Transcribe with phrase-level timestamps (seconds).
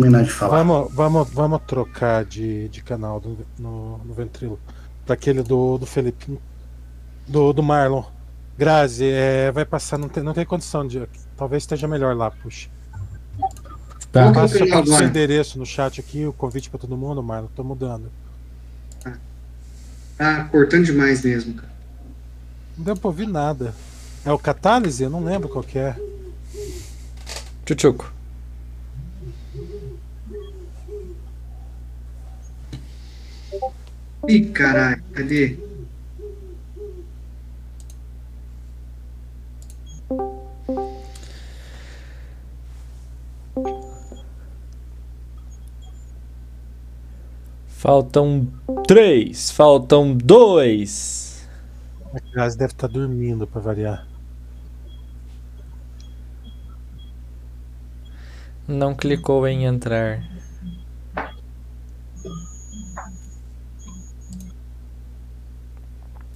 [0.00, 0.62] terminar de falar.
[0.62, 4.58] Vamos, vamos, vamos trocar de, de canal do, no, no Ventrilo.
[5.04, 6.38] Pra aquele do, do Felipe.
[7.26, 8.04] Do, do Marlon.
[8.58, 11.08] Grazi, é, vai passar, não tem, não tem condição de.
[11.36, 12.68] Talvez esteja melhor lá, puxa.
[14.12, 14.32] Tá.
[14.32, 17.48] Passa o seu endereço no chat aqui, o convite pra todo mundo, Marlon.
[17.54, 18.10] Tô mudando.
[20.18, 21.72] Tá cortando demais mesmo, cara.
[22.76, 23.74] Não deu pra ouvir nada.
[24.24, 25.02] É o Catálise?
[25.02, 25.96] Eu não lembro qual que é.
[27.64, 28.12] Tchutchuco.
[34.28, 35.56] Ih, caralho, cadê?
[47.66, 48.46] Faltam
[48.86, 49.50] três.
[49.50, 51.48] Faltam dois.
[52.12, 54.06] A Grazi deve estar dormindo pra variar.
[58.68, 60.22] Não clicou em entrar.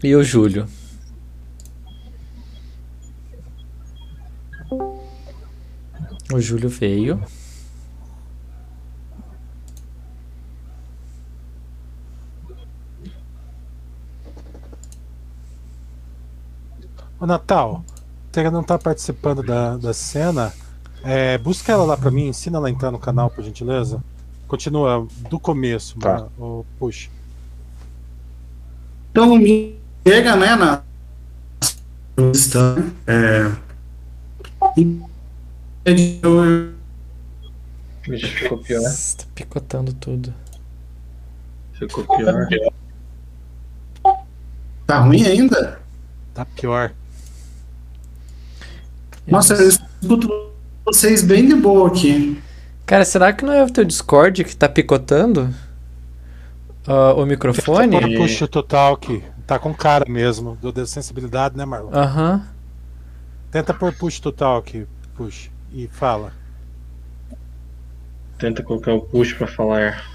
[0.05, 0.67] E o Júlio?
[6.31, 7.19] O Júlio veio.
[17.19, 17.85] Ô Natal,
[18.31, 20.53] você não tá participando da, da cena.
[21.03, 24.03] É, busca ela lá pra mim, ensina ela a entrar no canal, por gentileza.
[24.49, 26.15] Continua do começo, Tá.
[26.15, 26.33] mano.
[26.39, 27.09] Ô, puxa.
[29.11, 29.39] Então,
[30.07, 30.83] chega, né, na
[32.33, 33.51] estão, é,
[38.07, 38.83] Vixe, ficou pior.
[38.83, 40.33] Tá picotando tudo.
[41.73, 42.49] Ficou pior.
[44.87, 45.81] tá ruim ainda?
[46.35, 46.93] Tá pior.
[49.27, 50.53] Nossa, eu escuto
[50.85, 52.41] vocês bem de boa aqui.
[52.85, 55.53] Cara, será que não é o teu Discord que tá picotando?
[56.87, 57.97] Ah, o microfone?
[57.97, 59.23] Agora puxa o total aqui.
[59.47, 60.57] Tá com cara mesmo.
[60.57, 61.93] Do de sensibilidade, né, Marlon?
[61.93, 62.47] Aham.
[63.51, 64.87] Tenta pôr push total aqui.
[65.15, 65.51] Push.
[65.73, 66.33] E fala.
[68.39, 70.15] Tenta colocar o push pra falar.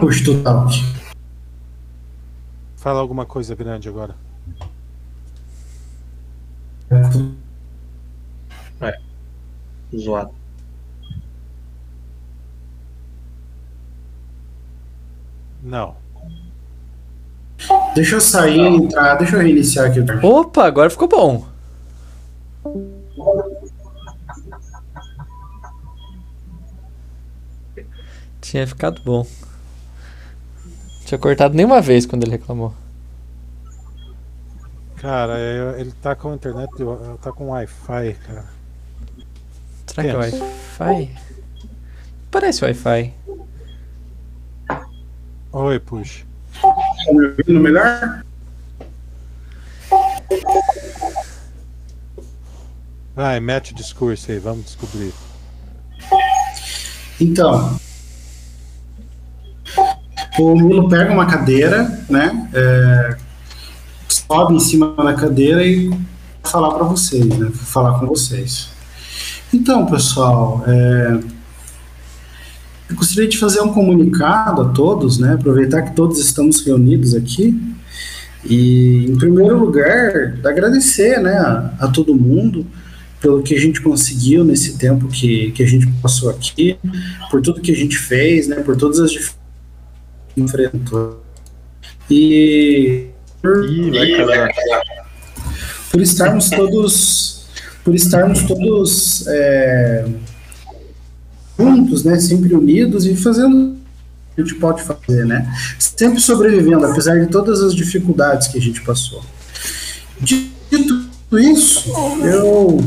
[0.00, 0.68] Puxa total.
[2.76, 4.16] Fala alguma coisa grande agora.
[9.94, 10.41] Zoado.
[15.62, 15.94] Não.
[17.94, 20.00] Deixa eu sair e entrar, deixa eu reiniciar aqui.
[20.26, 21.46] Opa, agora ficou bom.
[28.40, 29.26] Tinha ficado bom.
[31.06, 32.74] Tinha cortado nenhuma vez quando ele reclamou.
[34.96, 36.70] Cara, é- ele tá com internet,
[37.22, 38.44] tá com Wi-Fi, cara.
[39.86, 40.16] Será que é.
[40.16, 41.10] Wi-Fi?
[42.30, 43.14] Parece Wi-Fi.
[45.52, 46.24] Oi, push.
[46.62, 48.24] Tá me ouvindo melhor?
[53.14, 55.12] Vai, mete o discurso aí, vamos descobrir.
[57.20, 57.78] Então,
[60.38, 62.48] o Milo pega uma cadeira, né?
[62.54, 63.18] é,
[64.08, 65.98] sobe em cima da cadeira e vai
[66.44, 67.50] falar para vocês, né?
[67.52, 68.70] Falar com vocês.
[69.52, 71.41] Então, pessoal, é,
[72.92, 75.34] eu gostaria de fazer um comunicado a todos, né?
[75.34, 77.58] Aproveitar que todos estamos reunidos aqui
[78.44, 82.66] e, em primeiro lugar, agradecer, né, a, a todo mundo
[83.20, 86.76] pelo que a gente conseguiu nesse tempo que, que a gente passou aqui,
[87.30, 89.42] por tudo que a gente fez, né, por todas as dificuldades
[90.34, 91.22] que enfrentou.
[92.10, 93.06] E
[93.40, 94.50] por, Ih, vai casar.
[95.90, 97.46] por estarmos todos
[97.84, 100.04] por estarmos todos é,
[101.62, 106.86] juntos, né, sempre unidos e fazendo o que a gente pode fazer, né, sempre sobrevivendo,
[106.86, 109.22] apesar de todas as dificuldades que a gente passou.
[110.20, 111.02] Dito
[111.32, 111.90] isso,
[112.24, 112.84] eu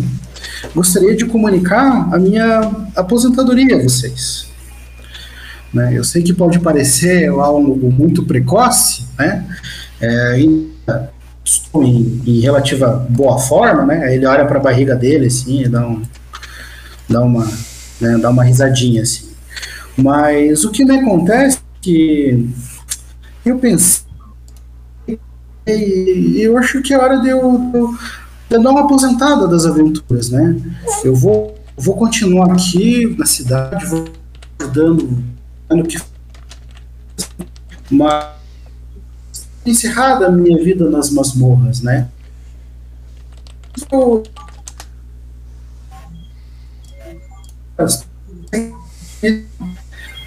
[0.74, 4.48] gostaria de comunicar a minha aposentadoria a vocês.
[5.74, 9.46] Né, eu sei que pode parecer algo muito precoce, né,
[10.00, 10.38] é,
[11.44, 14.14] estou em, em relativa boa forma, né?
[14.14, 16.02] Ele olha para a barriga dele assim, e dá um,
[17.08, 17.48] dá uma,
[18.00, 19.30] né, dá uma risadinha assim.
[19.98, 22.50] Mas o que me acontece é que
[23.46, 24.04] eu pensei
[25.68, 30.30] e eu acho que é hora de eu, de eu- dar uma aposentada das aventuras,
[30.30, 30.56] né?
[31.04, 34.06] Eu vou, vou continuar aqui na cidade, vou
[34.60, 35.24] ajudando
[35.70, 35.98] no que
[37.90, 38.28] mas
[39.66, 42.08] encerrada a minha vida nas masmorras, né?
[43.92, 44.24] eu-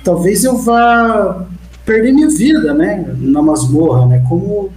[0.04, 1.46] talvez eu vá
[1.84, 4.70] perder minha vida, né, na masmorra, né, como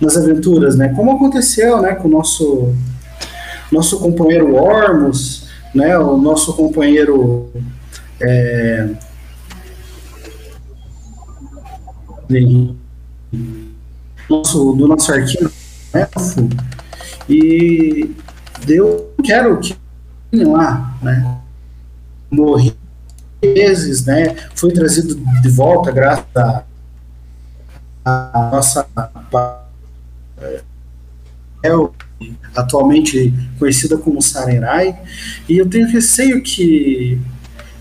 [0.00, 2.74] nas aventuras, né, como aconteceu, né, com o nosso
[3.70, 7.50] nosso companheiro Ormus, né, o nosso companheiro
[8.20, 8.88] é,
[14.28, 15.50] nosso, do nosso arquivo
[15.92, 16.48] elfo,
[17.28, 18.10] e
[18.66, 19.76] eu quero que
[20.32, 21.38] lá, né,
[22.30, 22.74] morri
[23.40, 24.34] vezes, né?
[24.54, 26.26] Foi trazido de volta graças
[28.04, 28.86] à nossa
[32.54, 34.98] atualmente conhecida como Sarenrai,
[35.48, 37.20] e eu tenho receio que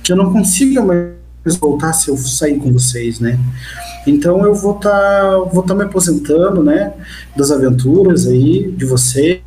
[0.03, 3.38] que eu não consiga mais voltar se eu sair com vocês, né?
[4.05, 6.94] Então eu vou estar vou tá me aposentando, né,
[7.35, 9.41] das aventuras aí de vocês,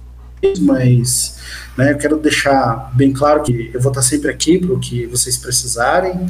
[0.61, 1.37] mas
[1.77, 5.07] né, eu quero deixar bem claro que eu vou estar sempre aqui para o que
[5.07, 6.27] vocês precisarem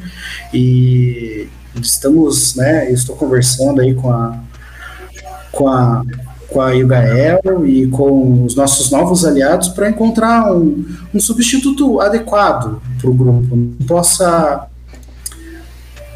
[0.52, 1.48] e
[1.80, 4.38] estamos, né, eu estou conversando aí com a
[5.52, 6.02] com a
[6.48, 10.84] com a Yugael e com os nossos novos aliados para encontrar um,
[11.14, 14.66] um substituto adequado para o grupo, que possa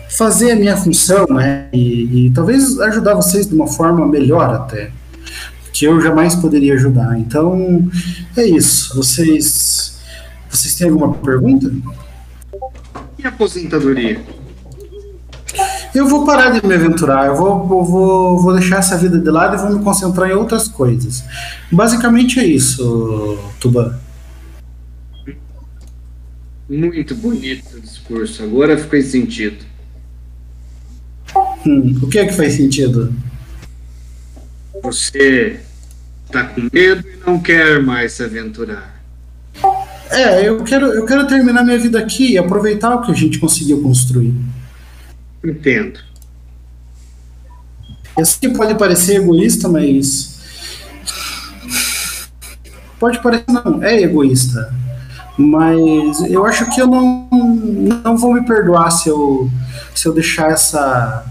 [0.08, 4.90] fazer a minha função, né, e, e talvez ajudar vocês de uma forma melhor até,
[5.74, 7.18] que eu jamais poderia ajudar.
[7.18, 7.90] Então,
[8.36, 8.94] é isso.
[8.94, 9.98] Vocês,
[10.48, 11.70] vocês têm alguma pergunta?
[13.18, 14.22] E aposentadoria?
[15.92, 19.54] Eu vou parar de me aventurar, eu vou, vou, vou deixar essa vida de lado
[19.54, 21.22] e vou me concentrar em outras coisas.
[21.70, 23.96] Basicamente é isso, Tuban.
[26.68, 28.42] Muito bonito o discurso.
[28.42, 29.64] Agora fez sentido.
[31.66, 33.12] Hum, o que é que faz sentido?
[34.84, 35.60] Você
[36.30, 39.02] tá com medo e não quer mais se aventurar.
[40.10, 43.38] É, eu quero, eu quero terminar minha vida aqui e aproveitar o que a gente
[43.38, 44.34] conseguiu construir.
[45.42, 46.00] Entendo.
[48.16, 50.38] Eu sei que pode parecer egoísta, mas.
[53.00, 54.72] Pode parecer, não, é egoísta.
[55.38, 57.26] Mas eu acho que eu não,
[58.04, 59.50] não vou me perdoar se eu,
[59.94, 61.24] se eu deixar essa.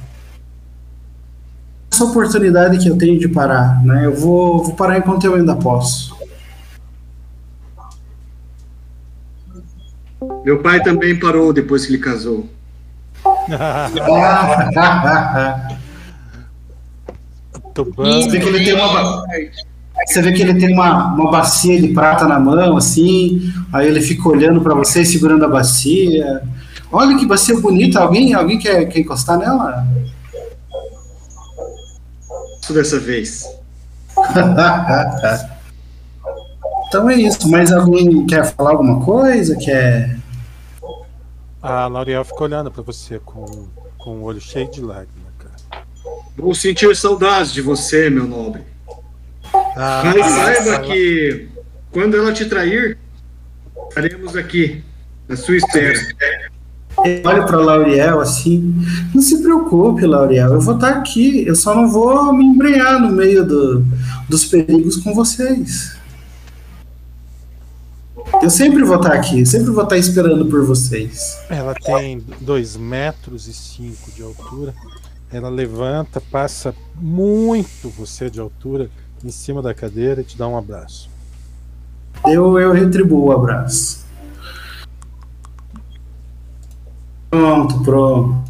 [1.93, 4.07] Essa oportunidade que eu tenho de parar, né?
[4.07, 6.17] Eu vou, vou parar enquanto eu ainda posso.
[10.43, 12.49] Meu pai também parou depois que ele casou.
[17.95, 19.23] Você vê que ele tem uma, ba-
[20.07, 24.01] você vê que ele tem uma, uma bacia de prata na mão, assim, aí ele
[24.01, 26.41] fica olhando pra você, segurando a bacia.
[26.91, 29.85] Olha que bacia bonita, alguém, alguém quer, quer encostar nela?
[32.71, 33.45] Dessa vez.
[36.87, 39.55] então é isso, mas alguém quer falar alguma coisa?
[39.57, 40.17] Quer.
[41.61, 43.67] A L'Oreal fica olhando pra você com,
[43.97, 45.85] com o olho cheio de lágrima, cara.
[46.37, 48.63] Vou sentir saudades de você, meu nobre.
[49.75, 51.49] Ah, Mas saiba que
[51.91, 52.97] quando ela te trair,
[53.89, 54.83] estaremos aqui,
[55.27, 55.99] na sua espera.
[57.03, 58.73] Eu olho pra Lauriel assim.
[59.13, 61.45] Não se preocupe, Lauriel, eu vou estar aqui.
[61.45, 63.83] Eu só não vou me embrenhar no meio do,
[64.29, 65.95] dos perigos com vocês.
[68.41, 71.37] Eu sempre vou estar aqui, sempre vou estar esperando por vocês.
[71.49, 74.73] Ela tem 2 metros e 5 de altura.
[75.31, 78.89] Ela levanta, passa muito você de altura
[79.23, 81.09] em cima da cadeira e te dá um abraço.
[82.27, 84.02] Eu, eu retribuo o abraço.
[87.33, 88.43] Pronto, pronto.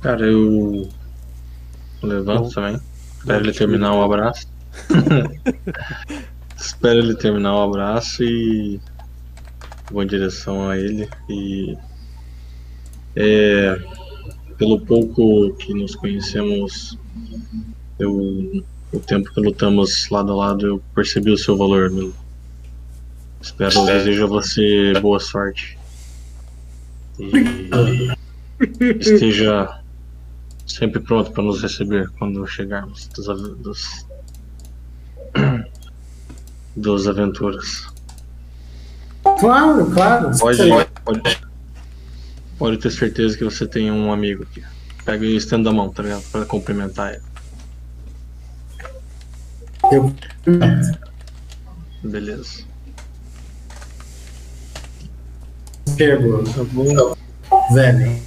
[0.00, 0.88] Cara, eu
[2.02, 2.80] levanto também.
[3.18, 4.48] Espero ele terminar o abraço.
[6.56, 8.80] Espero ele terminar o abraço e
[9.90, 11.76] vou em direção a ele e
[13.14, 13.78] é,
[14.56, 16.98] pelo pouco que nos conhecemos,
[17.98, 22.27] eu, o tempo que lutamos lado a lado, eu percebi o seu valor, Milo.
[23.40, 25.78] Espero, desejo a você boa sorte.
[27.18, 28.12] E
[29.00, 29.80] esteja
[30.66, 33.26] sempre pronto para nos receber quando chegarmos dos,
[33.58, 34.06] dos,
[36.76, 37.86] dos aventuras.
[39.40, 40.38] Claro, claro.
[40.38, 40.58] Pode,
[41.04, 41.40] pode,
[42.58, 44.62] pode ter certeza que você tem um amigo aqui.
[45.04, 46.22] Pega e estenda a mão, tá ligado?
[46.30, 47.22] Pra cumprimentar ele.
[49.90, 50.14] Eu...
[52.02, 52.67] Beleza.
[55.96, 57.14] Pego, Tá bom.
[57.74, 58.20] velho.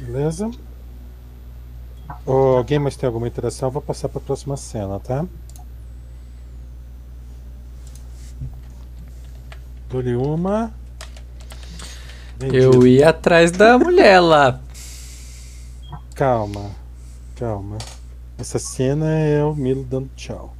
[0.00, 0.50] Beleza?
[2.26, 3.68] Alguém mais tem alguma interação?
[3.68, 5.24] Eu vou passar para a próxima cena, tá?
[9.90, 10.72] Dou-lhe uma.
[12.38, 12.56] Vendido.
[12.56, 14.60] Eu ia atrás da mulher lá.
[16.14, 16.70] Calma,
[17.36, 17.78] calma.
[18.38, 20.53] Essa cena é o Milo dando tchau.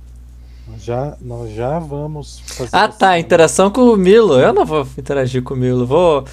[0.67, 2.71] Nós já, nós já vamos fazer.
[2.73, 4.41] Ah tá, interação com o Milo.
[4.41, 5.85] Eu não vou interagir com o Milo.
[5.85, 6.25] Vou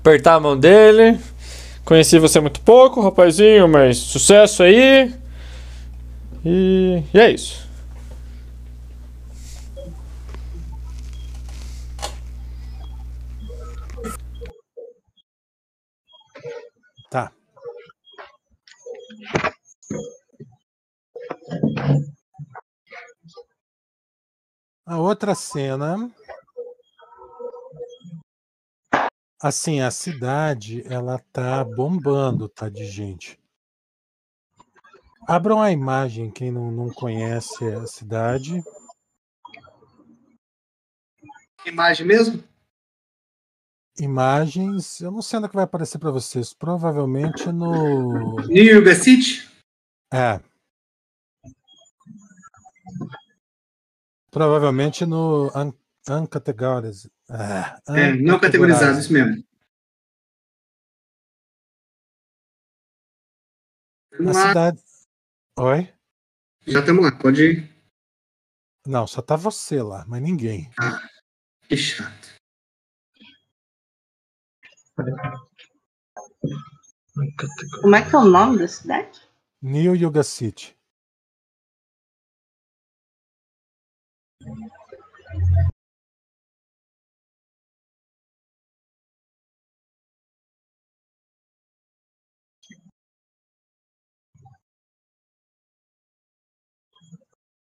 [0.00, 1.18] apertar a mão dele.
[1.84, 5.14] Conheci você muito pouco, rapazinho, mas sucesso aí.
[6.44, 7.67] E, e é isso.
[24.88, 26.10] A outra cena.
[29.38, 33.38] Assim, a cidade, ela tá bombando, tá, de gente.
[35.28, 38.64] Abram a imagem, quem não, não conhece a cidade.
[41.66, 42.42] Imagem mesmo?
[44.00, 46.54] Imagens, eu não sei onde é que vai aparecer para vocês.
[46.54, 48.36] Provavelmente no.
[48.46, 49.46] New York City?
[50.10, 50.40] É.
[54.38, 55.72] Provavelmente no un,
[56.08, 57.10] uncategorized.
[57.28, 59.44] Ah, É, não categorizado, isso mesmo.
[64.12, 64.82] A Vamos lá, cidade.
[65.58, 65.92] Oi?
[66.68, 67.76] já estamos lá, pode ir.
[68.86, 70.70] Não, só tá você lá, mas ninguém.
[71.68, 72.36] Que chato.
[77.82, 79.20] Como é que é o nome da cidade?
[79.60, 80.77] New Yuga City.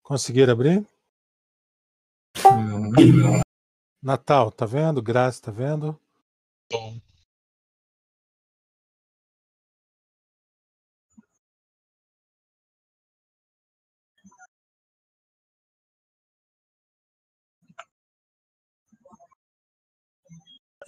[0.04, 0.88] Conseguiram abrir?
[4.02, 5.04] Natal, tá vendo?
[5.04, 6.00] Graça, tá vendo?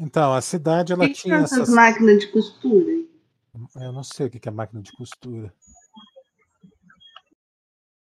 [0.02, 1.76] Então, a cidade ela que, que tinha são essas essas.
[1.76, 2.92] máquinas de costura?
[3.76, 5.54] Eu não sei o que que é máquina de costura.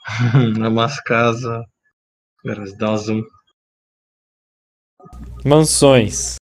[0.65, 1.65] É umas casas.
[2.43, 3.23] Pera, dá um zoom.
[5.45, 6.35] Mansões.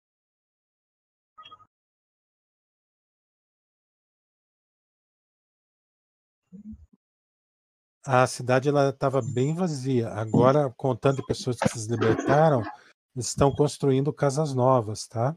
[8.04, 10.08] A cidade ela estava bem vazia.
[10.10, 12.62] Agora, com o tanto de pessoas que se libertaram,
[13.16, 15.36] estão construindo casas novas, tá?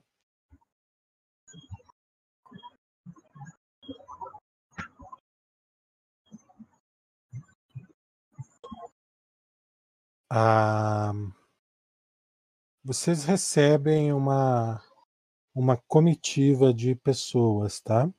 [10.29, 11.13] Ah,
[12.83, 14.81] vocês recebem uma
[15.55, 18.09] uma comitiva de pessoas, tá?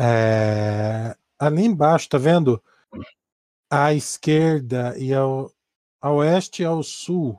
[0.00, 2.62] É, ali embaixo, tá vendo?
[3.78, 5.52] À esquerda e ao,
[6.00, 7.38] a oeste e ao sul,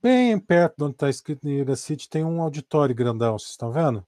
[0.00, 4.06] bem perto de onde está escrito Niagara City, tem um auditório grandão, vocês estão vendo?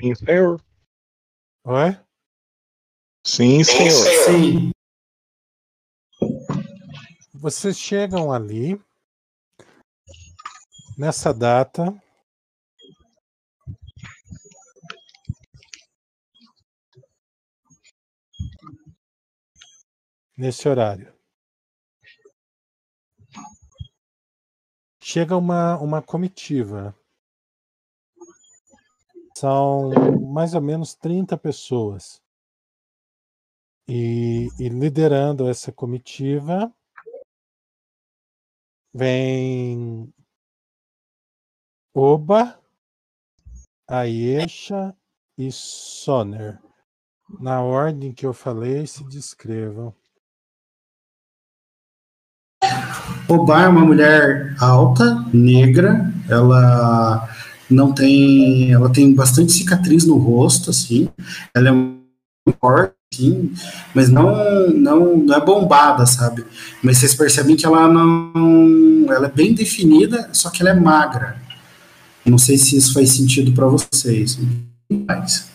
[0.00, 0.62] Sim, senhor.
[1.64, 2.00] Oi?
[3.26, 4.06] Sim, senhor.
[4.24, 4.70] Sim.
[7.34, 8.80] Vocês chegam ali
[10.96, 12.00] nessa data.
[20.38, 21.12] Nesse horário.
[25.02, 26.94] Chega uma, uma comitiva.
[29.36, 29.90] São
[30.32, 32.22] mais ou menos 30 pessoas.
[33.88, 36.72] E, e liderando essa comitiva
[38.94, 40.14] vem
[41.92, 42.62] Oba,
[43.88, 44.96] Aisha
[45.36, 46.62] e Soner.
[47.40, 49.92] Na ordem que eu falei, se descrevam.
[53.28, 57.28] Oba é uma mulher alta, negra, ela
[57.68, 61.10] não tem, ela tem bastante cicatriz no rosto, assim,
[61.54, 61.98] ela é muito
[62.58, 63.52] forte, assim,
[63.94, 66.42] mas não, não, não é bombada, sabe?
[66.82, 71.36] Mas vocês percebem que ela não, ela é bem definida, só que ela é magra.
[72.24, 74.38] Não sei se isso faz sentido para vocês,
[74.90, 75.50] mas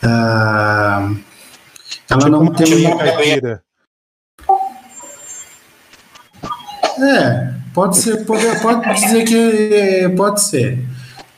[0.00, 1.12] ah,
[2.08, 3.63] ela Tipo não tem uma caipira.
[6.98, 10.78] É, pode ser, pode, pode dizer que pode ser.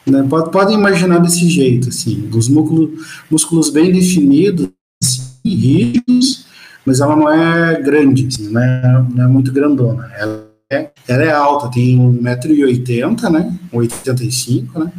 [0.06, 0.24] Né?
[0.28, 2.90] Pode, pode imaginar desse jeito, assim, os músculos,
[3.30, 4.68] músculos bem definidos,
[5.02, 6.46] assim, rígidos,
[6.84, 10.10] mas ela não é grande, assim, não, é, não é muito grandona.
[10.16, 13.54] Ela é, ela é alta, tem 1,80m, né?
[13.72, 14.92] 85, né?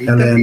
[0.00, 0.34] Ela é,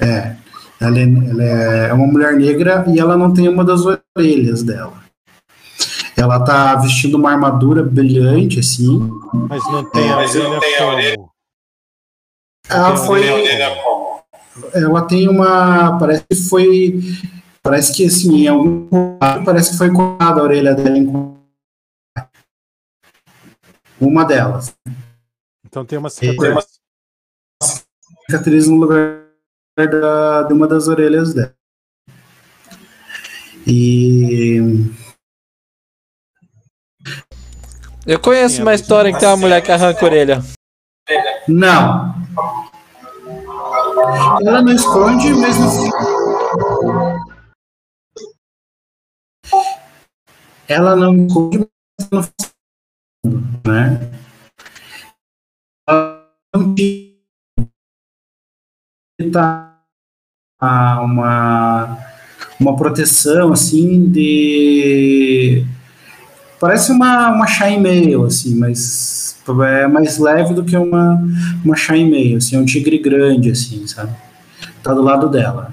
[0.00, 0.36] é,
[0.80, 3.82] ela é, ela é uma mulher negra e ela não tem uma das
[4.16, 5.05] orelhas dela.
[6.16, 9.10] Ela tá vestindo uma armadura brilhante, assim.
[9.48, 11.30] Mas não tem a orelha como?
[12.68, 13.22] Ela foi.
[14.72, 15.98] Ela tem uma.
[15.98, 17.00] Parece que foi.
[17.62, 18.88] Parece que assim, em algum
[19.44, 21.36] parece que foi cortada a orelha dela em
[24.00, 24.74] uma delas.
[25.66, 26.80] Então tem uma cicatriz.
[28.30, 29.24] Cicatriz no lugar
[29.76, 31.54] da, de uma das orelhas dela.
[33.66, 34.60] E.
[38.06, 40.40] Eu conheço uma história que tem uma mulher que arranca a orelha.
[41.48, 42.14] Não.
[44.46, 45.90] Ela não esconde, mas não.
[50.68, 51.58] Ela não esconde,
[51.98, 52.46] mas não
[53.66, 54.12] né?
[55.88, 56.74] Ela não
[59.32, 59.82] tá
[61.02, 61.98] uma
[62.60, 65.66] uma proteção assim de
[66.60, 71.18] parece uma uma chainmail assim, mas é mais leve do que uma
[71.64, 74.14] uma chainmail, assim, é um tigre grande assim, sabe?
[74.82, 75.72] Tá do lado dela.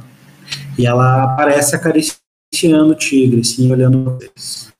[0.77, 4.73] E ela aparece acariciando o tigre, assim, olhando pra eles.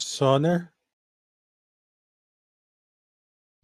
[0.00, 0.72] Soner.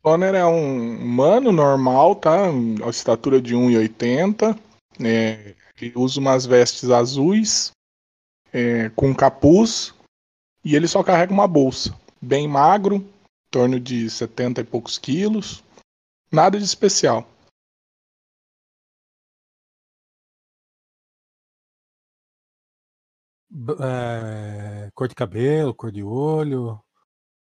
[0.04, 2.46] Soner é um humano normal, tá?
[2.86, 4.56] A estatura de 1,80.
[5.02, 7.72] É, ele usa umas vestes azuis
[8.52, 9.94] é, com capuz
[10.64, 11.98] e ele só carrega uma bolsa.
[12.20, 15.62] Bem magro, em torno de 70 e poucos quilos.
[16.30, 17.28] Nada de especial.
[23.80, 26.83] É, cor de cabelo, cor de olho.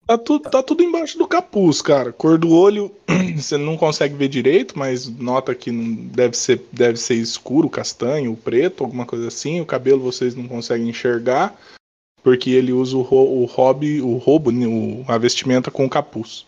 [0.05, 2.13] Tá tudo, tá tudo embaixo do capuz, cara.
[2.13, 2.95] Cor do olho
[3.37, 8.37] você não consegue ver direito, mas nota que não deve ser, deve ser escuro, castanho,
[8.37, 9.61] preto, alguma coisa assim.
[9.61, 11.57] O cabelo vocês não conseguem enxergar,
[12.23, 16.47] porque ele usa o, o hobby, o roubo, né, o, a vestimenta com o capuz.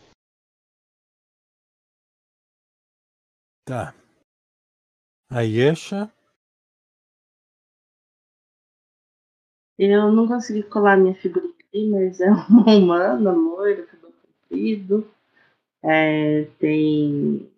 [3.64, 3.95] Tá.
[5.31, 6.12] A Yesha.
[9.79, 11.54] Eu não consegui colar minha figura
[11.91, 14.13] mas é uma humana, loira, cabelo
[14.49, 15.07] comprido.
[15.83, 17.51] É, tem.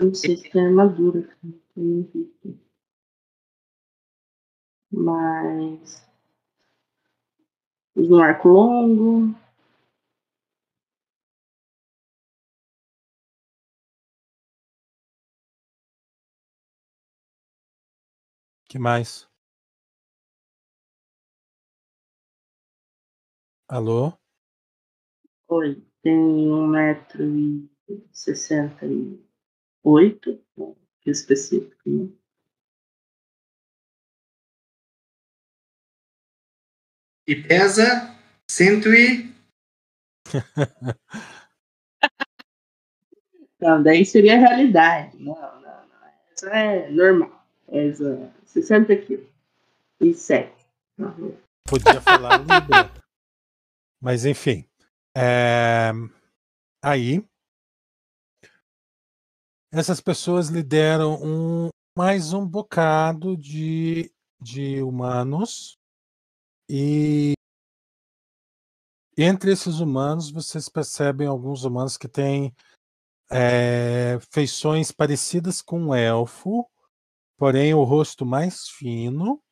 [0.00, 1.28] Não sei se tem armadura,
[1.76, 2.58] não visto.
[4.90, 6.04] Mas.
[7.96, 9.34] Um arco longo.
[18.76, 19.26] Que mais?
[23.68, 24.12] Alô?
[25.48, 27.70] Oi, tem um metro e
[28.12, 28.84] sessenta
[29.82, 30.38] oito,
[31.00, 32.12] que específico, né?
[37.26, 38.14] E pesa
[38.50, 39.34] cento e.
[43.58, 45.16] Não, daí seria a realidade.
[45.16, 46.08] Não, não, não.
[46.30, 47.42] Essa é normal.
[47.68, 48.30] Essa
[48.62, 49.26] 60 quilos.
[50.00, 50.50] E 7.
[51.64, 52.90] Podia falar Libra.
[54.00, 54.66] Mas enfim.
[55.14, 55.92] É...
[56.82, 57.22] Aí.
[59.70, 65.78] Essas pessoas lideram um, mais um bocado de, de humanos.
[66.68, 67.34] E
[69.18, 72.54] entre esses humanos, vocês percebem alguns humanos que têm
[73.30, 76.66] é, feições parecidas com um elfo,
[77.36, 79.42] porém o rosto mais fino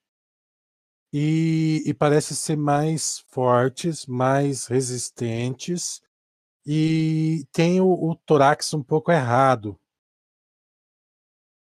[1.13, 6.03] e, e parece ser mais fortes, mais resistentes
[6.67, 9.79] e tem o, o tórax um pouco errado,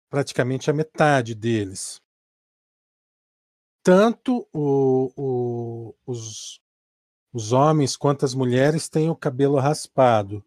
[0.10, 2.00] praticamente a metade deles.
[3.82, 6.62] Tanto o, o, os,
[7.34, 10.46] os homens quanto as mulheres têm o cabelo raspado.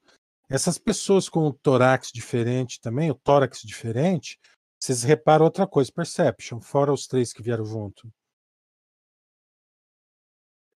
[0.49, 4.39] Essas pessoas com o tórax diferente também, o tórax diferente,
[4.79, 8.13] vocês reparam outra coisa, Perception, fora os três que vieram junto.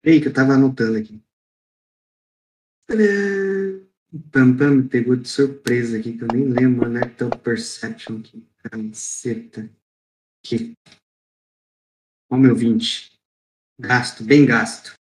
[0.03, 1.23] Ei, que eu tava anotando aqui.
[2.87, 3.91] Tadã!
[4.13, 7.03] O Tantan me pegou de surpresa aqui, que eu nem lembro, né?
[7.17, 8.45] Teu Perception aqui.
[8.57, 9.71] Caceta.
[10.45, 10.75] Aqui.
[12.29, 13.13] Ó, meu 20.
[13.79, 15.00] Gasto, bem gasto.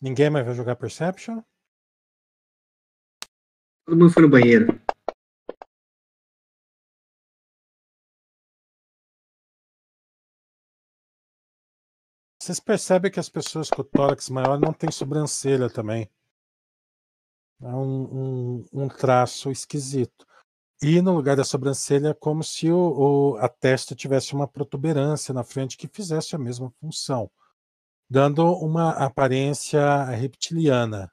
[0.00, 1.42] Ninguém mais vai jogar Perception?
[3.84, 4.80] Todo mundo foi no banheiro.
[12.40, 16.10] Vocês percebem que as pessoas com tórax maior não têm sobrancelha também.
[17.60, 20.26] É um, um, um traço esquisito.
[20.82, 25.34] E no lugar da sobrancelha é como se o, o, a testa tivesse uma protuberância
[25.34, 27.30] na frente que fizesse a mesma função,
[28.10, 31.12] dando uma aparência reptiliana.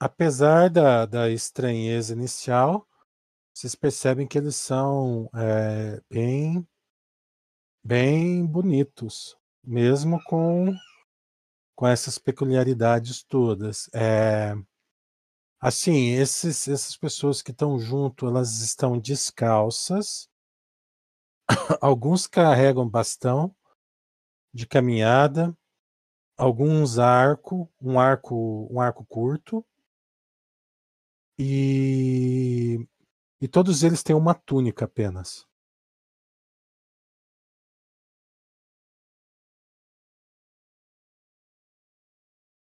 [0.00, 2.86] Apesar da, da estranheza inicial,
[3.54, 6.66] vocês percebem que eles são é, bem,
[7.84, 10.74] bem bonitos, mesmo com,
[11.76, 13.88] com essas peculiaridades todas.
[13.94, 14.54] É,
[15.64, 20.28] assim, esses, essas pessoas que estão junto, elas estão descalças.
[21.80, 23.54] Alguns carregam bastão
[24.52, 25.56] de caminhada,
[26.36, 29.64] alguns arco, um arco, um arco curto.
[31.38, 32.86] E
[33.40, 35.46] e todos eles têm uma túnica apenas.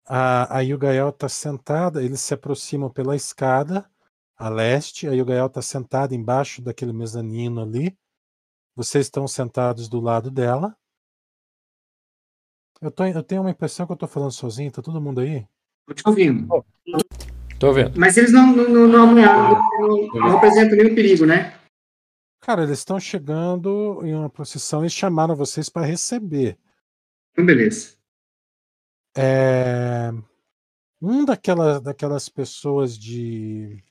[0.07, 3.88] A, a Yugael está sentada, eles se aproximam pela escada
[4.37, 5.09] a leste.
[5.09, 7.97] A Yugael está sentada embaixo daquele mezanino ali.
[8.77, 10.77] Vocês estão sentados do lado dela.
[12.81, 14.71] Eu, tô, eu tenho uma impressão que eu estou falando sozinho.
[14.71, 15.47] Tá todo mundo aí?
[15.87, 16.64] Tô te ouvindo.
[17.59, 17.99] Tô vendo.
[17.99, 21.59] Mas eles não, não, não, não, não, não representam nenhum perigo, né?
[22.40, 26.59] Cara, eles estão chegando em uma procissão e chamaram vocês para receber.
[27.33, 27.93] Então, beleza.
[29.16, 30.11] É...
[31.00, 33.83] Um daquela, daquelas pessoas de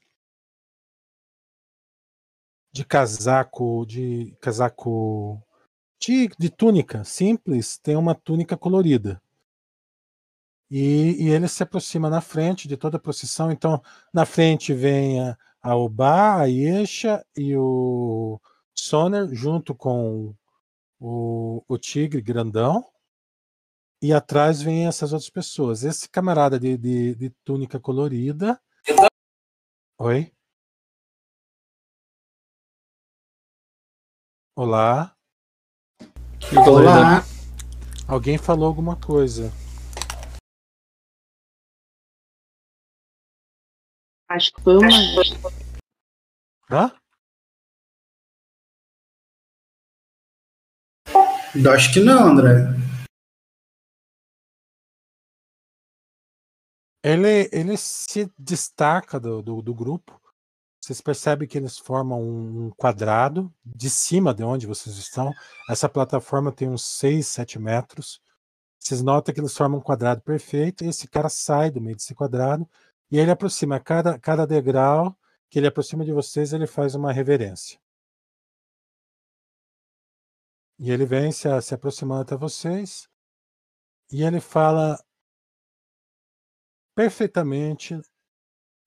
[2.73, 5.39] de casaco, de casaco
[6.01, 9.21] de, de túnica simples, tem uma túnica colorida.
[10.69, 13.51] E, e, ele se aproxima na frente de toda a procissão.
[13.51, 13.81] Então,
[14.11, 18.39] na frente vem a, a Obá, a Yesha e o
[18.73, 20.33] Soner, junto com
[20.99, 22.83] o, o tigre grandão.
[24.05, 25.85] E atrás vem essas outras pessoas.
[25.85, 28.61] Esse camarada de, de, de túnica colorida.
[29.97, 30.29] Oi?
[34.57, 35.15] Olá.
[36.67, 37.23] Olá.
[38.05, 39.49] Alguém falou alguma coisa.
[44.27, 44.89] Acho que foi uma.
[46.69, 46.91] Hã?
[51.73, 52.83] Acho que não, André.
[57.03, 60.19] Ele, ele se destaca do, do, do grupo.
[60.81, 65.31] Vocês percebem que eles formam um quadrado de cima de onde vocês estão.
[65.69, 68.21] Essa plataforma tem uns 6, 7 metros.
[68.79, 70.83] Vocês notam que eles formam um quadrado perfeito.
[70.83, 72.67] E esse cara sai do meio desse quadrado
[73.11, 73.79] e ele aproxima.
[73.79, 75.15] Cada, cada degrau
[75.49, 77.79] que ele aproxima de vocês, ele faz uma reverência.
[80.79, 83.07] E ele vem se, se aproximando até vocês.
[84.11, 85.01] E ele fala
[86.95, 87.99] perfeitamente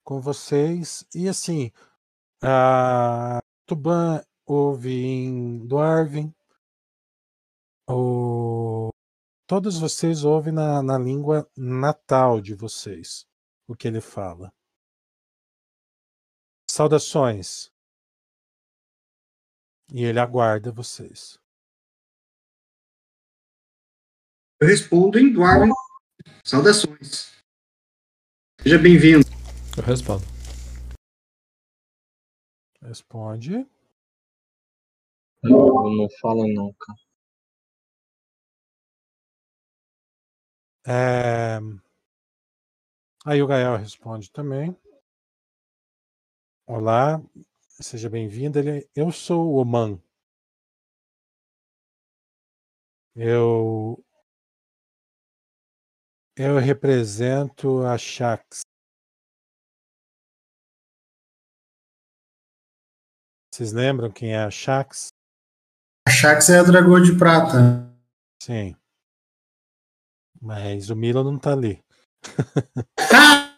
[0.03, 1.05] com vocês.
[1.13, 1.71] E assim,
[2.41, 6.33] a Tuban ouve em Dwarven.
[7.89, 8.89] O,
[9.45, 13.25] todos vocês ouvem na, na língua natal de vocês
[13.67, 14.53] o que ele fala.
[16.69, 17.71] Saudações.
[19.93, 21.39] E ele aguarda vocês.
[24.59, 25.71] Eu respondo em Dwarven.
[26.43, 27.36] Saudações.
[28.61, 29.25] Seja bem-vindo.
[29.77, 30.23] Eu respondo.
[32.81, 33.65] Responde.
[35.43, 36.99] Não, não fala não, cara.
[40.85, 41.59] É...
[43.25, 44.75] Aí o Gael responde também.
[46.65, 47.21] Olá,
[47.69, 48.59] seja bem-vindo.
[48.95, 50.01] Eu sou o Oman.
[53.15, 54.03] Eu
[56.39, 58.61] eu represento a Shax.
[63.51, 65.07] Vocês lembram quem é a Shax?
[66.07, 67.91] A Shax é a Dragão de Prata.
[68.39, 68.75] Sim.
[70.39, 71.83] Mas o Milo não tá ali.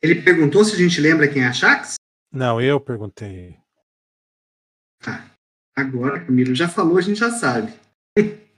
[0.00, 1.96] Ele perguntou se a gente lembra quem é a Shax?
[2.32, 3.60] Não, eu perguntei.
[5.00, 5.39] Tá.
[5.76, 7.72] Agora, Camilo já falou, a gente já sabe.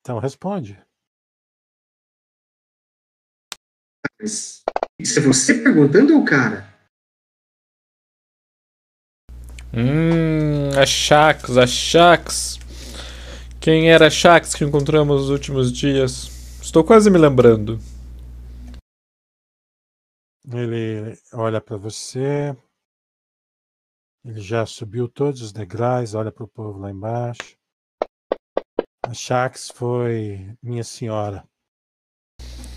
[0.00, 0.82] Então responde.
[4.18, 4.62] Mas
[4.98, 6.66] isso é você perguntando ou o cara?
[9.74, 12.58] Hum, a Shax, a Shax.
[13.60, 16.60] Quem era a Shax que encontramos nos últimos dias?
[16.62, 17.78] Estou quase me lembrando.
[20.50, 22.56] Ele olha para você.
[24.28, 27.56] Ele já subiu todos os degraus, olha para o povo lá embaixo.
[29.02, 31.48] A Shax foi minha senhora,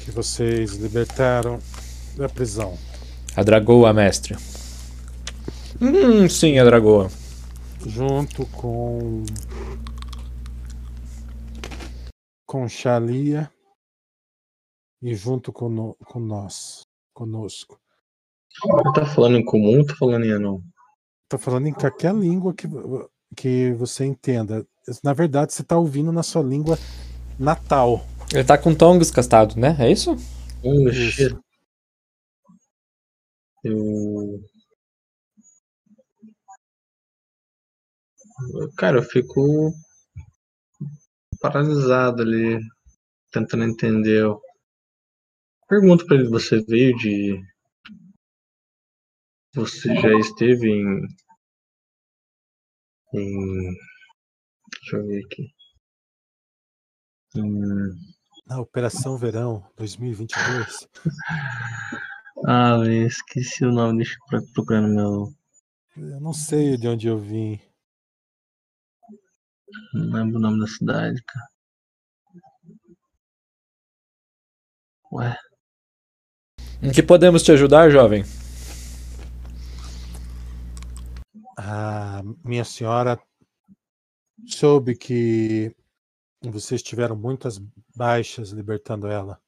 [0.05, 1.59] que vocês libertaram
[2.15, 2.77] da prisão.
[3.35, 4.35] A Dragoa, mestre.
[5.81, 7.09] Hum, sim, a Dragoa.
[7.85, 9.23] junto com
[12.45, 13.51] com Shalia
[15.01, 16.81] e junto com, no- com nós,
[17.13, 17.77] conosco.
[18.93, 20.61] Tá falando em comum ou tá falando em anão?
[21.31, 22.67] Tô falando em qualquer língua que,
[23.37, 24.67] que você entenda.
[25.01, 26.77] Na verdade, você tá ouvindo na sua língua
[27.39, 28.05] natal.
[28.33, 29.77] Ele tá com tongue descastado, né?
[29.79, 30.13] É isso?
[30.61, 31.41] Oh, Isso.
[33.63, 34.41] Eu.
[38.75, 39.71] Cara, eu fico
[41.39, 42.59] paralisado ali,
[43.31, 44.25] tentando entender.
[45.69, 47.41] Pergunto pra ele: você veio de.
[49.53, 51.07] Você já esteve em.
[53.13, 53.75] Em.
[54.71, 55.53] Deixa eu ver aqui.
[57.35, 57.59] Em.
[58.47, 60.87] Na Operação Verão 2022.
[62.47, 65.33] Ah, eu esqueci o nome, deixa eu pro- procurar no meu.
[66.11, 67.59] Eu não sei de onde eu vim.
[69.93, 71.45] Não lembro o nome da cidade, cara.
[75.11, 75.37] Ué,
[76.81, 78.23] Em que podemos te ajudar, jovem?
[81.63, 83.21] A minha senhora
[84.47, 85.75] soube que
[86.41, 87.59] vocês tiveram muitas
[87.95, 89.39] baixas libertando ela.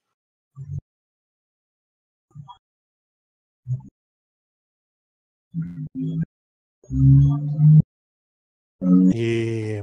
[9.15, 9.81] E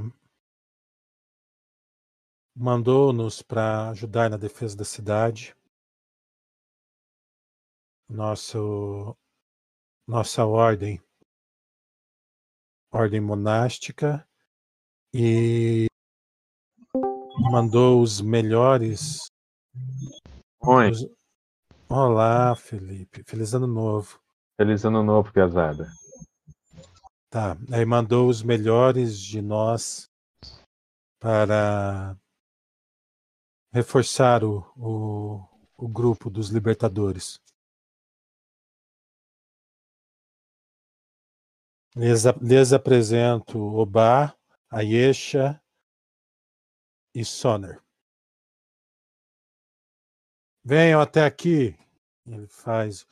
[2.55, 5.53] mandou-nos para ajudar na defesa da cidade.
[8.07, 9.17] Nosso,
[10.07, 11.01] nossa ordem,
[12.91, 14.27] ordem monástica,
[15.13, 15.87] e
[17.51, 19.27] mandou os melhores.
[20.61, 21.05] Oi, os-
[21.89, 23.23] Olá, Felipe.
[23.25, 24.19] Feliz ano novo.
[24.57, 25.91] feliz ano novo, pesada.
[27.29, 27.57] Tá.
[27.73, 30.09] Aí mandou os melhores de nós
[31.19, 32.15] para
[33.73, 35.43] reforçar o, o,
[35.77, 37.39] o grupo dos libertadores.
[41.95, 44.35] Lhes, a- lhes apresento Obá,
[44.69, 45.61] Ayesha
[47.13, 47.81] e Soner.
[50.63, 51.75] Venham até aqui.
[52.25, 53.05] Ele faz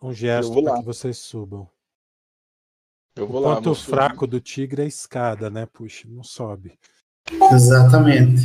[0.00, 0.78] um gesto para lá.
[0.78, 1.68] que vocês subam.
[3.16, 3.54] Eu O vou lá.
[3.56, 3.90] ponto vou subir.
[3.90, 5.66] fraco do tigre é a escada, né?
[5.66, 6.78] Puxa, não sobe.
[7.52, 8.42] Exatamente.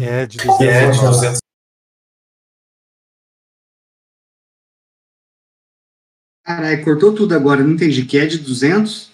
[0.00, 1.38] É de É, 200 200.
[6.44, 8.04] Caralho, cortou tudo agora, não entendi.
[8.04, 9.12] Que é de 200?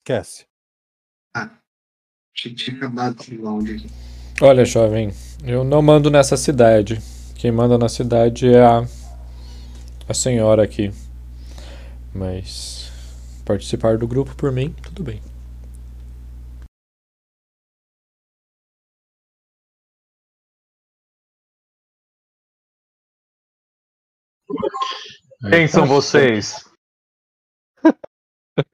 [0.00, 0.46] Esquece.
[1.34, 3.86] Achei que tinha acabado o round aqui.
[4.42, 5.10] Olha, jovem,
[5.42, 7.00] eu não mando nessa cidade.
[7.34, 8.86] Quem manda na cidade é a,
[10.06, 10.92] a senhora aqui.
[12.14, 12.90] Mas
[13.44, 15.22] participar do grupo por mim, tudo bem.
[25.40, 26.64] Quem são vocês?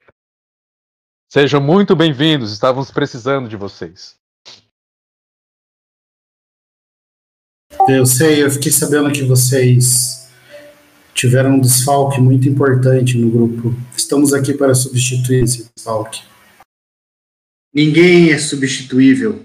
[1.28, 4.14] Sejam muito bem-vindos, estávamos precisando de vocês.
[7.88, 10.30] Eu sei, eu fiquei sabendo que vocês
[11.12, 13.74] tiveram um desfalque muito importante no grupo.
[13.96, 16.22] Estamos aqui para substituir esse desfalque.
[17.74, 19.44] Ninguém é substituível,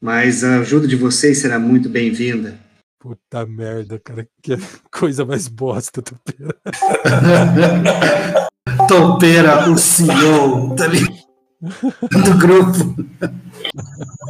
[0.00, 2.58] mas a ajuda de vocês será muito bem-vinda.
[3.00, 4.28] Puta merda, cara.
[4.42, 4.58] Que
[4.92, 6.02] coisa mais bosta.
[6.02, 6.54] Topeira.
[8.86, 12.94] Topeira, o CEO tá do grupo.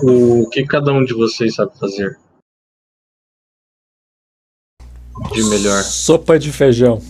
[0.04, 2.16] o que cada um de vocês sabe fazer?
[5.33, 5.83] De melhor.
[5.83, 7.02] Sopa de feijão.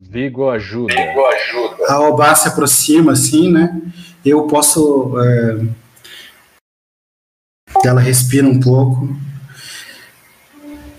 [0.00, 0.94] Vigo ajuda.
[1.86, 3.78] A Obá se aproxima assim, né?
[4.24, 5.66] Eu posso é,
[7.84, 9.06] Ela respira um pouco.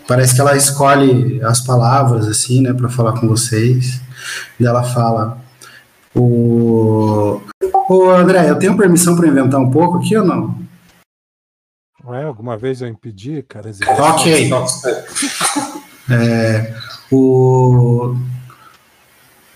[0.07, 4.01] Parece que ela escolhe as palavras assim, né, para falar com vocês.
[4.59, 5.37] E ela fala:
[6.15, 7.41] "O
[7.89, 10.57] Ô, André, eu tenho permissão para inventar um pouco aqui ou não?
[12.05, 13.71] Ué, alguma vez eu impedi, cara?
[13.99, 14.49] Ok.
[16.09, 16.73] É,
[17.11, 18.15] o,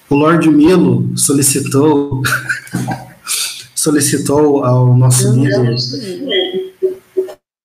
[0.09, 2.21] o Lord Milo solicitou
[3.75, 5.75] solicitou ao nosso líder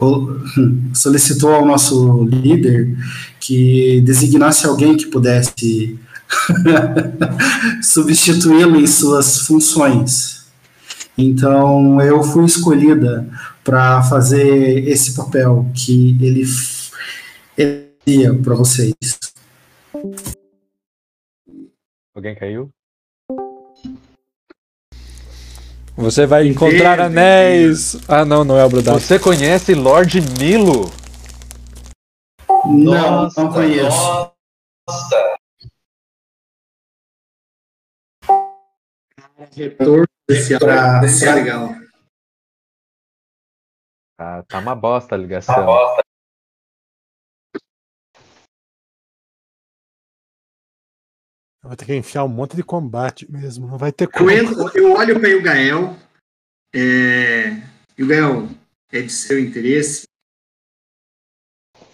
[0.94, 2.96] solicitou ao nosso líder
[3.40, 5.98] que designasse alguém que pudesse
[7.82, 10.46] substituí-lo em suas funções.
[11.16, 13.28] Então eu fui escolhida
[13.62, 16.44] para fazer esse papel que ele
[17.56, 18.94] ele para vocês.
[22.14, 22.70] Alguém caiu?
[25.96, 27.96] Você vai encontrar Deus, anéis.
[28.08, 28.98] Ah, não, não é o Brudato.
[28.98, 30.90] Você conhece Lord Milo?
[32.64, 34.32] Não, não conheço.
[39.54, 41.68] Retorno desse Pra- desse pra- legal.
[44.18, 45.66] Tá, tá uma bosta a ligação.
[51.64, 53.68] Vai ter que enfiar um monte de combate mesmo.
[53.68, 54.30] Não vai ter Eu, como.
[54.30, 55.96] entro, eu olho para o Gael.
[56.74, 57.50] É...
[57.96, 58.48] E o Gael,
[58.90, 60.04] é de seu interesse?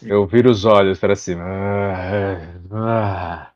[0.01, 1.43] Eu viro os olhos para cima.
[1.45, 2.39] Ah,
[2.73, 3.55] ah.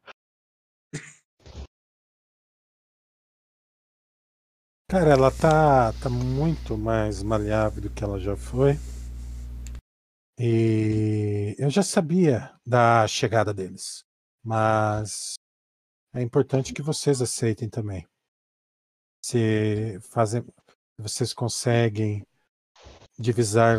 [4.90, 8.72] Cara, ela tá, tá muito mais maleável do que ela já foi.
[10.38, 14.04] E eu já sabia da chegada deles.
[14.44, 15.34] Mas
[16.14, 18.06] é importante que vocês aceitem também.
[19.24, 20.44] Se fazem,
[20.98, 22.26] vocês conseguem
[23.18, 23.78] divisar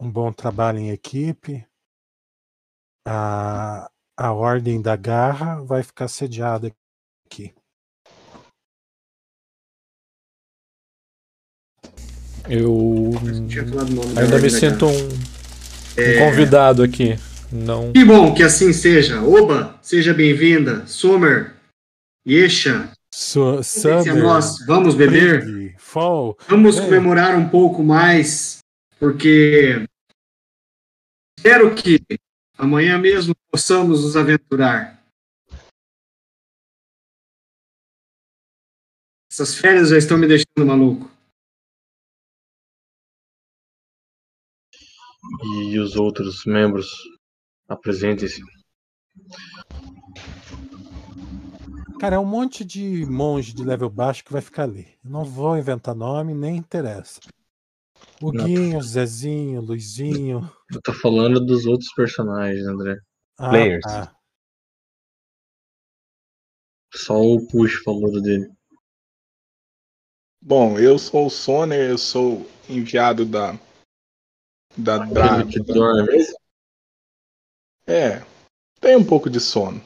[0.00, 1.66] um bom trabalho em equipe,
[3.06, 6.74] a, a ordem da garra vai ficar sediada
[7.26, 7.54] aqui.
[12.48, 13.10] Eu
[13.48, 17.16] Tinha falado o nome da ainda me sinto um, um convidado aqui.
[17.52, 17.92] Não.
[17.92, 19.22] Que bom que assim seja.
[19.22, 20.86] Oba, seja bem-vinda.
[20.86, 21.56] Summer,
[22.26, 24.64] Yesha, a Summer, nós.
[24.66, 25.74] Vamos beber?
[25.78, 26.36] Fall.
[26.48, 26.84] Vamos É.
[26.84, 28.58] comemorar um pouco mais,
[28.98, 29.84] porque
[31.36, 31.98] espero que
[32.56, 35.00] amanhã mesmo possamos nos aventurar.
[39.32, 41.10] Essas férias já estão me deixando maluco.
[45.70, 46.86] E os outros membros
[47.70, 48.42] apresentem-se.
[52.00, 54.88] Cara, é um monte de monge de level baixo que vai ficar ali.
[55.04, 57.20] Eu não vou inventar nome, nem interessa.
[58.20, 58.32] O.
[58.32, 60.50] Guinho, Zezinho, Luizinho.
[60.72, 62.98] Eu tô falando dos outros personagens, André.
[63.38, 63.82] Ah, Players.
[63.82, 64.16] tá.
[66.92, 68.50] Só o Push falou do dele.
[70.42, 73.52] Bom, eu sou o Soner, eu sou enviado da.
[74.76, 75.40] Da Dra.
[75.40, 76.39] Aquele que dorme.
[77.90, 78.24] É,
[78.80, 79.82] tenho um pouco de sono.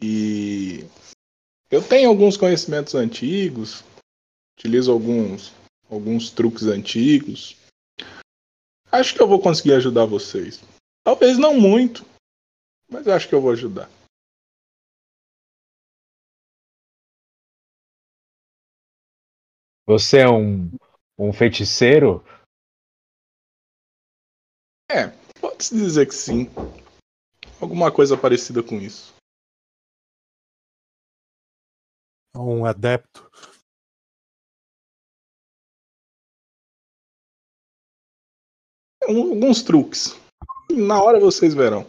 [0.00, 0.78] E
[1.70, 3.84] eu tenho alguns conhecimentos antigos,
[4.56, 5.52] utilizo alguns,
[5.90, 7.54] alguns truques antigos.
[8.90, 10.62] Acho que eu vou conseguir ajudar vocês.
[11.04, 12.02] Talvez não muito,
[12.88, 13.90] mas acho que eu vou ajudar.
[19.84, 20.70] Você é um,
[21.18, 22.24] um feiticeiro?
[25.42, 26.48] Pode-se dizer que sim.
[27.62, 29.14] Alguma coisa parecida com isso.
[32.34, 33.30] Um adepto.
[39.08, 40.20] Um- alguns truques.
[40.72, 41.86] Na hora vocês verão.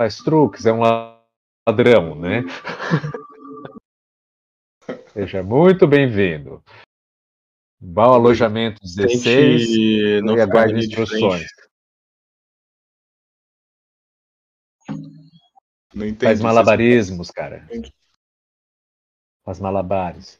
[0.00, 2.44] Faz truques, é um ladrão, né?
[5.12, 6.64] Seja muito bem-vindo.
[7.78, 11.44] Bom alojamento 16 Tente não e aguarde instruções.
[15.96, 16.26] Não entendi.
[16.26, 17.64] Faz malabarismos, cara.
[17.70, 17.90] Entendi.
[19.42, 20.38] Faz malabares.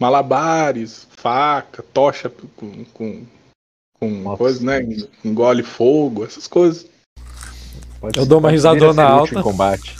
[0.00, 3.26] Malabares, faca, tocha com, com,
[3.92, 4.78] com coisa, né?
[5.22, 6.88] Engole fogo, essas coisas.
[8.00, 9.38] Pode- Eu dou uma risadona alta.
[9.38, 9.96] Em combate.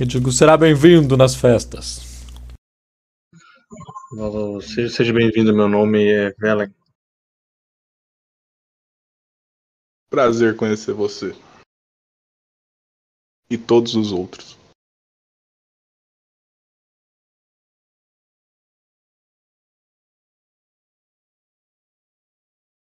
[0.00, 2.02] E digo, será bem-vindo nas festas.
[4.62, 6.72] Seja, seja bem-vindo, meu nome é Velen.
[10.08, 11.34] Prazer conhecer você.
[13.52, 14.56] E todos os outros.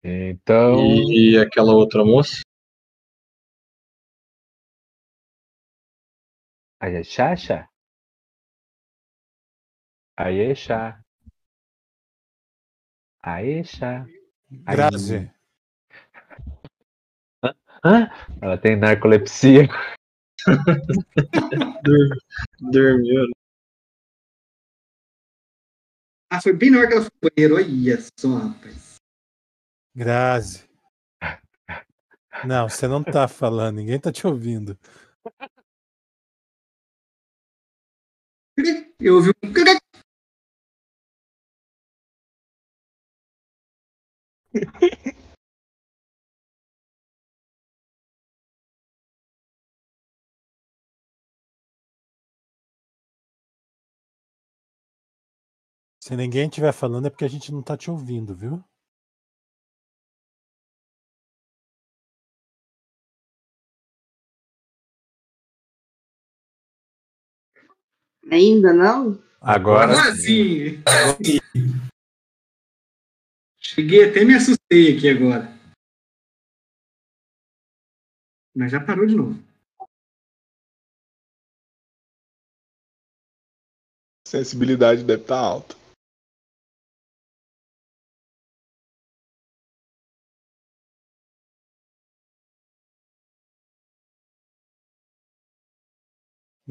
[0.03, 0.75] Então.
[1.11, 2.41] E aquela outra moça?
[6.79, 7.67] Aí é Xaxa?
[10.15, 11.03] Aí é Xá.
[13.23, 14.05] Aí Xá.
[14.67, 15.31] Aí- Grazi,
[17.83, 18.11] Hã?
[18.39, 19.67] Ela tem narcolepsia.
[22.59, 23.31] Dormiu.
[26.29, 27.55] Ah, foi bem na hora que ela foi pro banheiro.
[27.55, 28.95] Olha só, rapaz.
[29.93, 30.69] Grazi.
[32.45, 34.77] Não, você não tá falando, ninguém tá te ouvindo.
[38.99, 39.51] Eu ouvi um.
[56.03, 58.63] Se ninguém estiver falando é porque a gente não tá te ouvindo, viu?
[68.31, 69.21] Ainda não?
[69.39, 69.91] Agora.
[69.91, 70.81] Agora sim!
[73.59, 75.47] Cheguei até me assustei aqui agora.
[78.55, 79.39] Mas já parou de novo.
[84.27, 85.80] Sensibilidade deve estar alta.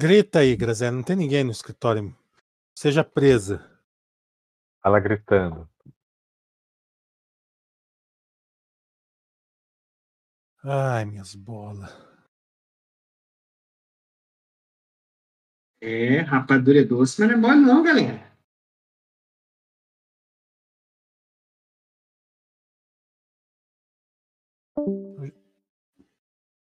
[0.02, 2.16] Grita aí, Graziella, não tem ninguém no escritório.
[2.74, 3.58] Seja presa.
[4.82, 5.68] Ela gritando.
[10.64, 11.90] Ai, minhas bolas.
[15.82, 18.30] É, rapadura é doce, mas não é mole não, galera.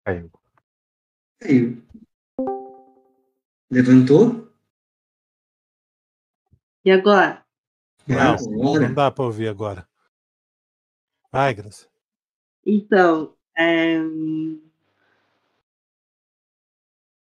[0.05, 0.31] Caiu.
[1.41, 1.88] Aí.
[3.71, 4.49] Levantou?
[6.85, 7.45] E agora?
[8.07, 8.89] Não, Agora.
[8.89, 9.87] não dá pra ouvir agora.
[11.31, 11.87] Vai, Grazi.
[12.65, 13.99] Então, é,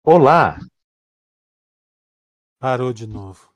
[0.05, 0.57] Olá!
[2.59, 3.53] Parou de novo.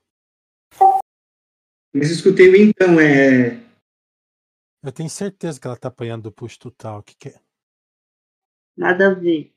[1.92, 3.56] Mas escutei o então, é.
[4.82, 7.00] Eu tenho certeza que ela tá apanhando do push total.
[7.00, 7.40] O que, que é?
[8.76, 9.54] nada a ver.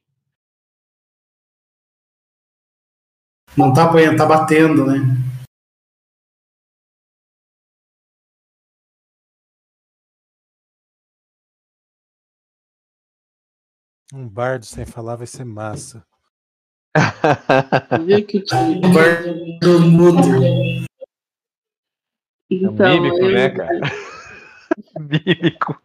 [3.57, 4.99] Não tá apanhando, tá batendo, né?
[14.13, 16.05] Um bardo sem falar vai ser massa.
[18.05, 18.79] Viu que tinha.
[19.61, 20.87] Do mudo.
[22.49, 23.79] Então, mímico, eu, né, cara?
[24.99, 25.81] Mímico.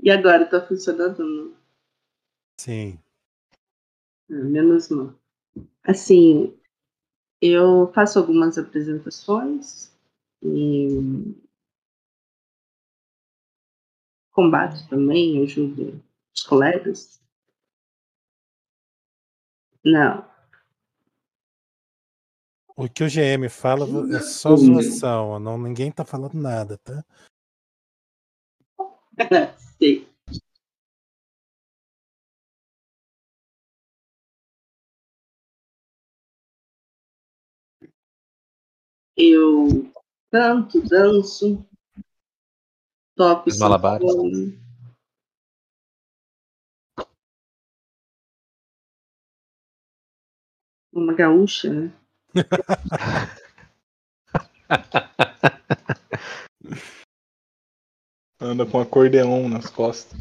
[0.00, 1.24] E agora, tá funcionando?
[1.24, 1.56] Não?
[2.60, 2.98] Sim.
[4.28, 5.14] Menos mal.
[5.84, 6.58] Assim,
[7.40, 9.92] eu faço algumas apresentações
[10.42, 11.34] e
[14.32, 16.02] combate também, ajudo
[16.34, 17.20] os colegas.
[19.84, 20.26] Não,
[22.78, 25.40] O que o GM fala é só zoação.
[25.40, 27.02] Não, ninguém tá falando nada, tá?
[29.78, 30.06] sei.
[39.16, 39.90] Eu
[40.30, 41.66] canto, danço,
[43.16, 44.06] toco malabares.
[50.92, 51.92] Uma gaúcha, né?
[58.40, 60.20] Anda com acordeão nas costas.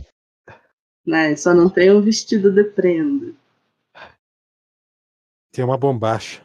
[1.05, 3.35] Né, Só não tem um vestido de prenda.
[5.51, 6.44] Tem uma bombacha.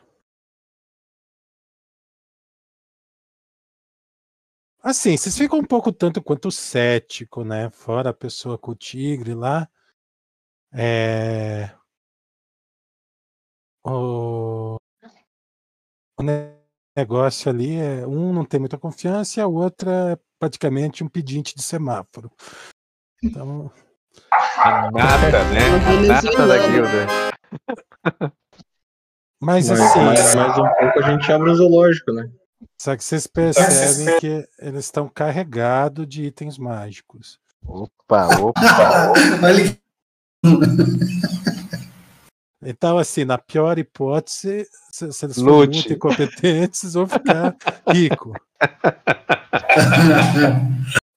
[4.82, 7.68] Assim, vocês ficam um pouco tanto quanto cético, né?
[7.70, 9.68] Fora a pessoa com o tigre lá.
[10.72, 11.70] É...
[13.84, 14.76] O...
[16.18, 16.56] o ne-
[16.96, 21.54] negócio ali é um não tem muita confiança e a outra é praticamente um pedinte
[21.54, 22.30] de semáforo.
[23.22, 23.70] Então,
[24.58, 25.60] A nata, né?
[25.88, 28.30] A nata da guilda.
[29.40, 32.30] mas assim, mais, mais um pouco a gente abre o zoológico, né?
[32.80, 37.38] Só que vocês percebem que eles estão carregados de itens mágicos.
[37.62, 38.62] Opa, opa.
[42.62, 47.56] Então, assim, na pior hipótese, se, se eles forem muito incompetentes, vão ficar
[47.88, 48.34] rico.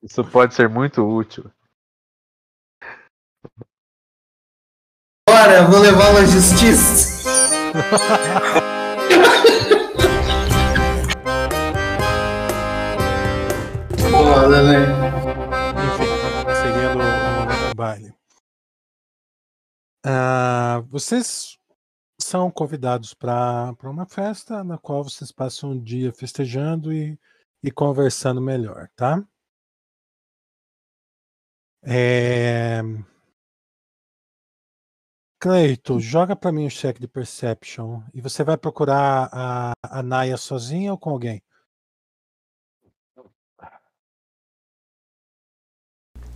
[0.02, 1.52] Isso pode ser muito útil.
[5.30, 7.12] Bora, eu vou levá-lo à justiça.
[14.54, 14.82] Foda, né?
[15.88, 16.06] Enfim,
[16.62, 18.14] seguindo o, baile.
[20.06, 21.58] Ah, vocês
[22.22, 27.20] são convidados para uma festa na qual vocês passam um dia festejando e,
[27.64, 29.26] e conversando melhor, tá?
[31.82, 32.82] É...
[35.40, 40.38] Cleito, joga para mim o cheque de perception e você vai procurar a, a Naya
[40.38, 41.42] sozinha ou com alguém?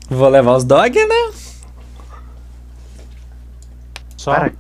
[0.10, 1.32] Vou levar os dog, né?
[4.16, 4.34] Só?
[4.34, 4.54] Para.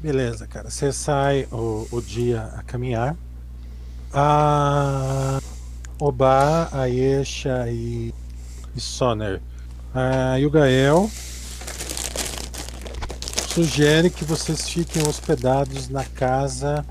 [0.00, 0.70] Beleza, cara.
[0.70, 3.16] Você sai o, o dia a caminhar.
[4.12, 5.38] A
[6.00, 8.14] Oba, a Yesha e,
[8.74, 9.42] e Soner.
[9.94, 11.10] A Yugael
[13.48, 16.86] sugere que vocês fiquem hospedados na casa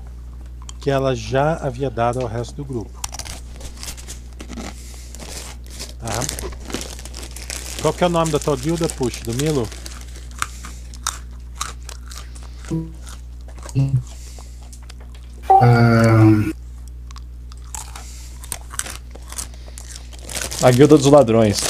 [0.80, 3.00] que ela já havia dado ao resto do grupo.
[5.98, 6.08] Tá?
[7.82, 9.24] Qual que é o nome da tua guilda, Puxa?
[9.24, 9.68] Do Milo?
[15.48, 15.99] Ah,
[20.62, 21.60] A guilda dos ladrões.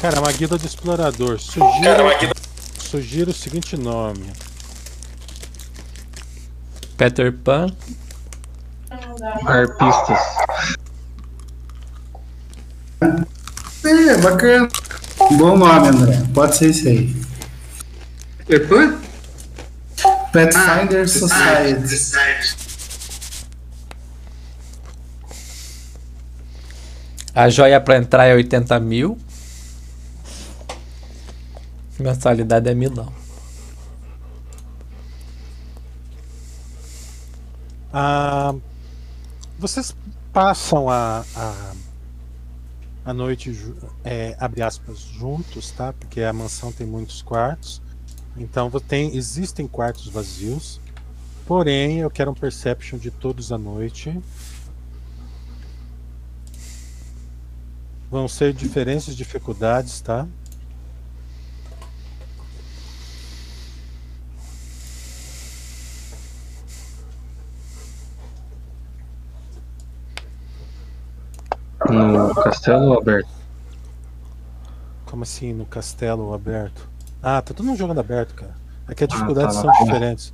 [0.00, 1.38] Cara, é uma guilda de explorador.
[1.38, 2.34] Sugiro,
[2.80, 4.32] sugiro o seguinte nome.
[6.96, 7.68] Peter Pan.
[9.46, 10.18] Arpistas.
[13.84, 14.68] é, bacana.
[15.38, 16.22] Bom nome, André.
[16.34, 17.14] Pode ser isso aí.
[18.48, 18.94] Depois?
[20.32, 22.61] Pathfinder Society.
[27.34, 29.18] A joia pra entrar é 80 mil.
[31.98, 33.12] Mensalidade é milão.
[37.90, 38.54] Ah,
[39.58, 39.94] vocês
[40.32, 41.72] passam a, a,
[43.04, 43.56] a noite,
[44.04, 45.94] é, abre aspas, juntos, tá?
[45.94, 47.80] Porque a mansão tem muitos quartos.
[48.36, 50.80] Então tem, existem quartos vazios.
[51.46, 54.18] Porém, eu quero um perception de todos à noite.
[58.12, 60.28] Vão ser diferentes dificuldades, tá?
[71.88, 73.28] No castelo aberto.
[75.06, 76.88] Como assim, no castelo aberto?
[77.22, 78.54] Ah, tá todo mundo jogando aberto, cara.
[78.88, 80.32] É que as Ah, dificuldades tá, são diferentes.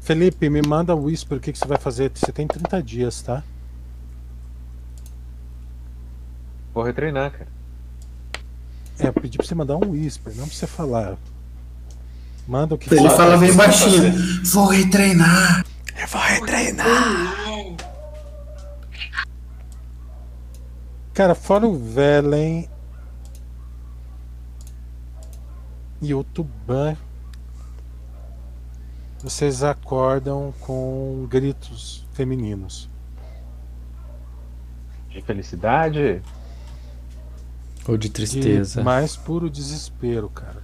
[0.00, 2.10] Felipe, me manda o Whisper, o que, que você vai fazer?
[2.14, 3.42] Você tem 30 dias, tá?
[6.72, 7.48] Vou retreinar, cara.
[8.98, 11.16] É, eu pedi pra você mandar um Whisper, não pra você falar.
[12.46, 14.12] Manda o que Ele fala bem baixinho.
[14.44, 15.64] Vou retreinar.
[16.00, 17.42] Eu vou retreinar.
[21.14, 22.68] Cara, fora o Velen
[26.00, 26.96] e o Tuban,
[29.22, 32.88] vocês acordam com gritos femininos.
[35.10, 36.22] De felicidade.
[37.88, 38.82] Ou de De tristeza.
[38.82, 40.62] mais puro desespero, cara.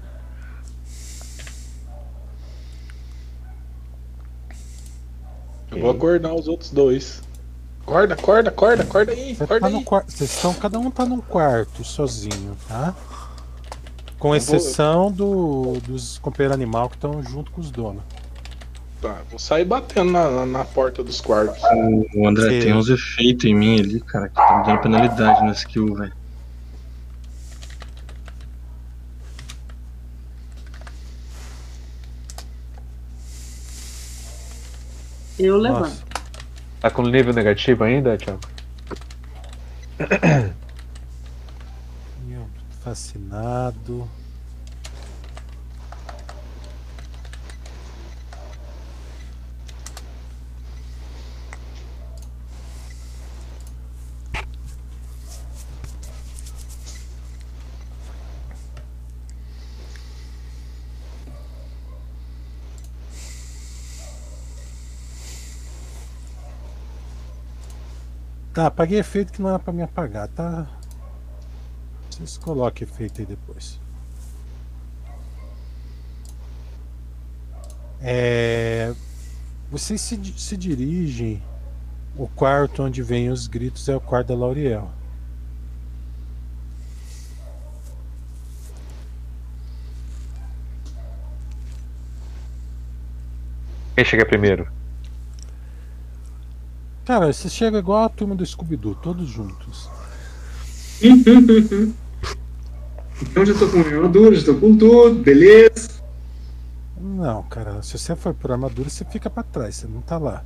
[5.71, 7.23] Eu vou acordar os outros dois.
[7.83, 9.85] Acorda, acorda, acorda, acorda aí, Você acorda tá aí.
[10.07, 12.95] Vocês estão, cada um tá num quarto sozinho, tá?
[14.19, 18.03] Com vou- exceção do, dos companheiros animal que estão junto com os donos.
[19.01, 21.63] Tá, vou sair batendo na, na, na porta dos quartos.
[22.17, 22.61] O André Sim.
[22.67, 26.13] tem uns efeitos em mim ali, cara, que tá me dando penalidade na skill, velho.
[35.39, 35.83] Eu levanto.
[35.83, 36.09] Nossa,
[36.81, 38.41] Tá com nível negativo ainda, Thiago?
[42.25, 42.47] meu,
[42.83, 44.09] fascinado.
[68.59, 70.67] Tá, apaguei efeito que não é pra me apagar, tá?
[72.11, 73.79] Vocês coloquem efeito aí depois.
[78.01, 78.93] É,
[79.71, 81.41] vocês se, se dirigem.
[82.17, 84.91] O quarto onde vem os gritos é o quarto da Lauriel.
[93.95, 94.78] Quem chega primeiro?
[97.09, 99.89] Cara, você chega igual a turma do Scooby-Doo, todos juntos.
[103.21, 105.89] Então já tô com armadura, já tô com tudo, beleza.
[107.01, 110.45] Não, cara, se você for por armadura, você fica pra trás, você não tá lá.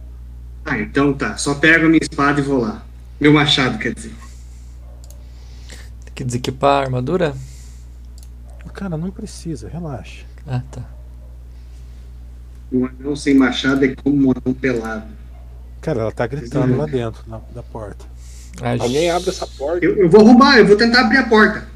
[0.64, 1.36] Ah, então tá.
[1.36, 2.82] Só pego a minha espada e vou lá.
[3.20, 4.14] Meu machado, quer dizer.
[6.04, 7.34] Tem que desequipar a armadura?
[8.72, 10.24] Cara, não precisa, relaxa.
[10.46, 10.82] Ah, tá.
[12.72, 15.22] Um anão sem machado é como um anão pelado.
[15.83, 18.07] Cara, ela tá gritando lá dentro na- da porta.
[18.62, 19.85] Ah, Alguém abre essa porta.
[19.85, 21.66] Eu, eu vou roubar, eu vou tentar abrir a porta.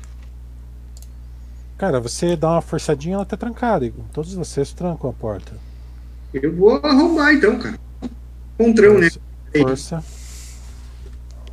[1.76, 3.84] Cara, você dá uma forçadinha, ela tá trancada.
[3.84, 5.52] e Todos vocês trancam a porta.
[6.32, 7.78] Eu vou arrombar então, cara.
[8.56, 9.10] Contrão, né?
[9.58, 10.02] Força.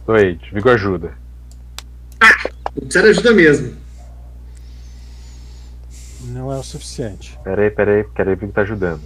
[0.07, 1.13] Oi, Vigor ajuda.
[2.75, 3.75] Precisar de ajuda mesmo.
[6.25, 7.37] Não é o suficiente.
[7.43, 9.01] Peraí, peraí, peraí, Vigor tá ajudando.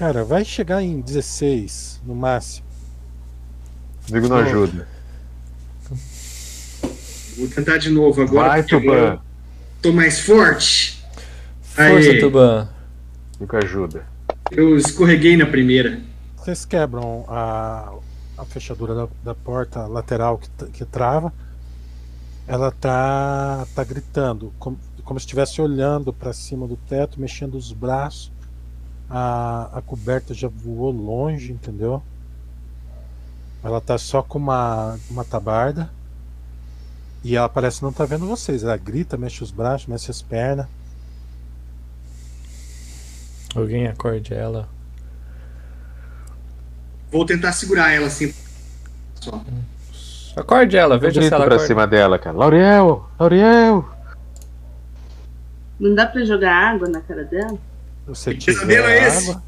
[0.00, 2.66] Cara, vai chegar em 16 no máximo.
[4.06, 4.42] Vigor não Pô.
[4.42, 4.88] ajuda.
[7.36, 8.48] Vou tentar de novo agora.
[8.48, 9.20] Vai, Tuban.
[9.82, 11.04] Tô mais forte.
[11.60, 12.18] Força.
[12.18, 12.66] Tuban.
[13.38, 14.06] Vigor ajuda.
[14.50, 16.00] Eu escorreguei na primeira.
[16.34, 17.92] Vocês quebram a,
[18.38, 21.30] a fechadura da, da porta lateral que, que trava.
[22.48, 27.70] Ela tá, tá gritando, como, como se estivesse olhando para cima do teto, mexendo os
[27.70, 28.39] braços.
[29.10, 32.00] A, a coberta já voou longe, entendeu?
[33.62, 35.90] Ela tá só com uma, uma tabarda.
[37.22, 38.62] E ela parece não tá vendo vocês.
[38.62, 40.66] Ela grita, mexe os braços, mexe as pernas.
[43.54, 44.68] Alguém acorde ela.
[47.10, 48.32] Vou tentar segurar ela assim.
[49.16, 49.42] Só.
[50.36, 51.66] Acorde ela, Eu veja se ela pra acorda.
[51.66, 52.36] cima dela, cara.
[52.36, 53.10] Lauriel!
[53.18, 53.90] Lauriel!
[55.78, 57.58] Não dá pra jogar água na cara dela?
[58.10, 59.30] Você pesadelo tiver é esse?
[59.30, 59.42] água.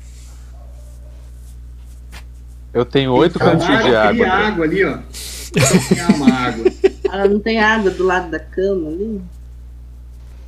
[2.72, 4.10] Eu tenho oito cantinhos de água.
[4.10, 4.28] André.
[4.30, 4.98] água ali, ó.
[5.12, 6.64] Só calma, água.
[7.04, 9.20] Ela não tem água do lado da cama ali?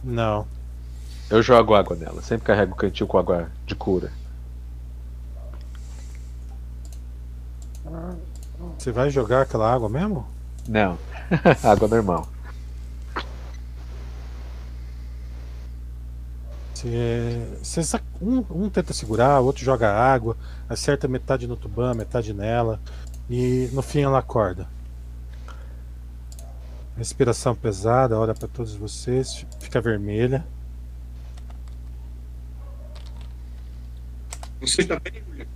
[0.02, 0.46] Não.
[1.28, 2.22] Eu jogo água nela.
[2.22, 4.10] Sempre carrego o cantil com água de cura.
[8.78, 10.26] Você vai jogar aquela água mesmo?
[10.68, 10.98] Não.
[11.62, 12.28] água normal.
[17.62, 20.36] Você sa- um, um tenta segurar, o outro joga água,
[20.68, 22.78] acerta metade no tubão, metade nela,
[23.30, 24.68] e no fim ela acorda.
[26.96, 30.44] Respiração pesada, olha para todos vocês, fi- fica vermelha.
[34.60, 35.46] Você está bem, mulher?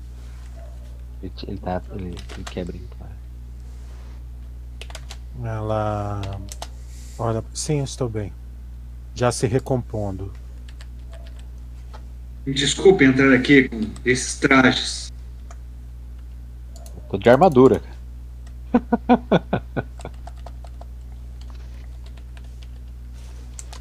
[1.22, 1.82] Ele, ele tá.
[1.92, 3.08] Ele, ele quer brincar.
[5.42, 6.20] Ela
[7.18, 8.32] olha, sim, estou bem.
[9.14, 10.32] Já se recompondo.
[12.48, 15.12] Me Desculpe entrar aqui com esses trajes.
[17.10, 17.82] Tô de armadura.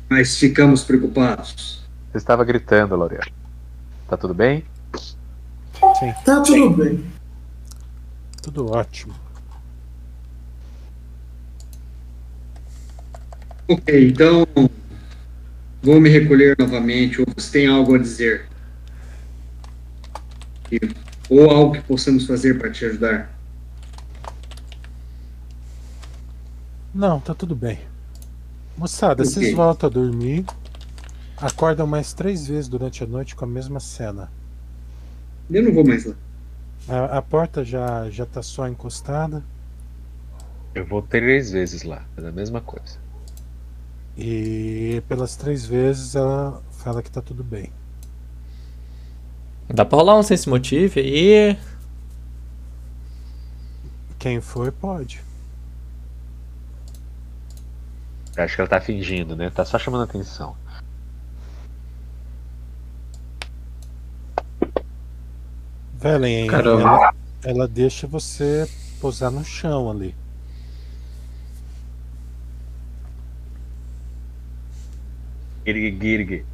[0.10, 1.82] Mas ficamos preocupados.
[2.12, 3.24] Você estava gritando, Lauriel.
[4.10, 4.64] Tá tudo bem?
[6.00, 7.06] Sim, Tá tudo bem.
[8.42, 9.14] tudo ótimo.
[13.68, 14.46] Ok, então.
[15.82, 17.20] Vou me recolher novamente.
[17.22, 18.46] Ou você tem algo a dizer?
[21.30, 23.34] Ou algo que possamos fazer para te ajudar?
[26.94, 27.80] Não, tá tudo bem.
[28.78, 29.26] Moçada, Ok.
[29.26, 30.46] vocês voltam a dormir.
[31.38, 34.32] Acordam mais três vezes durante a noite com a mesma cena.
[35.50, 36.16] Eu não vou mais lá.
[36.88, 39.44] A, a porta já, já tá só encostada.
[40.74, 42.98] Eu vou três vezes lá, fazer a mesma coisa.
[44.18, 47.72] E pelas três vezes ela fala que tá tudo bem.
[49.70, 51.58] Dá pra rolar um sense motive aí.
[54.18, 55.22] Quem for, pode.
[58.36, 59.50] Eu Acho que ela tá fingindo, né?
[59.50, 60.56] Tá só chamando atenção.
[65.96, 67.14] Velen, ela,
[67.44, 68.70] ela deixa você
[69.02, 70.16] pousar no chão ali.
[75.66, 76.46] Girg, girg.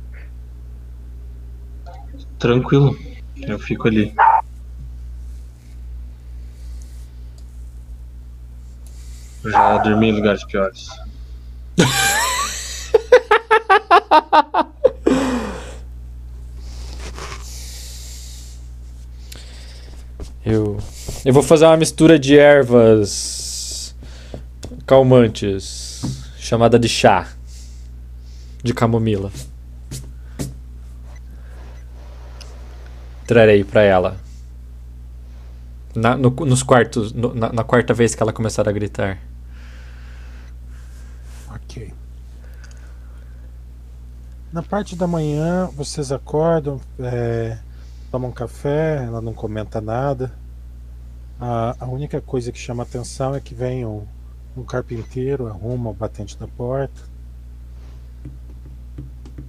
[2.43, 2.99] Tranquilo.
[3.37, 4.13] Eu fico ali.
[9.45, 10.89] Já dormi em lugares piores.
[20.45, 20.77] Eu,
[21.23, 23.95] eu vou fazer uma mistura de ervas
[24.85, 26.01] calmantes,
[26.37, 27.29] chamada de chá
[28.61, 29.31] de camomila.
[33.25, 34.17] Trarei pra ela.
[35.95, 39.19] Na, no- nos quartos, no- na, na quarta vez que ela começar a gritar.
[41.55, 41.93] Ok.
[44.51, 47.57] Na parte da manhã, vocês acordam, é,
[48.11, 50.31] tomam café, ela não comenta nada.
[51.39, 54.05] A, a única coisa que chama atenção é que vem um,
[54.55, 57.01] um carpinteiro, arruma o batente da porta.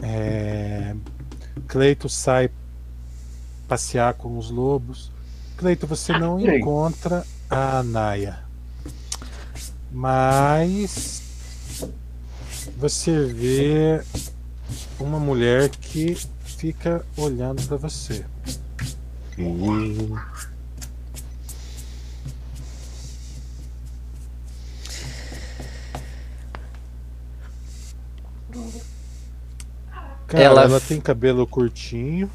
[0.02, 0.94] É,
[1.68, 2.50] Cleito sai
[3.68, 5.10] passear com os lobos.
[5.56, 6.56] Cleito, você não Sim.
[6.56, 8.40] encontra a Naya.
[9.92, 11.22] Mas
[12.76, 14.02] você vê
[14.98, 18.24] uma mulher que fica olhando para você.
[30.26, 30.80] Cara, Ela- ela...
[30.80, 32.30] tem cabelo curtinho,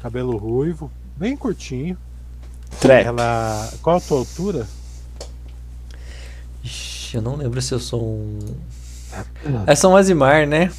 [0.00, 1.96] cabelo ruivo, bem curtinho.
[2.80, 3.06] Trap.
[3.06, 4.66] Ela, qual a tua altura?
[6.62, 8.38] Ixi, eu não lembro se eu sou um.
[9.66, 10.72] É São Azimar, né?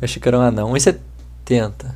[0.00, 0.72] Eu achei que era um anão.
[0.72, 1.94] 1,70.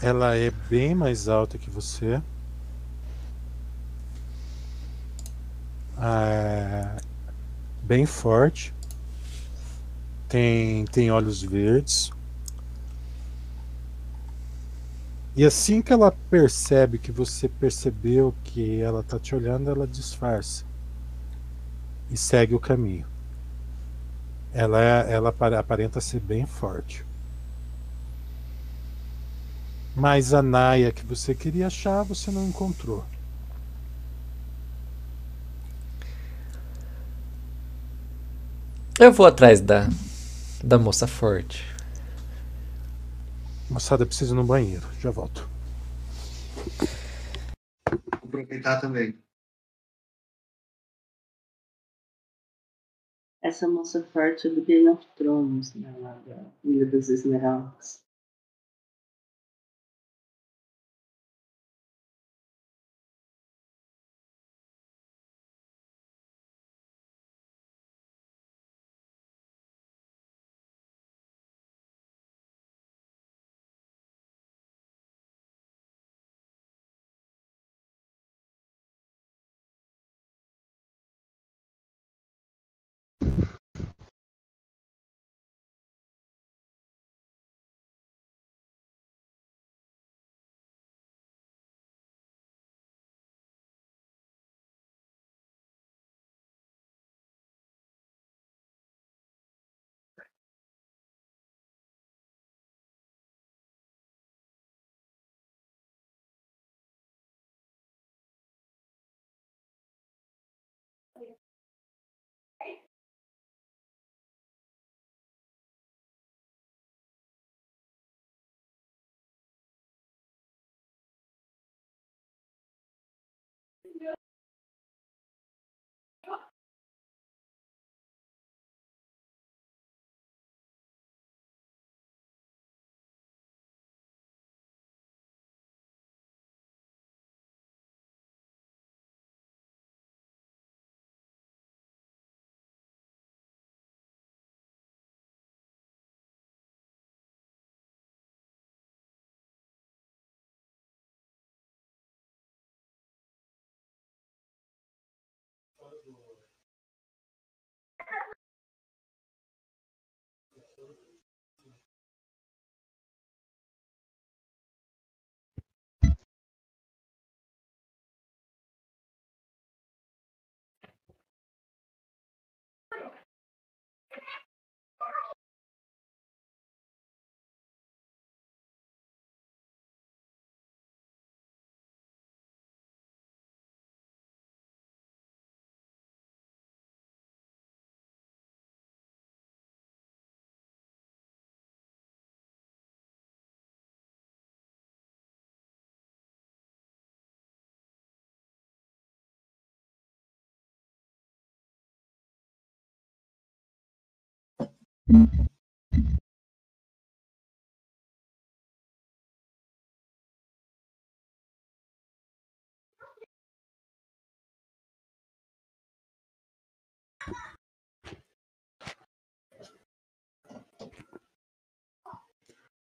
[0.00, 2.20] Ela é bem mais alta que você.
[6.00, 6.96] É,
[7.82, 8.74] bem forte.
[10.28, 12.10] Tem, tem olhos verdes.
[15.36, 20.64] E assim que ela percebe que você percebeu que ela tá te olhando, ela disfarça
[22.10, 23.06] e segue o caminho.
[24.52, 27.04] Ela, ela apare- aparenta ser bem forte.
[29.96, 33.04] Mas a Naya que você queria achar, você não encontrou.
[38.98, 39.88] Eu vou atrás da,
[40.62, 41.73] da moça forte.
[43.74, 44.86] Moçada, eu preciso ir no banheiro.
[45.00, 45.50] Já volto.
[47.90, 49.20] Vou aproveitar também.
[53.42, 55.92] Essa moça forte é do Game of Thrones, né?
[55.98, 58.03] Lá da Ilha das Esmeraldas.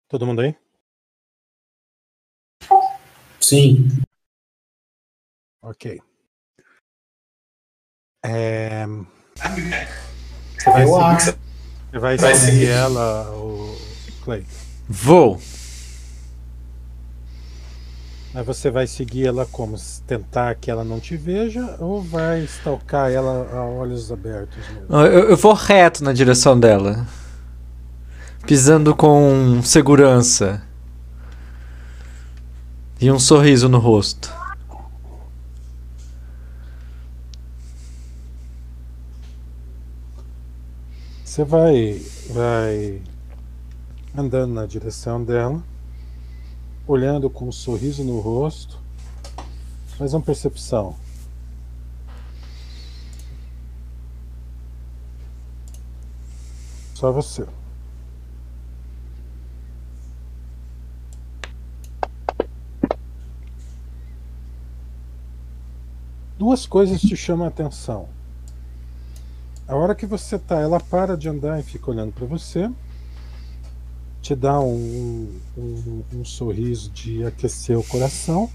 [0.07, 0.55] Todo mundo aí?
[3.39, 3.87] Sim.
[5.61, 5.99] Ok.
[8.23, 8.85] É...
[8.85, 11.42] Você vai, Eu seguir,
[11.93, 13.77] você vai seguir ela, o
[14.23, 14.43] Clay.
[14.89, 15.39] Vou.
[18.33, 19.77] Mas você vai seguir ela como?
[20.07, 24.95] Tentar que ela não te veja ou vai stalkar ela a olhos abertos mesmo?
[25.05, 27.05] Eu, eu vou reto na direção dela.
[28.47, 30.63] Pisando com segurança.
[32.99, 34.33] E um sorriso no rosto.
[41.33, 43.01] Você vai, vai
[44.15, 45.63] andando na direção dela,
[46.85, 48.79] olhando com um sorriso no rosto.
[49.97, 50.95] Faz uma percepção.
[56.93, 57.47] Só você.
[66.37, 68.07] Duas coisas te chamam a atenção.
[69.73, 72.69] A hora que você tá, ela para de andar e fica olhando para você,
[74.21, 78.47] te dá um, um, um sorriso de aquecer o coração,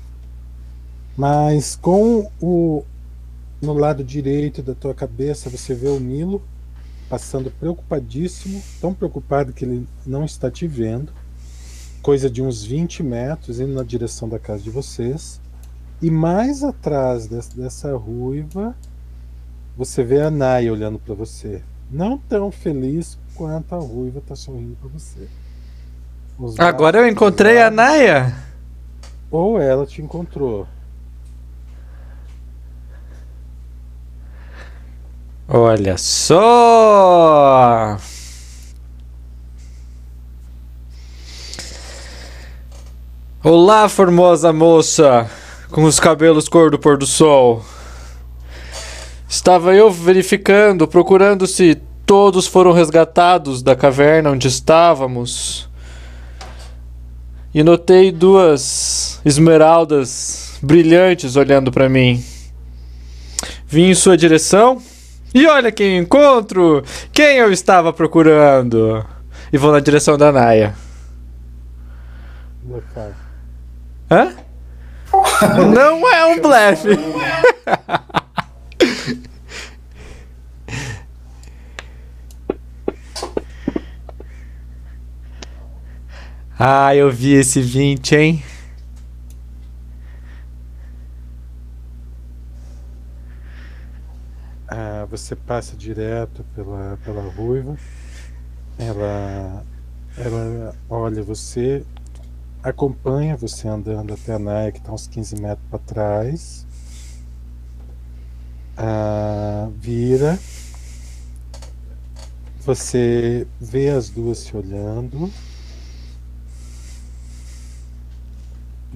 [1.17, 2.85] mas com o
[3.61, 6.41] no lado direito da tua cabeça você vê o Nilo
[7.11, 11.13] passando preocupadíssimo, tão preocupado que ele não está te vendo,
[12.01, 15.41] coisa de uns 20 metros indo na direção da casa de vocês,
[16.01, 18.77] e mais atrás des- dessa ruiva
[19.79, 21.63] você vê a Naya olhando para você.
[21.89, 25.29] Não tão feliz quanto a ruiva tá sorrindo para você.
[26.37, 28.35] Os Agora eu encontrei a cruzados, Naya.
[29.31, 30.67] Ou ela te encontrou.
[35.47, 36.37] Olha só!
[43.45, 45.31] Olá, formosa moça
[45.71, 47.65] com os cabelos cor do pôr do sol.
[49.29, 55.69] Estava eu verificando, procurando se todos foram resgatados da caverna onde estávamos.
[57.53, 62.25] E notei duas esmeraldas brilhantes olhando para mim.
[63.67, 64.81] Vim em sua direção
[65.35, 66.83] e olha quem encontro!
[67.13, 69.05] Quem eu estava procurando?
[69.53, 70.75] E vou na direção da Naya.
[72.63, 73.13] Blefar.
[74.11, 74.33] Hã?
[75.75, 76.89] Não é um blefe.
[86.59, 88.43] ah, eu vi esse 20, hein?
[94.67, 97.77] Ah, você passa direto pela, pela ruiva.
[98.77, 99.65] Ela,
[100.17, 101.85] ela olha você,
[102.63, 106.67] acompanha você andando até a Naya, que está uns 15 metros para trás.
[108.77, 110.37] Ah, vira.
[112.61, 115.31] Você vê as duas se olhando.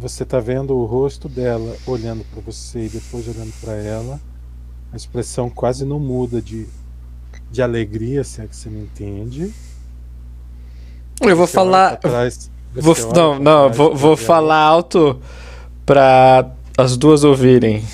[0.03, 4.21] Você está vendo o rosto dela olhando para você e depois olhando para ela.
[4.93, 6.67] A expressão quase não muda de,
[7.53, 9.55] de alegria, se é que você me entende.
[11.21, 11.97] Eu vou Você falar.
[12.03, 14.17] trás, Vou, não, não, trás vou, vou ela.
[14.17, 15.21] falar alto
[15.87, 17.85] pra as duas ouvirem.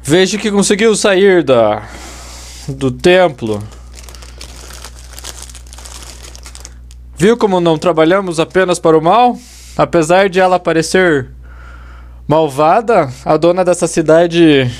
[0.00, 1.88] Vejo que conseguiu sair da
[2.68, 3.60] do templo.
[7.20, 9.36] Viu como não trabalhamos apenas para o mal?
[9.76, 11.28] Apesar de ela parecer
[12.28, 14.70] malvada, a dona dessa cidade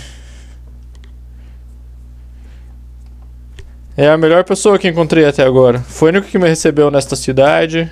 [3.96, 5.80] é a melhor pessoa que encontrei até agora.
[5.80, 7.90] Foi o único que me recebeu nesta cidade.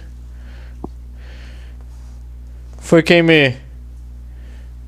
[2.78, 3.57] Foi quem me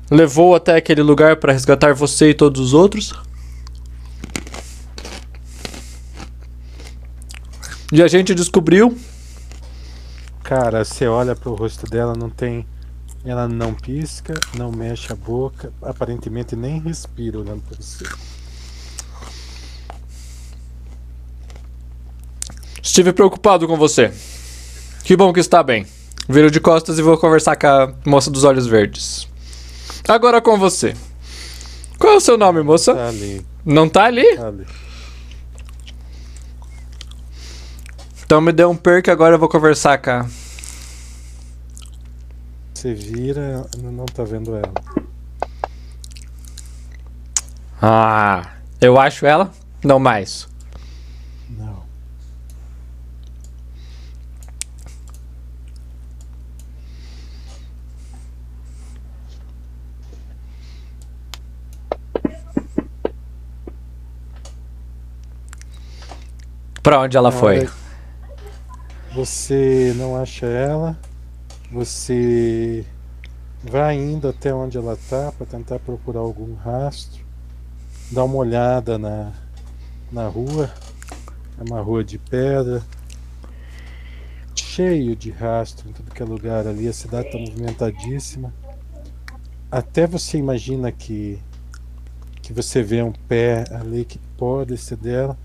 [0.09, 3.13] levou até aquele lugar para resgatar você e todos os outros.
[7.91, 8.97] E a gente descobriu
[10.49, 12.65] Cara, você olha pro rosto dela, não tem.
[13.23, 18.03] Ela não pisca, não mexe a boca, aparentemente nem respira olhando pra você.
[22.81, 24.11] Estive preocupado com você.
[25.03, 25.85] Que bom que está bem.
[26.27, 29.27] Viro de costas e vou conversar com a moça dos olhos verdes.
[30.07, 30.95] Agora com você.
[31.99, 32.95] Qual é o seu nome, moça?
[32.95, 34.35] Tá ali, Não tá ali?
[34.35, 34.65] tá ali.
[38.29, 40.23] Então me dê um perk agora eu vou conversar a...
[42.71, 44.71] Você vira, não tá vendo ela.
[47.81, 49.51] Ah, eu acho ela?
[49.83, 50.47] Não mais.
[51.49, 51.83] Não.
[66.83, 67.67] Pra onde ela foi?
[69.13, 70.95] Você não acha ela.
[71.71, 72.85] Você
[73.63, 77.25] vai indo até onde ela tá para tentar procurar algum rastro.
[78.11, 79.33] Dá uma olhada na,
[80.11, 80.71] na rua.
[81.59, 82.83] É uma rua de pedra.
[84.55, 86.87] Cheio de rastro em tudo que é lugar ali.
[86.87, 88.53] A cidade está movimentadíssima.
[89.71, 91.39] Até você imagina que,
[92.43, 95.35] que você vê um pé ali que pode ser dela.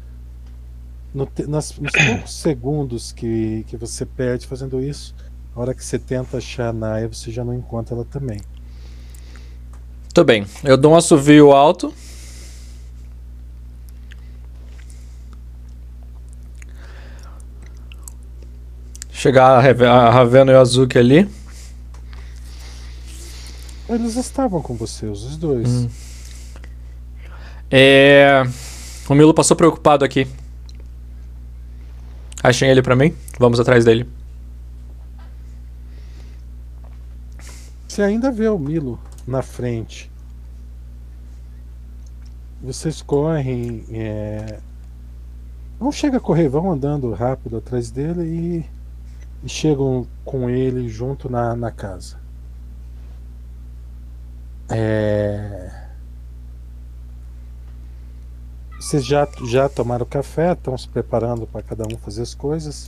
[1.15, 5.15] No nas- nos poucos segundos que, que você perde fazendo isso,
[5.55, 8.41] a hora que você tenta achar a Naya, você já não encontra ela também.
[10.13, 10.45] Tudo bem.
[10.65, 11.95] Eu dou um assovio alto.
[19.11, 21.29] Chegar a Ravena e o Azuki ali.
[23.89, 25.69] Eles estavam com você, os dois.
[25.69, 25.89] Hum.
[27.71, 28.43] É...
[29.09, 30.27] O Milo passou preocupado aqui.
[32.45, 33.15] Achem ele pra mim.
[33.41, 34.07] Vamos atrás dele.
[37.89, 40.13] Você ainda vê o Milo na frente.
[42.63, 43.87] Vocês correm.
[43.91, 44.59] É...
[45.81, 48.67] Não chega a correr, vão andando rápido atrás dele e,
[49.43, 52.19] e chegam com ele junto na, na casa.
[54.69, 55.84] É...
[58.79, 62.87] Vocês já, já tomaram café, estão se preparando para cada um fazer as coisas.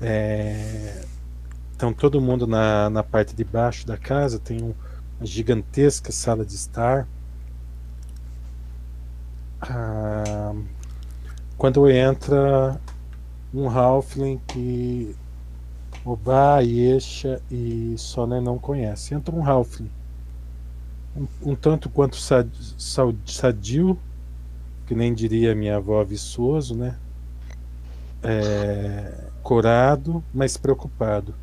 [0.00, 1.04] É...
[1.74, 4.74] Então todo mundo na, na parte de baixo da casa tem um-
[5.18, 7.06] uma gigantesca sala de estar.
[9.60, 10.54] Ah,
[11.56, 12.78] quando entra
[13.52, 15.14] um Halfling que
[16.04, 19.16] Oba, Yesha e Sona não conhecem.
[19.18, 19.90] Entra um Halfling.
[21.16, 23.98] Um, um tanto quanto sadio,
[24.86, 26.96] que nem diria minha avó viçoso, né?
[28.22, 31.34] É, corado, mas preocupado.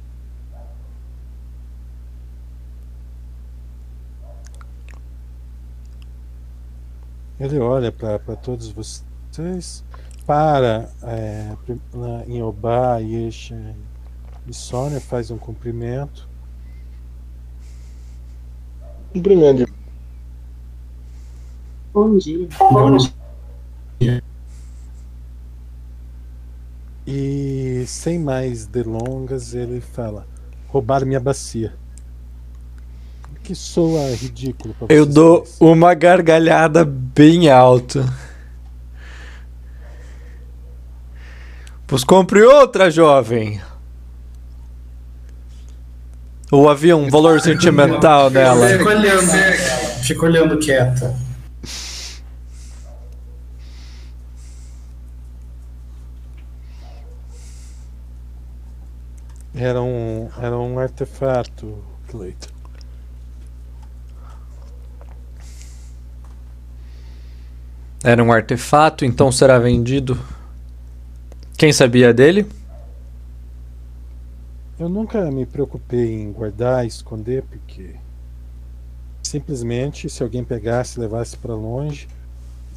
[7.40, 9.84] Ele olha para todos vocês,
[10.26, 11.56] para é,
[12.28, 13.76] em Obá, Yesha
[14.48, 16.30] e Sônia, faz um cumprimento.
[19.12, 19.74] Cumprimento de
[21.94, 22.48] Bom dia.
[27.06, 30.26] E sem mais delongas, ele fala:
[30.68, 31.74] roubaram minha bacia.
[33.44, 38.06] Que soa ridículo pra Eu dou uma gargalhada bem alta.
[41.86, 43.62] Pois compre outra, jovem.
[46.50, 48.70] Ou havia um valor sentimental nela?
[48.70, 49.32] Fica olhando,
[50.04, 51.14] fica olhando quieta.
[59.56, 61.78] Era um, era um artefato,
[62.08, 62.50] Cleiton.
[68.04, 70.20] Era um artefato, então será vendido.
[71.56, 72.46] Quem sabia dele?
[74.78, 77.96] Eu nunca me preocupei em guardar e esconder, porque
[79.22, 82.08] simplesmente se alguém pegasse e levasse para longe,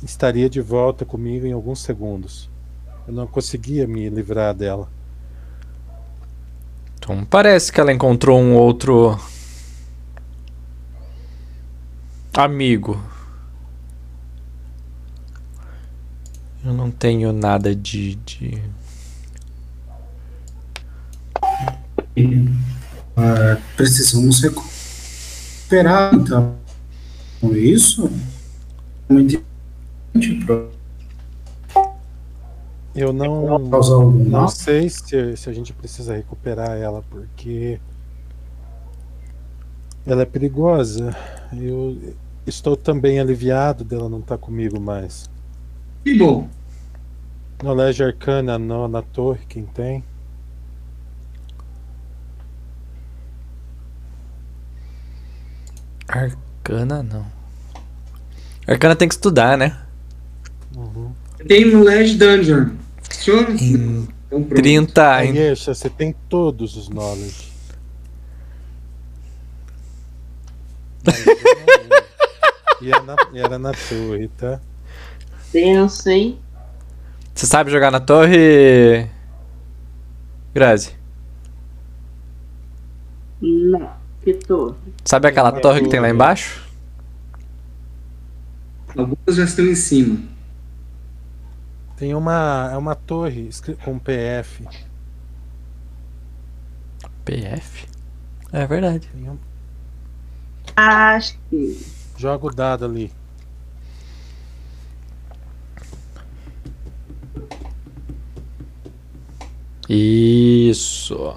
[0.03, 2.51] estaria de volta comigo em alguns segundos.
[3.09, 4.89] Eu não conseguia me livrar dela.
[7.07, 9.17] Então parece que ela encontrou um outro
[12.35, 13.01] amigo.
[16.65, 18.61] Eu não tenho nada de, de...
[23.17, 26.57] Ah, precisamos recuperar, então.
[27.41, 28.11] Com isso,
[29.09, 29.41] muito
[30.13, 30.76] importante
[32.97, 37.79] Eu não, algum não sei se, se a gente precisa recuperar ela, porque
[40.07, 41.15] ela é perigosa.
[41.53, 42.15] Eu
[42.47, 45.29] estou também aliviado dela não estar comigo mais.
[46.03, 46.49] Que bom.
[47.63, 50.03] Knowledge Arcana no, na torre, quem tem?
[56.09, 57.27] Arcana não.
[58.67, 59.79] Arcana tem que estudar, né?
[60.75, 61.13] Uhum.
[61.47, 62.17] Tem no Led
[63.09, 63.47] Dungeon.
[63.57, 64.07] Funciona?
[64.27, 64.55] Então, pronto.
[64.55, 65.15] 30.
[65.15, 67.53] Aí, Eixa, você tem todos os knowledge.
[72.79, 74.61] E era na, e era na torre, tá?
[75.51, 76.39] Tenso, hein?
[77.35, 79.09] Você sabe jogar na torre?
[80.55, 80.93] Grazi.
[83.41, 83.91] Não.
[84.23, 84.77] Que torre?
[85.05, 86.67] Sabe aquela uma torre que tem lá embaixo?
[88.97, 90.19] Algumas já estão em cima.
[91.97, 93.49] Tem uma, é uma torre
[93.83, 94.67] com PF.
[97.25, 97.87] PF?
[98.53, 99.09] É verdade.
[99.09, 99.39] Tem um-
[100.77, 101.87] Acho que.
[102.17, 103.11] joga o dado ali.
[109.89, 111.35] Isso.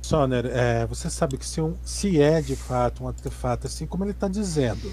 [0.00, 4.04] Soner, é, você sabe que se, um, se é de fato um artefato, assim como
[4.04, 4.92] ele está dizendo,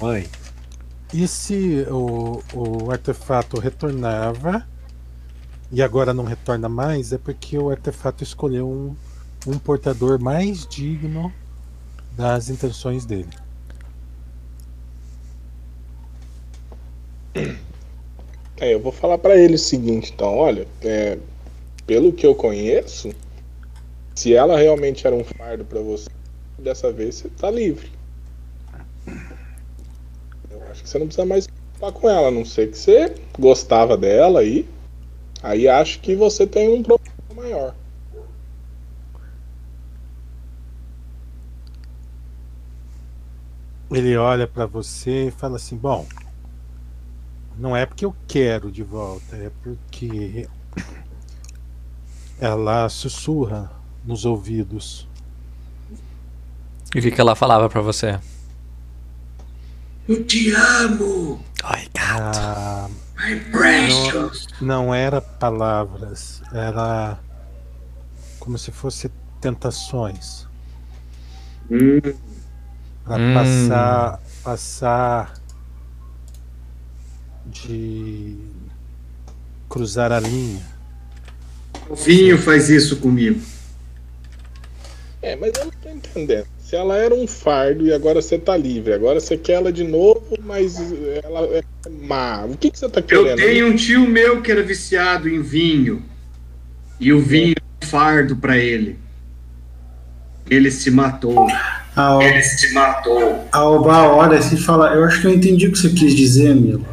[0.00, 0.28] Oi.
[1.12, 4.66] E se o, o artefato retornava
[5.70, 8.96] e agora não retorna mais, é porque o artefato escolheu um,
[9.46, 11.32] um portador mais digno
[12.16, 13.30] das intenções dele.
[18.60, 21.16] É, eu vou falar pra ele o seguinte, então, olha, é,
[21.86, 23.10] pelo que eu conheço,
[24.14, 26.08] se ela realmente era um fardo pra você,
[26.58, 27.88] dessa vez você tá livre.
[30.78, 31.48] Acho que você não precisa mais
[31.78, 34.68] falar com ela, a não sei que você gostava dela aí.
[35.42, 37.74] Aí acho que você tem um problema maior.
[43.90, 46.06] Ele olha para você e fala assim: Bom,
[47.56, 50.48] não é porque eu quero de volta, é porque
[52.38, 53.70] ela sussurra
[54.04, 55.08] nos ouvidos.
[56.94, 58.20] E o que, que ela falava pra você?
[60.08, 62.38] Eu te amo, Ai, gato.
[62.38, 62.88] Ah,
[63.18, 64.46] my precious.
[64.60, 67.18] não era palavras, era
[68.40, 70.46] como se fosse tentações
[71.70, 72.00] Hum,
[73.04, 73.34] para Hum.
[73.34, 75.34] passar passar
[77.44, 78.36] de
[79.68, 80.62] cruzar a linha.
[81.90, 83.40] o vinho faz isso comigo.
[85.22, 86.46] É, mas eu não tô entendendo.
[86.68, 89.84] Se ela era um fardo e agora você tá livre, agora você quer ela de
[89.84, 90.76] novo, mas
[91.24, 91.62] ela é
[92.02, 92.44] má.
[92.44, 93.38] O que, que você tá Eu querendo?
[93.38, 96.02] tenho um tio meu que era viciado em vinho.
[97.00, 98.98] E o vinho é um fardo pra ele.
[100.50, 101.46] Ele se matou.
[101.96, 103.46] A, Ele se matou.
[103.50, 106.14] a Alba olha assim e fala: Eu acho que eu entendi o que você quis
[106.14, 106.86] dizer, Milo.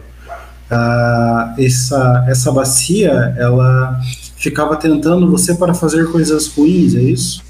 [0.71, 3.99] Ah, essa, essa bacia, ela
[4.38, 7.43] ficava tentando você para fazer coisas ruins, é isso?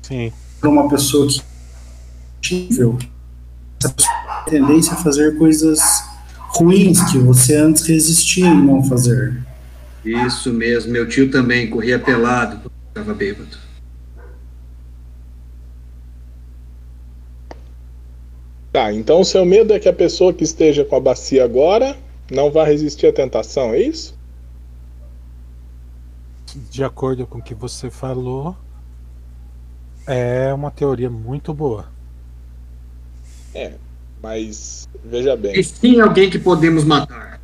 [0.00, 0.32] Sim.
[0.58, 1.49] Para uma pessoa que
[2.40, 2.98] possível
[3.82, 5.80] essa pessoa tem tendência a fazer coisas
[6.48, 9.42] ruins que você antes resistia em não fazer.
[10.04, 13.58] Isso mesmo, meu tio também corria pelado quando estava bêbado.
[18.72, 21.96] Tá, então o seu medo é que a pessoa que esteja com a bacia agora
[22.30, 24.16] não vá resistir à tentação, é isso?
[26.70, 28.56] De acordo com o que você falou,
[30.06, 31.88] é uma teoria muito boa.
[34.22, 37.40] Mas veja bem, E sim alguém que podemos matar.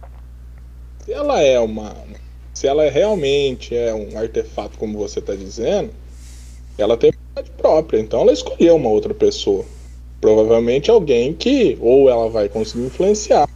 [1.05, 1.95] se ela é uma.
[2.53, 5.91] Se ela realmente é um artefato, como você está dizendo,
[6.79, 9.65] ela tem vontade própria, então ela escolheu uma outra pessoa.
[10.21, 13.49] Provavelmente alguém que ou ela vai conseguir influenciar,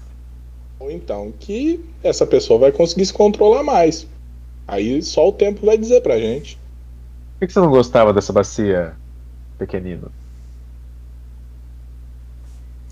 [0.78, 4.06] ou então que essa pessoa vai conseguir se controlar mais.
[4.68, 6.59] Aí só o tempo vai dizer pra gente.
[7.39, 8.94] Por que você não gostava dessa bacia,
[9.59, 10.12] pequenino?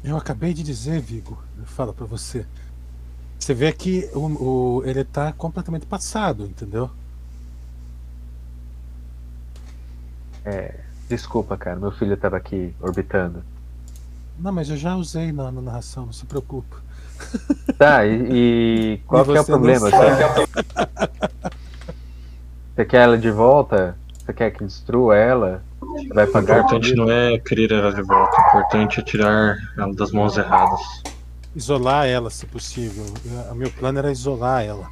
[0.03, 2.47] Eu acabei de dizer, Vigo, eu falo pra você.
[3.39, 6.91] Você vê que o, o- ele tá completamente passado, entendeu?
[11.09, 11.77] Desculpa, cara.
[11.77, 13.43] Meu filho tava aqui orbitando.
[14.39, 16.77] Não, mas eu já usei na, na narração, não se preocupa.
[17.79, 19.89] Tá, e, e qual E que é o problema?
[22.75, 23.97] você quer ela de volta?
[24.19, 25.63] Você quer que destrua ela?
[26.15, 26.97] Vai O pagar por importante isso?
[26.97, 30.81] não é querer ela de volta, o importante é tirar ela das mãos erradas.
[31.57, 33.05] Isolar ela, se possível.
[33.51, 34.89] O meu plano era isolar ela.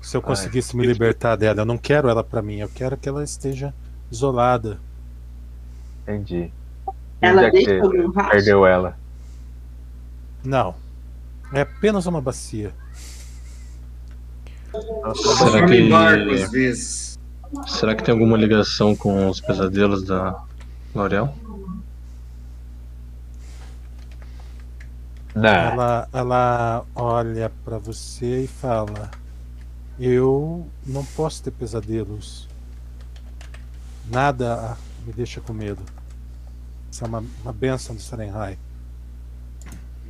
[0.00, 2.96] Se eu Ah, conseguisse me libertar dela, eu não quero ela pra mim, eu quero
[2.96, 3.74] que ela esteja
[4.10, 4.78] isolada.
[6.02, 6.50] Entendi.
[7.20, 7.66] Ela é que
[8.30, 8.96] perdeu ela?
[10.42, 10.74] Não.
[11.52, 12.72] É apenas uma bacia.
[15.14, 17.17] Será que, às vezes.
[17.66, 20.42] Será que tem alguma ligação com os pesadelos da
[20.94, 21.34] L'Oréal?
[25.34, 25.48] Não.
[25.48, 29.10] Ela, ela olha pra você e fala:
[29.98, 32.48] Eu não posso ter pesadelos.
[34.10, 34.76] Nada
[35.06, 35.82] me deixa com medo.
[36.90, 38.58] Isso é uma, uma benção do Sarenhai.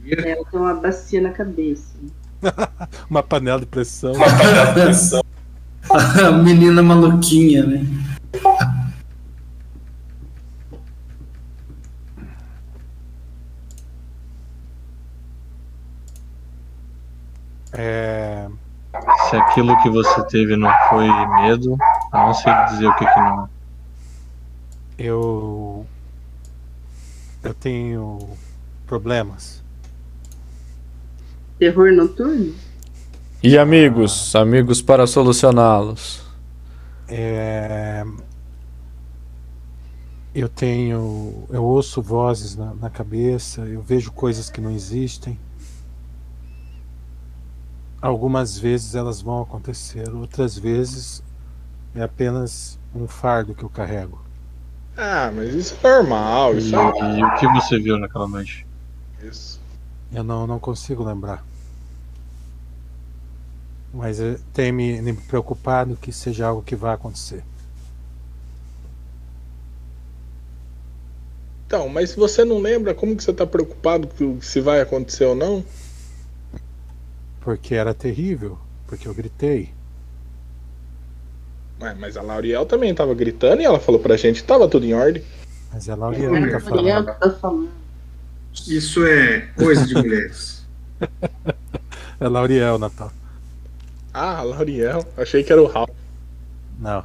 [0.07, 1.95] É, eu tenho uma bacia na cabeça.
[3.11, 4.13] Uma panela de pressão.
[5.91, 7.85] A menina maluquinha, né?
[17.73, 18.49] É,
[19.31, 21.07] Se aquilo que você teve não foi
[21.43, 21.77] medo,
[22.13, 23.49] eu não sei dizer o que, que não é.
[24.99, 25.87] eu.
[27.43, 28.19] Eu tenho
[28.87, 29.63] problemas.
[31.59, 32.53] Terror noturno?
[33.43, 36.23] E amigos, amigos para solucioná-los.
[37.07, 38.05] É,
[40.35, 41.47] eu tenho.
[41.51, 45.39] Eu ouço vozes na, na cabeça, eu vejo coisas que não existem.
[48.03, 51.23] Algumas vezes elas vão acontecer, outras vezes
[51.95, 54.29] é apenas um fardo que eu carrego.
[54.97, 56.59] Ah, mas isso é normal.
[56.59, 58.67] E, Isso é e o que você viu naquela noite?
[59.21, 59.61] isso.
[60.11, 61.48] Eu não, não consigo lembrar.
[63.93, 67.43] Mas eh, tem me, preocupado que seja algo que vai acontecer.
[71.67, 75.25] Então, mas se você não lembra, como que você tá preocupado que se vai acontecer
[75.25, 75.65] ou não?
[77.41, 79.71] Porque era terrível, porque eu gritei.
[81.81, 84.85] Ué, mas a Lauriel também tava gritando e ela falou pra gente que tava tudo
[84.85, 85.23] em ordem.
[85.73, 87.07] Mas é a Lauriel que tá Gabriel falando.
[87.07, 87.71] que tá falando.
[88.67, 90.67] Isso é coisa de mulheres.
[92.21, 93.13] É a Lauriel, Natal.
[94.21, 95.05] Ah, Lauriel.
[95.17, 95.87] Achei que era o Raul.
[96.81, 97.05] Não.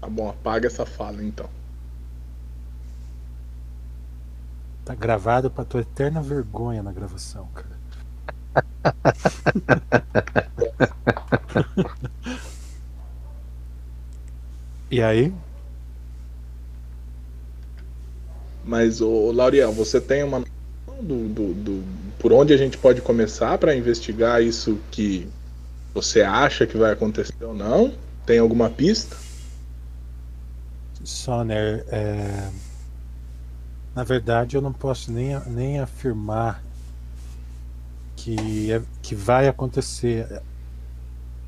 [0.00, 1.48] Tá bom, apaga essa fala então.
[4.84, 7.76] Tá gravado pra tua eterna vergonha na gravação, cara.
[14.90, 15.32] e aí?
[18.64, 23.00] Mas, ô, Lauriel, você tem uma noção do, do, do- por onde a gente pode
[23.00, 25.28] começar pra investigar isso que
[25.94, 27.92] você acha que vai acontecer ou não?
[28.24, 29.16] Tem alguma pista?
[31.04, 32.50] Sonner, é...
[33.94, 36.62] na verdade eu não posso nem, nem afirmar
[38.16, 40.42] que, é- que vai acontecer.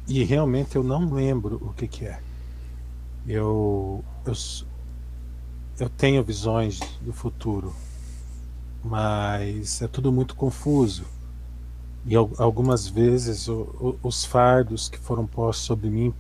[0.06, 2.20] E realmente eu não lembro o que, que é.
[3.26, 4.32] Eu, eu,
[5.80, 7.74] eu tenho visões do futuro,
[8.84, 11.04] mas é tudo muito confuso.
[12.06, 16.14] E al- algumas vezes o- o- os fardos que foram postos sobre mim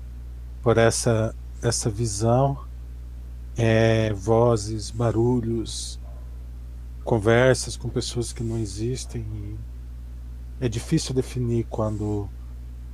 [0.62, 2.58] por essa, essa visão
[3.56, 5.98] é, vozes, barulhos,
[7.04, 9.24] conversas com pessoas que não existem.
[10.60, 12.28] é difícil definir quando,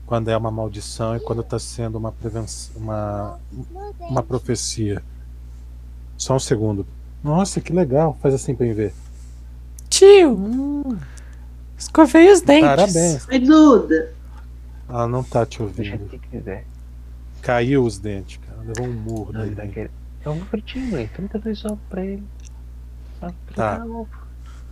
[0.07, 2.15] quando é uma maldição e quando está sendo uma,
[2.77, 3.41] uma,
[4.01, 5.03] uma profecia.
[6.17, 6.87] Só um segundo.
[7.23, 8.17] Nossa, que legal.
[8.21, 8.95] Faz assim pra eu ver.
[9.89, 10.97] Tio,
[11.79, 12.69] escovei os dentes.
[12.69, 13.29] Parabéns.
[13.29, 14.13] Oi, Duda.
[14.89, 16.09] Ela não tá te Deixa ouvindo.
[16.11, 16.65] quem quiser.
[17.43, 18.61] Caiu os dentes, cara.
[18.63, 19.55] Levou um murro Não, daí.
[19.55, 19.93] tá querendo.
[20.25, 21.07] É um fritinho, mãe.
[21.15, 22.23] 32 ovos pra ele.
[23.21, 23.85] Só Tá.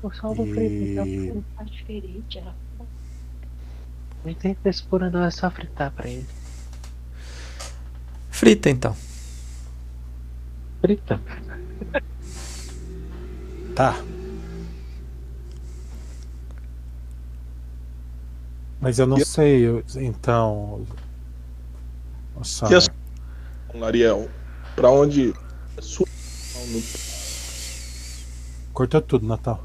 [0.02, 0.98] O salvo pra ele.
[0.98, 2.38] E- Então, tá diferente.
[2.38, 2.54] Ela...
[4.24, 6.26] Não tem frescura não, é só fritar pra ele.
[8.30, 8.96] Frita então.
[10.80, 11.20] Frita.
[13.74, 13.96] Tá.
[18.82, 20.84] Mas eu não E- sei, eu- então.
[22.36, 22.92] Nossa, E a sua-
[23.72, 24.28] Lauriel,
[24.74, 25.32] pra onde.
[25.80, 26.06] sua-
[28.72, 29.62] cortou tudo, Natal.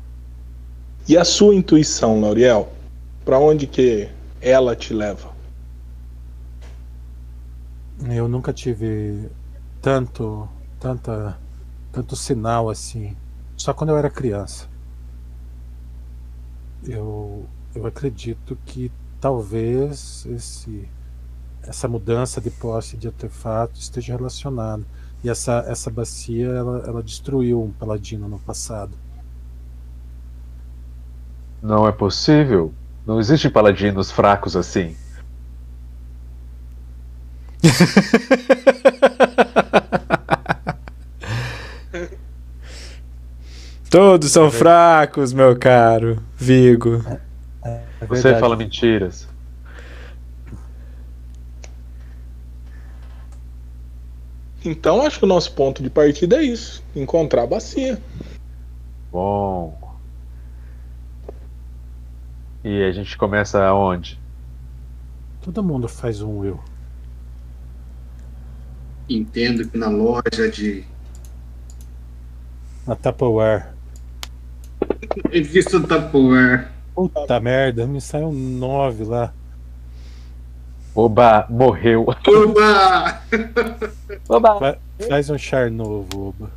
[1.08, 2.72] E a sua intuição, Lauriel?
[3.26, 4.08] Pra onde que
[4.40, 5.36] ela te leva?
[8.08, 9.30] Eu nunca tive
[9.82, 10.48] tanto,
[10.80, 11.40] tanta,
[11.92, 13.18] tanto sinal assim.
[13.58, 14.68] Só quando eu era criança.
[16.88, 20.88] Eu, eu acredito que talvez esse,
[21.64, 24.84] essa mudança de posse de artefato esteja relacionada.
[25.24, 28.92] E essa, essa bacia, ela, ela destruiu um paladino no passado.
[31.62, 32.74] Não é possível.
[33.06, 34.96] Não existe paladinos fracos assim.
[43.90, 47.02] Todos são fracos, meu caro Vigo.
[48.02, 49.28] É Você fala mentiras.
[54.64, 58.02] Então acho que o nosso ponto de partida é isso: encontrar a bacia.
[59.12, 59.78] Bom.
[62.64, 64.20] E a gente começa aonde?
[65.42, 66.60] Todo mundo faz um will.
[69.10, 70.84] Entendo que na loja de.
[72.86, 73.70] Na Tupperware.
[75.32, 76.77] Visto Tupperware.
[76.98, 79.32] Puta merda, me saiu um 9 lá.
[80.96, 82.08] Oba, morreu.
[82.08, 83.22] Oba!
[84.28, 84.58] Oba!
[84.60, 86.52] Fa- Faz um char novo, Oba.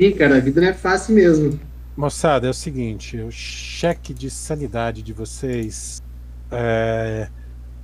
[0.00, 1.60] Ih, cara, a vida não é fácil mesmo.
[1.96, 6.02] Moçada, é o seguinte, o cheque de sanidade de vocês
[6.50, 7.28] é,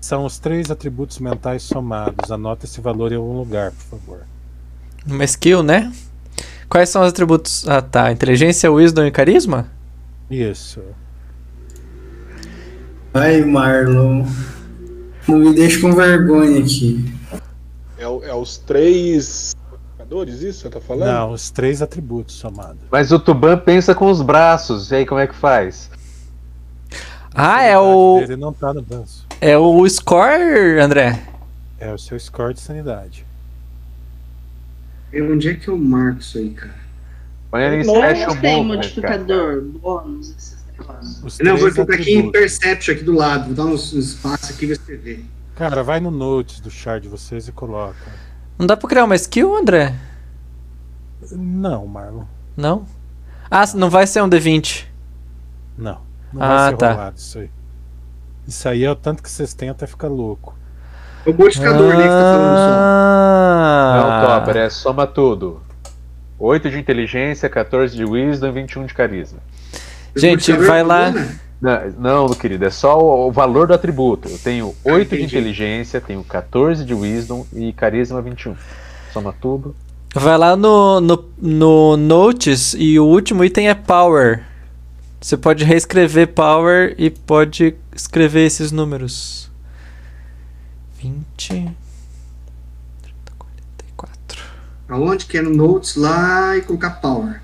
[0.00, 2.30] são os três atributos mentais somados.
[2.32, 4.20] Anota esse valor em algum lugar, por favor.
[5.06, 5.92] Uma skill, né?
[6.68, 7.66] Quais são os atributos?
[7.68, 8.12] Ah, tá.
[8.12, 9.66] Inteligência, wisdom e carisma?
[10.30, 10.82] Isso.
[13.14, 14.26] Ai, Marlon.
[15.26, 17.04] Não me deixe com vergonha aqui.
[17.98, 19.56] É, é os três
[20.08, 21.08] jogadores, isso você tá falando?
[21.08, 22.78] Não, os três atributos somados.
[22.90, 24.90] Mas o Tuban pensa com os braços.
[24.90, 25.90] E aí, como é que faz?
[27.34, 28.20] Ah, é o.
[28.22, 29.08] Ele não tá no banco.
[29.40, 31.22] É o score, André.
[31.78, 33.27] É o seu score de sanidade.
[35.12, 36.74] E onde é que eu marco isso aí, cara?
[37.50, 38.62] Põe ele special Mas tem cara.
[38.62, 41.24] modificador, bônus, esses negócios.
[41.24, 42.30] Os Não, eu vou colocar aqui em.
[42.30, 43.46] Perception aqui do lado.
[43.46, 45.20] Vou dar uns, uns espaços aqui e você vê.
[45.56, 47.96] Cara, vai no notes do char de vocês e coloca.
[48.58, 49.94] Não dá pra criar uma skill, André?
[51.32, 52.24] Não, Marlon.
[52.56, 52.86] Não?
[53.50, 54.84] Ah, não vai ser um D20.
[55.76, 56.00] Não.
[56.32, 56.92] Não Ah, vai ser tá.
[56.92, 57.50] rolado isso aí.
[58.46, 60.54] Isso aí é o tanto que vocês têm até ficar louco.
[61.26, 62.78] O modificador ali que tá falando só.
[63.96, 65.60] Não, Ah, Tober, é soma tudo.
[66.38, 69.38] 8 de inteligência, 14 de wisdom e 21 de carisma.
[70.16, 71.12] Gente, modificador vai é lá.
[71.12, 71.40] coluna?
[71.60, 74.28] Não, não, querido, é só o, o valor do atributo.
[74.28, 75.24] Eu tenho 8 de entendi.
[75.24, 78.54] inteligência, tenho 14 de wisdom e carisma 21.
[79.12, 79.74] Soma tudo.
[80.14, 84.44] Vai lá no, no, no Notes e o último item é Power.
[85.20, 89.47] Você pode reescrever Power e pode escrever esses números.
[90.98, 91.48] 20.
[91.48, 91.76] 30,
[93.38, 94.42] 44.
[94.88, 97.40] Aonde que é no Notes lá e colocar Power.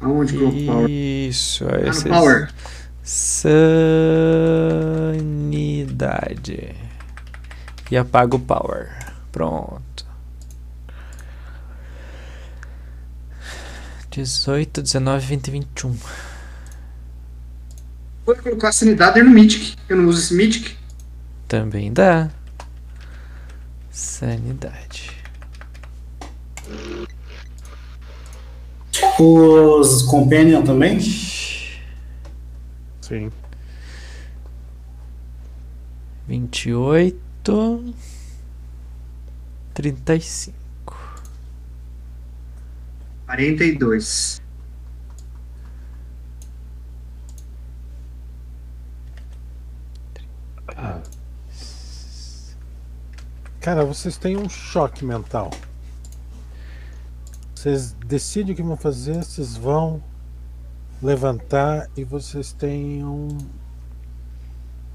[0.00, 0.90] Aonde colocar Power?
[0.90, 2.08] Isso, Ah, é esse.
[2.08, 2.50] Power.
[5.44, 6.74] Sanidade.
[7.90, 8.90] E apaga o Power.
[9.32, 10.04] Pronto.
[14.10, 15.96] 18, 19, 20, 21.
[18.24, 19.76] Vou colocar a sanidade no Mythic.
[19.88, 20.76] Eu não uso esse Mythic.
[21.54, 22.32] Também dá.
[23.88, 25.12] Sanidade.
[29.20, 30.98] Os Companion também?
[33.00, 33.30] Sim.
[36.26, 37.94] 28.
[39.74, 40.96] 35.
[43.26, 44.42] 42.
[53.64, 55.50] Cara, vocês têm um choque mental.
[57.54, 60.04] Vocês decidem o que vão fazer, vocês vão
[61.02, 63.38] levantar e vocês têm um.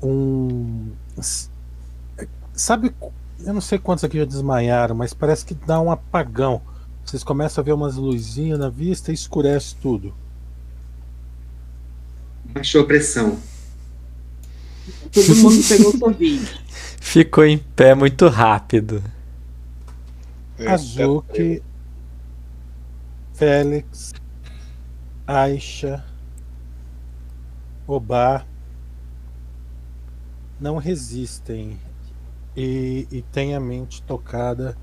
[0.03, 0.91] Um.
[2.53, 2.93] Sabe,
[3.39, 6.61] eu não sei quantos aqui já desmaiaram, mas parece que dá um apagão.
[7.03, 10.13] Vocês começam a ver umas luzinhas na vista e escurece tudo.
[12.45, 13.35] Baixou a pressão.
[15.11, 16.68] Todo mundo pegou Covid.
[17.01, 19.03] Ficou em pé muito rápido.
[20.57, 21.63] É, Azuki,
[23.33, 24.13] Félix,
[25.25, 26.03] Aisha,
[27.87, 28.45] Obá
[30.59, 31.79] não resistem
[32.55, 34.77] e, e têm a mente tocada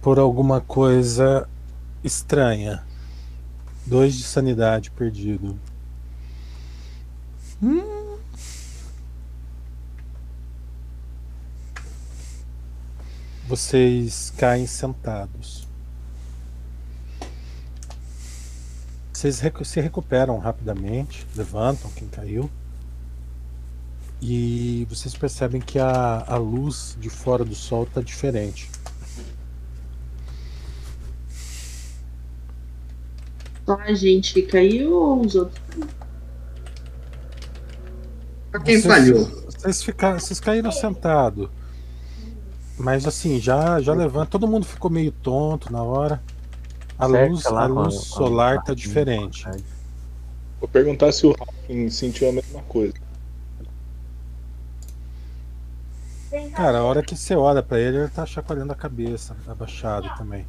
[0.00, 1.48] por alguma coisa
[2.02, 2.84] estranha.
[3.86, 5.58] Dois de sanidade perdido.
[13.46, 15.66] Vocês caem sentados.
[19.12, 22.50] Vocês se recuperam rapidamente, levantam quem caiu.
[24.20, 28.70] E vocês percebem que a, a luz de fora do sol está diferente.
[33.66, 35.60] Só a gente que caiu ou os outros?
[38.50, 39.44] Pra quem Vocês- falhou?
[39.46, 41.50] Vocês, ficaram, vocês caíram sentado.
[42.78, 44.30] Mas assim, já, já levanta.
[44.30, 46.22] Todo mundo ficou meio tonto na hora.
[46.98, 49.44] A Cerca luz, lá a luz solar com tá diferente.
[50.60, 52.94] Vou perguntar se o Ralph sentiu a mesma coisa.
[56.56, 60.44] Cara, a hora que você olha pra ele, ele tá chacoalhando a cabeça, abaixado também.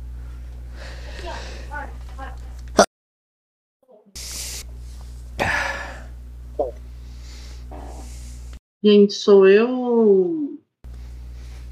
[8.84, 10.45] Gente, sou eu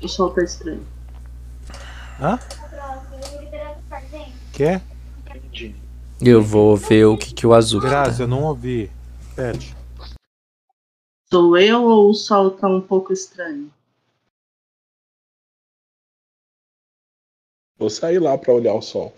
[0.04, 0.86] o sol tá estranho?
[2.20, 2.38] Hã?
[4.54, 4.82] Quer?
[6.22, 8.24] Eu vou ver o que, que o azul Grazi, tá.
[8.24, 8.92] eu não ouvi.
[9.36, 9.76] Pede.
[11.32, 13.74] Sou eu ou o sol tá um pouco estranho?
[17.78, 19.14] Vou sair lá pra olhar o sol.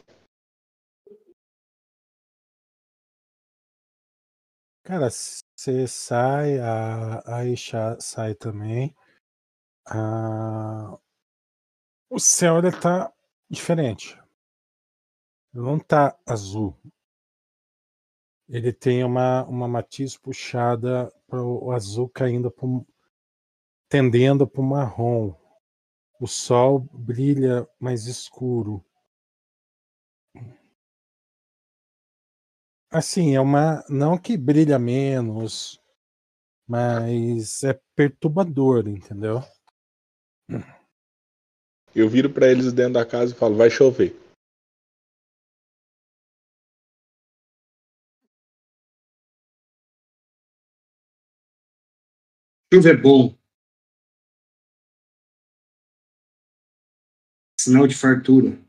[4.83, 8.95] Cara, você sai, a Aisha sai também.
[9.87, 10.97] Ah,
[12.09, 13.13] o céu ele tá
[13.49, 14.19] diferente.
[15.53, 16.75] Não tá azul.
[18.47, 22.85] Ele tem uma, uma matiz puxada para o azul caindo pro,
[23.89, 25.33] tendendo para o marrom.
[26.19, 28.83] O sol brilha mais escuro.
[32.89, 33.83] Assim, é uma.
[33.89, 35.79] Não que brilha menos,
[36.67, 39.43] mas é perturbador, entendeu?
[41.95, 44.15] Eu viro pra eles dentro da casa e falo, vai chover.
[52.73, 53.37] Chuva é bom.
[57.59, 58.64] Sinal de fartura.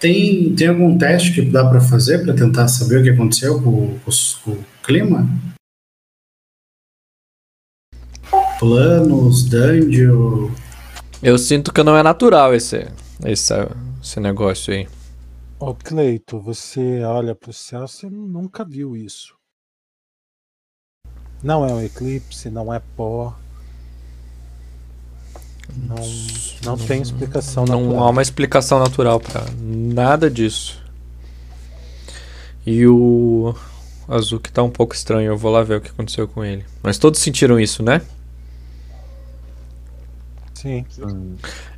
[0.00, 3.98] Tem, tem algum teste que dá pra fazer pra tentar saber o que aconteceu com,
[3.98, 4.10] com
[4.44, 5.26] com o clima?
[8.60, 10.50] Planos, dungeon.
[11.20, 12.86] Eu sinto que não é natural esse,
[13.26, 13.52] esse,
[14.00, 14.88] esse negócio aí.
[15.58, 19.36] Ô Cleito, você olha pro céu, você nunca viu isso.
[21.42, 23.36] Não é um eclipse, não é pó.
[25.76, 25.96] Não,
[26.64, 28.04] não tem explicação Não natural.
[28.04, 30.82] há uma explicação natural pra nada disso.
[32.66, 33.54] E o
[34.08, 36.64] azul que tá um pouco estranho, eu vou lá ver o que aconteceu com ele.
[36.82, 38.02] Mas todos sentiram isso, né?
[40.54, 40.84] Sim.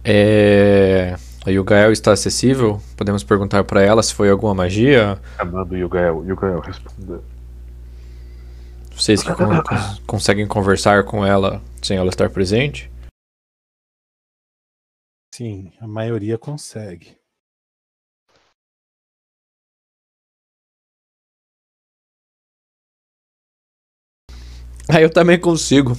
[0.04, 1.16] É...
[1.46, 2.80] A Yugael está acessível?
[2.96, 5.18] Podemos perguntar pra ela se foi alguma magia?
[5.36, 6.24] Chamando o Yugael.
[6.26, 7.22] Yugael respondeu.
[8.94, 12.89] Vocês que con- cons- conseguem conversar com ela sem ela estar presente?
[15.40, 17.16] Sim, a maioria consegue.
[24.92, 25.96] Ah, eu também consigo.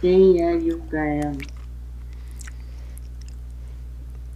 [0.00, 1.38] Quem é Yugael?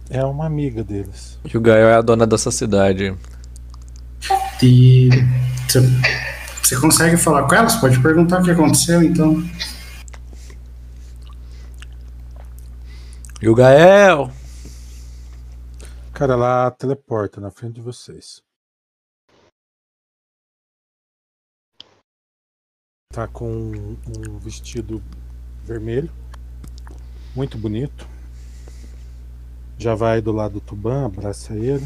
[0.09, 1.37] É uma amiga deles.
[1.53, 3.13] Yugael é a dona dessa cidade.
[4.63, 5.09] E
[6.69, 7.69] você- consegue falar com ela?
[7.69, 9.35] Você pode perguntar o que aconteceu, então.
[13.41, 14.31] Yugael!
[16.13, 18.41] Cara, ela teleporta na frente de vocês.
[23.11, 25.01] Tá com um, um vestido
[25.63, 26.11] vermelho,
[27.35, 28.07] muito bonito.
[29.77, 31.85] Já vai do lado do Tuban, abraça ele.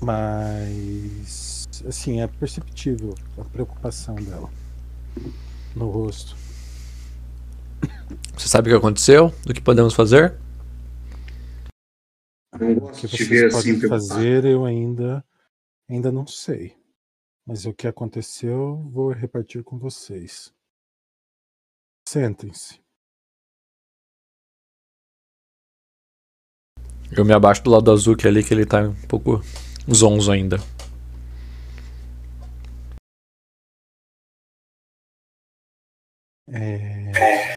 [0.00, 4.50] Mas, assim, é perceptível a preocupação dela
[5.74, 6.36] no rosto.
[8.36, 9.32] Você sabe o que aconteceu?
[9.44, 10.38] Do que podemos fazer?
[12.58, 14.16] Não O gosto que de vocês ver podem assim preocupado.
[14.16, 15.24] fazer eu ainda
[15.88, 16.76] ainda não sei.
[17.46, 20.52] Mas o que aconteceu vou repartir com vocês.
[22.08, 22.80] Sentem-se.
[27.10, 29.40] Eu me abaixo do lado do azul, que é ali que ele tá um pouco
[29.92, 30.58] zonzo ainda.
[36.50, 37.54] É,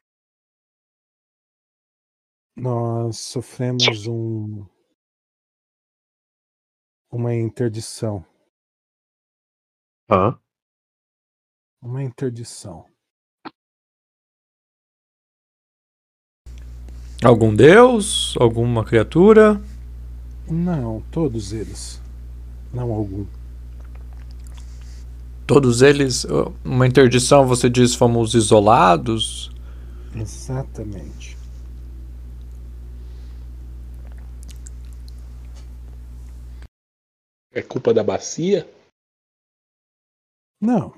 [2.55, 4.65] Nós sofremos um
[7.09, 8.25] uma interdição.
[10.09, 10.37] Hã?
[11.81, 12.85] Uma interdição.
[17.23, 18.35] Algum deus?
[18.37, 19.61] Alguma criatura?
[20.49, 22.01] Não, todos eles.
[22.73, 23.25] Não algum.
[25.45, 26.25] Todos eles?
[26.63, 29.51] Uma interdição, você diz, fomos isolados?
[30.15, 31.37] Exatamente.
[37.53, 38.65] É culpa da bacia?
[40.61, 40.93] Não.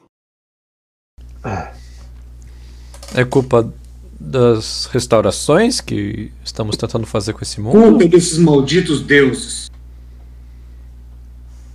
[3.16, 3.74] É culpa
[4.20, 7.74] das restaurações que estamos tentando fazer com esse mundo?
[7.74, 9.72] Culpa desses malditos deuses.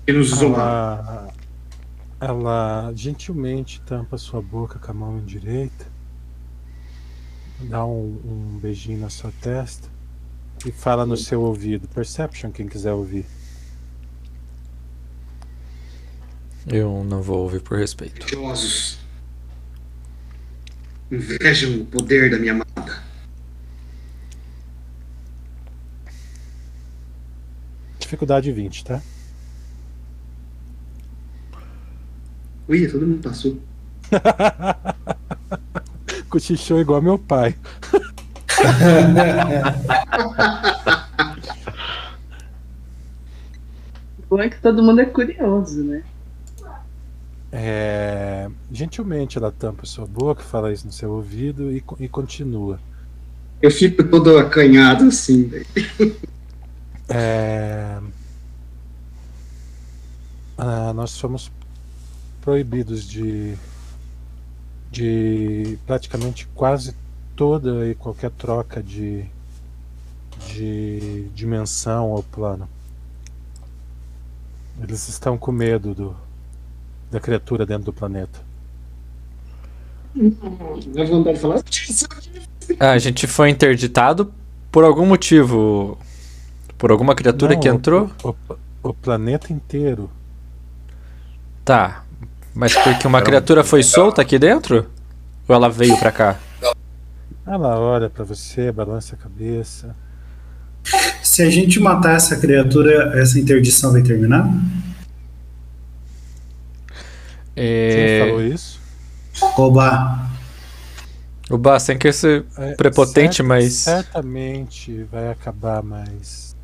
[0.07, 1.05] Que nos isolaram.
[1.05, 1.35] Ela,
[2.21, 5.87] ela gentilmente tampa sua boca com a mão direita,
[7.61, 9.89] dá um, um beijinho na sua testa
[10.67, 11.89] e fala no seu ouvido.
[11.89, 13.25] Perception, quem quiser ouvir.
[16.67, 18.21] Eu não vou ouvir por respeito.
[18.21, 18.99] Mentirosos.
[21.11, 23.03] Invejam o poder da minha amada.
[27.99, 29.03] Dificuldade 20, tá?
[32.69, 33.59] Ui, todo mundo passou.
[36.29, 37.57] Cochichou igual meu pai.
[44.31, 46.03] O bom é que todo mundo é curioso, né?
[47.51, 52.79] É, gentilmente ela tampa sua boca, fala isso no seu ouvido e, e continua.
[53.63, 55.67] Eu fico todo acanhado assim, velho.
[57.09, 57.99] É,
[60.59, 61.51] ah, nós somos
[62.49, 63.55] proibidos de,
[64.91, 66.95] de praticamente quase
[67.37, 69.27] toda e qualquer troca de,
[70.47, 72.67] de dimensão ou plano.
[74.83, 76.17] Eles estão com medo do,
[77.11, 78.41] da criatura dentro do planeta.
[80.15, 81.63] De falar.
[82.81, 84.33] Ah, a gente foi interditado
[84.73, 85.99] por algum motivo.
[86.79, 88.11] Por alguma criatura Não, que o- entrou?
[88.25, 88.35] O,
[88.85, 90.11] o planeta inteiro.
[91.63, 92.08] Tá.
[92.59, 94.91] Mas porque uma criatura foi solta aqui dentro?
[95.47, 96.37] Ou ela veio pra cá?
[97.47, 99.95] Ela olha pra você, balança a cabeça.
[101.23, 104.43] Se a gente matar essa criatura, essa interdição vai terminar?
[107.55, 108.47] Você não falou É...
[108.49, 108.81] isso?
[109.57, 110.29] Oba!
[111.49, 113.73] O Bá, sem querer ser É, prepotente, mas.
[113.75, 116.57] Certamente vai acabar, mas.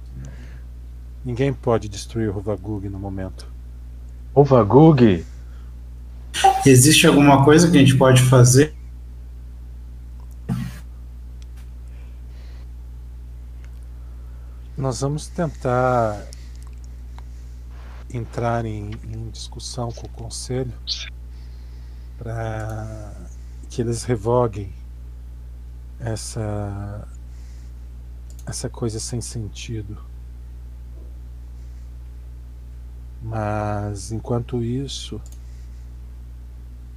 [1.24, 3.46] Ninguém pode destruir o Rovagug no momento.
[4.34, 5.24] O Vagug?
[6.66, 8.74] Existe alguma coisa que a gente pode fazer?
[14.76, 16.26] Nós vamos tentar
[18.12, 20.72] entrar em, em discussão com o conselho
[22.18, 23.12] para
[23.70, 24.72] que eles revoguem
[25.98, 27.08] essa
[28.46, 29.96] essa coisa sem sentido.
[33.22, 35.20] Mas enquanto isso,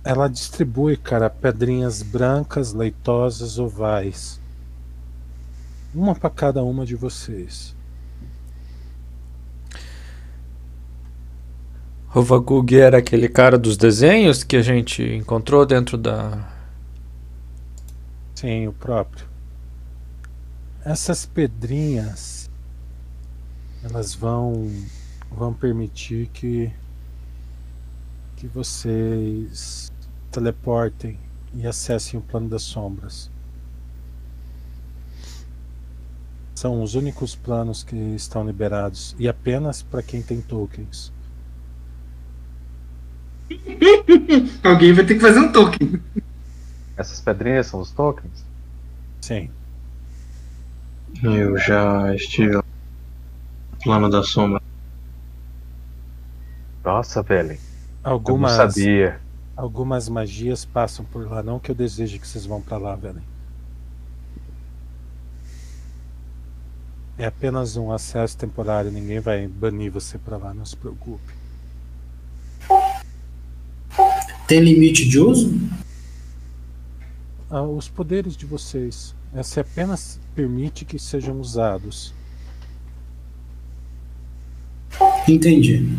[0.08, 4.40] ela distribui, cara, pedrinhas brancas, leitosas, ovais.
[5.94, 7.76] Uma para cada uma de vocês.
[12.08, 16.54] Rovagug era aquele cara dos desenhos que a gente encontrou dentro da.
[18.34, 19.28] Sim, o próprio.
[20.86, 22.50] Essas pedrinhas
[23.84, 24.72] elas vão
[25.30, 26.72] vão permitir que
[28.38, 29.92] que vocês
[30.32, 31.20] teleportem
[31.54, 33.32] e acessem o plano das sombras.
[36.56, 41.14] São os únicos planos que estão liberados e apenas para quem tem tokens.
[44.64, 46.02] Alguém vai ter que fazer um token.
[46.98, 48.44] Essas pedrinhas são os tokens?
[49.22, 49.52] Sim.
[51.24, 52.64] Eu já estive lá
[53.72, 54.62] no plano da sombra.
[56.84, 57.52] Nossa, velho.
[57.52, 57.58] Eu
[58.04, 59.20] não Algumas sabia.
[59.58, 63.22] Algumas magias passam por lá, não que eu deseje que vocês vão para lá, velho.
[67.18, 71.34] É apenas um acesso temporário, ninguém vai banir você para lá, não se preocupe.
[74.48, 75.60] Tem limite de uso?
[77.50, 82.14] Ah, os poderes de vocês, essa apenas permite que sejam usados.
[85.28, 85.98] Entendi.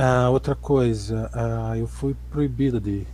[0.00, 3.04] Ah, outra coisa, ah, eu fui proibido de,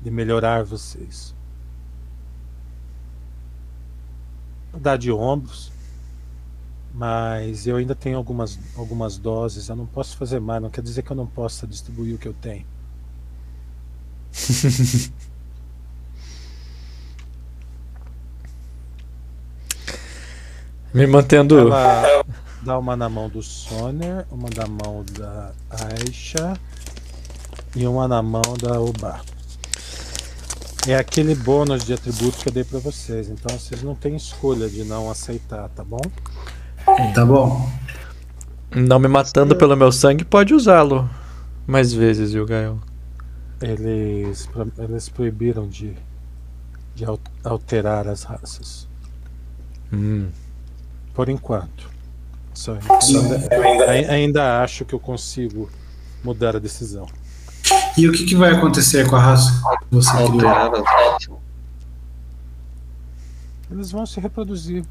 [0.00, 1.34] de melhorar vocês.
[4.72, 5.72] Dar de ombros,
[6.94, 11.02] mas eu ainda tenho algumas, algumas doses, eu não posso fazer mais, não quer dizer
[11.02, 12.64] que eu não possa distribuir o que eu tenho.
[20.94, 21.58] Me mantendo.
[21.58, 22.24] Ela
[22.64, 26.58] dá uma na mão do Soner, uma na mão da Aisha
[27.76, 29.20] e uma na mão da Oba.
[30.86, 34.68] É aquele bônus de atributos que eu dei pra vocês, então vocês não têm escolha
[34.68, 36.00] de não aceitar, tá bom?
[37.14, 37.70] Tá bom.
[38.74, 41.08] Não me matando pelo meu sangue, pode usá-lo
[41.66, 42.78] mais vezes, viu, Gael?
[43.62, 45.94] Eles, eles proibiram de,
[46.94, 48.86] de al- alterar as raças.
[49.90, 50.28] Hum.
[51.14, 51.93] Por enquanto.
[52.54, 55.68] Só ainda, ai- ainda acho que eu consigo
[56.22, 57.06] mudar a decisão.
[57.96, 59.50] E o que, que vai acontecer com a raça
[59.88, 60.48] que você criou?
[60.50, 61.28] As raças.
[63.70, 64.84] Eles vão se reproduzir.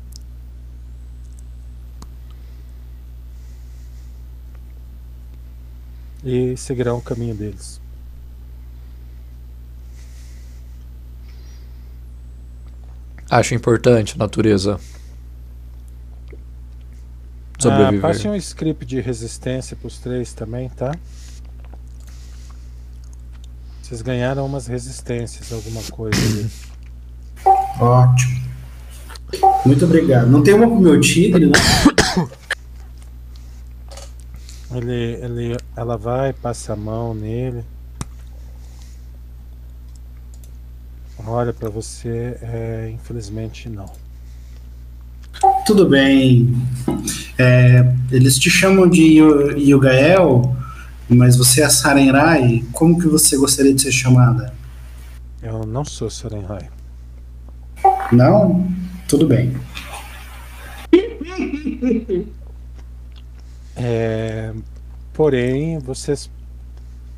[6.24, 7.80] E seguirão o caminho deles.
[13.30, 14.28] Acho importante a
[17.64, 17.84] natureza.
[17.84, 18.02] Ah, Sobreviver.
[18.02, 20.94] passe um script de resistência pros três também, tá?
[23.82, 26.50] Vocês ganharam umas resistências, alguma coisa ali.
[27.80, 28.44] Ótimo.
[29.66, 30.28] Muito obrigado.
[30.28, 31.52] Não tem uma pro meu tigre, né?
[34.76, 37.64] Ele, ele, ela vai, passa a mão nele.
[41.28, 43.86] Olha pra você, é, infelizmente não.
[45.66, 46.54] Tudo bem.
[47.38, 50.56] É, eles te chamam de Yu- Yugael,
[51.10, 52.64] mas você é Sarenrai.
[52.72, 54.54] Como que você gostaria de ser chamada?
[55.42, 56.70] Eu não sou Sorenhai.
[58.12, 58.68] Não?
[59.08, 59.54] Tudo bem.
[63.76, 64.54] É,
[65.14, 66.30] porém, vocês,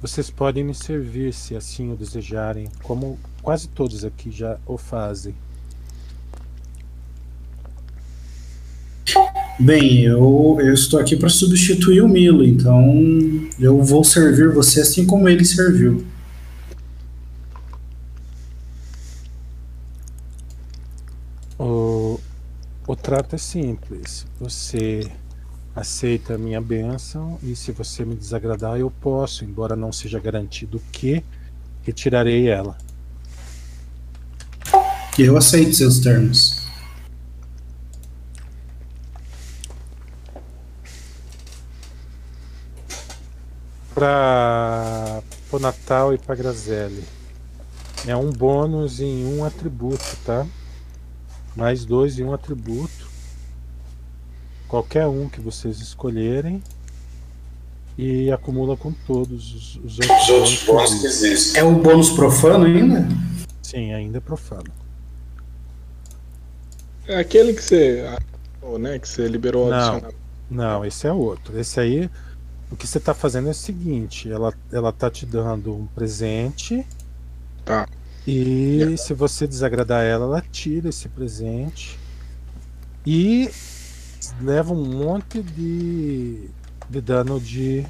[0.02, 5.36] vocês podem me servir se assim o desejarem, como quase todos aqui já o fazem.
[9.58, 12.84] Bem, eu, eu estou aqui para substituir o Milo, então
[13.58, 16.06] eu vou servir você assim como ele serviu.
[21.58, 22.20] O,
[22.86, 24.26] o trato é simples.
[24.42, 25.10] Você
[25.74, 30.82] aceita a minha bênção e se você me desagradar, eu posso, embora não seja garantido
[30.92, 31.24] que,
[31.84, 32.78] retirarei ela.
[35.18, 36.65] Eu aceito seus termos.
[43.96, 47.04] Para o Natal e para Grazelli.
[48.06, 50.46] É um bônus em um atributo, tá?
[51.56, 53.10] Mais dois em um atributo.
[54.68, 56.62] Qualquer um que vocês escolherem.
[57.98, 61.62] E acumula com todos os, os outros, bônus que existem.
[61.62, 63.08] É o bônus profano ainda?
[63.64, 64.70] Sim, ainda é profano.
[67.08, 68.06] É aquele que você.
[68.06, 69.78] ah, né, que você liberou Não.
[69.78, 70.14] adicional.
[70.50, 71.58] Não, esse é outro.
[71.58, 72.10] Esse aí,
[72.72, 76.86] o que você tá fazendo é o seguinte: ela, ela tá te dando um presente.
[77.64, 77.88] Tá.
[78.28, 82.00] E se você desagradar ela, ela tira esse presente.
[83.06, 83.52] E
[84.42, 86.50] leva um monte de,
[86.90, 87.86] de dano de,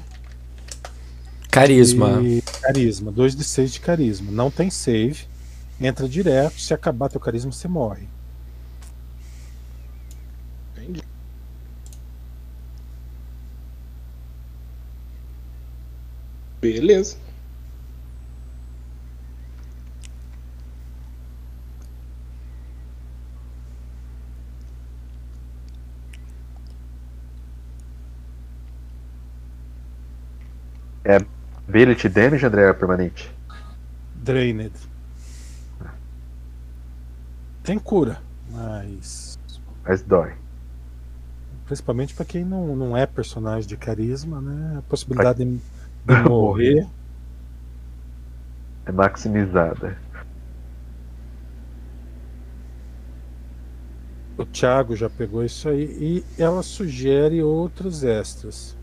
[1.56, 2.20] Carisma.
[2.20, 3.10] de carisma.
[3.10, 4.30] 2 de 6 de carisma.
[4.30, 5.24] Não tem save.
[5.80, 6.60] Entra direto.
[6.60, 8.06] Se acabar teu carisma, você morre.
[10.76, 11.02] Entendi.
[16.72, 17.16] Beleza.
[31.04, 31.18] É
[31.68, 33.30] ability damage, André, permanente?
[34.14, 34.72] Drained.
[37.62, 38.20] Tem cura,
[38.50, 39.38] mas
[39.84, 40.34] Mas dói.
[41.64, 44.78] principalmente pra quem não, não é personagem de carisma, né?
[44.78, 45.60] A possibilidade de, de
[46.28, 46.86] morrer.
[48.86, 49.96] É maximizada.
[54.38, 58.76] O Thiago já pegou isso aí e ela sugere outros extras.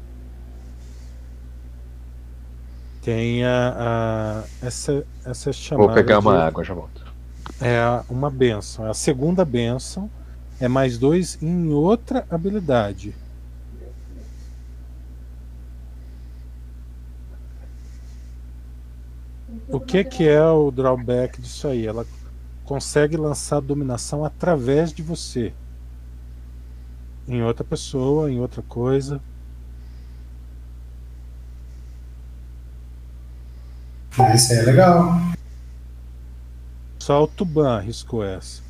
[3.03, 7.03] Tem a, a- essa essa chamada Vou pegar uma de- água, já volto.
[7.61, 8.87] É a- uma benção.
[8.87, 10.09] É a segunda benção.
[10.59, 13.13] É mais dois em outra habilidade.
[19.67, 21.85] O que, que é o drawback disso aí?
[21.85, 22.05] Ela
[22.65, 25.53] consegue lançar dominação através de você.
[27.27, 29.21] Em outra pessoa, em outra coisa.
[34.17, 35.19] Aí é legal.
[36.99, 38.61] Só o Tuban arriscou essa.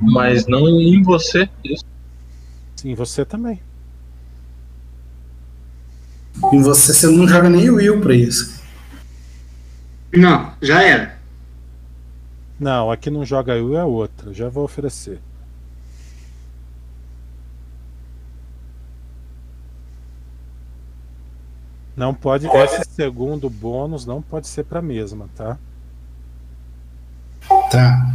[0.00, 1.48] Mas não em você.
[1.64, 1.84] Isso.
[2.76, 3.60] Sim, você também.
[6.52, 8.61] E você, você não joga nem o Will pra isso.
[10.12, 11.18] Não, já era.
[12.60, 14.32] Não, aqui não joga eu, é outra.
[14.32, 15.20] Já vou oferecer.
[21.96, 22.46] Não pode.
[22.46, 25.58] Esse segundo bônus não pode ser pra mesma, tá?
[27.70, 28.14] Tá.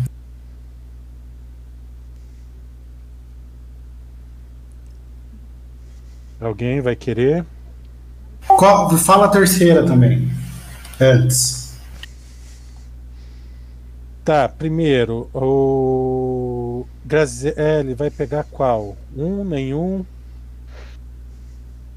[6.39, 7.45] Alguém vai querer?
[8.47, 10.29] Qual- fala a terceira também.
[10.99, 11.66] Antes.
[14.27, 18.97] Tá, primeiro, o Graziele vai pegar qual?
[19.15, 20.05] Um, nenhum?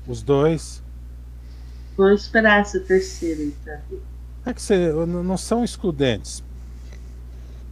[0.06, 0.80] Os dois?
[1.96, 4.00] Vou esperar essa terceira ver.
[4.46, 6.40] É que você, não são excludentes.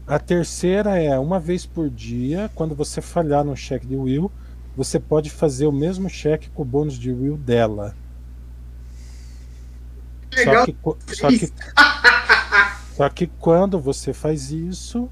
[0.09, 4.28] A terceira é uma vez por dia, quando você falhar no cheque de will,
[4.76, 7.94] você pode fazer o mesmo cheque com o bônus de will dela.
[10.35, 10.64] Só Legal.
[10.64, 11.47] que, co- só que,
[12.99, 15.09] só que quando você faz isso,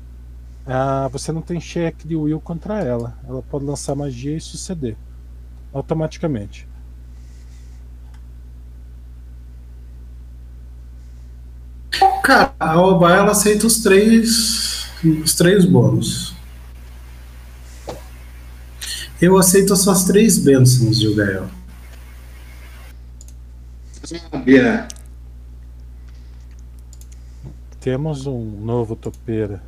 [0.66, 3.16] ah, você não tem cheque de will contra ela.
[3.24, 4.96] Ela pode lançar magia e suceder
[5.72, 6.66] automaticamente.
[12.24, 14.90] Cara, a Oba ela aceita os três.
[15.22, 16.34] Os três bônus.
[19.22, 21.48] Eu aceito as suas três bênçãos, Gilgael.
[24.02, 24.88] Sábia.
[27.86, 29.62] Temos um novo topeira.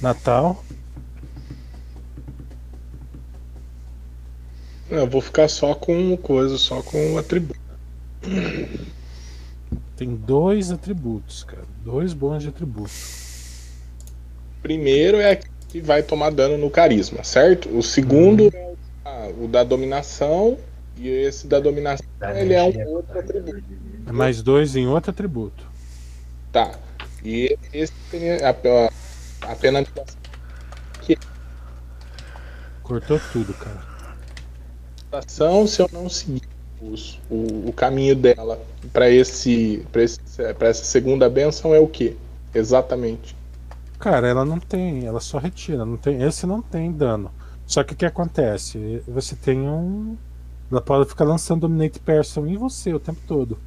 [0.00, 0.64] Natal.
[4.88, 7.60] Eu vou ficar só com coisa, só com atributo.
[9.94, 11.66] Tem dois atributos, cara.
[11.84, 12.90] Dois bônus de atributo.
[14.62, 17.68] Primeiro é aquele que vai tomar dano no carisma, certo?
[17.76, 20.58] O segundo é o da- o da dominação.
[20.96, 22.04] E esse da dominação
[22.36, 23.62] ele é um outro atributo.
[24.06, 25.64] É mais dois em outro atributo.
[26.52, 26.72] Tá.
[27.24, 30.04] E esse tem a, a, a penalização
[32.82, 33.80] Cortou tudo, cara.
[35.12, 36.42] ação se eu não seguir
[36.82, 38.60] os- o, o caminho dela
[38.92, 42.16] para esse para essa segunda benção é o que
[42.54, 43.36] exatamente
[44.00, 47.30] Cara, ela não tem, ela só retira, não tem, esse não tem dano.
[47.66, 49.02] Só que o que acontece?
[49.06, 50.16] Você tem um
[50.70, 53.58] ela pode ficar lançando Dominate Person em você o tempo todo.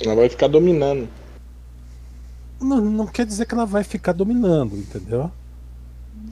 [0.00, 1.08] ela vai ficar dominando
[2.60, 5.30] Não, não quer dizer que ela vai ficar dominando, entendeu?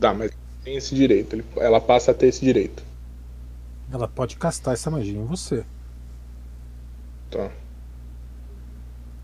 [0.01, 0.33] tá mas
[0.65, 2.83] tem esse direito ela passa a ter esse direito
[3.93, 5.65] Ela pode castar essa magia em você.
[7.31, 7.51] tá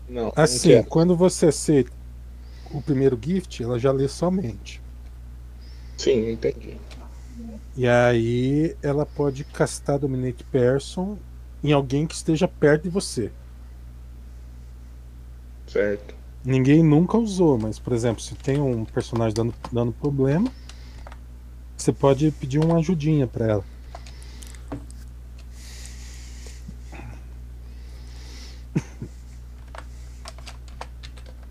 [0.07, 1.91] não Assim, não quando você aceita
[2.71, 4.81] o primeiro gift, ela já lê somente.
[5.97, 6.77] sim entendi
[7.75, 11.17] E aí ela pode castar Dominate Person
[11.63, 13.31] em alguém que esteja perto de você.
[15.67, 16.15] certo
[16.45, 20.49] Ninguém nunca usou, mas por exemplo, se tem um personagem dando, dando problema,
[21.77, 23.65] você pode pedir uma ajudinha pra ela.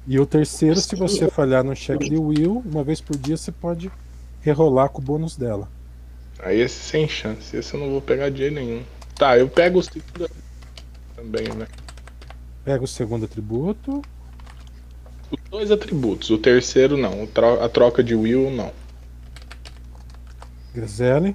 [0.06, 3.51] E o terceiro, se você falhar no cheque de Will, uma vez por dia você
[3.51, 3.90] pode
[4.43, 5.68] rerolar com o bônus dela.
[6.40, 8.82] aí esse sem chance esse eu não vou pegar de jeito nenhum.
[9.16, 10.31] Tá eu pego os segundo
[11.16, 11.66] também né?
[12.64, 14.02] Pega o segundo atributo,
[15.31, 18.72] os dois atributos o terceiro não o a troca de will não.
[20.74, 21.35] Grisele,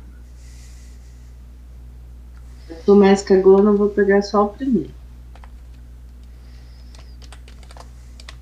[2.86, 4.99] Do mais cagona, eu vou pegar só o primeiro.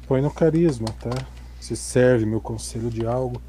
[0.08, 1.10] Põe no carisma, tá?
[1.60, 3.42] Se serve meu conselho de algo.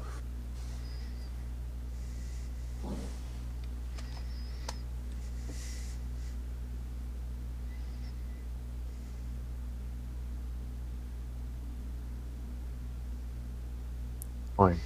[14.55, 14.77] Põe.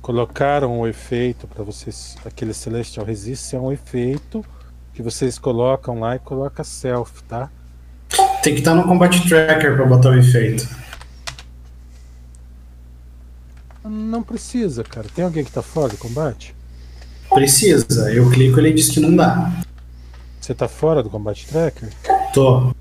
[0.00, 4.44] Colocaram o efeito para vocês, aquele Celestial Resist é um efeito
[5.00, 7.48] que vocês colocam lá e coloca self, tá?
[8.42, 10.68] Tem que estar no Combat Tracker pra botar o efeito.
[13.82, 15.06] Não precisa, cara.
[15.14, 16.54] Tem alguém que tá fora do combate?
[17.30, 18.12] Precisa.
[18.12, 19.50] Eu clico ele diz que não dá.
[20.38, 21.88] Você tá fora do combate tracker?
[22.34, 22.74] Tô.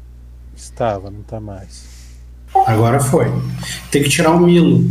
[0.56, 1.86] Estava, não tá mais.
[2.66, 3.28] Agora foi.
[3.92, 4.84] Tem que tirar o Milo.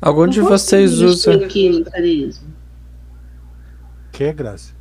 [0.00, 1.34] Algum de vocês usa.
[1.34, 2.48] aqui no carisma.
[4.12, 4.72] Que, Grazi?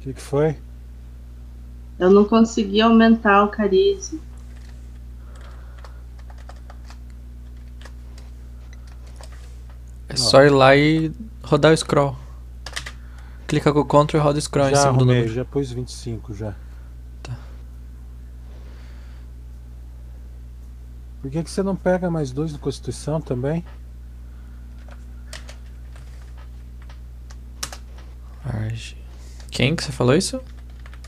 [0.00, 0.56] que, que foi?
[1.98, 4.20] Eu não consegui aumentar o carisma.
[10.08, 11.12] É só ir lá e
[11.42, 12.16] rodar o scroll.
[13.46, 15.34] Clica com o Ctrl e roda o scroll em já cima do arrumei, número.
[15.34, 16.54] já pus 25 já.
[21.26, 23.64] Por que, que você não pega mais dois no Constituição também?
[28.44, 28.96] Arge.
[29.50, 30.40] Quem que você falou isso?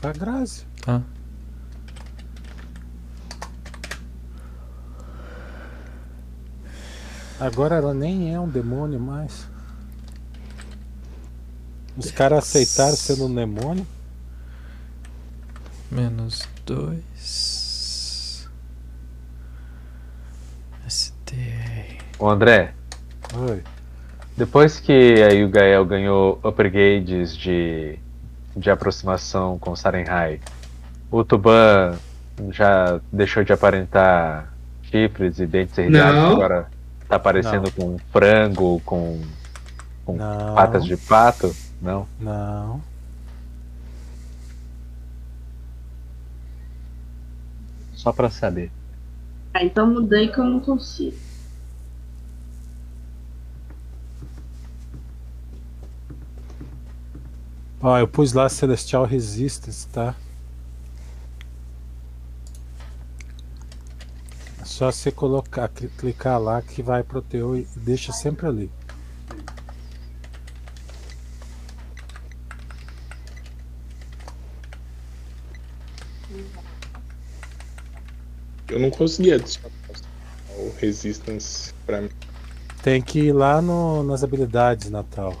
[0.03, 0.65] A Grazi.
[0.85, 0.99] Ah.
[7.39, 9.47] Agora ela nem é um demônio mais.
[11.95, 13.87] Os caras aceitaram sendo um demônio.
[15.89, 17.58] Menos dois.
[22.19, 22.73] Ô André,
[23.33, 23.63] Oi.
[24.35, 24.91] depois que
[25.23, 27.97] aí o Gael ganhou upgrades de,
[28.55, 30.41] de aproximação com Sarenhai,
[31.09, 31.97] o Tuban
[32.51, 36.33] já deixou de aparentar chifres e dentes Não.
[36.33, 36.67] agora
[37.07, 39.21] tá aparecendo com frango, com,
[40.05, 40.55] com Não.
[40.55, 41.55] patas de pato?
[41.81, 42.05] Não?
[42.19, 42.81] Não.
[47.93, 48.71] Só pra saber.
[49.53, 51.28] Ah, então mudei que eu não consigo.
[57.81, 60.15] Ó, eu pus lá Celestial Resistance, tá?
[64.61, 68.71] É só você colocar, cli- clicar lá que vai pro teu e deixa sempre ali.
[78.67, 79.71] Eu não consegui adicionar
[80.57, 82.09] o Resistance pra mim.
[82.83, 85.35] Tem que ir lá no, nas habilidades, Natal.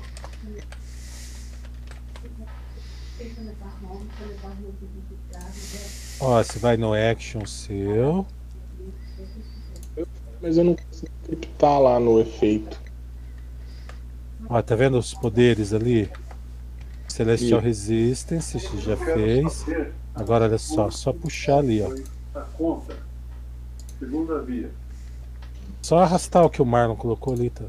[6.19, 8.25] Ó, você vai no Action seu.
[10.41, 12.79] Mas eu não consegui criptar lá no efeito.
[14.49, 16.09] Ó, tá vendo os poderes ali?
[17.07, 17.63] Celestial Ih.
[17.63, 19.65] Resistance, você já fez.
[20.13, 21.93] Agora olha só, só puxar ali, ó.
[22.37, 22.95] A conta.
[23.97, 24.69] Segunda via.
[25.81, 27.65] Só arrastar o que o Marlon colocou ali, tá?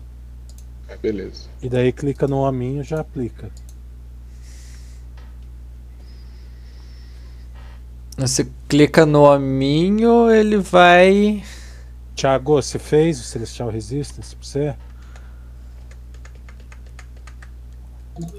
[0.89, 1.49] É, beleza.
[1.63, 3.51] E daí clica no hominho já aplica.
[8.21, 11.43] Você clica no hominho, ele vai.
[12.15, 14.77] Thiago, você fez o Celestial Resistance pra você?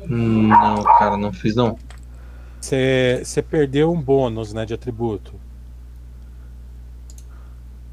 [0.08, 1.80] Hum, Não, cara, não fiz não.
[2.60, 5.34] Você, você perdeu um bônus, né, de atributo.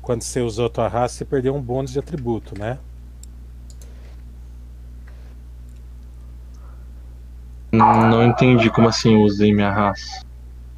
[0.02, 2.78] Quando você usou a tua raça, você perdeu um bônus de atributo, né?
[7.72, 10.27] Não entendi como assim eu usei minha raça.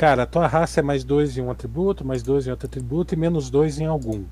[0.00, 3.12] Cara, a tua raça é mais dois em um atributo, mais dois em outro atributo
[3.14, 4.24] e menos dois em algum.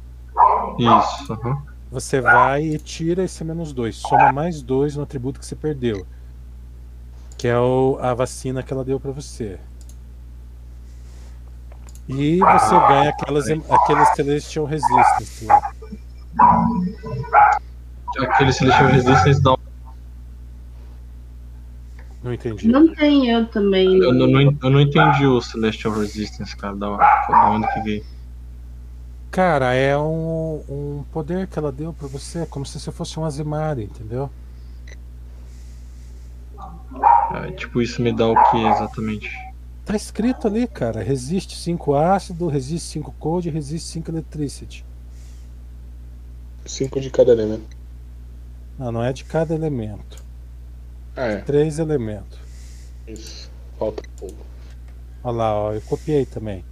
[0.78, 1.62] Isso, aham.
[1.92, 3.96] Você vai e tira esse menos dois.
[3.96, 6.06] Soma mais dois no atributo que você perdeu.
[7.36, 9.60] Que é o- a vacina que ela deu pra você.
[12.08, 15.72] E você ganha aquelas, aqueles Celestial Resistance lá.
[18.22, 19.56] Aquele Celestial Resistance dá um...
[22.28, 22.68] Não entendi.
[22.68, 23.86] Não tem eu também.
[23.98, 26.76] eu, não, não- eu não entendi o Celestial Resistance, cara.
[26.76, 28.04] Da, da onde que veio.
[29.30, 33.24] Cara, é um, um poder que ela deu pra você, como se você fosse um
[33.24, 34.30] Azimari, entendeu?
[37.02, 39.30] Ah, tipo, isso me dá o que exatamente?
[39.86, 41.02] Tá escrito ali, cara.
[41.02, 44.84] Resiste 5 ácido, resiste 5 cold, resiste 5 electricity.
[46.66, 47.76] Cinco de cada elemento.
[48.78, 50.22] Não, não é de cada elemento.
[51.18, 51.38] É.
[51.38, 52.38] Três elementos.
[53.08, 53.50] Isso.
[53.76, 54.46] Falta pouco.
[55.24, 56.64] Olha lá, ó, eu copiei também.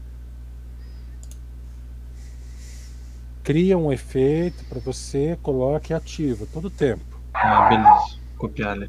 [3.42, 7.20] Cria um efeito pra você, coloque e ativa todo tempo.
[7.34, 8.20] Ah, beleza.
[8.38, 8.88] Copiar ali.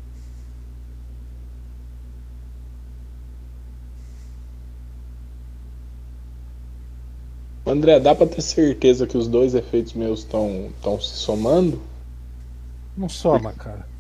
[7.66, 10.72] André, dá pra ter certeza que os dois efeitos meus estão
[11.02, 11.82] se somando?
[12.96, 13.97] Não soma, cara.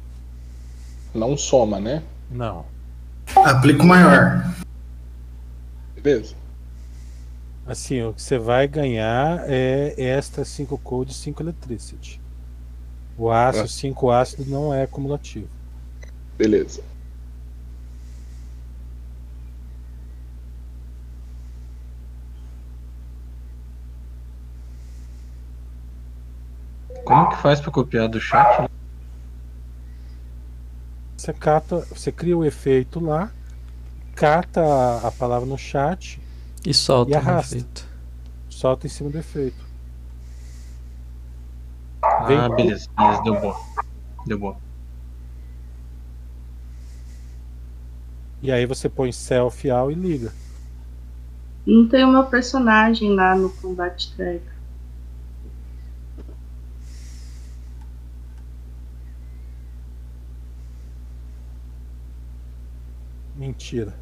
[1.17, 2.03] Não soma, né?
[2.29, 2.63] Não.
[3.35, 4.53] Aplica o maior.
[5.95, 6.35] Beleza.
[7.65, 12.21] Assim, o que você vai ganhar é extra 5 cold e 5 electricity.
[13.17, 13.67] O aço Ah.
[13.67, 15.49] 5 ácido não é acumulativo.
[16.37, 16.83] Beleza.
[27.05, 28.61] Como que faz pra copiar do chat?
[28.61, 28.67] né?
[31.17, 33.31] Você cata, você cria o efeito lá,
[34.15, 36.19] cata a, a palavra no chat,
[36.65, 37.55] E solta E o arrasta.
[37.55, 37.87] efeito.
[38.49, 39.65] solta em cima do efeito.
[42.03, 43.55] Ah, Vem- beleza, beleza, deu boa.
[44.25, 44.57] Deu boa.
[48.41, 50.31] E aí você põe selfie all e liga.
[51.67, 54.41] Não tem o meu personagem lá no combate track.
[63.37, 63.93] Mentira.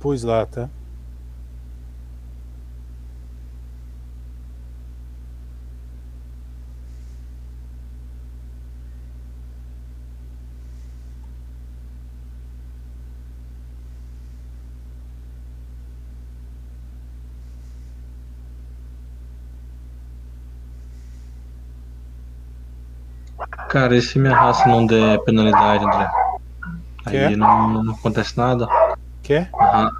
[0.00, 0.68] Pus lá, tá?
[23.70, 26.10] Cara, e se minha raça não der penalidade, André?
[27.06, 27.36] Aí Quer?
[27.36, 28.66] não, não acontece nada.
[29.22, 29.48] Quer?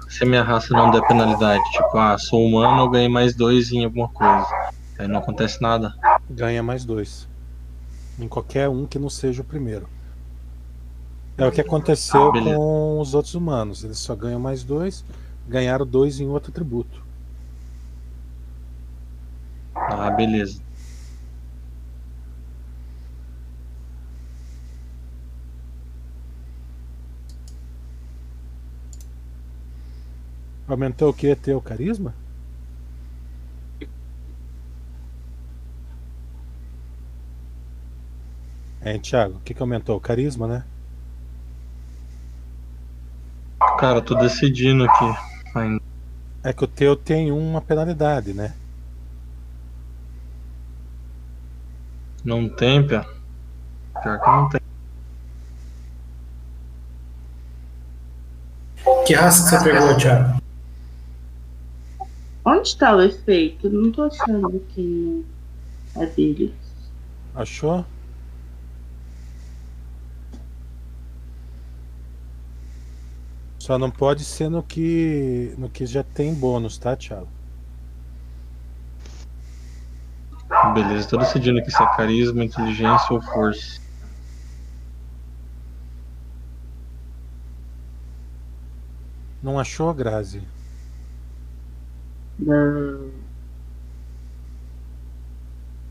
[0.09, 3.85] Se minha raça não der penalidade, tipo, ah, sou humano, eu ganhei mais dois em
[3.85, 4.45] alguma coisa.
[4.99, 5.93] Aí não acontece nada.
[6.29, 7.29] Ganha mais dois.
[8.19, 9.87] Em qualquer um que não seja o primeiro.
[11.37, 13.85] É o que aconteceu Ah, com os outros humanos.
[13.85, 15.05] Eles só ganham mais dois,
[15.47, 17.01] ganharam dois em outro atributo.
[19.73, 20.61] Ah, beleza.
[30.71, 31.35] Aumentou o que?
[31.35, 32.13] Teu carisma?
[38.79, 39.97] É, Thiago, o que, que aumentou?
[39.97, 40.63] O carisma, né?
[43.77, 45.13] Cara, eu tô decidindo aqui
[45.53, 45.83] ainda.
[46.41, 48.53] É que o teu tem uma penalidade, né?
[52.23, 53.05] Não tem, Pia?
[54.01, 54.61] Pior que não tem.
[59.05, 60.40] Que raça que você pegou, Thiago?
[62.43, 63.69] Onde tá o efeito?
[63.69, 65.25] Não tô achando que
[65.95, 66.55] é dele.
[67.35, 67.85] Achou?
[73.59, 77.29] Só não pode ser no que no que já tem bônus, tá, Thiago?
[80.73, 83.79] Beleza, tô decidindo aqui se é carisma, inteligência ou força.
[89.43, 90.41] Não achou, Grazi?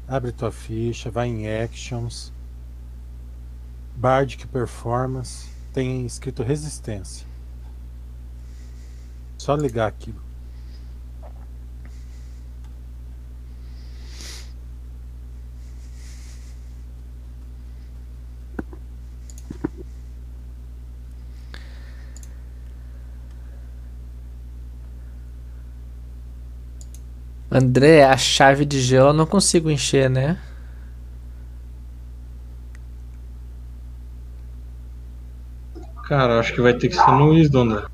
[0.08, 2.32] Abre tua ficha, vai em Actions.
[3.96, 5.48] Bardic Performance.
[5.72, 7.26] Tem escrito Resistência.
[9.38, 10.29] Só ligar aquilo.
[27.50, 30.38] André, a chave de gelo eu não consigo encher, né?
[36.06, 37.86] Cara, acho que vai ter que ser no Wisdom, André.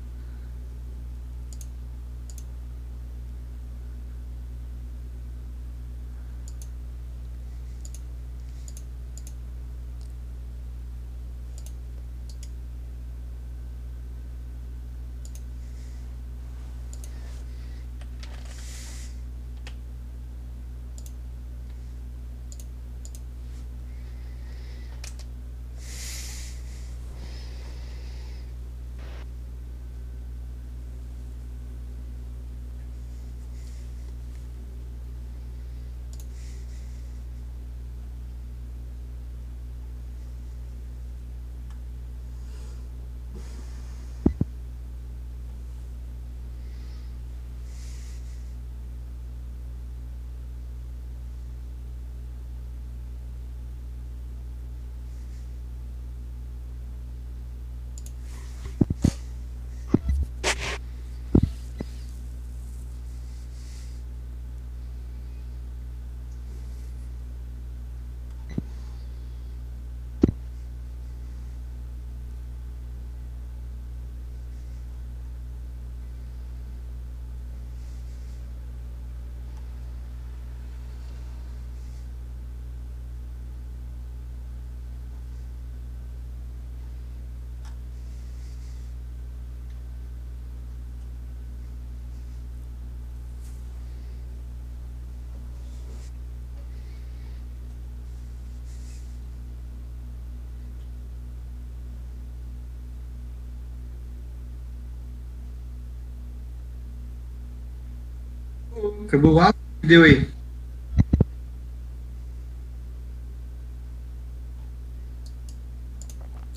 [109.07, 109.61] Acabou o áudio?
[109.81, 110.29] Deu aí.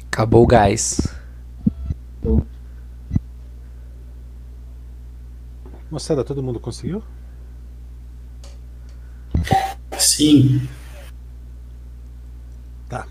[0.08, 1.14] Acabou o gás.
[5.88, 7.04] Moçada, todo mundo conseguiu?
[9.96, 10.68] Sim.
[12.88, 13.06] Tá.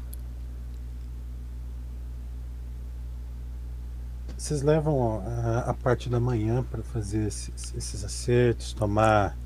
[4.50, 9.38] Vocês levam a, a parte da manhã para fazer esses, esses acertos, tomar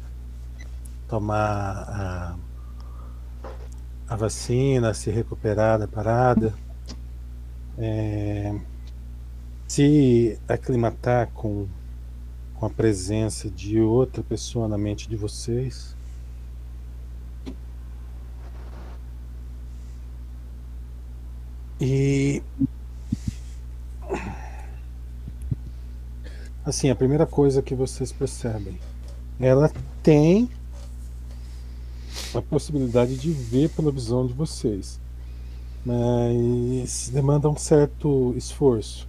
[1.09, 2.37] tomar a,
[4.07, 6.53] a vacina, se recuperar da parada,
[7.77, 8.57] é,
[9.67, 11.67] se aclimatar com,
[12.55, 15.97] com a presença de outra pessoa na mente de vocês.
[21.81, 22.41] E
[26.65, 28.77] assim, a primeira coisa que vocês percebem,
[29.39, 29.71] ela
[30.01, 30.49] tem
[32.33, 34.99] a possibilidade de ver pela visão de vocês,
[35.85, 39.07] mas demanda um certo esforço.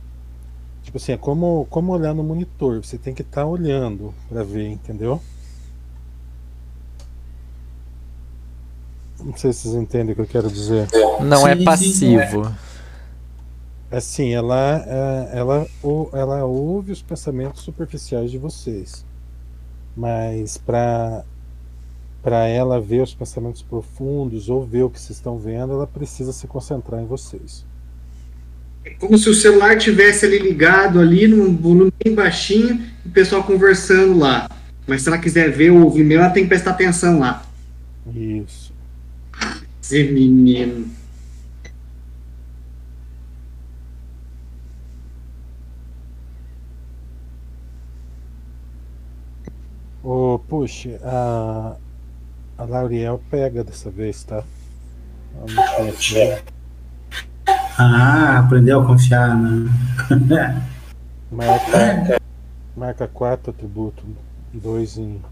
[0.83, 4.69] Tipo assim, é como, como olhar no monitor, você tem que estar olhando para ver,
[4.69, 5.21] entendeu?
[9.23, 10.87] Não sei se vocês entendem o que eu quero dizer.
[11.23, 12.55] Não é passivo.
[13.91, 19.05] Assim, ela, é, ela, ou- ela ouve os pensamentos superficiais de vocês,
[19.97, 21.25] mas para
[22.23, 26.33] para ela ver os pensamentos profundos ou ver o que vocês estão vendo, ela precisa
[26.33, 27.67] se concentrar em vocês.
[28.83, 33.11] É como se o celular tivesse ali ligado ali num volume bem baixinho e o
[33.11, 34.49] pessoal conversando lá.
[34.87, 37.45] Mas se ela quiser ver ou ouvir mesmo, ela tem que prestar atenção lá.
[38.15, 38.73] Isso.
[39.85, 40.87] Zé menino.
[50.05, 51.77] Ô, puxa, a,
[52.59, 54.45] a Lauriel pega dessa vez, tá?
[57.79, 59.71] Ah, aprendeu a confiar, né?
[61.33, 62.21] Marca,
[62.77, 64.05] marca quatro atributos,
[64.53, 65.23] dois em.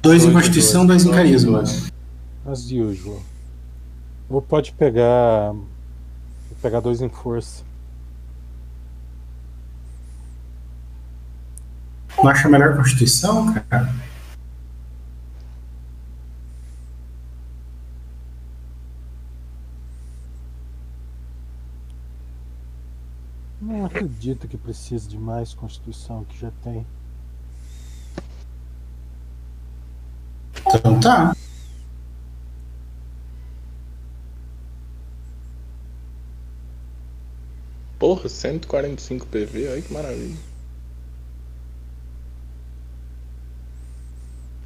[0.00, 1.02] Dois em Dois em Constituição, dois.
[1.02, 1.64] dois em Carisma.
[2.46, 3.20] As usual.
[4.30, 5.54] Ou pode pegar.
[6.62, 7.65] Pegar dois em força.
[12.16, 13.94] Não acha melhor Constituição, cara?
[23.60, 26.86] Não acredito que precise de mais Constituição que já tem.
[30.74, 31.36] Então tá.
[37.98, 40.55] Porra, 145 PV, olha que maravilha.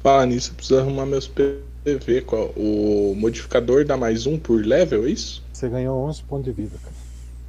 [0.01, 2.21] Falar nisso, eu preciso arrumar meus PV.
[2.25, 2.51] Qual?
[2.55, 5.43] O modificador dá mais um por level, é isso?
[5.53, 6.95] Você ganhou 11 pontos de vida, cara.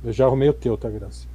[0.04, 1.26] Eu já arrumei o teu, tá, Graça?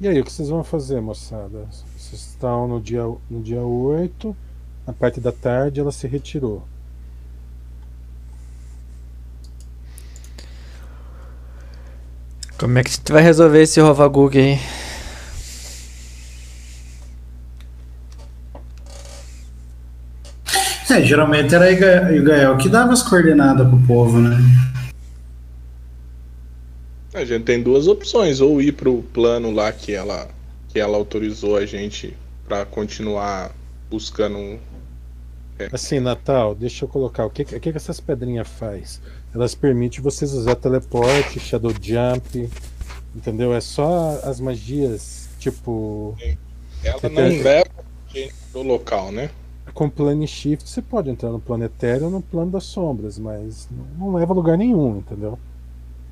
[0.00, 1.68] E aí, o que vocês vão fazer, moçada?
[1.94, 4.34] Vocês estão no dia, no dia 8,
[4.86, 6.62] na parte da tarde ela se retirou.
[12.58, 14.58] Como é que a gente vai resolver esse Rovagug aí?
[20.90, 24.36] É, geralmente era Iga- Igael que dava as coordenadas pro povo, né?
[27.14, 30.28] A gente tem duas opções, ou ir pro plano lá que ela,
[30.68, 33.52] que ela autorizou a gente pra continuar
[33.90, 34.58] buscando um.
[35.72, 37.26] Assim, Natal, deixa eu colocar.
[37.26, 39.00] O que, o que, essas pedrinhas faz?
[39.34, 42.48] Elas permitem vocês usar teleporte, shadow jump,
[43.14, 43.52] entendeu?
[43.54, 46.16] É só as magias, tipo.
[46.82, 49.30] Ela Você não tem- leva a gente pro local, né?
[49.74, 53.68] Com plane shift você pode entrar no planetário ou no plano das sombras, mas
[53.98, 55.38] não leva a lugar nenhum, entendeu?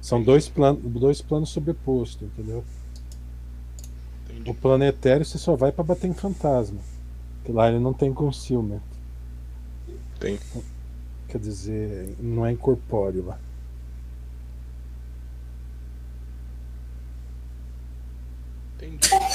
[0.01, 2.65] São dois, plan dois planos sobrepostos, entendeu?
[4.47, 6.79] O planetário você só vai pra bater em fantasma.
[7.45, 8.81] Que lá ele não tem concealment.
[10.21, 10.39] Tem.
[11.29, 13.39] Quer dizer, não é incorpóreo lá.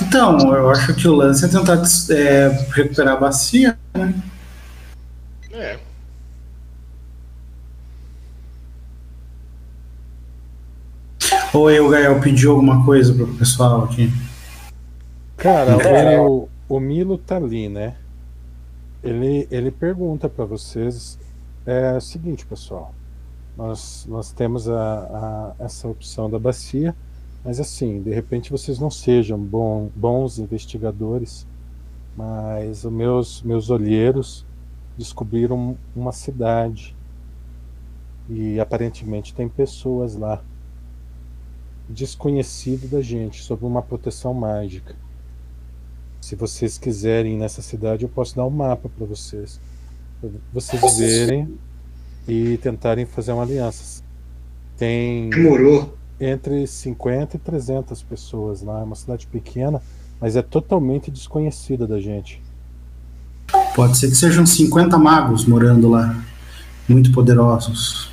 [0.02, 4.14] Então, eu acho que o lance é tentar é, recuperar a bacia, né?
[5.52, 5.80] É.
[11.54, 14.12] Ou o Gael pediu alguma coisa pro pessoal aqui?
[15.38, 16.20] Cara, É.
[16.20, 17.96] o, o Milo tá ali, né?
[19.04, 21.20] Ele, ele pergunta pra vocês
[21.66, 22.94] é o seguinte, pessoal.
[23.58, 24.74] Nós, nós temos a,
[25.60, 26.96] a- essa opção da bacia,
[27.44, 31.46] Mas assim, de repente vocês não sejam bom, bons investigadores,
[32.16, 34.46] mas os meus, meus olheiros
[34.98, 36.96] descobriram uma cidade
[38.30, 40.42] e aparentemente tem pessoas lá
[41.90, 44.96] desconhecido da gente sob uma proteção mágica.
[46.22, 49.60] Se vocês quiserem ir nessa cidade, eu posso dar um mapa para vocês,
[50.22, 51.60] pra vocês verem
[52.26, 54.02] e tentarem fazer uma aliança.
[54.78, 55.94] Tem Demorou.
[56.20, 59.82] Entre 50 e 300 pessoas lá, é uma cidade pequena,
[60.22, 62.42] mas é totalmente desconhecida da gente.
[63.76, 66.24] Pode ser que sejam 50 magos morando lá,
[66.88, 68.12] muito poderosos.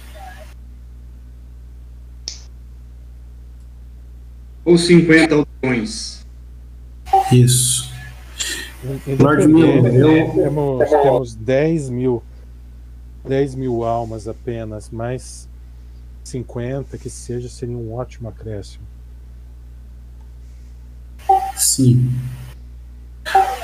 [4.65, 6.27] Ou 50 aldeões.
[7.33, 7.91] Isso.
[8.85, 12.23] Lord Independente, Miller, eu- temos, temos 10 mil
[13.29, 15.47] 10 mil almas apenas, mais
[16.25, 18.85] 50 que seja seria um ótimo acréscimo.
[21.57, 22.11] Sim.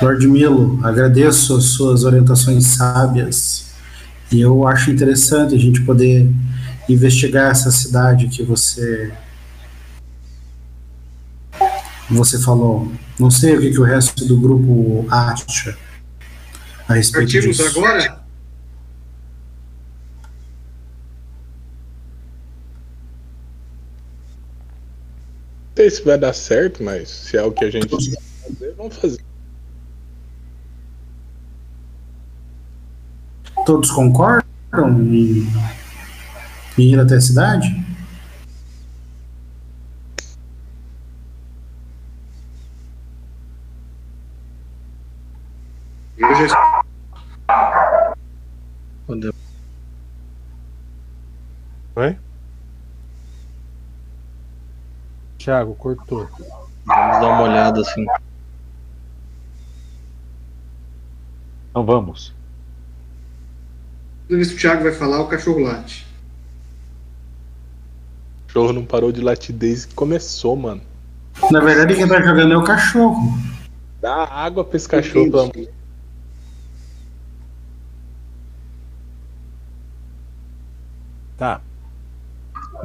[0.01, 3.71] Lord Milo, agradeço as suas orientações sábias
[4.31, 6.29] e eu acho interessante a gente poder
[6.87, 9.11] investigar essa cidade que você
[12.09, 12.89] você falou.
[13.19, 15.77] Não sei o que, que o resto do grupo acha
[16.87, 17.79] a respeito Partimos disso.
[17.79, 18.26] agora?
[25.89, 29.21] Sei se vai dar certo, mas se é o que a gente fazer, vamos fazer.
[33.65, 34.43] Todos concordam
[35.13, 35.47] em,
[36.77, 37.67] em ir até a cidade?
[46.17, 46.83] Eu já.
[51.95, 52.26] Oi?
[55.47, 56.27] Thiago, cortou.
[56.85, 58.05] Vamos dar uma olhada assim.
[61.69, 62.35] Então vamos.
[64.27, 66.05] Vez que o Thiago vai falar, o cachorro late.
[68.43, 70.81] O cachorro não parou de latir desde que começou, mano.
[71.49, 73.31] Na verdade, quem tá jogando é o cachorro.
[74.01, 75.69] Dá água pra esse cachorro, pelo amor.
[81.37, 81.61] Tá.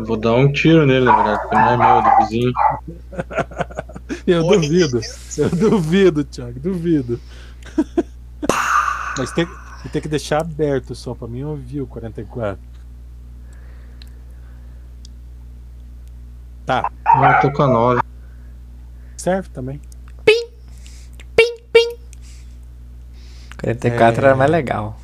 [0.00, 2.52] Vou dar um tiro nele, na verdade, porque não é meu, é do vizinho.
[4.26, 5.00] Eu duvido.
[5.38, 7.20] Eu duvido, Thiago, duvido.
[9.18, 9.46] Mas tem,
[9.92, 12.60] tem que deixar aberto só pra mim ouvir o 44.
[16.66, 18.00] Tá, Ah, eu tô com a 9.
[19.16, 19.80] serve também.
[23.60, 24.26] 44 É.
[24.28, 24.98] era mais legal.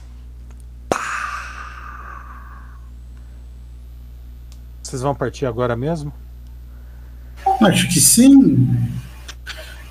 [4.88, 6.10] Vocês vão partir agora mesmo?
[7.60, 8.66] Acho que sim.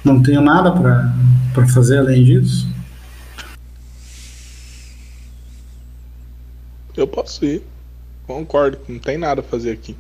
[0.04, 1.14] Não tenho nada pra
[1.54, 2.68] pra fazer além disso.
[6.96, 7.62] Eu posso ir.
[8.26, 9.96] Concordo, não tem nada a fazer aqui.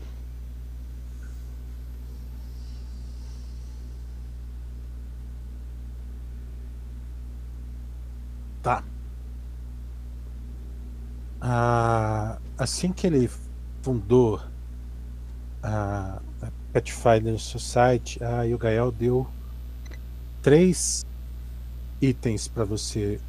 [8.64, 8.84] Tá.
[11.40, 13.30] Ah, assim que ele
[13.84, 14.41] fundou
[15.68, 19.27] a, a Pathfinder Society, a Yogael deu
[20.41, 21.06] três
[22.02, 23.19] itens para você,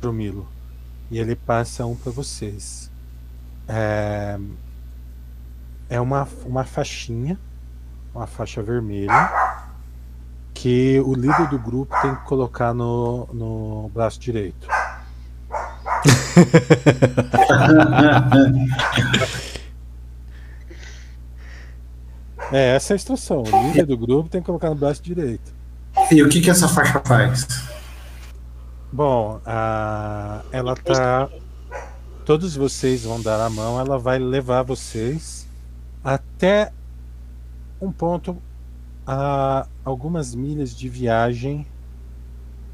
[0.00, 0.48] pro Milo.
[1.10, 2.90] E ele passa um para vocês.
[3.66, 4.38] É,
[5.90, 7.38] é uma, uma faixinha,
[8.14, 9.30] uma faixa vermelha,
[10.54, 14.66] que o líder do grupo tem que colocar no, no braço direito.
[22.52, 23.42] É, essa é a instrução.
[23.42, 25.52] O líder do grupo tem que colocar no braço direito.
[26.10, 27.46] E o que, que essa faixa faz?
[28.90, 31.28] Bom, a, ela tá.
[32.24, 35.46] Todos vocês vão dar a mão, ela vai levar vocês
[36.04, 36.72] até
[37.80, 38.36] um ponto
[39.06, 41.66] a algumas milhas de viagem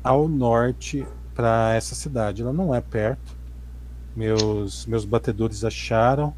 [0.03, 2.43] ao norte para essa cidade.
[2.43, 3.37] Ela não é perto.
[4.15, 6.33] Meus meus batedores acharam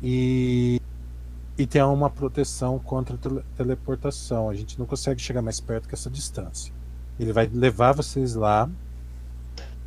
[0.00, 0.80] e
[1.58, 4.50] e tem uma proteção contra tele- teleportação.
[4.50, 6.72] A gente não consegue chegar mais perto que essa distância.
[7.18, 8.68] Ele vai levar vocês lá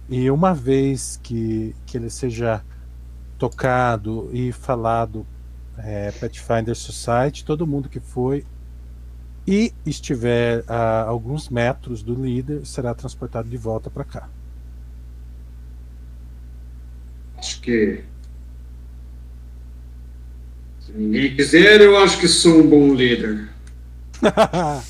[0.10, 2.64] e uma vez que, que ele seja
[3.38, 5.26] tocado e falado
[5.78, 8.46] é, Pathfinder Society, todo mundo que foi
[9.48, 14.30] e estiver a alguns metros do líder será transportado de volta para cá.
[17.38, 18.04] Acho que.
[20.90, 23.48] Se ninguém quiser, eu acho que sou um bom líder.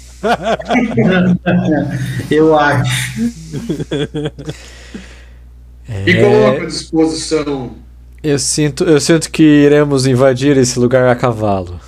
[2.31, 3.21] Eu acho.
[6.05, 7.76] E coloca à disposição.
[8.21, 11.80] Eu sinto, eu sinto que iremos invadir esse lugar a cavalo.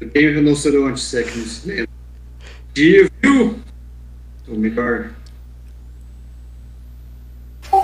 [0.00, 1.88] Eu tenho rinoceronte sec no cinema.
[2.74, 3.58] Dia, viu?
[4.48, 5.10] Ou melhor,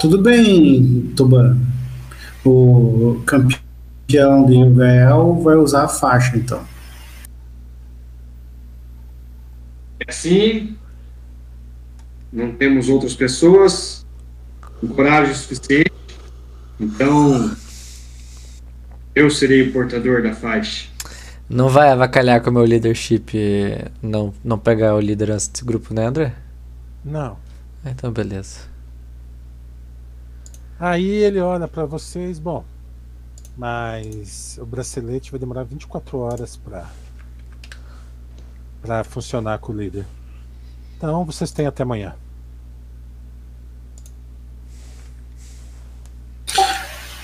[0.00, 1.58] Tudo bem, Tuban.
[2.48, 6.64] O campeão de Yugael vai usar a faixa, então.
[9.98, 10.76] é assim.
[12.32, 14.06] Não temos outras pessoas
[14.80, 15.92] com coragem suficiente.
[16.78, 17.56] Então,
[19.14, 20.88] eu serei o portador da faixa.
[21.48, 23.32] Não vai avacalhar com o meu leadership
[24.02, 26.34] não, não pegar o liderança desse grupo, né, André?
[27.04, 27.38] Não.
[27.84, 28.75] Então, beleza.
[30.78, 32.64] Aí ele olha pra vocês, bom,
[33.56, 36.86] mas o bracelete vai demorar 24 horas pra
[38.82, 40.06] para funcionar com o líder.
[40.96, 42.14] Então vocês têm até amanhã.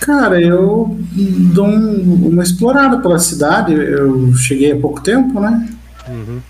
[0.01, 0.99] Cara, eu
[1.55, 3.73] dou um- uma explorada pela cidade.
[3.73, 5.69] Eu cheguei há pouco tempo, né?
[6.09, 6.41] Uhum.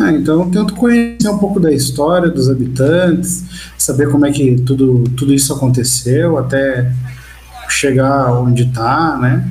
[0.00, 3.44] Ah, então eu tento conhecer um pouco da história dos habitantes,
[3.76, 6.90] saber como é que tudo, tudo isso aconteceu até
[7.68, 9.46] chegar onde tá, né?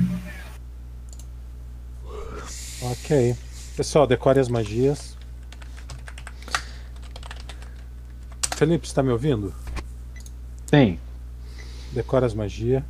[2.82, 3.36] Ok.
[3.76, 5.16] Pessoal, decore as magias.
[8.56, 9.54] Felipe, está me ouvindo?
[10.66, 10.98] Sim.
[11.92, 12.82] Decora as magias.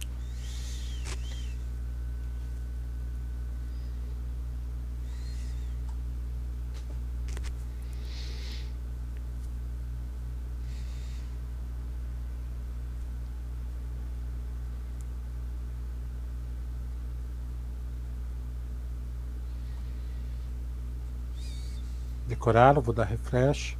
[22.41, 23.77] Decoraram, vou dar refresh.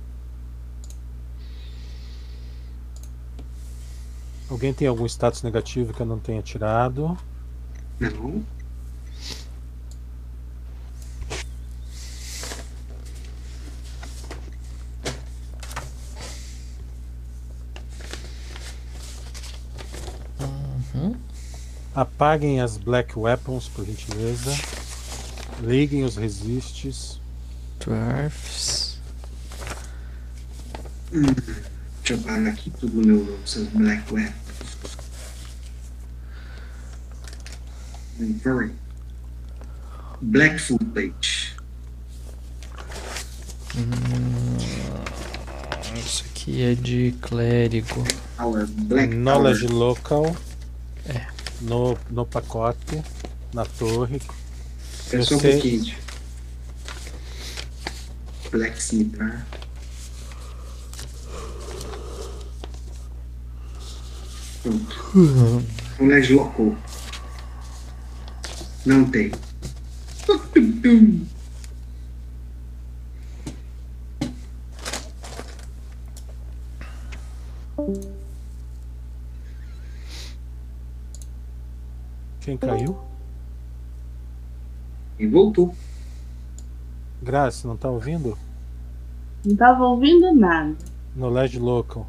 [4.51, 7.17] Alguém tem algum status negativo que eu não tenha tirado?
[7.99, 8.45] Não.
[21.95, 24.53] Apaguem as Black Weapons, por gentileza.
[25.63, 27.20] Liguem os resistes.
[27.85, 28.99] Dwarfs.
[31.13, 31.23] Hum,
[32.03, 34.35] deixa eu apagar aqui tudo meu essas Black Weapons.
[38.19, 38.73] Very.
[40.21, 41.57] Black Full Plate.
[43.77, 44.59] Hum,
[45.97, 48.05] isso aqui é de clérigo.
[48.85, 49.79] Black Knowledge Power.
[49.79, 50.37] Local.
[51.07, 51.27] É.
[51.63, 53.03] No, no pacote.
[53.55, 54.21] Na torre.
[55.13, 55.95] É um sei-
[58.81, 59.47] Scimitar.
[64.63, 65.65] Pronto.
[65.99, 66.77] Knowledge Local.
[68.85, 69.31] Não tem.
[82.41, 82.99] Quem caiu?
[85.19, 85.75] E voltou.
[87.23, 88.37] Graça, não tá ouvindo?
[89.45, 90.75] Não tava ouvindo nada.
[91.15, 92.07] Knowledge Local.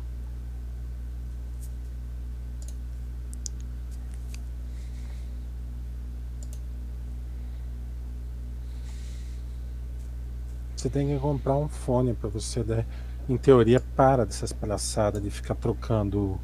[10.75, 12.85] Você tem que comprar um fone para você, né?
[13.29, 16.39] Em teoria, para dessas palhaçadas de ficar trocando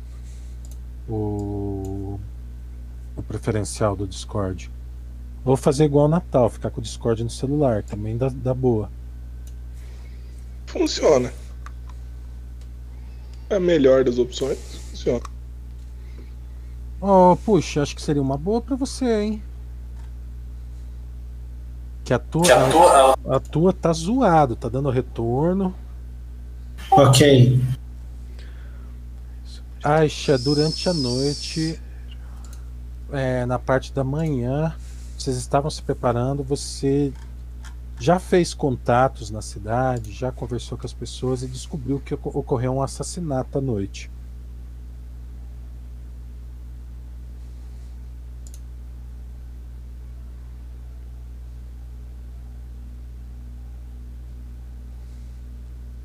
[1.09, 2.19] o,
[3.15, 4.69] o preferencial do Discord.
[5.47, 8.91] Ou fazer igual o Natal, ficar com o Discord no celular, também dá, dá boa.
[10.65, 11.31] Funciona.
[13.49, 14.59] É a melhor das opções.
[14.89, 15.21] Funciona.
[16.99, 19.43] Oh, puxa, acho que seria uma boa pra você, hein?
[22.03, 25.73] Que a tua, a, a tua tá zoado, tá dando retorno.
[26.91, 27.63] Ok.
[29.81, 31.79] Aisha, durante a noite,
[33.13, 34.75] é, na parte da manhã,
[35.17, 37.11] vocês estavam se preparando, você
[37.99, 42.75] já fez contatos na cidade, já conversou com as pessoas e descobriu que oco- ocorreu
[42.75, 44.09] um assassinato à noite.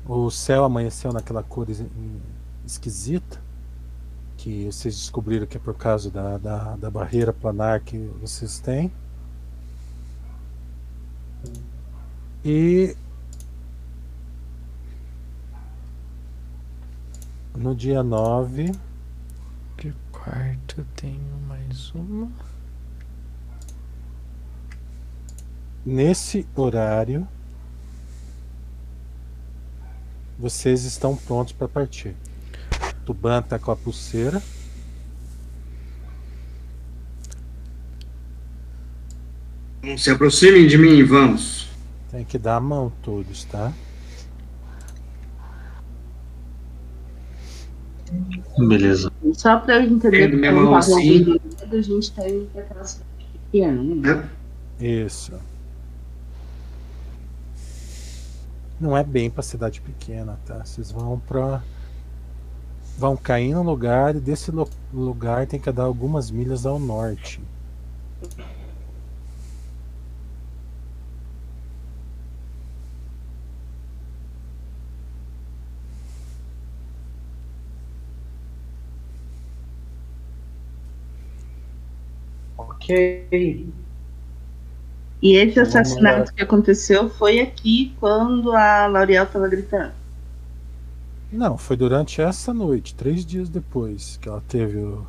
[0.05, 1.83] O céu amanheceu naquela cor es-
[2.65, 3.41] esquisita
[4.37, 8.91] que vocês descobriram que é por causa da, da, da barreira planar que vocês têm.
[12.45, 12.93] E
[17.55, 18.71] no dia 9.
[19.77, 22.29] De quarto eu tenho mais uma.
[25.85, 27.27] Nesse horário,
[30.37, 32.15] vocês estão prontos para partir.
[33.05, 34.41] Tuban tá com a pulseira.
[39.81, 41.62] Não se aproximem de mim, vamos.
[42.13, 43.73] Tem que dar a mão todos, tá?
[48.55, 49.11] Beleza.
[49.33, 51.39] Só para eu entender Tendo minha mão assim.
[51.59, 54.25] a gente tem aquelas pequenas.
[54.79, 55.33] Isso.
[58.79, 60.63] Não é bem para cidade pequena, tá?
[60.63, 61.63] Vocês vão para
[62.95, 64.51] vão cair no lugar e desse
[64.93, 67.41] lugar tem que dar algumas milhas ao norte.
[82.83, 83.65] Ok.
[85.21, 89.93] E esse assassinato que aconteceu foi aqui quando a L'Oréal estava gritando.
[91.31, 95.07] Não, foi durante essa noite, três dias depois, que ela teve o,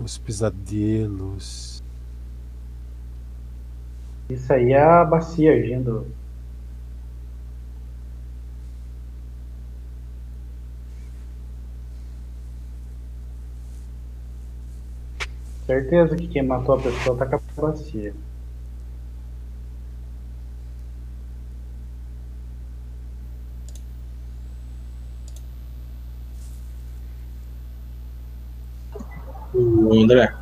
[0.00, 1.80] os pesadelos.
[4.28, 6.06] Isso aí é a bacia agindo
[15.66, 18.14] Certeza que quem matou a pessoa tá com a bacia.
[29.54, 30.34] O André.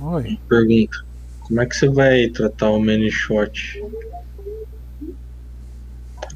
[0.00, 0.38] Oi.
[0.48, 1.04] Pergunta.
[1.40, 3.82] Como é que você vai tratar o many shot?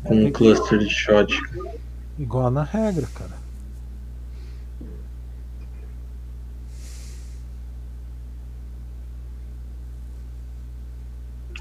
[0.04, 1.32] Com um cluster de shot.
[2.18, 3.37] Igual na regra, cara.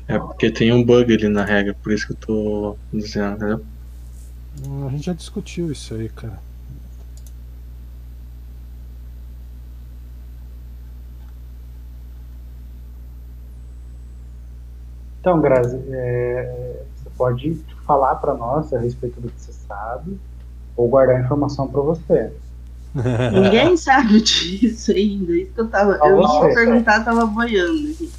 [0.07, 3.65] É porque tem um bug ali na regra, por isso que eu tô dizendo, entendeu?
[4.65, 6.39] Ah, a gente já discutiu isso aí, cara.
[15.19, 20.17] Então, Grazi, é, você pode falar para nós a respeito do que você sabe
[20.77, 22.31] ou guardar a informação para você.
[23.33, 25.33] Ninguém sabe disso ainda.
[25.33, 25.97] Isso que eu tava.
[25.97, 28.09] Não, eu ia tá perguntar, estava boiando aqui.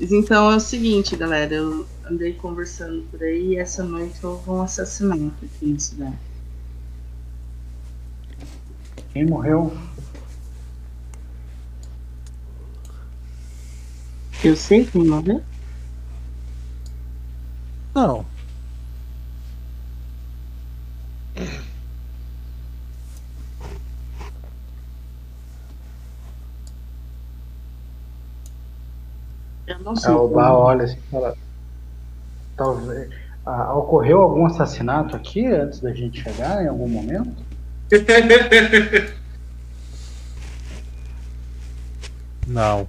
[0.00, 4.62] Então é o seguinte, galera, eu andei conversando por aí e essa noite houve um
[4.62, 6.18] assassinato aqui na cidade.
[9.12, 9.76] Quem morreu?
[14.42, 15.42] Eu sei quem morreu?
[17.94, 18.26] Não.
[29.66, 30.12] Eu não sei.
[30.12, 31.36] Ah, olha assim fala.
[32.56, 33.10] Talvez.
[33.44, 37.42] Ah, ocorreu algum assassinato aqui antes da gente chegar em algum momento?
[42.46, 42.86] não.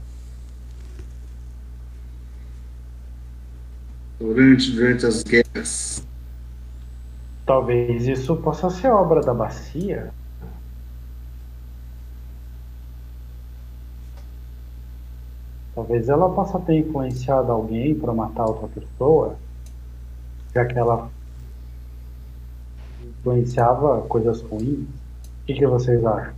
[4.19, 6.05] Durante, durante as guerras.
[7.45, 10.11] Talvez isso possa ser obra da bacia.
[15.75, 19.35] Talvez ela possa ter influenciado alguém para matar outra pessoa,
[20.53, 21.09] já que ela
[23.03, 24.87] influenciava coisas ruins.
[24.87, 26.33] O que, que vocês acham?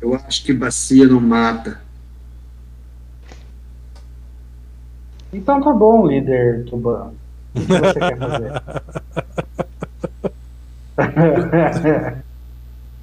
[0.00, 1.80] Eu acho que bacia não mata.
[5.32, 7.12] Então tá bom, líder Tuban.
[7.54, 8.52] O que você quer fazer?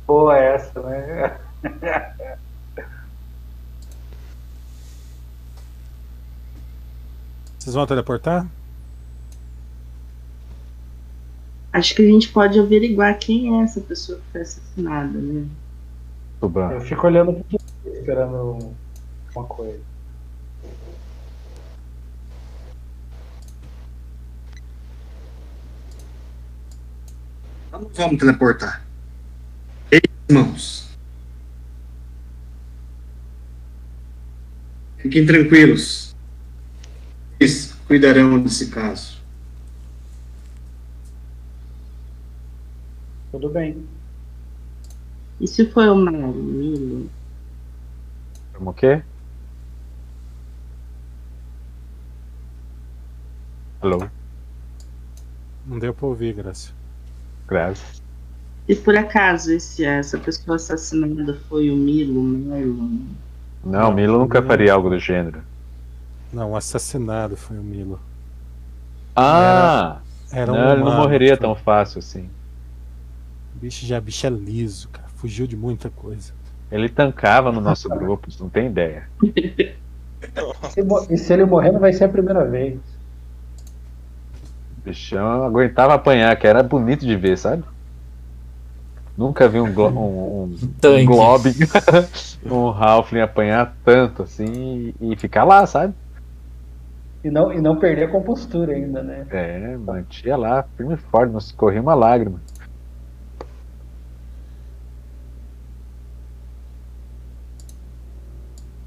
[0.07, 1.37] Boa essa, né?
[7.65, 8.47] Vocês vão teleportar?
[11.73, 15.47] Acho que a gente pode averiguar quem é essa pessoa que foi assassinada, né?
[16.43, 17.59] Eu fico olhando pro
[17.91, 18.71] esperando
[19.35, 19.81] uma coisa.
[27.71, 28.85] Vamos teleportar.
[29.91, 30.87] Ei, irmãos.
[34.99, 36.14] Fiquem tranquilos.
[37.39, 39.21] Eles cuidarão desse caso.
[43.31, 43.85] Tudo bem.
[45.39, 47.09] E se foi o Milo.
[48.53, 49.03] Como o quê?
[53.81, 54.07] Alô?
[55.65, 56.71] Não deu para ouvir, Graça.
[57.47, 58.01] Graças.
[58.67, 63.11] E por acaso esse, essa pessoa assassinada foi o Milo, Não,
[63.63, 65.43] Não, Milo nunca faria algo do gênero.
[66.35, 67.97] Não, assassinado foi o Milo.
[69.15, 69.99] Ah!
[70.29, 72.29] Era um não, ele não morreria tipo, tão fácil assim.
[73.55, 75.07] O bicho já bicho é liso, cara.
[75.15, 76.33] Fugiu de muita coisa.
[76.69, 79.07] Ele tancava no nosso grupo, você não tem ideia.
[81.09, 82.79] E se ele morrer, não vai ser a primeira vez.
[84.77, 87.63] O bichão aguentava apanhar, que era bonito de ver, sabe?
[89.17, 91.45] Nunca vi um, glo um, um, um Glob,
[92.45, 95.93] um Halfling apanhar tanto assim e e ficar lá, sabe?
[97.25, 99.25] E não, e não perder a compostura ainda, né?
[99.31, 102.39] É, mantia lá, firme e forte, não se corria uma lágrima.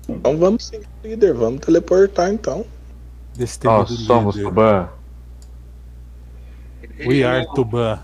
[0.08, 2.64] Então vamos seguir o líder, vamos teleportar então.
[3.34, 4.48] Destemido Nós somos líder.
[4.48, 4.88] Tuban.
[7.04, 7.98] We are Tuban.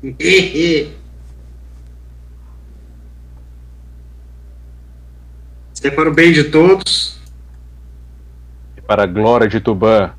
[0.00, 0.96] Isso
[5.84, 7.17] é para o bem de todos.
[8.88, 10.14] Para a glória de Tuban.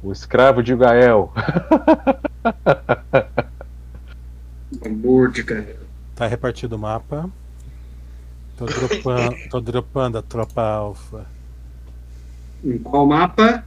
[0.00, 1.32] O escravo de Gael.
[4.86, 5.76] Amor de cara.
[6.14, 7.28] Tá repartido o mapa.
[8.56, 11.26] Tô dropando, tô dropando a tropa alfa.
[12.64, 13.64] Em qual mapa?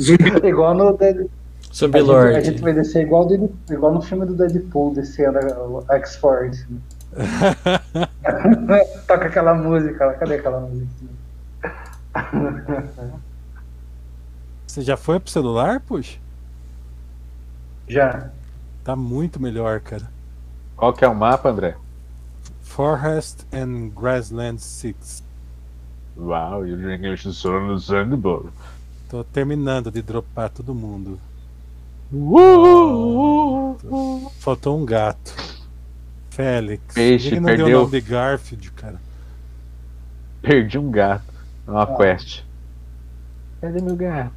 [0.00, 0.24] Zumbi.
[0.48, 1.26] Igual no Dead...
[1.74, 2.44] Zumbi a, gente, a Lord.
[2.46, 6.66] gente vai descer igual, do- igual no filme do Deadpool, descendo a- a X-Force.
[9.06, 10.90] Toca aquela música lá, cadê aquela música?
[14.66, 16.18] Você já foi pro celular, puxa?
[17.88, 18.30] Já.
[18.82, 20.10] Tá muito melhor, cara.
[20.76, 21.76] Qual que é o mapa, André?
[22.62, 25.22] Forest and Grassland 6.
[26.16, 28.46] Uau, you're solo no Zandball.
[29.08, 31.18] Tô terminando de dropar todo mundo.
[34.40, 35.53] Faltou um gato.
[36.34, 36.94] Félix.
[36.94, 37.78] Peixe, Ele não deu o perdeu.
[37.80, 39.00] nome de Garfield, cara.
[40.42, 41.32] Perdi um gato.
[41.66, 41.96] É uma Ah.
[41.96, 42.42] quest.
[43.60, 44.32] Cadê meu gato?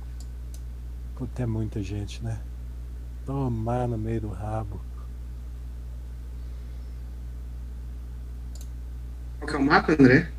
[1.15, 2.37] Puta, é muita gente, né?
[3.25, 4.79] Tomar no meio do rabo.
[9.39, 10.29] Qual que é o mapa, André?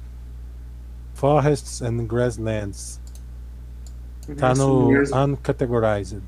[1.14, 3.00] Forests and Grasslands.
[4.36, 4.90] Tá no
[5.24, 6.20] Uncategorized.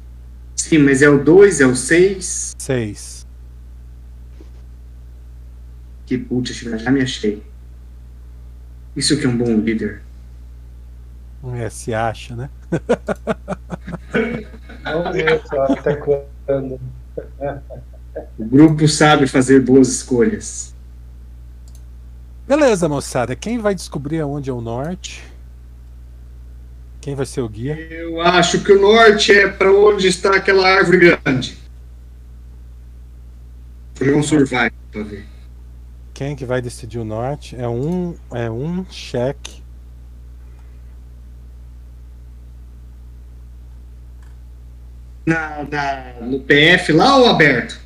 [0.56, 2.54] Sim, mas é o 2, é o 6.
[2.58, 3.26] 6.
[6.10, 7.40] Que putz, já me achei.
[8.96, 10.02] Isso que é um bom líder.
[11.54, 12.50] É, se acha, né?
[14.82, 16.80] Vamos ver só até quando.
[18.36, 20.74] O grupo sabe fazer boas escolhas.
[22.48, 23.36] Beleza, moçada.
[23.36, 25.22] Quem vai descobrir aonde é o norte?
[27.00, 27.78] Quem vai ser o guia?
[27.78, 31.56] Eu acho que o norte é para onde está aquela árvore grande.
[33.94, 35.29] Jogar um survival pra ver.
[36.20, 37.56] Quem que vai decidir o norte?
[37.56, 39.62] É um, é um cheque.
[45.24, 47.80] Na, na- no PF lá ou aberto?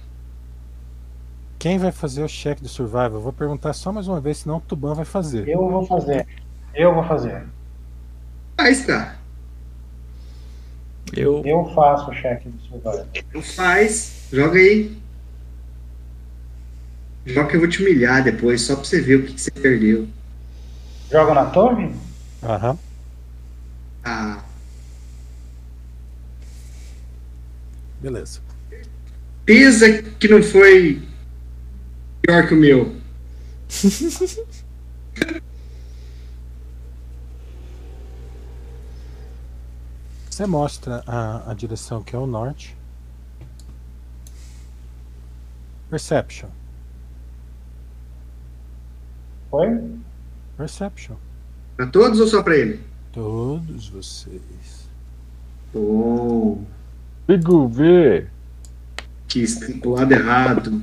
[1.60, 3.12] Quem vai fazer o cheque do survival?
[3.14, 5.46] Eu vou perguntar só mais uma vez, senão o Tuban vai fazer.
[5.46, 6.26] Eu vou fazer.
[6.74, 7.44] Eu vou fazer.
[8.56, 9.16] Faz, cara.
[11.16, 11.40] Eu.
[11.46, 13.06] Eu faço o cheque do survival.
[13.32, 14.26] Não faz.
[14.32, 15.03] Joga aí.
[17.26, 19.50] Joga que eu vou te humilhar depois, só pra você ver o que, que você
[19.50, 20.06] perdeu.
[21.10, 21.94] Joga na torre?
[22.42, 22.78] Aham.
[24.04, 24.44] Ah,
[28.00, 28.40] Beleza.
[29.46, 31.02] pesa que não foi
[32.20, 32.94] pior que o meu.
[40.28, 42.76] Você mostra a, a direção que é o norte.
[45.88, 46.48] Perception.
[49.54, 49.68] Foi?
[50.56, 51.14] Perception.
[51.76, 52.80] Pra todos ou só pra ele?
[53.12, 54.88] Todos vocês.
[55.72, 56.64] Bom.
[57.24, 58.26] Figo V.
[59.28, 60.82] Que está pro lado errado.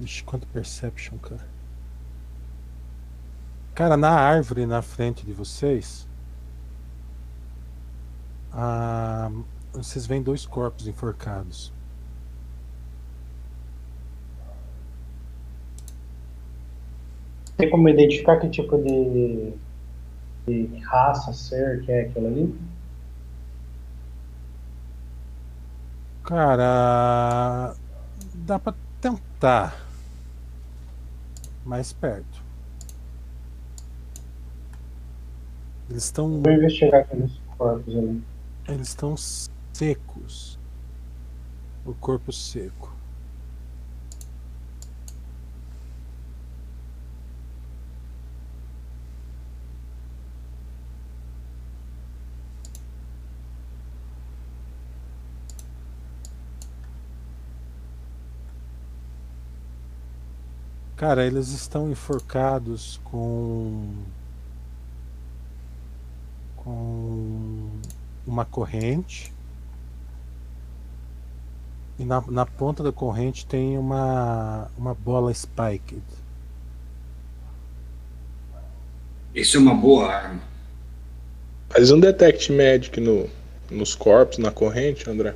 [0.00, 1.59] Ixi, quanto perception, cara.
[3.74, 6.06] Cara, na árvore na frente de vocês.
[8.52, 9.30] ah,
[9.72, 11.72] vocês veem dois corpos enforcados.
[17.56, 19.52] Tem como identificar que tipo de.
[20.46, 22.54] Que raça, ser, que é aquilo ali?
[26.24, 27.74] Cara,
[28.34, 29.74] dá pra tentar.
[31.64, 32.29] Mais perto.
[35.90, 36.40] Eles estão.
[36.40, 38.22] Vou investigar aqueles corpos ali.
[38.68, 40.58] Eles estão secos.
[41.84, 42.94] O corpo seco.
[60.96, 64.04] Cara, eles estão enforcados com
[66.70, 67.68] com
[68.26, 69.32] uma corrente
[71.98, 76.00] e na, na ponta da corrente tem uma uma bola spiked.
[79.34, 80.42] Isso é uma boa arma.
[81.68, 83.28] Faz um detect magic no,
[83.70, 85.34] nos corpos, na corrente, André.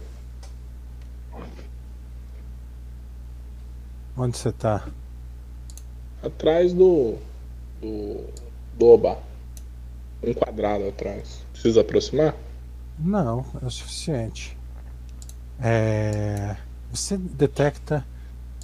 [4.17, 4.89] Onde você tá?
[6.23, 7.19] Atrás do.
[7.81, 8.25] do.
[8.77, 9.34] do Oba.
[10.27, 11.45] Um quadrado atrás.
[11.53, 12.35] Precisa aproximar?
[12.99, 14.57] Não, é o suficiente.
[15.61, 16.57] É,
[16.91, 18.05] você detecta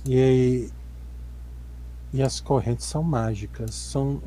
[0.06, 0.70] e,
[2.12, 3.74] e as correntes são mágicas.
[3.74, 4.22] São,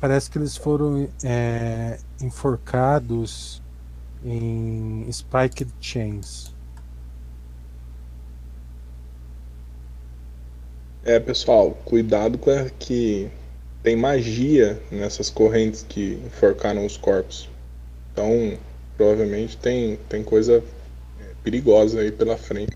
[0.00, 3.62] parece que eles foram é, enforcados
[4.24, 6.54] em spiked chains.
[11.04, 13.30] É, pessoal, cuidado com a, que
[13.84, 17.50] tem magia nessas correntes que enforcaram os corpos.
[18.10, 18.56] Então,
[18.96, 20.64] provavelmente tem, tem coisa
[21.20, 22.74] é, perigosa aí pela frente.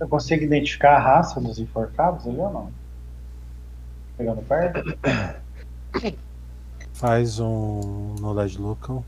[0.00, 2.72] Eu consigo identificar a raça dos enforcados ali ou não?
[4.16, 4.82] Chegando perto?
[6.94, 9.04] Faz um knowledge local.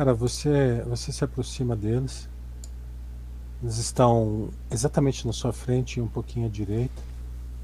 [0.00, 2.26] Cara, você, você se aproxima deles.
[3.62, 7.02] Eles estão exatamente na sua frente e um pouquinho à direita.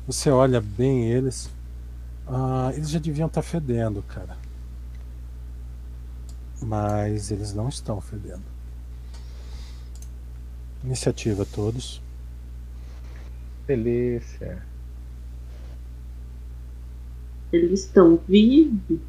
[0.07, 1.49] Você olha bem eles.
[2.27, 4.37] Ah, eles já deviam estar fedendo, cara.
[6.61, 8.45] Mas eles não estão fedendo.
[10.85, 12.03] Iniciativa todos.
[13.67, 14.63] Delícia.
[17.51, 19.01] Eles estão vivos.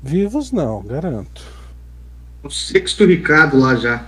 [0.00, 1.53] Vivos não, garanto.
[2.44, 4.06] O sexto Ricardo lá já.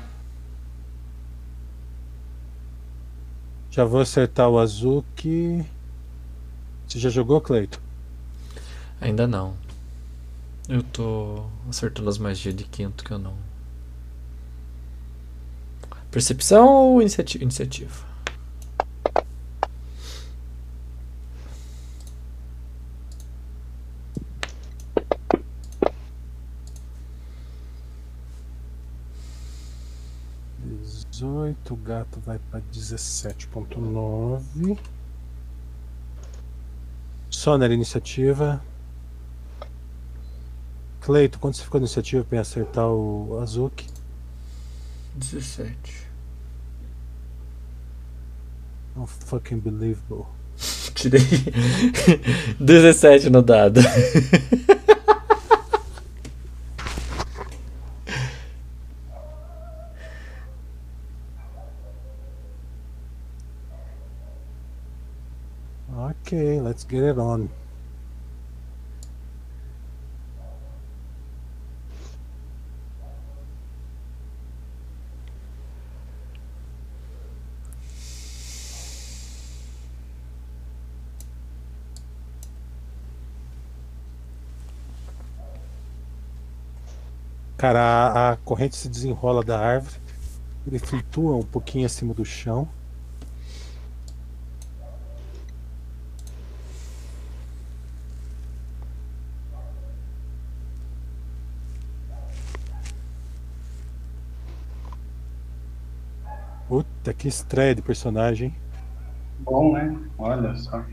[3.70, 5.64] Já vou acertar o Azuki.
[6.86, 7.80] Você já jogou, Cleito?
[9.00, 9.54] Ainda não.
[10.68, 13.34] Eu tô acertando as magias de quinto que eu não.
[16.10, 18.05] Percepção ou iniciati- iniciativa?
[31.72, 34.78] O gato vai para 17.9.
[37.30, 38.60] Soner, iniciativa.
[41.00, 43.86] Cleito, quanto você ficou na iniciativa para acertar o Azuki?
[45.14, 46.06] 17.
[48.96, 49.60] Unfucking
[50.94, 51.20] Tirei
[52.58, 53.80] 17 no dado.
[66.26, 67.48] Okay, let's get it on.
[87.56, 89.94] Cara, a, a corrente se desenrola da árvore,
[90.66, 92.68] ele flutua um pouquinho acima do chão.
[106.68, 108.54] Puta, que estreia de personagem.
[109.40, 109.96] Bom, né?
[110.18, 110.84] Olha só.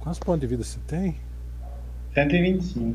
[0.00, 1.18] Quantos pontos de vida você tem?
[2.14, 2.94] 125.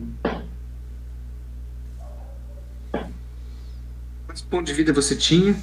[4.26, 5.56] Quantos pontos de vida você tinha?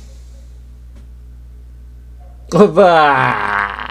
[2.50, 3.86] Tuba!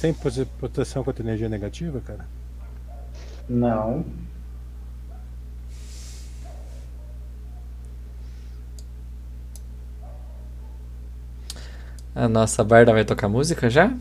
[0.00, 2.26] Tem prote- proteção contra energia negativa, cara?
[3.48, 4.04] Não.
[12.18, 13.92] A nossa barda vai tocar música já?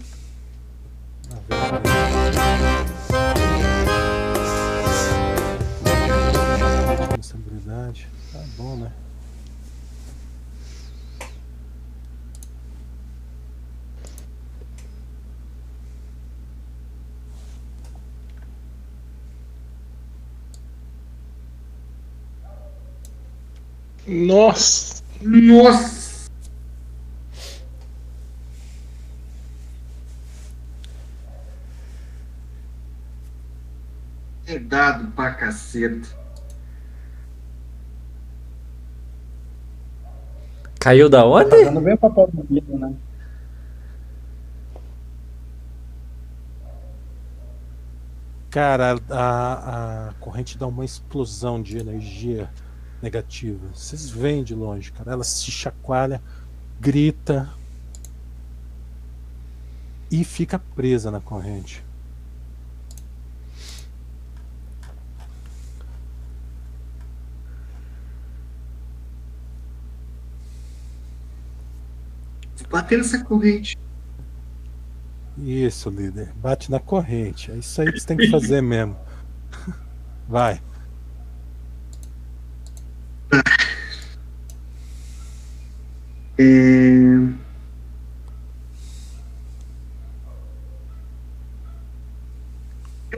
[7.16, 8.10] Responsabilidade.
[8.34, 8.92] Tá bom, né?
[24.08, 25.04] Nossa!
[25.22, 25.98] Nossa!
[34.50, 34.58] É
[35.48, 36.10] caceta.
[40.80, 41.50] Caiu da Tá onde?
[41.50, 42.94] fazendo bem o papel do Guido, né?
[48.50, 52.50] Cara, a, a corrente dá uma explosão de energia
[53.02, 53.68] negativa.
[53.74, 55.12] Vocês veem de longe, cara.
[55.12, 56.22] Ela se chacoalha,
[56.80, 57.50] grita
[60.10, 61.84] e fica presa na corrente.
[72.88, 73.78] Bater nessa corrente.
[75.38, 76.32] Isso, líder.
[76.36, 77.52] Bate na corrente.
[77.52, 78.96] É isso aí que você tem que fazer mesmo.
[80.28, 80.62] Vai.
[86.40, 87.48] É...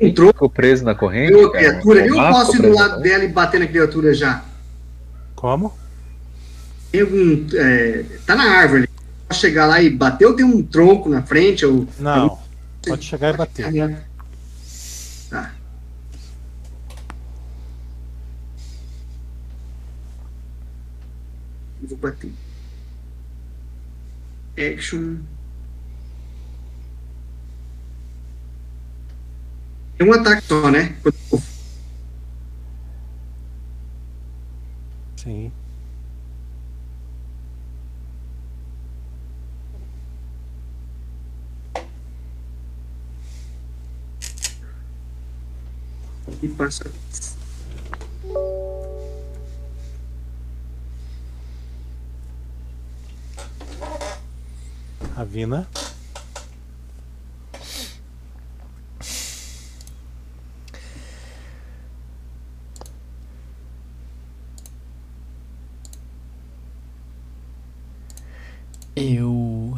[0.02, 1.34] Entrou Ficou preso na corrente?
[1.34, 1.66] eu, cara?
[1.66, 2.08] criatura.
[2.08, 3.04] Eu posso ir do lado corrente?
[3.04, 4.44] dela e bater na criatura já.
[5.36, 5.78] Como?
[6.92, 7.46] Tem algum.
[7.54, 8.89] é, tá na árvore.
[9.40, 11.66] Posso chegar lá e bater ou tem um tronco na frente?
[11.66, 11.88] Ou...
[11.98, 12.38] Não.
[12.86, 13.72] Pode chegar e bater.
[15.30, 15.56] Tá.
[21.82, 22.34] Eu Vou bater.
[24.58, 25.20] Action.
[30.00, 30.98] É um ataque só, né?
[35.16, 35.50] Sim.
[46.42, 46.90] E passa.
[55.16, 55.68] Ravina.
[68.96, 69.78] Eu.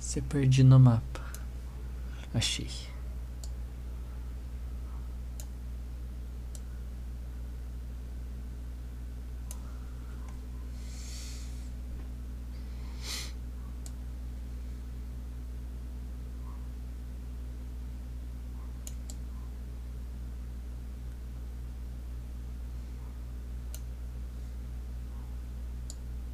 [0.00, 1.20] Se perdi no mapa.
[2.34, 2.68] Achei.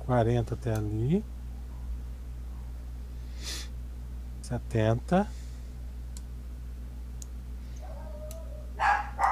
[0.06, 1.22] Quarenta até ali.
[4.40, 5.26] Setenta.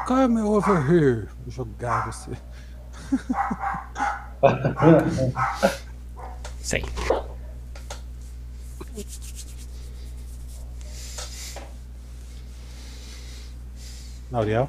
[0.07, 1.29] Come over here.
[1.45, 2.37] Vou jogar você.
[6.61, 6.83] Sim.
[14.33, 14.69] Lauriel.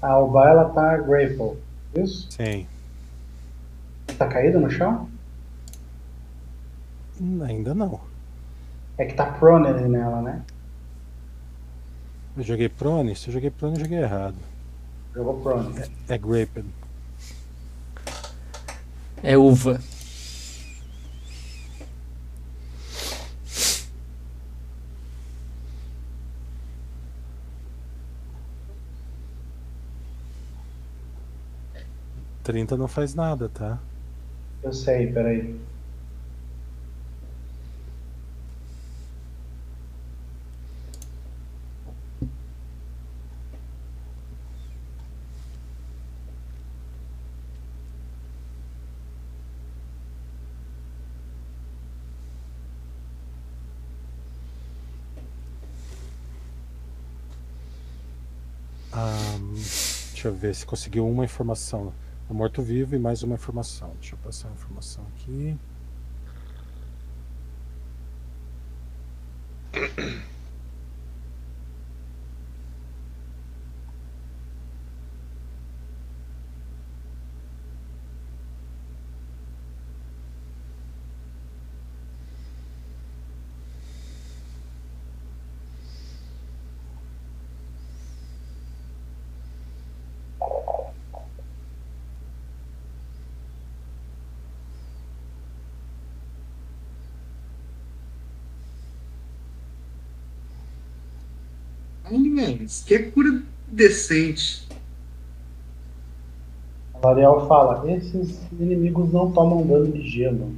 [0.00, 1.56] A Alba, ela tá grateful.
[1.94, 2.28] Isso?
[2.30, 2.66] Sim.
[4.16, 5.08] Tá caída no chão?
[7.20, 8.00] Hum, Ainda não.
[8.96, 10.42] É que tá prone ali nela, né?
[12.36, 13.16] Eu joguei prone?
[13.16, 14.36] Se eu joguei prone, eu joguei errado.
[15.14, 15.74] Jogou prone.
[16.08, 16.64] É graped.
[19.22, 19.80] É uva.
[32.48, 33.78] Trinta não faz nada, tá?
[34.62, 35.54] Eu sei, peraí.
[60.12, 61.92] Deixa eu ver se conseguiu uma informação.
[62.28, 63.90] O morto-vivo e mais uma informação.
[64.00, 65.56] Deixa eu passar a informação aqui.
[102.38, 104.68] Olha, isso que é cura decente.
[106.94, 110.54] A L'Oreal fala: esses inimigos não tomam dano de gelo.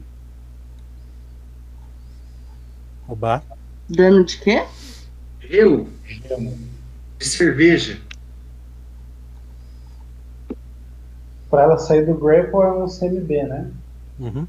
[3.07, 3.42] Roubar.
[3.89, 4.65] Dano de quê?
[5.41, 6.57] Gelo Gelo.
[7.18, 8.00] de cerveja.
[11.50, 13.70] Pra ela sair do grapple é um CMB, né?
[14.20, 14.47] Uhum.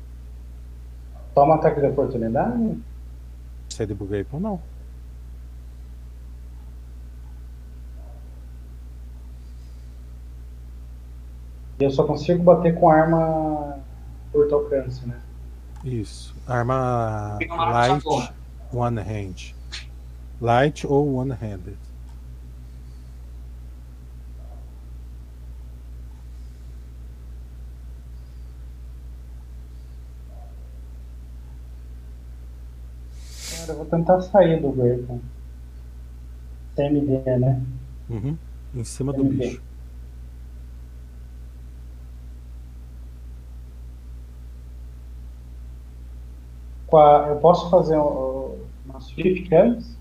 [1.33, 2.77] Toma ataque de oportunidade?
[3.69, 4.61] Sai de buguei ou não?
[11.81, 13.79] E eu só consigo bater com arma
[14.31, 15.19] curto alcance, né?
[15.83, 16.35] Isso.
[16.45, 18.05] Arma light,
[18.71, 19.55] one hand.
[20.39, 21.75] Light ou one handed.
[33.57, 35.19] Cara, eu vou tentar sair do grapple.
[36.75, 37.59] CMD, né?
[38.07, 38.37] Uhum.
[38.75, 39.35] Em cima do CMD.
[39.35, 39.70] bicho.
[46.97, 49.97] A- eu posso fazer um, uma Swift antes?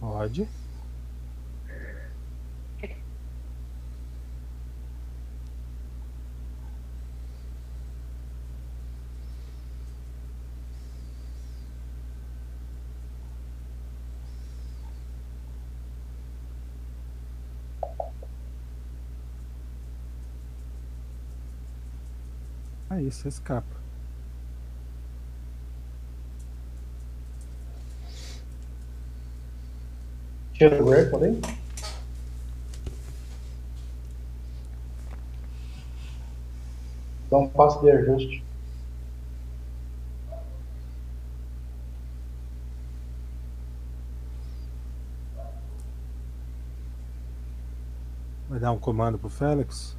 [0.00, 0.48] Pode.
[22.90, 23.75] Aí você escapa.
[30.56, 31.38] Tira o grapple?
[37.30, 38.42] Dá um passo de ajuste.
[48.48, 49.94] Vai dar um comando pro Félix?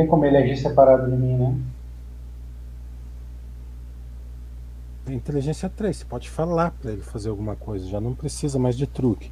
[0.00, 1.54] Tem como ele agir separado de mim, né?
[5.08, 8.86] Inteligência 3, você pode falar pra ele fazer alguma coisa, já não precisa mais de
[8.86, 9.30] truque.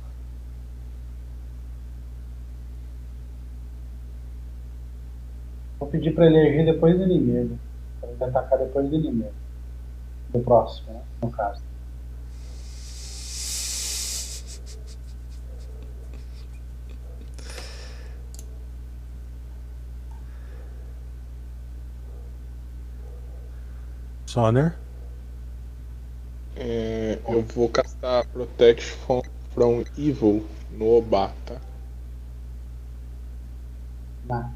[5.78, 7.56] Vou pedir pra ele agir depois do inimigo.
[8.00, 9.32] Pra ele atacar depois do inimigo.
[10.30, 11.00] Do próximo, né?
[11.22, 11.62] No caso.
[24.38, 24.72] Soner,
[26.56, 29.20] É, eu vou castar Protection
[29.52, 31.60] from Evil no Obata.
[34.24, 34.54] Não.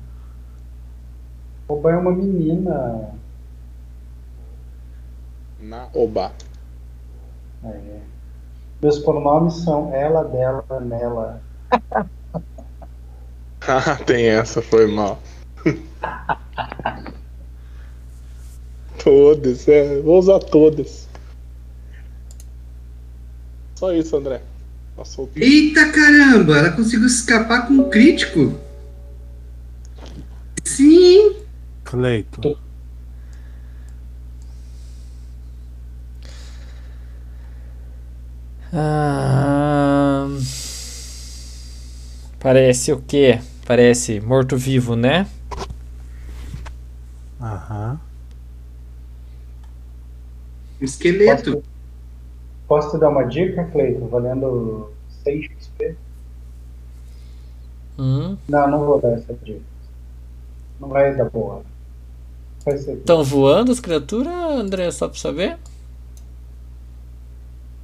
[1.69, 3.12] Roubar é uma menina.
[5.59, 6.47] Na Obata.
[7.65, 8.01] É.
[8.81, 11.43] Meus pronomes são ela, dela, nela.
[13.67, 15.19] Ah, tem essa, foi mal.
[19.03, 20.01] todas, é.
[20.01, 21.09] Vou usar todas.
[23.75, 24.43] Só isso, André.
[24.97, 25.43] Passou tudo.
[25.43, 28.59] Eita caramba, ela conseguiu escapar com um crítico.
[30.65, 31.37] Sim.
[31.85, 32.57] Cleiton.
[38.75, 40.27] Ah,
[42.39, 43.39] parece o quê?
[43.67, 45.27] Parece morto-vivo, né?
[47.41, 48.12] Aham.
[50.83, 51.62] Esqueleto.
[52.67, 54.09] Posso te dar uma dica, Cleiton?
[54.09, 54.91] Valendo
[55.25, 55.97] 6 XP?
[57.99, 58.36] Hum.
[58.49, 59.61] Não, não vou dar essa dica.
[60.81, 61.62] Não vai dar boa.
[62.67, 65.59] Estão voando as criaturas, André, só pra saber?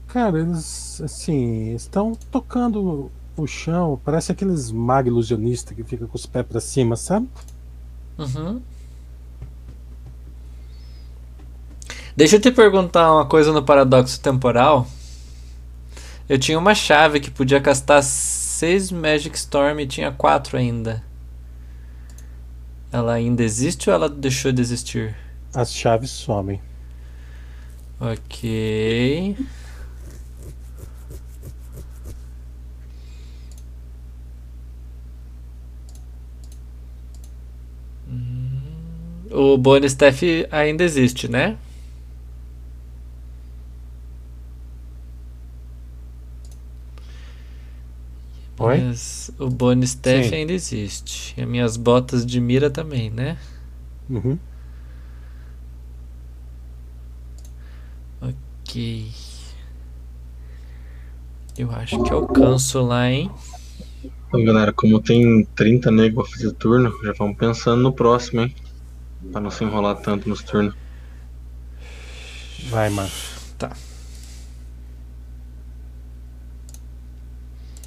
[0.07, 6.27] Cara, eles assim, estão tocando o chão, parece aqueles mag ilusionistas que fica com os
[6.27, 7.29] pés pra cima, sabe?
[8.17, 8.61] Uhum.
[12.19, 14.89] Deixa eu te perguntar uma coisa no paradoxo temporal.
[16.29, 21.01] Eu tinha uma chave que podia castar seis Magic Storm e tinha quatro ainda.
[22.91, 25.15] Ela ainda existe ou ela deixou de existir?
[25.55, 26.61] As chaves somem.
[28.01, 29.37] Ok.
[38.11, 38.61] Hum,
[39.31, 41.57] O bonus staff ainda existe, né?
[48.59, 48.81] Oi?
[48.81, 50.35] Mas o bonus staff Sim.
[50.35, 51.35] ainda existe.
[51.37, 53.39] E as minhas botas de mira também, né?
[54.11, 54.39] Uhum.
[58.21, 59.11] Ok.
[61.57, 63.31] Eu acho que alcanço lá, hein?
[64.29, 68.55] Então, galera, como tem 30 nego pra fazer turno, já vamos pensando no próximo, hein?
[69.33, 70.75] Pra não se enrolar tanto nos turnos.
[72.69, 73.11] Vai, mano.
[73.57, 73.73] Tá.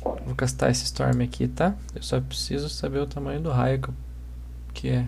[0.04, 1.76] Vou castar esse Storm aqui, tá?
[1.96, 3.94] Eu só preciso saber o tamanho do raio que, eu-
[4.74, 5.08] que é.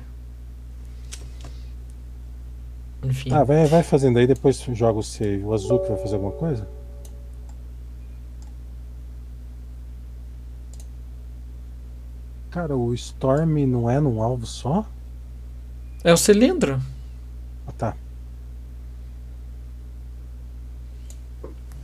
[3.04, 3.32] Enfim.
[3.34, 5.44] Ah, vai, vai fazendo aí, depois joga o save.
[5.44, 6.68] O azul que vai fazer alguma coisa?
[12.52, 14.86] Cara, o Storm não é num alvo só?
[16.04, 16.80] É o cilindro.
[17.66, 17.96] Ah, tá.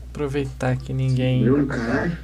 [0.09, 1.43] Aproveitar que ninguém.
[1.43, 2.17] Meu caralho.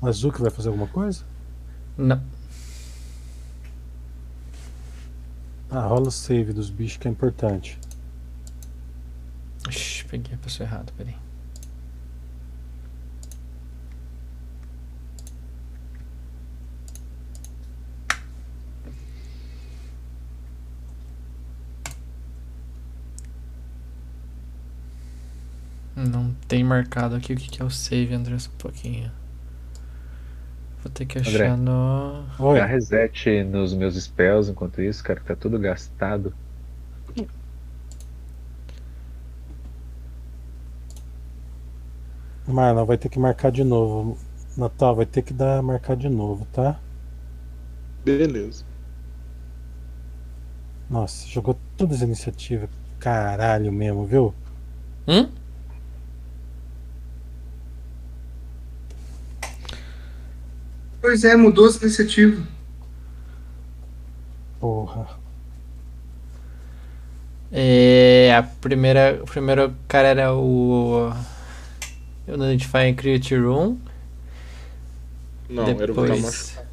[0.00, 1.24] O azul que vai fazer alguma coisa?
[1.96, 2.22] Não.
[5.70, 7.78] Ah, rola o save dos bichos que é importante.
[9.68, 11.16] Ixi, peguei a pessoa errada, peraí.
[25.96, 29.10] Não tem marcado aqui o que é o save, André, só um pouquinho.
[30.86, 31.56] Vou ter que achar André.
[31.56, 32.24] no.
[32.38, 32.60] Oi.
[32.60, 36.32] Dá reset nos meus spells enquanto isso, cara, que tá tudo gastado.
[42.46, 44.16] Marlon, vai ter que marcar de novo.
[44.56, 46.78] Natal, vai ter que dar marcar de novo, tá?
[48.04, 48.64] Beleza.
[50.88, 52.70] Nossa, jogou todas as iniciativas.
[53.00, 54.32] Caralho mesmo, viu?
[55.08, 55.28] Hum?
[61.06, 62.42] Pois é, mudou essa iniciativa.
[64.58, 65.06] Porra.
[67.52, 71.12] É, a primeira, o primeiro cara era o
[72.26, 73.78] Identify Creature Room.
[75.48, 76.66] Não, era o Depois- machucado.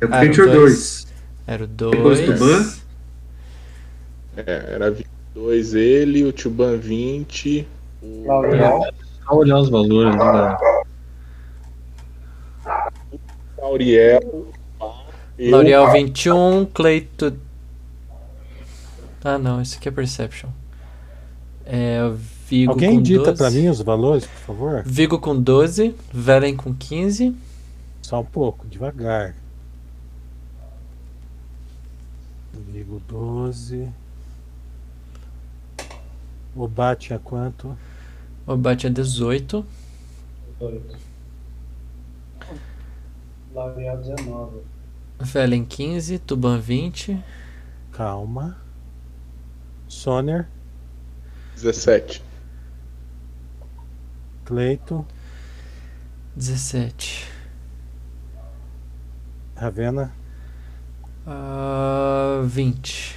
[0.00, 0.72] É o era o Creature dois.
[0.72, 1.06] 2.
[1.46, 2.40] Era o Depois do 2.
[2.40, 2.72] Ban.
[4.46, 7.68] É, era 22 ele, o Tuban 20.
[8.00, 8.24] O
[9.30, 10.56] olhar os valores, né,
[13.68, 14.20] galera?
[14.20, 14.46] Auriel.
[15.38, 17.36] eu, L'Oreal 21, Cleito.
[19.22, 20.48] Ah não, esse aqui é Perception.
[21.64, 23.36] É o Vigo Alguém com dita 12.
[23.36, 24.82] pra mim os valores, por favor?
[24.86, 27.36] Vigo com 12, Velen com 15.
[28.00, 29.34] Só um pouco, devagar.
[32.72, 33.88] Ligo 12.
[36.56, 37.76] O bate a quanto?
[38.46, 39.64] O bate é 18.
[43.58, 44.62] Laurel 19.
[45.20, 47.18] Velen 15, Tuban 20.
[47.92, 48.56] Calma.
[49.88, 50.46] Soner,
[51.56, 52.22] 17.
[54.44, 55.04] Cleito,
[56.36, 57.26] 17.
[59.56, 60.12] Ravena,
[61.26, 63.16] Ah, 20.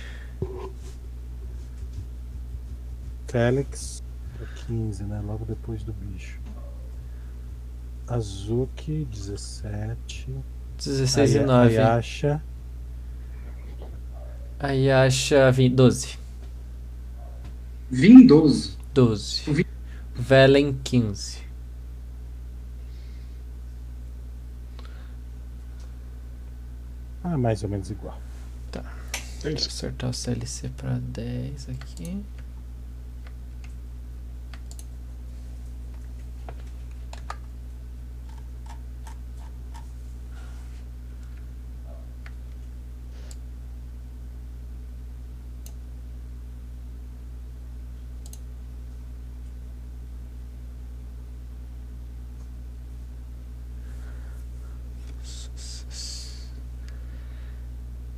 [3.28, 4.04] Félix,
[4.42, 5.22] é 15, né?
[5.22, 6.41] Logo depois do bicho.
[8.16, 10.28] Azuki, 17.
[10.78, 11.78] 16 e Aya- 9.
[11.78, 12.44] Ayasha,
[14.60, 16.20] Aí acha 20, 12.
[17.90, 18.78] Vim 12.
[18.94, 19.66] 12.
[20.16, 21.40] Velen 15.
[27.24, 28.20] ah, mais ou menos igual.
[29.44, 32.24] Vou acertar o CLC pra 10 aqui.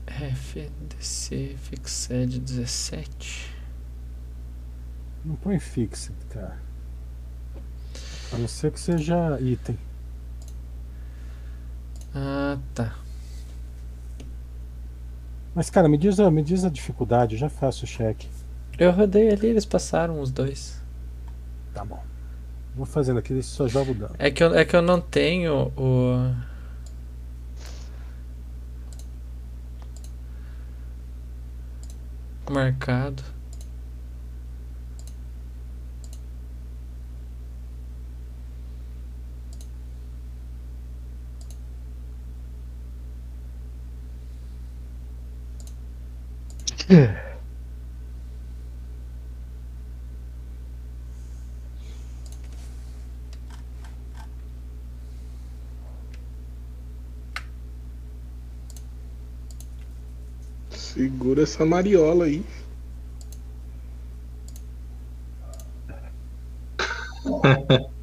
[0.08, 3.54] FDC Fixed 17.
[5.26, 6.58] Não põe fixed, cara.
[8.34, 9.78] A não ser que seja item.
[12.14, 12.96] Ah, tá.
[15.56, 18.28] Mas, cara, me diz, a- me diz a dificuldade, eu já faço o cheque.
[18.78, 20.82] Eu rodei ali, eles passaram os dois.
[21.74, 22.04] Tá bom.
[22.76, 24.16] Vou fazendo aqui, só jogo o dano.
[24.18, 26.34] É que eu, é que eu não tenho o.
[32.50, 33.24] Marcado.
[60.94, 62.46] Segura essa mariola aí.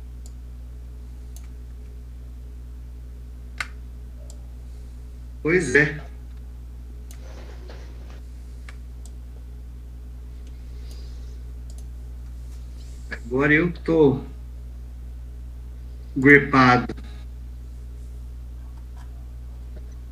[5.43, 5.99] Pois é.
[13.11, 14.21] Agora eu tô
[16.15, 16.95] gripado.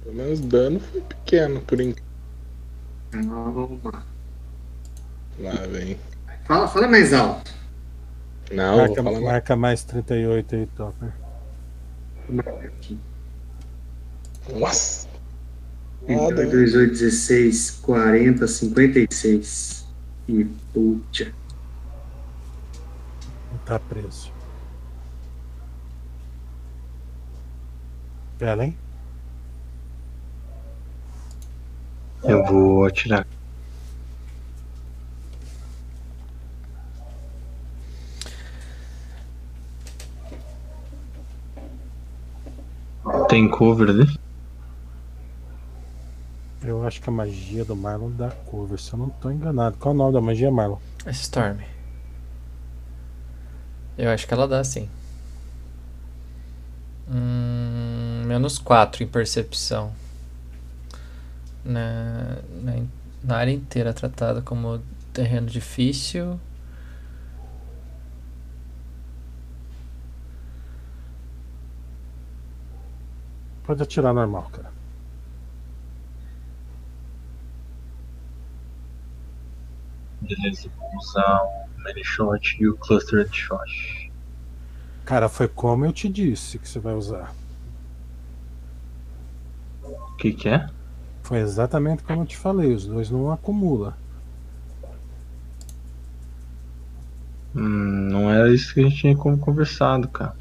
[0.03, 2.08] Pelo menos dano foi pequeno por enquanto.
[3.11, 4.05] Calma.
[5.39, 5.99] Lá vem.
[6.47, 7.53] Fala, fala mais alto.
[8.51, 9.25] Não, marca, vou falar mais.
[9.25, 11.13] marca mais 38 aí, Topper.
[14.55, 15.09] Nossa!
[16.09, 16.47] Então, Nada.
[16.47, 19.87] 2, 8, 16, 40, 56.
[20.29, 21.33] E puta.
[23.67, 24.33] Tá preso.
[28.39, 28.79] Bela, hein?
[32.23, 33.27] Eu vou atirar.
[43.29, 44.19] Tem cover ali?
[46.63, 49.77] Eu acho que a magia do Marlon dá cover, se eu não tô enganado.
[49.79, 50.79] Qual é o nome da magia, Marlon?
[51.07, 51.59] É Storm.
[53.97, 54.89] Eu acho que ela dá sim.
[57.11, 59.93] Hum, menos 4 em percepção.
[61.65, 62.85] Na, na,
[63.23, 64.81] na área inteira tratada como
[65.13, 66.39] terreno difícil.
[73.65, 74.73] Pode atirar normal, cara.
[80.21, 84.11] Beleza, vou usar o Many Shot e o Clustered Shot.
[85.05, 87.35] Cara, foi como eu te disse que você vai usar.
[89.83, 90.69] O que que é?
[91.29, 93.95] Foi exatamente como eu te falei, os dois não acumula.
[97.55, 100.35] Hum, não era isso que a gente tinha como conversado, cara.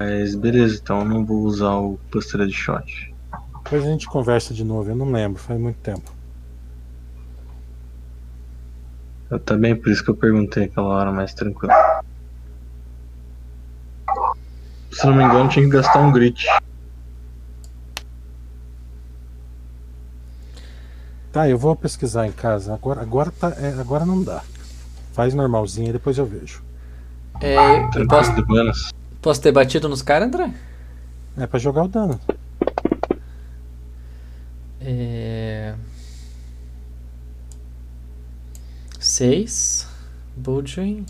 [0.00, 3.14] Mas beleza, então eu não vou usar o Clustered Shot.
[3.62, 6.10] Depois a gente conversa de novo, eu não lembro, faz muito tempo.
[9.30, 11.72] Eu também, por isso que eu perguntei aquela hora mais tranquilo.
[14.90, 16.46] Se não me engano, tinha que gastar um grit.
[21.32, 22.74] Tá, eu vou pesquisar em casa.
[22.74, 24.42] Agora, agora, tá, é, agora não dá.
[25.12, 26.62] Faz normalzinho e depois eu vejo.
[27.40, 27.56] É,
[27.96, 28.32] eu posso,
[29.22, 30.52] posso ter batido nos caras, André?
[31.36, 32.20] É pra jogar o dano.
[34.80, 35.74] É...
[38.98, 39.86] Seis.
[40.36, 41.06] Bulging.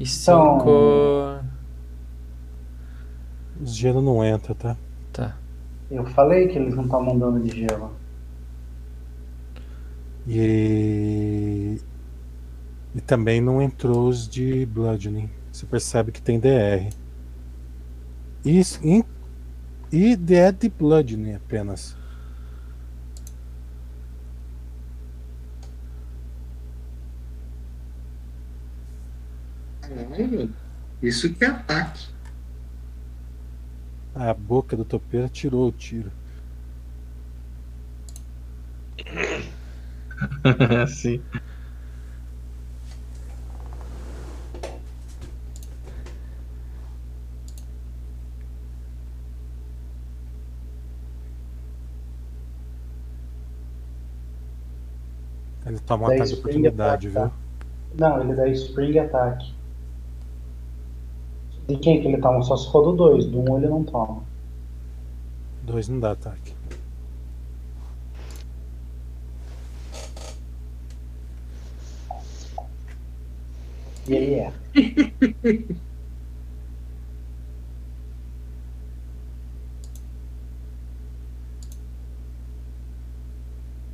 [0.00, 1.38] E cinco.
[3.60, 4.74] Os gelo não entra, tá?
[5.12, 5.36] Tá.
[5.90, 7.92] Eu falei que eles não tomam dano de gelo.
[10.26, 11.78] E.
[12.94, 15.28] E também não entrou os de Bludgeoning.
[15.52, 16.90] Você percebe que tem DR.
[18.42, 19.04] E, e,
[19.92, 21.94] e é de Bludgeoning apenas.
[29.90, 30.54] Caralho,
[31.02, 32.08] Isso que é ataque.
[34.14, 36.12] A boca do topeira tirou o tiro.
[40.88, 41.20] Sim.
[55.66, 57.30] Ele toma um ataque de oportunidade, attack, viu?
[57.30, 57.32] tá?
[57.98, 59.59] Não, ele dá spring attack.
[61.70, 62.42] De quem que ele toma?
[62.42, 63.26] Só se for do 2.
[63.26, 64.24] Do 1 um ele não toma.
[65.62, 66.52] Dois não dá ataque.
[74.08, 74.52] E ele é.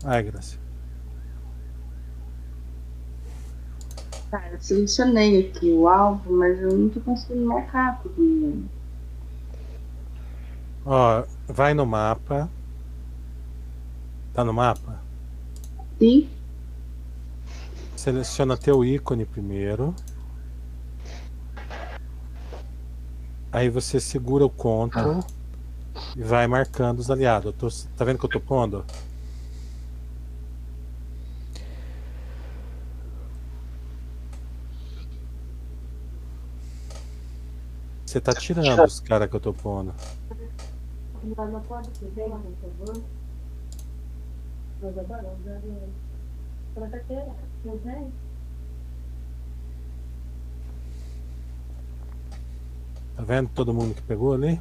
[0.03, 0.66] Ai, Graça.
[4.37, 8.69] Cara, eu selecionei aqui o alvo, mas eu não tô conseguindo marcar mundo.
[10.85, 12.47] Ó, vai no mapa.
[14.35, 15.01] Tá no mapa?
[15.99, 16.29] Sim.
[17.97, 19.95] Seleciona teu ícone primeiro.
[23.51, 25.21] Aí você segura o Ctrl
[26.15, 27.55] e vai marcando os aliados.
[27.57, 28.85] Tô- tá vendo que eu tô pondo?
[38.17, 39.93] Você tá tirando os caras que eu tô pondo.
[53.15, 54.59] Tá vendo todo mundo que pegou ali?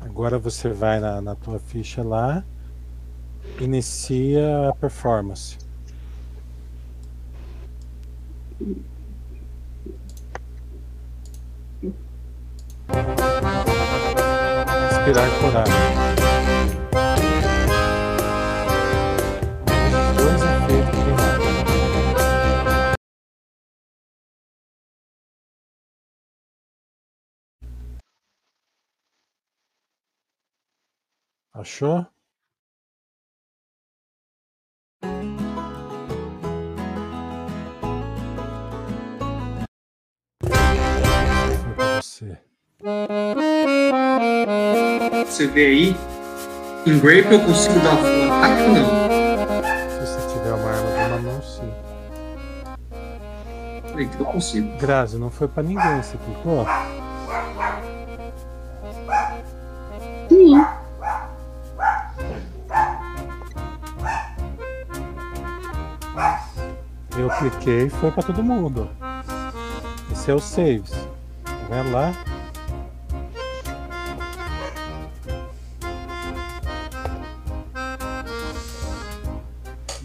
[0.00, 2.42] Agora você vai na, na tua ficha lá,
[3.60, 5.63] inicia a performance.
[15.04, 15.74] Inspirar coragem.
[20.16, 21.44] Dois efeitos primários.
[31.52, 32.13] Achou?
[42.14, 42.38] Você.
[45.26, 45.96] Você vê aí,
[46.86, 48.84] em Grape eu consigo dar full ataque ou não?
[49.90, 51.72] Se você tiver uma arma de uma mão, sim.
[53.90, 54.78] Falei que eu consigo.
[54.78, 56.66] Grazi, não foi pra ninguém, você clicou?
[60.28, 60.64] Sim.
[67.16, 68.88] Eu cliquei e foi pra todo mundo.
[70.12, 71.03] Esse é o saves.
[71.74, 72.12] Tá vendo lá?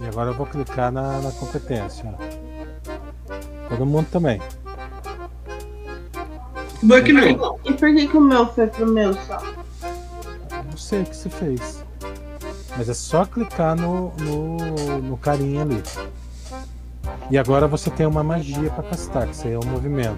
[0.01, 2.11] E agora eu vou clicar na, na competência.
[3.69, 4.41] Todo mundo também.
[6.81, 7.59] Buck não.
[7.63, 9.39] E por que, que o meu foi pro meu só?
[10.71, 11.85] Não sei o que se fez.
[12.75, 15.83] Mas é só clicar no, no, no carinha ali.
[17.29, 20.17] E agora você tem uma magia para castar, que isso aí é o movimento.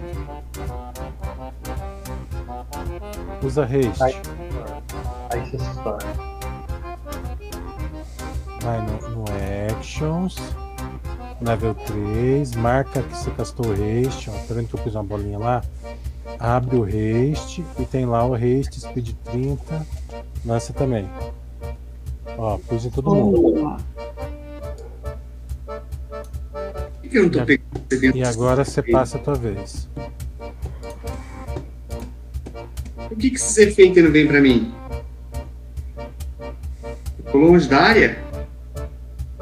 [3.44, 4.04] Usa haste.
[4.04, 4.16] Aí,
[5.32, 6.06] aí você estoura.
[8.62, 9.26] Vai no, no
[9.72, 10.36] Actions.
[11.42, 12.56] Level 3.
[12.56, 14.30] Marca que você castou o haste.
[14.30, 15.64] Ó, tá vendo que eu pus uma bolinha lá?
[16.40, 19.86] Abre o haste e tem lá o haste speed 30.
[20.46, 21.10] Lança também.
[22.38, 23.78] Ó, pus em todo mundo.
[27.02, 29.90] Por que eu não tô pegando você dentro E agora você passa a tua vez.
[33.22, 34.74] Que, que esses efeitos não vêm pra mim?
[37.32, 38.18] Tô longe da área?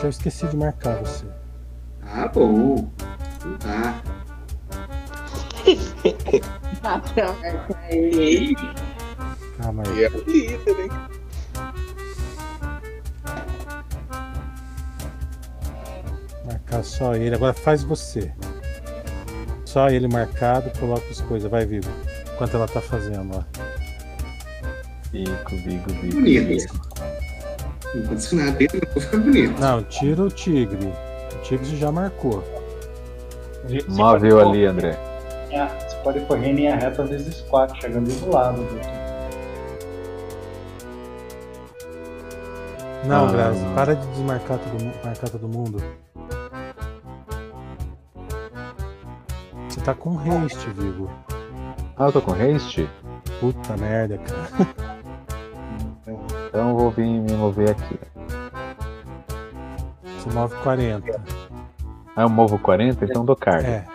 [0.03, 1.25] Eu esqueci de marcar você.
[2.03, 2.91] Ah, bom.
[3.37, 4.03] Então tá.
[6.83, 8.55] Ah, pra marcar ele.
[9.57, 10.03] Calma aí.
[10.03, 10.89] é o líder, hein?
[16.45, 17.35] Marcar só ele.
[17.35, 18.31] Agora faz você.
[19.65, 21.49] Só ele marcado, coloca as coisas.
[21.49, 21.87] Vai, Vigo.
[22.33, 23.68] Enquanto ela tá fazendo, ó.
[25.11, 26.15] Bico, bico, bico.
[26.15, 26.73] Bonito.
[27.95, 29.59] Não aconteceu nada dentro, não vou ficar bonito.
[29.59, 30.93] Não, tira o tigre.
[31.33, 32.43] O tigre já marcou.
[33.87, 34.97] Móvel ali, André.
[35.53, 38.79] ah, Você pode correr em linha reta vezes 4, chegando do lado do
[43.07, 43.31] Não, Ah.
[43.31, 45.81] Grazi, para de desmarcar todo, marcar todo mundo.
[49.69, 51.09] Você tá com haste, Vigo.
[51.97, 52.87] Ah, eu tô com haste?
[53.39, 54.69] Puta merda, cara.
[56.49, 57.99] Então eu vou vir me mover aqui.
[60.03, 61.21] Você move 40.
[62.15, 63.67] Ah, eu movo 40, então dou carga.
[63.67, 63.85] É.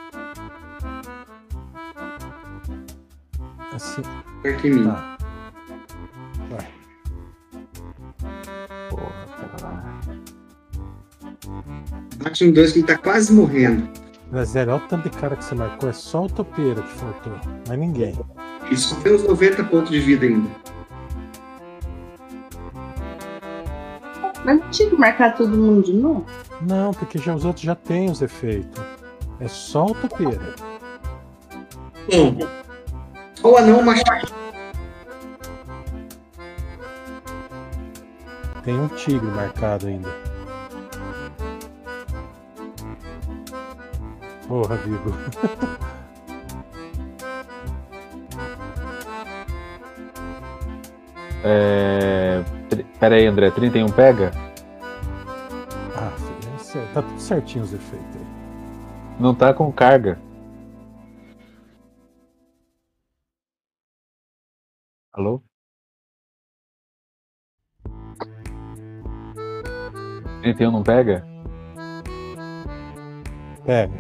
[3.74, 4.02] Assim.
[4.40, 4.84] Perto em mim.
[4.84, 5.16] Tá.
[6.48, 6.68] Vai.
[8.88, 10.00] Porra, pera lá.
[12.22, 13.88] Bate um 2 que ele tá quase morrendo.
[14.30, 15.90] Graziele, olha o tanto de cara que você marcou.
[15.90, 17.32] É só o topeiro que faltou.
[17.66, 18.14] Mais ninguém.
[18.76, 20.48] Só tem uns 90 pontos de vida ainda.
[24.44, 26.26] Mas não tinha que marcar todo mundo de novo?
[26.60, 28.80] Não, porque já, os outros já têm os efeitos.
[29.40, 30.54] É só o topeiro.
[32.10, 32.46] Bom,
[33.34, 34.32] só o anão machado.
[38.62, 40.10] Tem um tigre marcado ainda.
[44.46, 45.14] Porra, Vigo.
[51.46, 52.42] É...
[52.98, 54.30] Pera aí, André, 31 pega?
[55.96, 56.10] ah,
[56.58, 58.26] filho, tá tudo certinho os efeitos aí.
[59.20, 60.18] Não tá com carga.
[65.12, 65.42] Alô?
[70.40, 71.24] Trinta e um não pega?
[73.64, 73.94] Pega.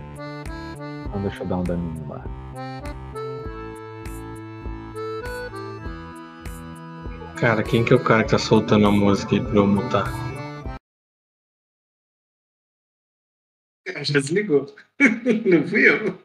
[1.06, 2.43] Então deixa eu dar um daninho lá.
[7.44, 10.06] Cara, quem que é o cara que tá soltando a música aí pra eu mutar?
[14.02, 14.74] Já desligou.
[15.44, 16.18] Não fui eu.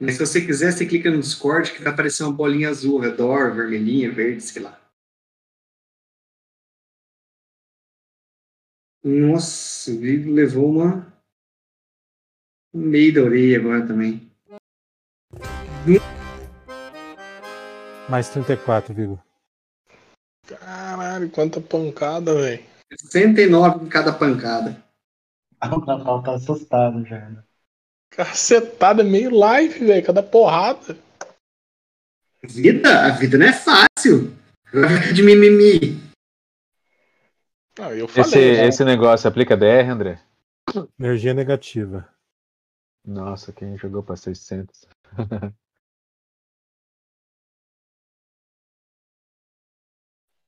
[0.00, 3.02] Mas se você quiser, você clica no Discord que vai aparecer uma bolinha azul ao
[3.02, 4.76] redor, vermelhinha, verde, sei lá.
[9.04, 11.16] Nossa, o levou uma.
[12.74, 14.28] Um meio da orelha agora também.
[18.12, 19.18] Mais 34, Vigo.
[20.46, 22.62] Caralho, quanta pancada, velho.
[23.10, 24.84] 69 em cada pancada.
[25.64, 27.26] O Natal tá assustado já.
[27.30, 27.42] né?
[28.10, 30.04] Cacetada, meio live, velho.
[30.04, 30.94] Cada porrada.
[32.42, 33.06] Vida?
[33.06, 34.36] A vida não é fácil.
[35.14, 35.98] De mimimi.
[37.80, 38.56] Ah, eu Esse, falei.
[38.58, 38.66] né?
[38.66, 40.20] esse negócio aplica DR, André?
[41.00, 42.06] Energia negativa.
[43.06, 44.84] Nossa, quem jogou pra 600?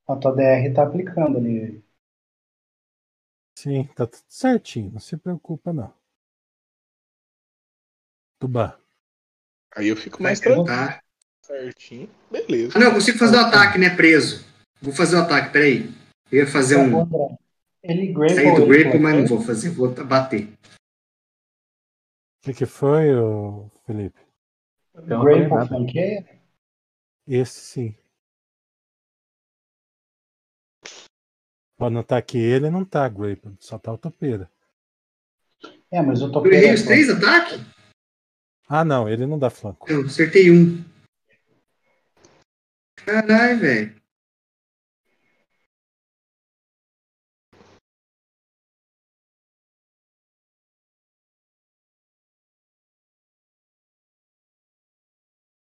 [0.07, 1.83] A tua DR tá aplicando ali.
[3.59, 4.91] Sim, tá tudo certinho.
[4.93, 5.93] Não se preocupa, não.
[8.39, 8.79] Tubá.
[9.75, 10.67] Aí eu fico mais Vai tranquilo.
[10.67, 11.05] tentar.
[11.43, 12.11] Certinho.
[12.31, 12.73] Beleza.
[12.77, 13.95] Ah, não, eu consigo fazer o ataque, né?
[13.95, 14.45] Preso.
[14.81, 15.89] Vou fazer o ataque, peraí.
[16.31, 17.07] Eu ia fazer um.
[17.83, 18.35] Ele grapple.
[18.35, 20.53] Sair do grapple, mas não vou fazer, vou bater.
[20.53, 20.57] O
[22.43, 24.21] que, que foi, ô, Felipe?
[24.95, 26.41] Grapple flanqueia?
[27.27, 27.97] Esse sim.
[31.85, 34.51] Pode notar que ele não tá, Grape, só tá o topeira.
[35.93, 36.57] É, mas o Eu topeiro.
[36.57, 37.61] errei é os três ataques?
[38.67, 39.87] Ah, não, ele não dá flanco.
[39.93, 40.83] Eu acertei um.
[43.05, 44.03] Caralho, velho.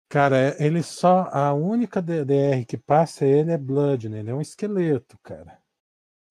[0.08, 1.28] Cara, é- ele só.
[1.32, 4.18] A única DDR que passa ele é Blood, né?
[4.18, 5.56] Ele é um esqueleto, cara.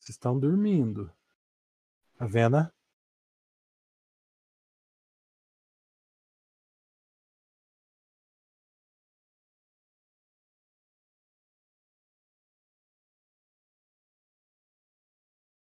[0.10, 1.12] Vocês estão dormindo.
[2.18, 2.68] Tá vendo?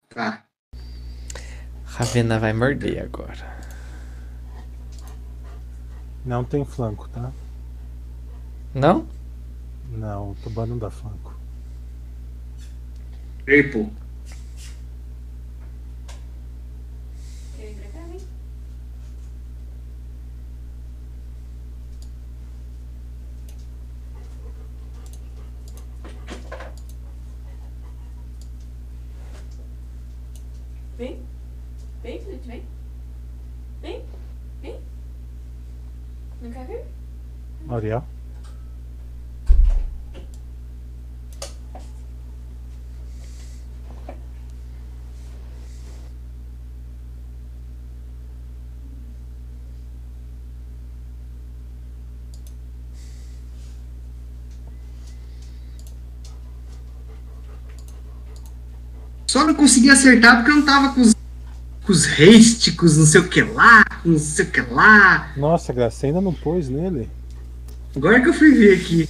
[0.08, 0.44] Tá.
[1.84, 3.32] Ravena vai morder agora.
[6.26, 7.32] Não tem flanco, tá?
[8.74, 9.08] Não?
[9.88, 11.32] Não, o Tubá não dá flanco.
[13.44, 14.02] Grapple.
[31.02, 31.20] Vem.
[32.00, 32.62] Vem, Felipe, vem.
[33.80, 34.04] Vem.
[34.60, 34.80] Vem.
[36.40, 36.84] Não quer vir?
[37.68, 38.04] Ariel?
[59.32, 61.14] Só não consegui acertar porque eu não tava com os,
[61.86, 65.32] com os não sei o que lá, não sei o que lá.
[65.38, 67.08] Nossa, Graça, ainda não pôs nele?
[67.94, 69.08] Agora que eu fui ver aqui.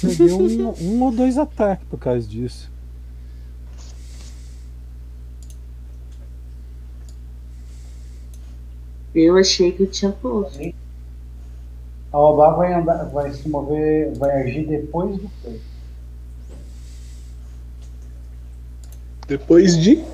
[0.00, 2.70] Perdeu um, um ou dois ataques por causa disso.
[9.14, 10.58] Eu achei que eu tinha posto.
[12.12, 15.60] A Obá vai andar, vai se mover, vai agir depois do play.
[19.26, 20.04] Depois de.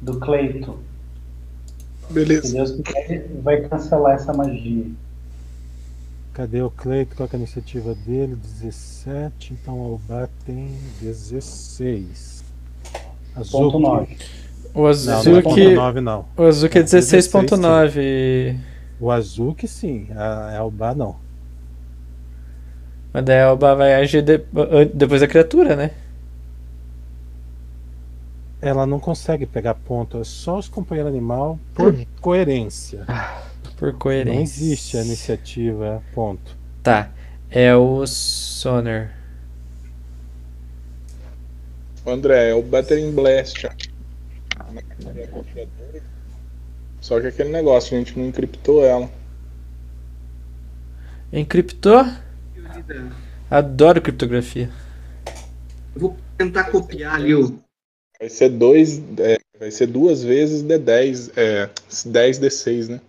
[0.00, 0.78] Do Cleito.
[2.06, 2.52] Se Beleza.
[2.52, 4.86] Deus quiser, vai cancelar essa magia.
[6.36, 7.16] Cadê o Cleito?
[7.16, 8.36] Qual que é a iniciativa dele?
[8.36, 9.54] 17.
[9.54, 10.68] Então o Alba tem
[11.00, 12.44] 16.
[13.34, 13.52] Azuki.
[13.52, 14.18] Ponto 9.
[14.74, 15.42] O Não, não é Azuki.
[15.42, 16.24] ponto 9, não.
[16.36, 18.58] O Azuki é É 16.9.
[19.00, 21.16] O Azuki sim, a Alba não.
[23.14, 24.42] Mas daí a Elba vai agir de-
[24.92, 25.90] depois da criatura, né?
[28.60, 33.06] Ela não consegue pegar ponto, é só os companheiros animal por coerência.
[33.76, 34.34] Por coerência.
[34.34, 36.56] Não existe a iniciativa ponto.
[36.82, 37.10] Tá.
[37.50, 39.12] É o Soner.
[42.06, 43.68] André, é o Battering Blast.
[47.00, 49.10] Só que aquele negócio, a gente não encriptou ela.
[51.32, 52.04] Encriptou?
[53.50, 54.70] Adoro criptografia.
[55.94, 57.58] Eu vou tentar copiar ali o.
[58.18, 59.02] Vai ser dois.
[59.18, 61.32] é, vai ser duas vezes D10.
[61.36, 61.68] É,
[62.06, 63.00] 10 D6, né?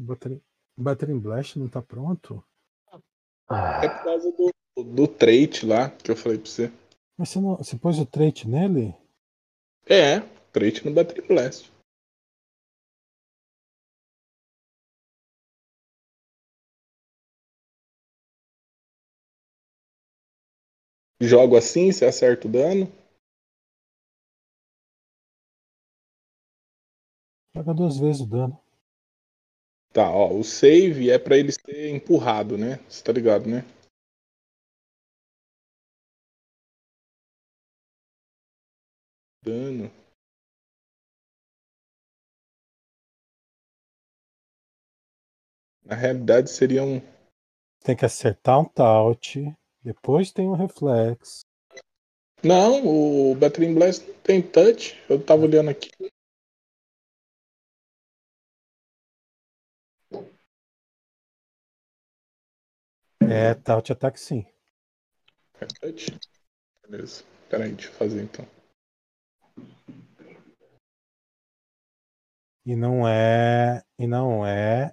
[0.00, 0.40] Battering,
[0.78, 2.42] Battering Blast não tá pronto?
[3.82, 6.72] É por causa do, do trait lá que eu falei pra você.
[7.18, 8.94] Mas você, não, você pôs o trait nele?
[9.86, 10.20] É,
[10.52, 11.70] trait no Battering Blast.
[21.20, 22.90] Jogo assim, você acerta o dano.
[27.54, 28.58] Joga duas vezes o dano.
[29.92, 32.78] Tá, ó, o save é pra ele ser empurrado, né?
[32.88, 33.64] Você tá ligado, né?
[39.42, 39.90] Dano.
[45.84, 47.00] Na realidade seria um.
[47.82, 49.36] Tem que acertar um taunt,
[49.82, 51.40] depois tem um reflex.
[52.44, 54.96] Não, o Battering Blast não tem touch.
[55.08, 55.90] Eu tava olhando aqui.
[63.30, 64.44] É, taunt ataque sim.
[65.60, 66.18] É touch?
[66.88, 67.24] Beleza.
[67.48, 68.46] Pera aí, deixa eu fazer então.
[72.64, 73.82] E não é.
[73.98, 74.92] E não é.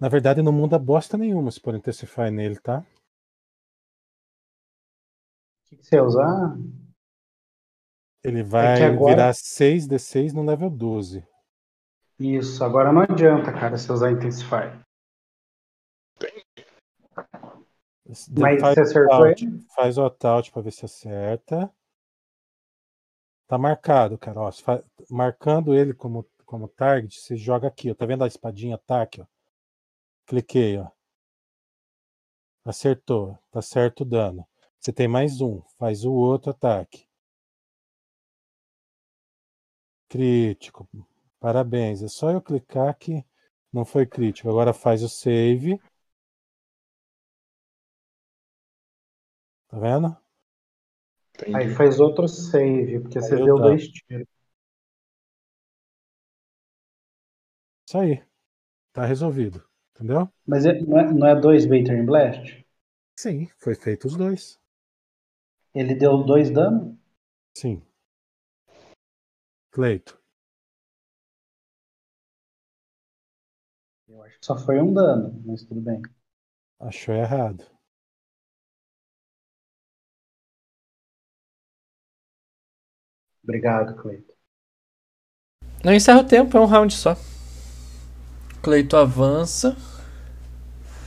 [0.00, 2.80] Na verdade, não muda bosta nenhuma se por Intensify nele, tá?
[5.60, 6.56] O que que você ia usar?
[8.24, 11.26] Ele vai agora- virar 6d6 no level 12.
[12.18, 14.72] Isso, agora não adianta, cara, você usar Intensify.
[18.08, 19.64] Mas faz você o acertou taunt, ele?
[19.74, 21.72] Faz o taunt pra ver se acerta.
[23.46, 24.40] Tá marcado, cara.
[24.40, 27.94] Ó, fa- Marcando ele como, como target, você joga aqui, ó.
[27.94, 29.26] Tá vendo a espadinha ataque, ó?
[30.26, 30.88] Cliquei, ó.
[32.64, 33.38] Acertou.
[33.50, 34.46] Tá certo o dano.
[34.78, 35.60] Você tem mais um.
[35.78, 37.06] Faz o outro ataque.
[40.08, 40.88] Crítico.
[41.40, 42.02] Parabéns.
[42.02, 43.24] É só eu clicar que
[43.72, 44.48] não foi crítico.
[44.48, 45.80] Agora faz o save.
[49.68, 50.16] Tá vendo?
[51.54, 53.62] Aí faz outro save, porque você Aí eu deu dá.
[53.64, 54.26] dois tiros.
[57.86, 58.22] Isso aí.
[58.92, 59.64] Tá resolvido.
[59.94, 60.28] Entendeu?
[60.46, 62.64] Mas é- não, é, não é dois Battering Blast?
[63.18, 64.58] Sim, foi feito os dois.
[65.74, 66.98] Ele deu dois dano?
[67.54, 67.82] Sim.
[69.70, 70.18] Cleito.
[74.08, 76.02] Eu acho que só foi um dano, mas tudo bem.
[76.80, 77.64] Achou errado.
[83.48, 84.34] Obrigado, Cleiton.
[85.82, 87.16] Não encerra o tempo, é um round só.
[88.60, 89.74] Cleito avança.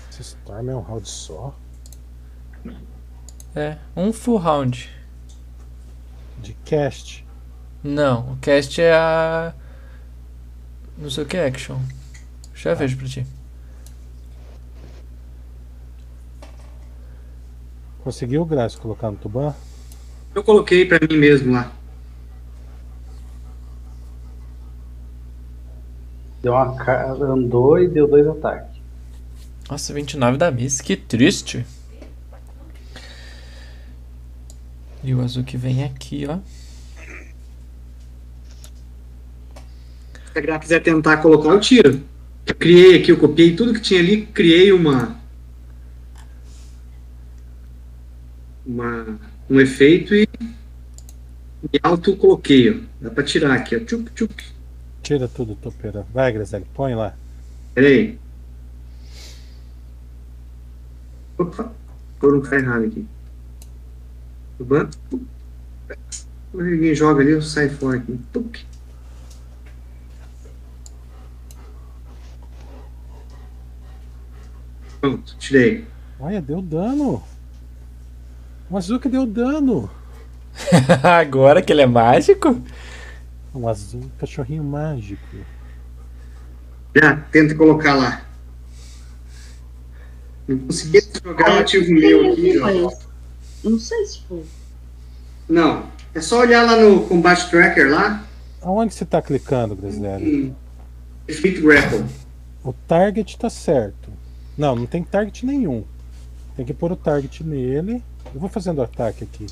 [0.09, 1.55] Esse Storm é um round só.
[3.55, 4.89] É, um full round.
[6.39, 7.23] De cast.
[7.83, 9.53] Não, o cast é a.
[10.97, 11.77] Não sei o que é action.
[12.55, 13.23] Já vejo pra ti.
[18.03, 19.53] Conseguiu, Graça, colocar no Tuban?
[20.33, 21.71] Eu coloquei pra mim mesmo lá.
[26.41, 28.79] Deu uma ca- andou e deu dois ataques.
[29.69, 31.65] Nossa, 29 da Miss, que triste.
[35.03, 36.39] E o azul que vem aqui, ó.
[40.31, 42.01] Se a Gra quiser tentar colocar, eu tiro.
[42.45, 45.15] Eu criei aqui, eu copiei tudo que tinha ali, criei uma.
[48.65, 50.27] uma um efeito e,
[51.73, 52.75] e auto coloquei, ó.
[53.01, 53.79] Dá pra tirar aqui, ó.
[53.79, 54.43] Tchuc, tchuc.
[55.01, 56.05] Tira tudo, topeira.
[56.13, 57.13] Vai, Grazelli, põe lá.
[57.73, 58.19] Pera aí.
[61.37, 61.71] Opa,
[62.19, 63.07] por não ficar errado aqui.
[64.57, 64.89] Tuban.
[66.51, 68.19] Quando ninguém joga ali, eu saio fora aqui.
[68.31, 68.59] Tuc.
[74.99, 75.87] Pronto, tirei.
[76.19, 77.23] Olha, deu dano.
[78.69, 79.89] O Azuka deu dano.
[81.03, 82.61] Agora que ele é mágico?
[83.53, 85.21] Um azul, cachorrinho mágico.
[86.95, 88.25] Já, tenta colocar lá.
[90.47, 92.91] Não consegui jogar o ativo meu aqui, ó.
[93.63, 94.43] Não sei se foi.
[95.47, 98.25] Não, é só olhar lá no Combat Tracker lá.
[98.61, 100.45] Aonde você tá clicando, Griselli?
[100.45, 100.55] Hum.
[101.27, 102.05] Defeat Grapple.
[102.63, 104.09] O target tá certo.
[104.57, 105.83] Não, não tem target nenhum.
[106.55, 108.03] Tem que pôr o target nele.
[108.33, 109.47] Eu vou fazendo ataque aqui.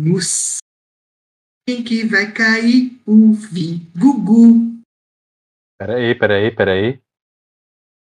[0.00, 0.60] Nossa.
[1.68, 2.98] Quem que vai cair?
[3.06, 4.80] O Vigugu.
[5.78, 7.02] Peraí, peraí, peraí.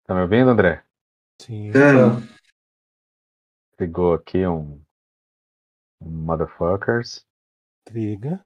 [0.07, 0.83] Tá me ouvindo, André?
[1.43, 1.71] Sim.
[1.73, 2.21] Tá.
[3.79, 4.83] Ligou aqui um.
[6.01, 7.27] um Motherfuckers.
[7.85, 8.43] Triga.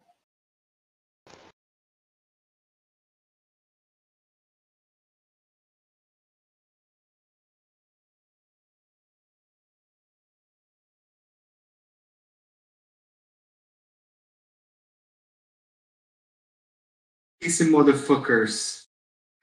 [17.40, 18.88] Esse motherfuckers.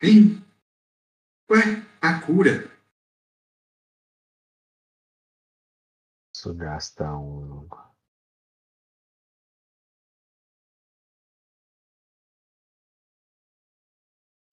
[0.02, 0.44] Hein?
[1.50, 1.62] Ué,
[2.02, 2.70] a cura.
[6.36, 7.68] Isso gasta um.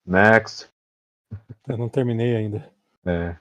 [0.05, 0.69] Next.
[1.67, 2.71] Eu não terminei ainda.
[3.05, 3.37] É.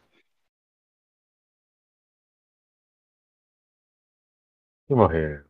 [4.89, 5.45] E morrer.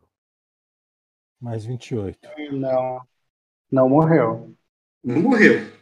[1.38, 2.26] Mais 28.
[2.52, 3.06] Não.
[3.72, 4.54] Não morreu.
[5.02, 5.72] Não morreu.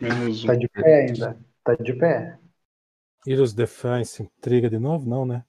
[0.00, 0.46] Menos um.
[0.48, 1.38] Tá de pé ainda.
[1.62, 2.38] Tá de pé.
[3.24, 5.08] Heroes Defense, triga de novo?
[5.08, 5.44] Não, né?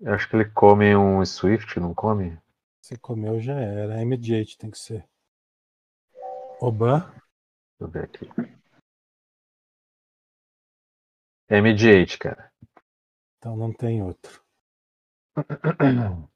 [0.00, 2.38] Eu acho que ele come um Swift, não come?
[2.80, 3.98] Se comeu já era.
[3.98, 5.06] É Immediate tem que ser.
[6.58, 7.00] Oban.
[7.00, 7.18] Deixa
[7.80, 8.28] eu ver aqui.
[11.48, 12.50] É Mediate, cara.
[13.36, 14.42] Então não tem outro.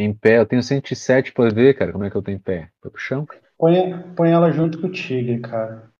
[0.00, 1.90] Em pé, eu tenho 107 pra ver, cara.
[1.90, 2.70] Como é que eu tô em pé?
[2.80, 3.26] Foi pro chão?
[3.58, 5.92] Põe, põe ela junto com o tigre, cara.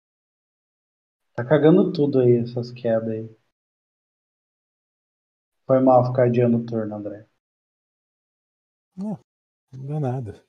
[1.35, 3.37] Tá cagando tudo aí, essas quedas aí.
[5.67, 7.27] Foi mal ficar adiando o turno, André.
[8.97, 9.19] Não,
[9.73, 10.45] não dá nada.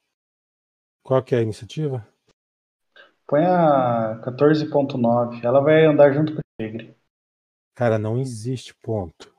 [1.04, 2.08] Qual que é a iniciativa?
[3.26, 5.44] Põe a 14.9.
[5.44, 6.96] Ela vai andar junto com o tigre.
[7.74, 9.36] Cara, não existe ponto.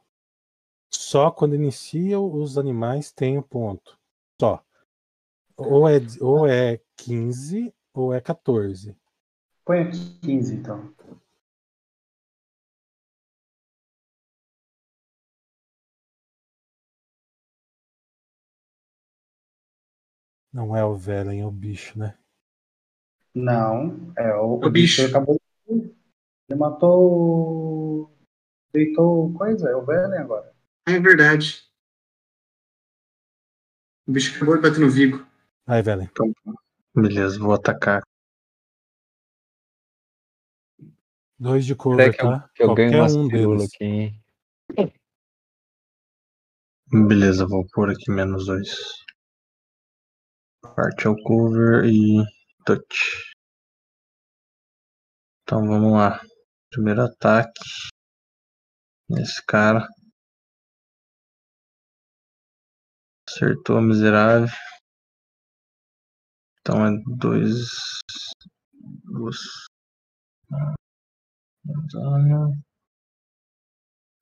[0.93, 4.00] Só quando inicia os animais tem o ponto.
[4.41, 4.65] Só.
[5.59, 8.97] Ou é, ou é 15 ou é 14.
[9.67, 10.95] Põe aqui 15, então.
[20.51, 22.17] Não é o Velen, é o bicho, né?
[23.35, 25.05] Não, é o, O bicho.
[25.07, 25.39] acabou
[25.69, 25.95] de...
[26.49, 28.11] Ele matou.
[28.73, 30.51] Deitou coisa, é o Velen agora.
[30.89, 31.70] É verdade.
[34.11, 35.25] O bicho acabou de bater no Vigo.
[35.65, 36.09] Vai, Velen.
[36.11, 36.33] Então,
[36.93, 38.03] beleza, vou atacar.
[41.39, 42.51] Dois de cover, Peraí que eu, tá?
[42.53, 43.75] que eu ganho Qualquer umas um pílulas deles.
[43.75, 44.93] aqui, hein?
[47.07, 48.75] Beleza, vou pôr aqui menos dois.
[50.75, 52.25] Partial cover e
[52.67, 53.33] touch.
[55.43, 56.21] Então vamos lá.
[56.73, 57.63] Primeiro ataque.
[59.09, 59.87] Nesse cara.
[63.31, 64.49] Acertou miserável.
[66.59, 67.69] Então é dois.
[69.05, 69.39] Duas.
[71.93, 72.61] Dano.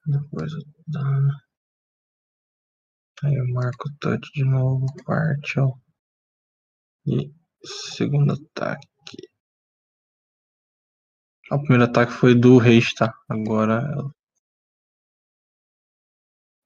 [0.07, 1.33] Depois o dano.
[3.25, 4.85] Aí eu marco o touch de novo.
[5.07, 5.81] Partial.
[7.07, 7.33] E
[7.65, 8.87] segundo ataque.
[11.51, 13.11] O primeiro ataque foi do Reis, tá?
[13.27, 14.18] Agora é o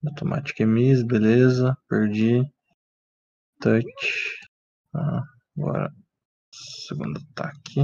[0.06, 1.76] Automatic miss, beleza.
[1.88, 2.42] Perdi.
[3.60, 3.86] Touch.
[4.94, 5.22] Ah,
[5.56, 5.92] agora.
[6.52, 7.80] Segundo ataque.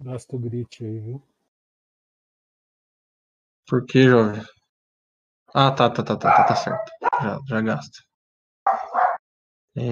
[0.00, 1.22] Gasta o grit aí, viu?
[3.66, 4.42] Por que, jovem?
[5.54, 6.92] Ah, tá, tá, tá, tá, tá, tá certo.
[7.22, 7.98] Já, já gasta.
[9.76, 9.82] É...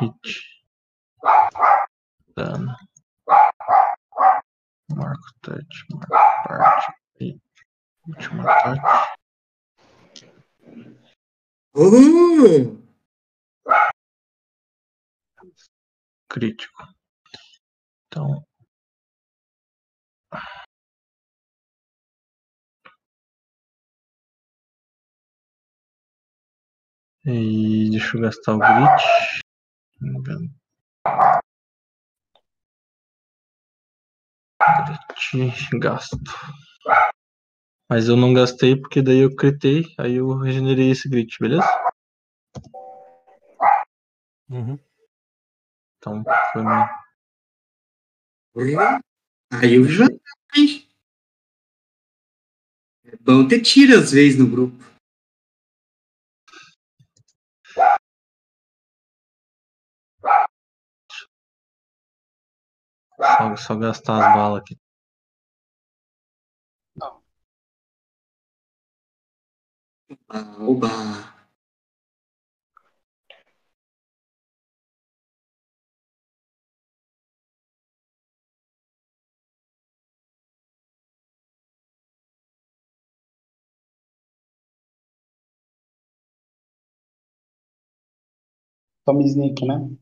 [0.00, 0.62] Hit.
[2.36, 2.74] Dano.
[4.94, 6.08] Marco touch, marco
[6.44, 6.92] parte.
[7.20, 7.38] E
[8.08, 8.80] último ataque.
[11.74, 12.86] Uh!
[16.28, 16.82] Crítico.
[18.06, 18.44] Então.
[27.24, 29.42] E deixa eu gastar o grit.
[35.32, 36.16] Grit, gasto.
[37.88, 41.64] Mas eu não gastei porque daí eu critei, aí eu regenerei esse grit, beleza?
[44.50, 44.78] Uhum.
[45.98, 46.72] Então foi meu.
[48.80, 48.98] É.
[49.52, 50.06] Aí eu já.
[53.04, 54.84] É bom ter tiro às vezes no grupo.
[63.16, 64.76] Só, só gastar as balas aqui.
[70.36, 70.90] Oba!
[89.04, 89.96] Tome sneak, né?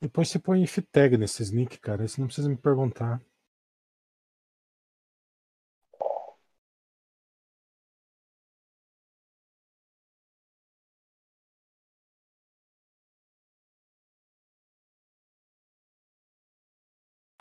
[0.00, 2.06] Depois você põe if tag nesse sneak, cara.
[2.06, 3.20] Você não precisa me perguntar.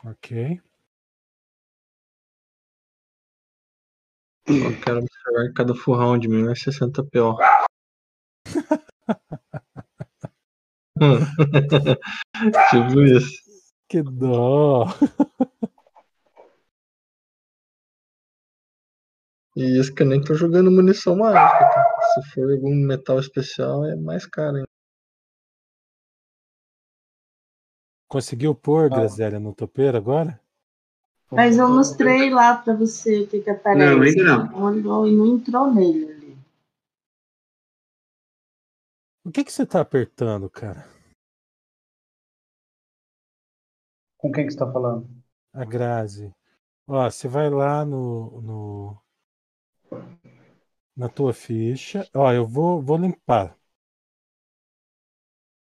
[0.06, 0.61] Ok.
[4.48, 7.35] Eu quero observar que cada furrão de mim é 60 PO.
[12.69, 13.43] tipo isso.
[13.90, 14.85] Que dó.
[19.56, 21.59] E isso que eu nem tô jogando munição mágica.
[21.59, 21.84] tá?
[22.14, 24.75] Se for algum metal especial, é mais caro ainda.
[28.16, 30.40] Conseguiu pôr, Grazélia, no topeiro agora?
[31.34, 33.94] Mas eu mostrei lá pra você o que, que aparece.
[33.94, 34.64] Não, ainda não.
[34.64, 36.38] Olhou e não entrou nele ali.
[39.26, 40.88] O que, que você tá apertando, cara?
[44.18, 45.10] Com quem que você tá falando?
[45.52, 46.34] A Grazi.
[46.88, 49.02] Ó, você vai lá no, no
[50.95, 52.10] na tua ficha.
[52.14, 53.60] Ó, eu vou, vou limpar.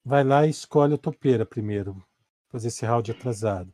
[0.04, 2.04] Vai lá e escolhe o topeira primeiro.
[2.52, 3.74] Fazer esse round atrasado.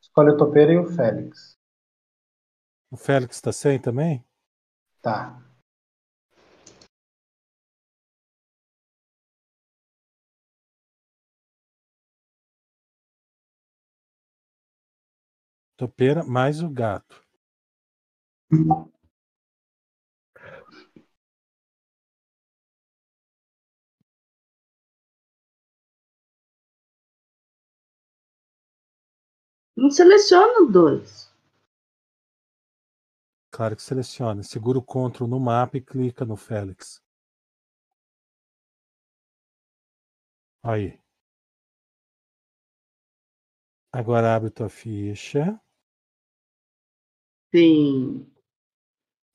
[0.00, 1.58] Escolhe o topeiro e o Félix.
[2.90, 4.24] O Félix tá sem também?
[5.02, 5.38] Tá.
[15.76, 17.22] Topeira mais o gato.
[29.80, 31.28] Não seleciona dois.
[33.52, 34.42] Claro que seleciona.
[34.42, 37.00] Segura o CTRL no mapa e clica no Félix.
[40.62, 40.98] Aí.
[43.92, 45.60] Agora abre tua ficha.
[47.52, 48.26] Sim.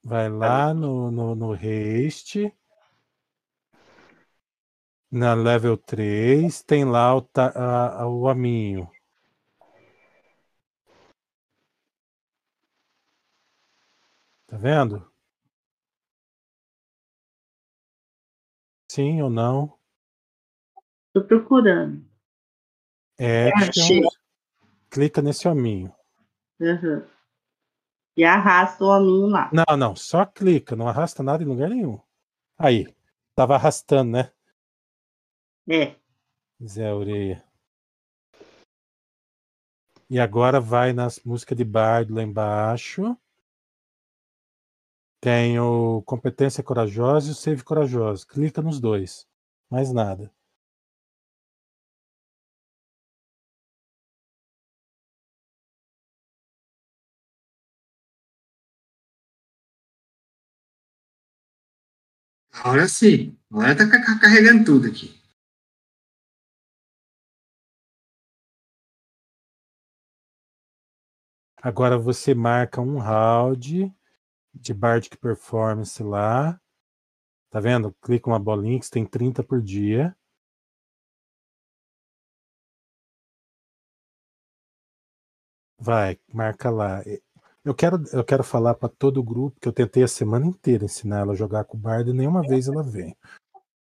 [0.05, 2.53] Vai lá no, no, no haste.
[5.11, 8.87] Na level 3, tem lá o, ta- a- a- o aminho.
[14.55, 15.05] Tá vendo?
[18.89, 19.77] Sim ou não?
[21.13, 22.09] Tô procurando.
[23.19, 24.07] Action.
[24.89, 25.93] Clica nesse hominho.
[26.57, 27.05] Uhum.
[28.15, 29.51] E arrasta o hominho lá.
[29.51, 31.99] Não, não, só clica, não arrasta nada em lugar nenhum.
[32.57, 32.95] Aí,
[33.35, 34.31] tava arrastando, né?
[35.67, 35.97] É.
[36.65, 37.43] Zé Orelha.
[40.09, 43.17] E agora vai nas músicas de bardo lá embaixo.
[45.25, 48.27] Tem o Competência Corajosa e o Save corajoso.
[48.27, 49.27] Clica nos dois.
[49.71, 50.31] Mais nada.
[62.53, 63.35] Agora sim.
[63.51, 63.89] Agora tá
[64.21, 65.19] carregando tudo aqui.
[71.63, 73.91] Agora você marca um round
[74.55, 76.59] de Bardic Performance lá.
[77.49, 77.93] Tá vendo?
[78.01, 80.15] Clica uma bolinha que você tem 30 por dia.
[85.77, 87.03] Vai, marca lá.
[87.63, 90.85] Eu quero, eu quero falar para todo o grupo que eu tentei a semana inteira
[90.85, 93.15] ensinar ela a jogar com o bardo e nenhuma vez ela vem.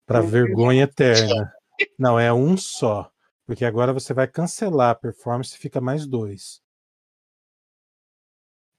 [0.06, 1.54] Para vergonha eterna.
[1.98, 3.12] Não, é um só.
[3.46, 6.62] Porque agora você vai cancelar a performance e fica mais dois.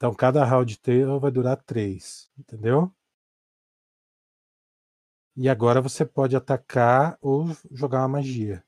[0.01, 2.91] Então cada round tail vai durar três, entendeu?
[5.37, 8.65] E agora você pode atacar ou jogar uma magia.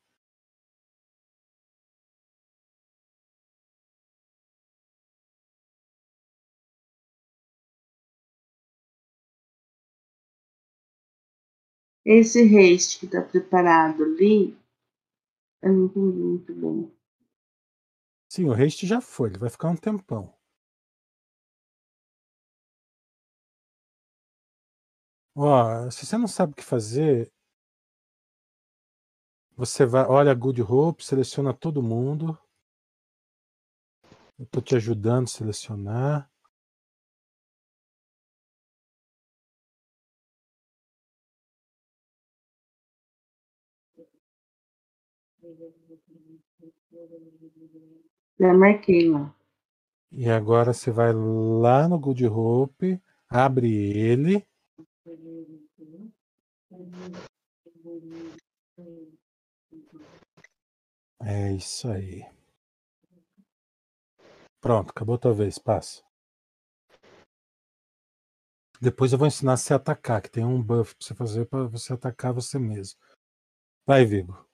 [12.04, 14.54] Esse haste que tá preparado ali,
[15.62, 16.92] eu não entendi muito bem.
[18.28, 20.34] Sim, o haste já foi, ele vai ficar um tempão.
[25.34, 27.32] Ó, se você não sabe o que fazer,
[29.56, 32.38] você vai, olha Good Hope, seleciona todo mundo.
[34.38, 36.30] Eu tô te ajudando a selecionar.
[48.38, 49.34] Já marquei lá.
[50.10, 54.46] E agora você vai lá no Good Hope, abre ele.
[61.24, 62.24] É isso aí.
[64.60, 66.04] Pronto, acabou a tua vez, passa.
[68.80, 71.92] Depois eu vou ensinar a atacar, que tem um buff pra você fazer pra você
[71.92, 72.98] atacar você mesmo.
[73.86, 74.48] Vai, Vigo.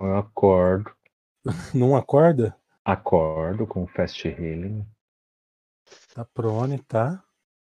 [0.00, 0.96] Eu acordo.
[1.74, 2.56] Não acorda?
[2.84, 4.86] Acordo com Fast Healing.
[6.14, 7.24] Tá prone, tá?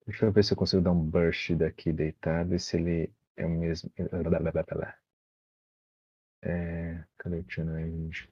[0.07, 3.47] Deixa eu ver se eu consigo dar um burst daqui deitado e se ele é
[3.47, 3.91] o mesmo.
[6.43, 7.05] É.
[7.19, 8.29] Cadê o challenge?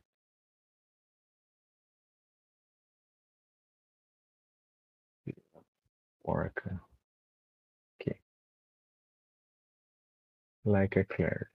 [6.22, 6.80] Porca.
[7.94, 8.20] Ok.
[10.64, 11.46] Like a Claire.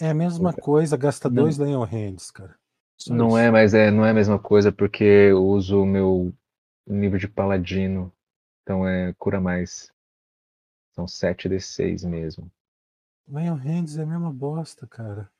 [0.00, 2.56] É a mesma coisa, gasta dois Leon Hands, cara.
[2.96, 3.38] Só Não isso.
[3.38, 6.32] é, mas é, não é a mesma coisa porque eu uso o meu
[6.92, 8.12] nível de paladino.
[8.62, 9.92] Então é cura mais.
[10.94, 12.50] São 7d6 mesmo.
[13.26, 15.30] Leon Hands é a mesma bosta, cara.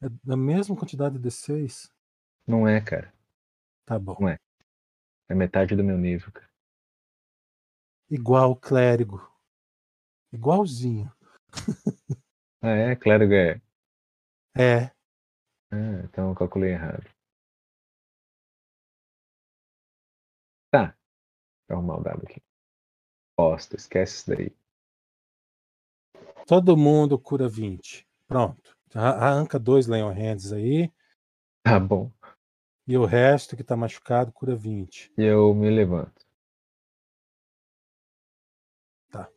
[0.00, 1.90] É da mesma quantidade de D6.
[2.46, 3.12] Não é, cara.
[3.84, 4.16] Tá bom.
[4.20, 4.38] Não é.
[5.28, 6.48] É metade do meu nível, cara.
[8.10, 9.30] Igual clérigo.
[10.32, 11.12] Igualzinho.
[12.62, 12.96] Ah, é?
[12.96, 13.60] Clérigo é.
[14.56, 14.90] É.
[15.70, 17.08] Ah, então eu calculei errado.
[21.68, 22.40] Arrumar o dado aqui.
[23.38, 24.56] Bosta, esquece isso daí.
[26.46, 28.06] Todo mundo cura 20.
[28.26, 28.76] Pronto.
[28.94, 30.92] Arra- Arranca dois Leon Hands aí.
[31.62, 32.12] Tá bom.
[32.86, 35.12] E o resto que tá machucado cura 20.
[35.18, 36.24] E eu me levanto.
[39.10, 39.28] Tá.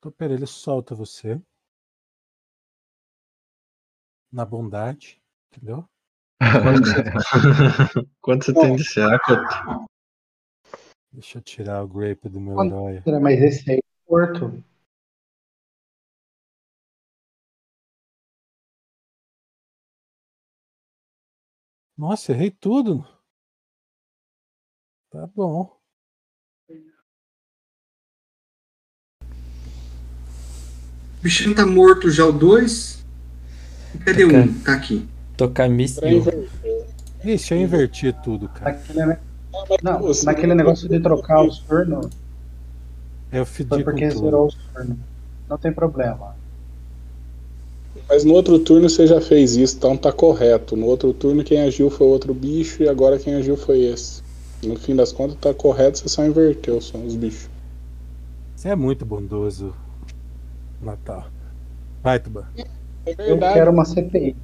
[0.00, 1.40] Toper, ele solta você.
[4.34, 5.88] Na bondade, entendeu?
[6.40, 6.82] Quanto
[8.02, 8.84] você, Quanto você tem de
[9.24, 9.86] Couto?
[11.12, 13.00] Deixa eu tirar o grape do meu herói.
[13.20, 14.64] Mas esse aí é morto.
[21.96, 23.06] Nossa, errei tudo.
[25.10, 25.80] Tá bom.
[31.18, 33.03] O bichinho tá morto já o 2.
[34.04, 34.54] Cadê Tá um?
[34.60, 35.08] Tá aqui.
[35.36, 36.24] Tocar míssil.
[37.24, 38.72] Ixi, eu inverti tudo, cara.
[38.72, 39.18] Naquele, ne-
[39.82, 42.08] não, naquele negócio de trocar os turnos,
[43.32, 44.20] Eu fedi foi com porque tudo.
[44.24, 44.96] zerou os turnos.
[45.48, 46.34] Não tem problema.
[48.08, 50.76] Mas no outro turno você já fez isso, então tá correto.
[50.76, 54.22] No outro turno quem agiu foi outro bicho e agora quem agiu foi esse.
[54.62, 57.48] No fim das contas tá correto, você só inverteu só os bichos.
[58.56, 59.74] Você é muito bondoso,
[60.82, 61.26] Natal.
[62.02, 62.48] Vai, Tuba.
[63.06, 64.36] É eu quero uma CPI.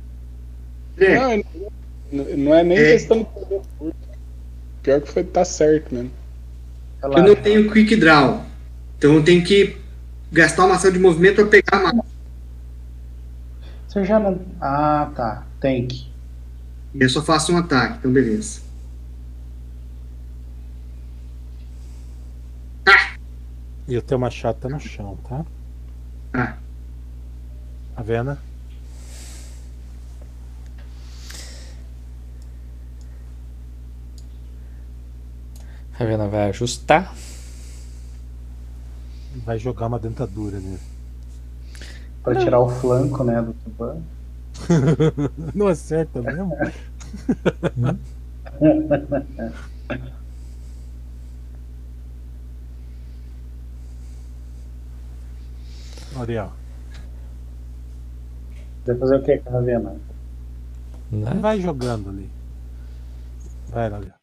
[2.13, 2.85] Não, não é nem Sim.
[2.85, 3.95] questão de curto.
[4.83, 6.11] Pior que foi, tá certo mano.
[7.03, 7.09] Né?
[7.17, 8.45] Eu não tenho quick draw.
[8.99, 9.77] Então eu tenho que
[10.31, 12.11] gastar uma ação de movimento para pegar mais.
[13.89, 14.41] Você já não.
[14.61, 15.47] Ah, tá.
[15.59, 16.07] Tank.
[16.95, 18.61] Eu só faço um ataque, então beleza.
[22.87, 23.17] Ah!
[23.89, 25.45] E o teu machado tá no chão, tá?
[26.33, 26.57] Ah.
[27.97, 28.50] Tá vendo?
[36.01, 37.15] A Vena vai ajustar.
[39.45, 40.81] Vai jogar uma dentadura nele.
[42.23, 44.03] Pra tirar o flanco, né, do tubarão.
[45.55, 46.57] Não acerta mesmo?
[56.19, 56.53] Ariel.
[58.87, 59.97] Vai fazer o que com a Ravena?
[61.41, 62.31] Vai jogando ali.
[63.69, 64.20] Vai, Ariel.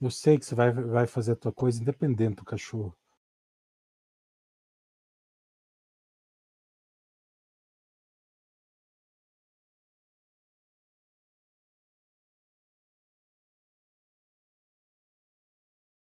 [0.00, 2.96] Eu sei que você vai, vai fazer a tua coisa independente do cachorro.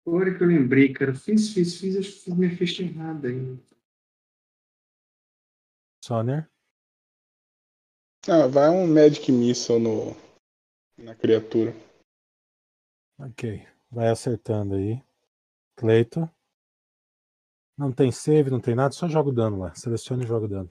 [0.06, 3.58] Agora que eu lembrei, cara, fiz, fiz, fiz, acho que fiz minha ficha errada aí.
[6.02, 6.50] Soner.
[8.26, 10.16] Ah, vai um Magic Missile no,
[10.96, 11.72] na criatura.
[13.18, 13.73] Ok.
[13.94, 15.00] Vai acertando aí.
[15.76, 16.28] Cleito.
[17.78, 19.72] Não tem save, não tem nada, só joga o dano lá.
[19.76, 20.68] Selecione e joga o dano.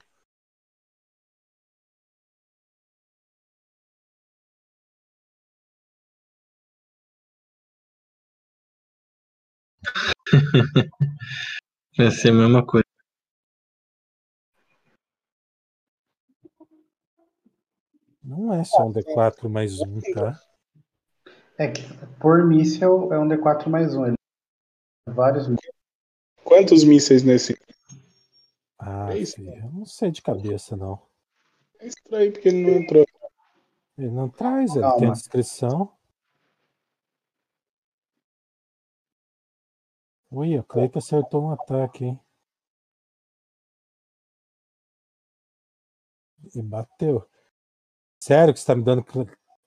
[11.96, 12.84] Vai ser a mesma coisa.
[18.22, 20.38] Não é só um D4 mais um, tá?
[21.56, 21.82] É que
[22.20, 24.06] por míssel é um D4 mais um.
[24.06, 24.16] Ele...
[25.06, 25.46] Vários
[26.42, 27.58] Quantos mísseis nesse?
[28.78, 31.00] Ah, filho, eu não sei de cabeça, não.
[31.78, 33.06] É estranho porque ele não entrou.
[33.96, 34.98] Ele não traz, ele Calma.
[34.98, 35.96] tem a descrição.
[40.30, 42.20] Ui, o Cleiton acertou um ataque, hein?
[46.54, 47.28] E bateu.
[48.20, 49.04] Sério que você tá me dando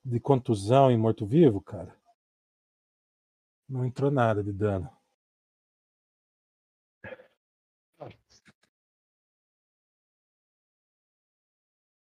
[0.08, 1.94] de contusão em morto-vivo, cara?
[3.68, 4.90] Não entrou nada de dano.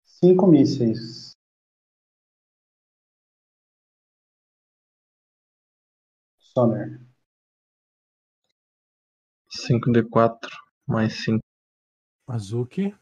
[0.06, 1.36] cinco mísseis.
[6.38, 7.00] Soner.
[9.50, 10.50] 5d4
[10.88, 11.44] mais 5.
[12.28, 12.94] Azuki.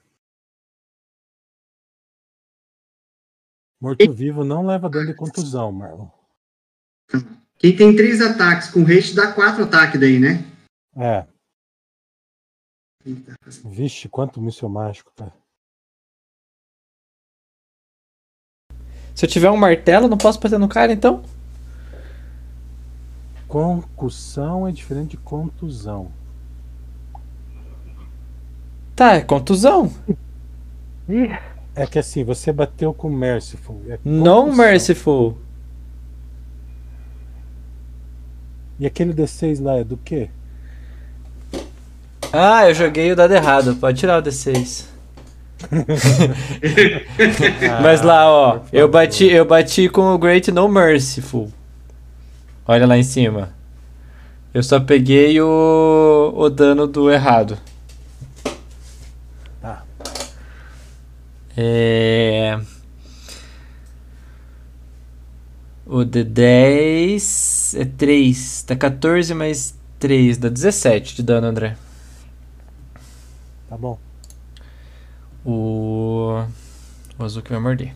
[3.79, 6.09] Morto-vivo não leva dano de contusão, Marlon.
[7.57, 10.43] Quem tem três ataques com haste dá quatro ataques daí, né?
[10.95, 11.25] É.
[13.65, 15.33] Vixe, quanto míssil mágico, cara.
[19.15, 21.23] Se eu tiver um martelo, não posso bater no cara, então?
[23.47, 26.11] Concussão é diferente de contusão.
[28.95, 29.91] Tá, é contusão.
[31.77, 33.83] É que assim, você bateu com Merciful.
[33.87, 35.37] É Não merciful.
[38.79, 40.31] E aquele D6 lá é do quê?
[42.33, 43.75] Ah, eu joguei o dado errado.
[43.75, 44.85] Pode tirar o D6.
[47.83, 51.51] Mas lá, ó, eu bati, eu bati com o Great No Merciful.
[52.67, 53.49] Olha lá em cima.
[54.51, 57.55] Eu só peguei o, o dano do errado.
[61.57, 62.59] É...
[65.85, 68.65] O D10 é 3.
[68.67, 70.37] Dá 14 mais 3.
[70.37, 71.75] Dá 17 de dano, André.
[73.67, 73.97] Tá bom.
[75.43, 76.43] O.
[77.17, 77.93] O azul que vai morder.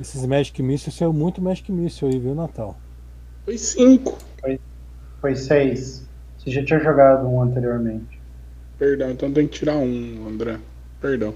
[0.00, 2.76] Esses Magic Missile saiu muito Magic Missile aí, viu, Natal?
[3.44, 4.18] Foi cinco.
[4.40, 4.60] Foi,
[5.20, 6.06] foi seis.
[6.36, 8.15] Você já tinha jogado um anteriormente.
[8.78, 10.58] Perdão, então tem que tirar um, André.
[11.00, 11.34] Perdão.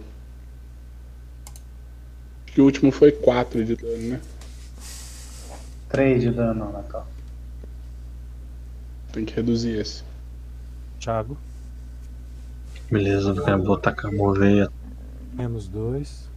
[2.45, 4.21] Acho que o último foi quatro de dano, né?
[5.89, 7.07] Três de dano, Natal.
[9.13, 10.05] Tem que reduzir esse.
[11.01, 11.37] Thiago,
[12.91, 14.69] Beleza, eu vou tacar uma veia.
[15.33, 16.29] menos dois.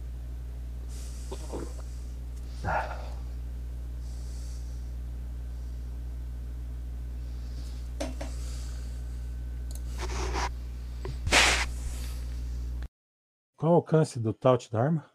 [13.64, 15.10] Qual o alcance do taut da arma?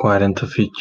[0.00, 0.72] 40 feet.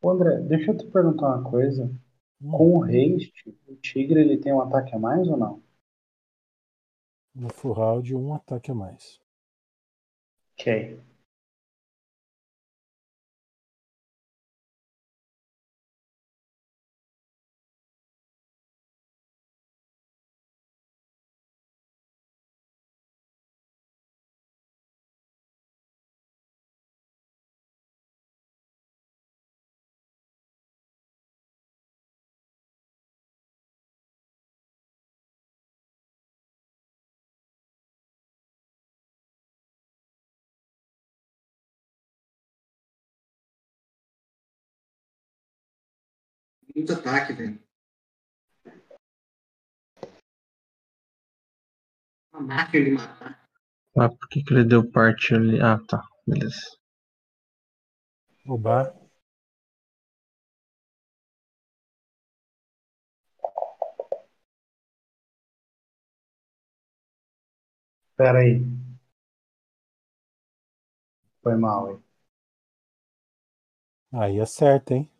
[0.00, 1.92] Ô, André, deixa eu te perguntar uma coisa.
[2.40, 5.67] Com o haste, o tigre ele tem um ataque a mais ou não?
[7.38, 9.20] No full round, um ataque a mais.
[10.58, 10.98] Ok.
[46.78, 47.60] Muito ataque, velho.
[52.32, 53.48] Uma máquina de matar.
[53.96, 55.60] Ah, por que, que ele deu parte ali?
[55.60, 56.00] Ah, tá.
[56.24, 56.78] Beleza.
[58.46, 58.94] Oba.
[68.16, 68.62] Pera aí.
[71.42, 72.04] Foi mal, hein?
[74.12, 75.10] Aí acerta, hein?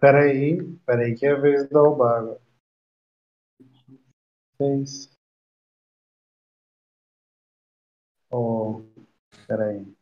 [0.00, 2.36] Pera aí, pera aí que é a vez da Obaga.
[4.56, 5.08] Seis.
[8.30, 8.82] Oh,
[9.46, 9.96] pera aí.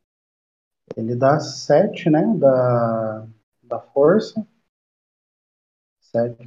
[0.97, 2.23] Ele dá sete, né?
[2.39, 3.25] Da,
[3.63, 4.45] da força.
[6.01, 6.47] Sete.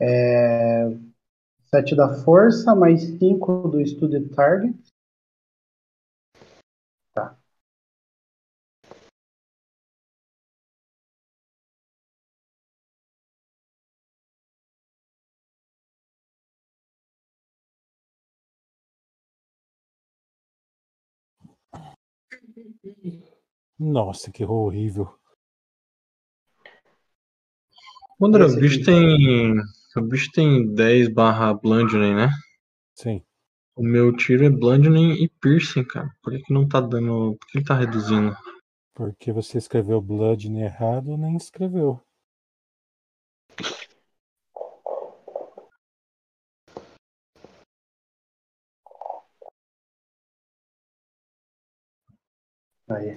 [0.00, 0.88] É,
[1.70, 4.83] sete da força, mais cinco do Study Target.
[23.78, 25.14] Nossa, que horrível.
[28.20, 29.54] André, o Esse bicho tem.
[29.96, 32.30] O bicho tem 10 barra bludgeoning, né?
[32.94, 33.22] Sim.
[33.76, 36.08] O meu tiro é bludgeoning e piercing, cara.
[36.22, 37.36] Por que, que não tá dando.
[37.38, 38.36] Por que ele tá reduzindo?
[38.94, 42.00] Porque você escreveu Blood errado, nem escreveu.
[52.88, 53.16] Aí.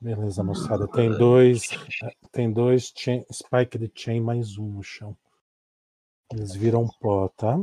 [0.00, 0.86] Beleza, moçada.
[0.86, 1.70] Tem dois.
[2.30, 5.16] Tem dois chain, spike de chain mais um no chão.
[6.30, 7.58] Eles viram pó, tá?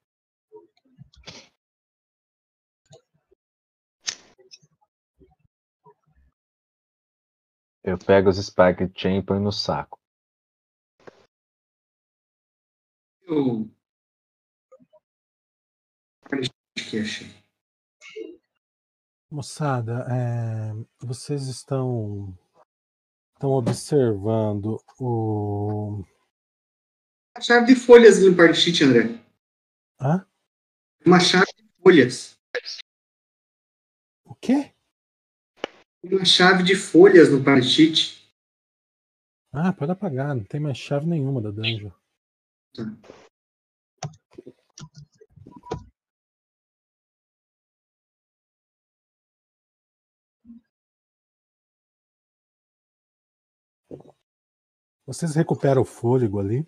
[7.83, 9.99] Eu pego os Spike Chain e ponho no saco.
[13.23, 13.67] Eu.
[19.31, 22.37] Moçada, é, vocês estão
[23.33, 26.03] estão observando o
[27.33, 29.25] A chave de folhas no party sheet, André.
[29.99, 30.27] Hã?
[31.03, 32.37] Uma chave de folhas.
[34.23, 34.71] o quê?
[36.03, 38.21] Uma chave de folhas no party sheet.
[39.53, 41.91] Ah, pode apagar, não tem mais chave nenhuma da dungeon.
[55.05, 56.65] Vocês recuperam o fôlego ali?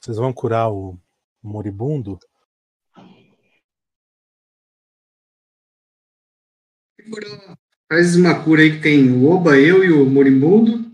[0.00, 1.00] Vocês vão curar o
[1.42, 2.18] moribundo?
[7.88, 10.86] Faz uma cura aí que tem o Oba, eu e o Moribundo.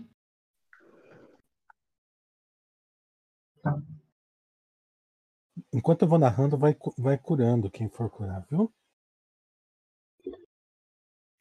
[5.73, 8.71] Enquanto eu vou narrando, vai, vai curando quem for curar, viu?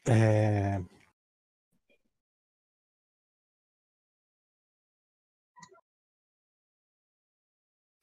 [0.06, 0.80] É...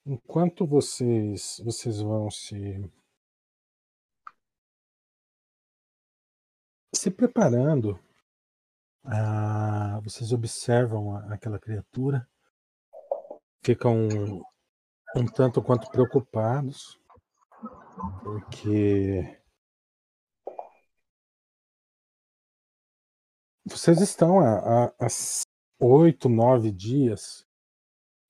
[0.05, 2.55] Enquanto vocês vocês vão se
[6.99, 7.97] se preparando,
[9.05, 12.27] ah, vocês observam aquela criatura,
[13.63, 14.09] ficam
[15.15, 16.99] um tanto quanto preocupados,
[18.21, 19.39] porque
[23.63, 24.91] vocês estão há,
[25.79, 27.47] oito, nove dias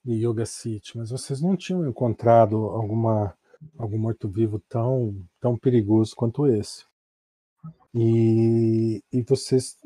[0.06, 3.36] de Yoga City, mas vocês não tinham encontrado alguma
[3.80, 6.89] algum morto-vivo tão tão perigoso quanto esse.
[7.94, 9.78] E, e vocês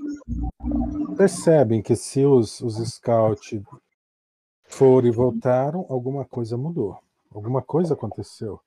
[1.18, 3.62] percebem que se os, os scouts
[4.66, 6.98] foram e voltaram, alguma coisa mudou.
[7.32, 8.60] Alguma coisa aconteceu.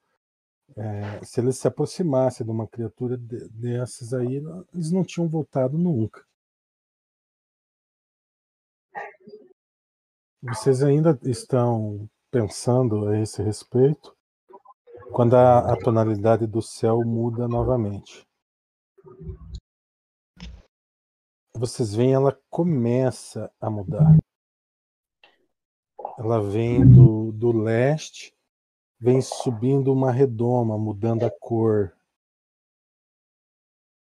[0.76, 4.42] É, se eles se aproximassem de uma criatura de- dessas aí,
[4.74, 6.24] eles não tinham voltado nunca.
[10.42, 14.16] Vocês ainda estão pensando a esse respeito
[15.12, 18.25] quando a, a tonalidade do céu muda novamente.
[21.54, 24.16] Vocês veem ela começa a mudar.
[26.18, 28.36] Ela vem do, do leste,
[28.98, 31.96] vem subindo uma redoma, mudando a cor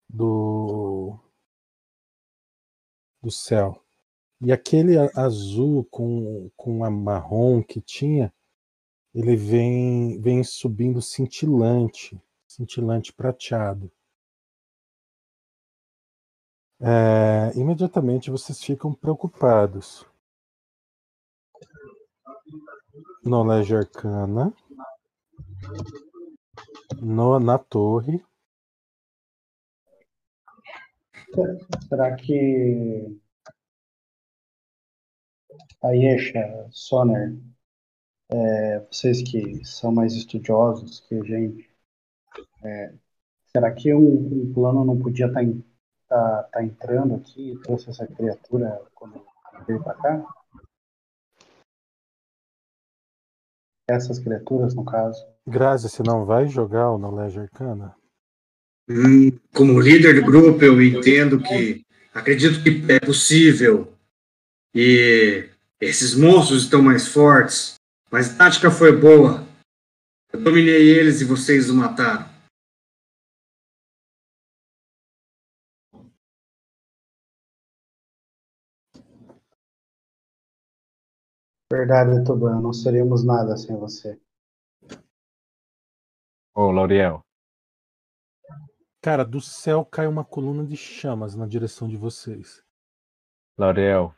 [0.09, 1.17] do,
[3.21, 3.83] do céu.
[4.39, 8.33] E aquele azul com, com a marrom que tinha,
[9.13, 13.91] ele vem, vem subindo cintilante, cintilante prateado.
[16.79, 20.05] É, imediatamente vocês ficam preocupados.
[23.23, 24.53] Knowledge Arcana.
[27.01, 28.23] No, na torre.
[31.89, 33.19] Será que
[35.83, 37.35] a Yesha, Soner,
[38.29, 41.69] é, vocês que são mais estudiosos que a gente,
[42.63, 42.93] é,
[43.47, 45.43] será que um, um plano não podia estar
[46.07, 49.21] tá, tá entrando aqui e trouxe essa criatura quando
[49.65, 50.25] veio para cá?
[53.89, 55.25] Essas criaturas, no caso.
[55.45, 57.95] Grazi, você não vai jogar o Knowledge Arcana?
[58.89, 63.93] Hum, como líder do grupo, eu entendo que acredito que é possível
[64.73, 67.75] e esses monstros estão mais fortes,
[68.11, 69.45] mas a tática foi boa.
[70.31, 72.36] Eu dominei eles e vocês o mataram.
[81.71, 84.17] Verdade, Tuban, não seríamos nada sem você.
[86.55, 87.19] Ô, Lauriel.
[89.01, 92.63] Cara, do céu cai uma coluna de chamas na direção de vocês.
[93.57, 94.15] Lauriel.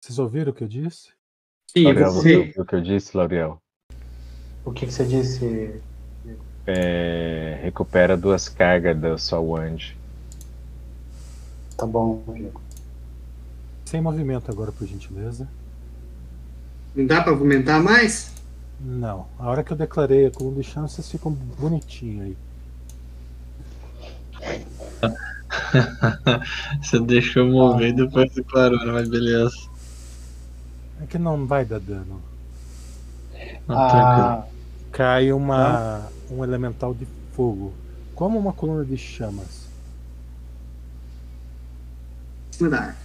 [0.00, 1.12] Vocês ouviram o que eu disse?
[1.76, 3.58] Lauriel, você ouviu o que eu disse, Lauriel?
[4.64, 5.80] O que, que você disse?
[6.66, 9.96] É, recupera duas cargas da sua wand.
[11.76, 12.60] Tá bom, Diego.
[13.86, 15.48] Sem movimento agora, por gentileza.
[16.94, 18.30] Não dá para argumentar mais?
[18.78, 19.26] Não.
[19.38, 22.36] A hora que eu declarei a coluna de chamas, vocês ficam bonitinho aí.
[26.82, 28.92] Você deixou mover e depois declarou, né?
[28.92, 29.56] mas beleza.
[31.00, 32.20] É que não vai dar dano.
[33.68, 34.44] Ah.
[34.90, 37.72] Cai uma, um elemental de fogo.
[38.14, 39.62] Como uma coluna de chamas.
[42.50, 43.02] Em cima da árvore.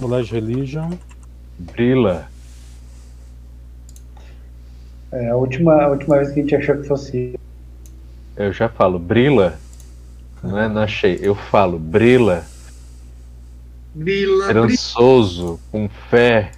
[0.00, 0.90] Knowledge Religion.
[1.58, 2.28] Brila.
[5.12, 7.38] É, a última, a última vez que a gente achou que fosse.
[8.36, 9.58] Eu já falo, brila.
[10.42, 11.18] Não é, não achei.
[11.20, 12.44] Eu falo, brila.
[13.94, 14.66] Brila, brila.
[14.66, 16.52] Esperançoso, com fé.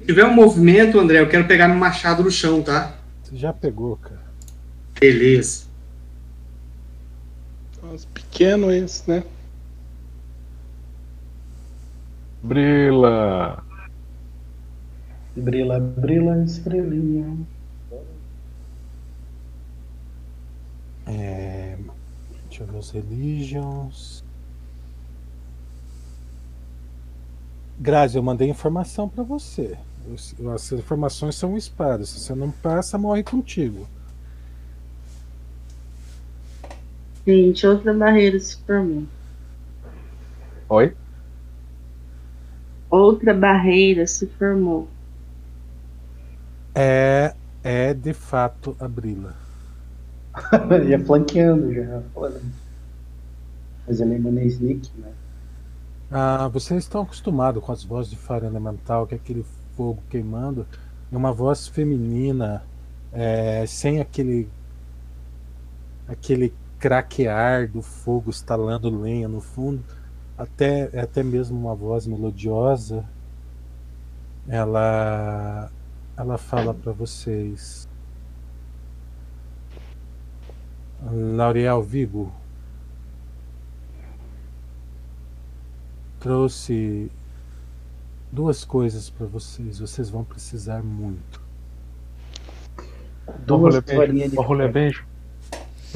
[0.00, 2.92] Se tiver um movimento, André, eu quero pegar meu machado no chão, tá?
[3.22, 4.20] Você já pegou, cara.
[4.98, 5.71] Beleza.
[7.92, 9.22] Os pequenos esse, né?
[12.42, 13.62] Brila.
[15.36, 17.36] Brila, brila, estrelinha.
[21.06, 21.76] É,
[22.48, 24.24] deixa eu ver os Religions.
[27.78, 29.76] Grazi, eu mandei informação pra você.
[30.54, 32.08] As informações são espadas.
[32.08, 33.86] Se você não passa, morre contigo.
[37.26, 39.04] Gente, outra barreira se formou.
[40.68, 40.94] Oi?
[42.90, 44.88] Outra barreira se formou.
[46.74, 49.36] É, é de fato a Brila.
[50.88, 52.02] Ia flanqueando já.
[52.14, 52.42] falando.
[53.86, 55.12] Mas ainda não é sneak, né?
[56.10, 59.44] Ah, vocês estão acostumados com as vozes de faro elemental, que é aquele
[59.76, 60.66] fogo queimando,
[61.10, 62.62] é uma voz feminina,
[63.12, 64.48] é, sem aquele
[66.06, 66.52] aquele
[66.82, 69.84] craquear do fogo estalando lenha no fundo,
[70.36, 73.04] até é até mesmo uma voz melodiosa.
[74.48, 75.70] Ela
[76.16, 77.88] ela fala para vocês.
[81.08, 82.32] Lauriel Vigo
[86.18, 87.10] trouxe
[88.30, 89.78] duas coisas para vocês.
[89.78, 91.40] Vocês vão precisar muito.
[93.46, 95.11] Duas Duas varinhas de beijo.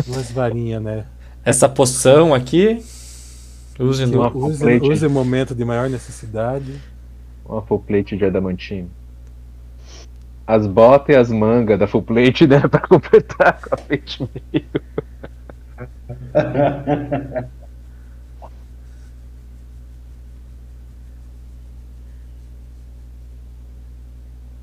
[0.04, 1.06] Duas varinhas, né?
[1.44, 2.82] Essa poção aqui.
[3.78, 4.36] Use no.
[4.36, 4.90] use, plate.
[4.90, 6.80] use momento de maior necessidade.
[7.44, 8.90] Uma full plate de adamantino.
[10.46, 14.64] As botas e as mangas da full plate deram pra completar com a plate meio.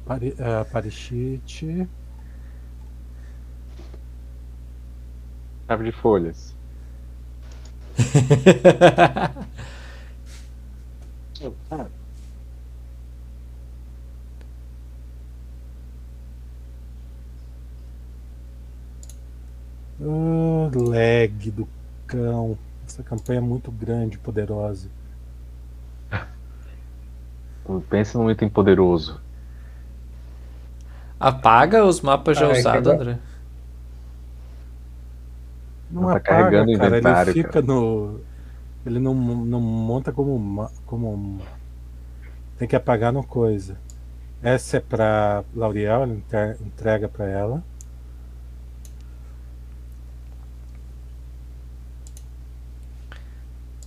[0.06, 1.88] Pare, uh, Parishite.
[5.74, 6.54] Chave de folhas.
[20.02, 21.68] Ah, lag do
[22.08, 22.58] cão.
[22.88, 24.90] Essa campanha é muito grande, poderosa.
[27.90, 29.22] Pensa num item poderoso.
[31.20, 33.20] Apaga os mapas já Ah, é usados, agora- André.
[35.94, 36.98] Não tá apaga, carregando cara.
[36.98, 38.20] inventário, ele fica no.
[38.86, 41.40] Ele não, não monta como, como.
[42.58, 43.78] Tem que apagar no coisa.
[44.42, 47.64] Essa é pra Lauriel, ele entre- entrega pra ela.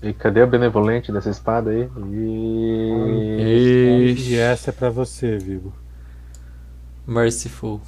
[0.02, 1.88] E cadê a benevolente dessa espada aí?
[2.12, 4.14] E...
[4.18, 5.72] E essa é pra você, Vigo.
[7.06, 7.80] Merciful.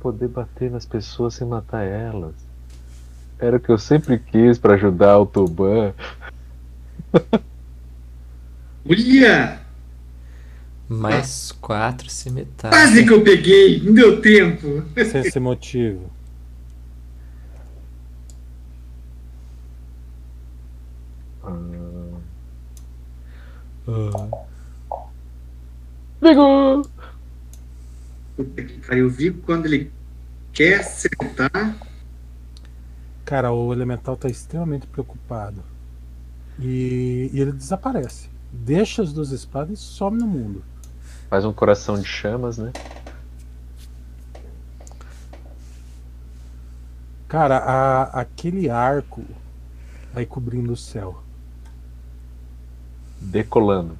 [0.00, 2.34] Ah, poder bater nas pessoas sem matar elas.
[3.38, 5.92] Era o que eu sempre quis pra ajudar o Tuban.
[8.88, 9.60] Olha!
[10.88, 12.80] Mais quatro cimitários.
[12.80, 14.82] Quase que eu peguei, não deu tempo.
[14.96, 16.10] Sem esse motivo.
[26.20, 26.82] Vigo!
[28.44, 29.92] Puta que pariu, eu vi quando ele
[30.50, 31.76] quer acertar.
[33.22, 35.62] Cara, o elemental tá extremamente preocupado.
[36.58, 38.30] E, e ele desaparece.
[38.50, 40.64] Deixa as duas espadas e some no mundo.
[41.28, 42.72] Faz um coração de chamas, né?
[47.28, 49.22] Cara, a- aquele arco
[50.14, 51.22] vai cobrindo o céu.
[53.20, 53.98] Decolando.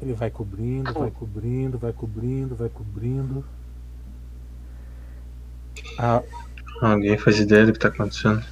[0.00, 3.44] Ele vai cobrindo, vai cobrindo, vai cobrindo, vai cobrindo.
[5.98, 6.22] Ah,
[6.80, 8.44] Alguém faz ideia do que tá acontecendo?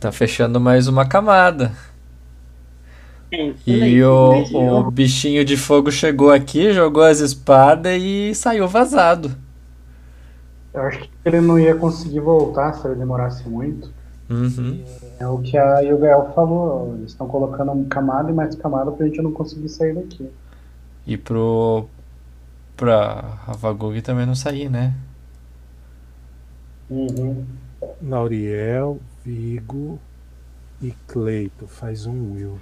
[0.00, 1.72] Tá fechando mais uma camada.
[3.32, 9.36] É, E o, o bichinho de fogo chegou aqui, jogou as espadas e saiu vazado.
[10.72, 13.92] Eu acho que ele não ia conseguir voltar se ele demorasse muito.
[14.28, 14.84] Uhum.
[15.18, 16.94] É o que a Yugael falou.
[16.96, 20.30] Eles estão colocando camada e mais camada pra gente não conseguir sair daqui.
[21.06, 21.88] E pro.
[22.76, 24.94] pra Havagug também não sair, né?
[26.90, 27.44] Uhum.
[28.02, 29.98] Lauriel, Vigo
[30.82, 31.66] e Cleito.
[31.66, 32.58] Faz um Will.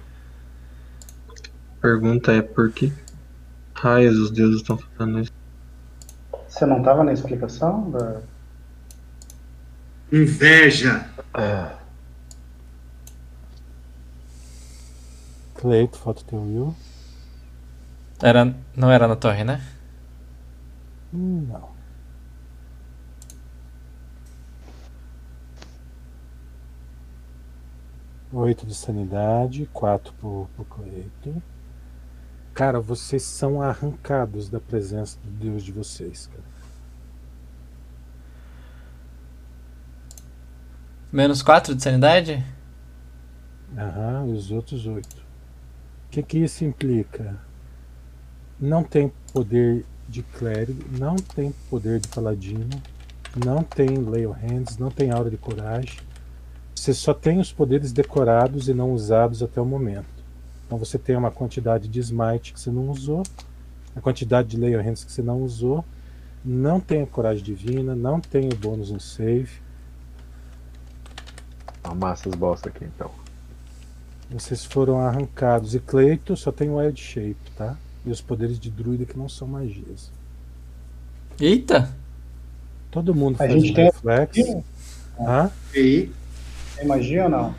[1.81, 2.91] Pergunta é por que
[3.73, 5.33] raios os deuses estão fazendo isso?
[6.47, 7.91] Você não tava na explicação?
[7.91, 8.21] Da...
[10.11, 11.05] Inveja.
[15.55, 16.75] Cleito, falta o teu Will.
[18.21, 19.61] Era, não era na torre, né?
[21.11, 21.73] Não.
[28.33, 31.41] Oito de sanidade, quatro pro, pro Cleito.
[32.53, 36.55] Cara, vocês são arrancados da presença do Deus de vocês, cara.
[41.11, 42.45] Menos 4 de sanidade?
[43.77, 45.24] Aham, e os outros oito.
[46.15, 47.37] Que, que isso implica?
[48.57, 52.69] Não tem poder de clérigo, não tem poder de paladino,
[53.45, 55.99] não tem lay of hands, não tem aura de coragem.
[56.73, 60.07] Você só tem os poderes decorados e não usados até o momento.
[60.65, 63.21] Então você tem uma quantidade de smite que você não usou,
[63.93, 65.83] a quantidade de lay of hands que você não usou,
[66.45, 69.51] não tem a coragem divina, não tem o bônus no save.
[71.83, 73.24] Arrumar essas bosta aqui então.
[74.29, 75.75] Vocês foram arrancados.
[75.75, 77.75] E Cleito só tem Wild Shape, tá?
[78.05, 80.11] E os poderes de druida que não são magias.
[81.39, 81.93] Eita!
[82.91, 84.63] Todo mundo A faz gente um tem- reflexo.
[85.19, 85.49] Hã?
[85.73, 86.09] E
[86.75, 87.55] Tem magia ou não?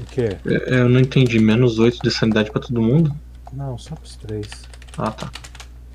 [0.00, 0.36] O quê?
[0.46, 1.38] É, Eu não entendi.
[1.38, 3.14] Menos 8 de sanidade pra todo mundo?
[3.52, 4.48] Não, só pros três.
[4.96, 5.30] Ah, tá.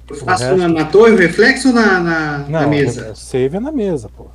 [0.09, 3.11] eu faço na, na torre o reflexo ou na, na, na Não, mesa?
[3.11, 4.27] o save é na mesa, pô.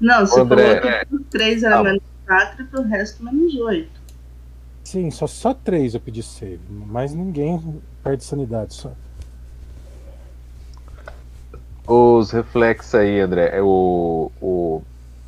[0.00, 0.98] Não, você André, falou é.
[1.00, 4.01] que pro 3 era menos 4 e pro resto menos 8.
[4.84, 6.60] Sim, só, só três eu pedi save.
[6.68, 8.74] Mas ninguém perde sanidade.
[8.74, 8.92] Só.
[11.86, 14.82] Os reflexos aí, André, é o, o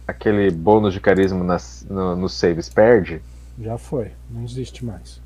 [0.07, 3.23] aquele bônus de carisma nas, no, nos saves perde?
[3.59, 4.13] Já foi.
[4.31, 5.21] Não existe mais.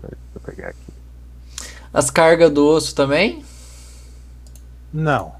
[0.00, 0.92] Deixa eu pegar aqui.
[1.92, 3.44] As cargas do osso também?
[4.92, 5.34] Não.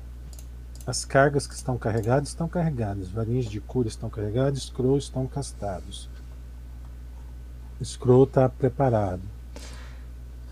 [0.86, 3.09] As cargas que estão carregadas estão carregadas.
[3.09, 4.62] Varinhas de cura estão carregadas.
[4.62, 6.09] Scroll estão castados.
[7.85, 9.23] Scroll está preparado.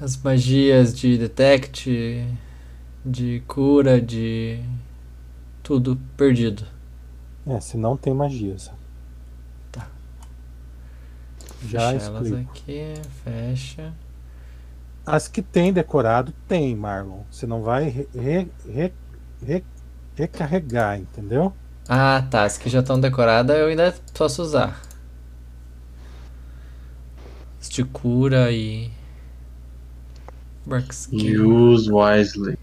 [0.01, 2.27] As magias de detect,
[3.05, 4.61] de cura, de.
[5.63, 6.65] Tudo perdido.
[7.47, 8.71] É, se não tem magias.
[9.73, 9.87] Tá.
[11.67, 12.51] Já Fecha elas explico.
[12.51, 12.95] aqui,
[13.25, 13.93] fecha.
[15.07, 17.21] As que tem decorado, tem, Marlon.
[17.31, 18.93] Você não vai re- re- re-
[19.47, 19.65] re-
[20.17, 21.53] recarregar, entendeu?
[21.89, 22.45] Ah, tá.
[22.45, 24.81] As que já estão decoradas eu ainda posso usar.
[27.69, 28.91] De cura e.
[31.13, 32.57] Use wisely.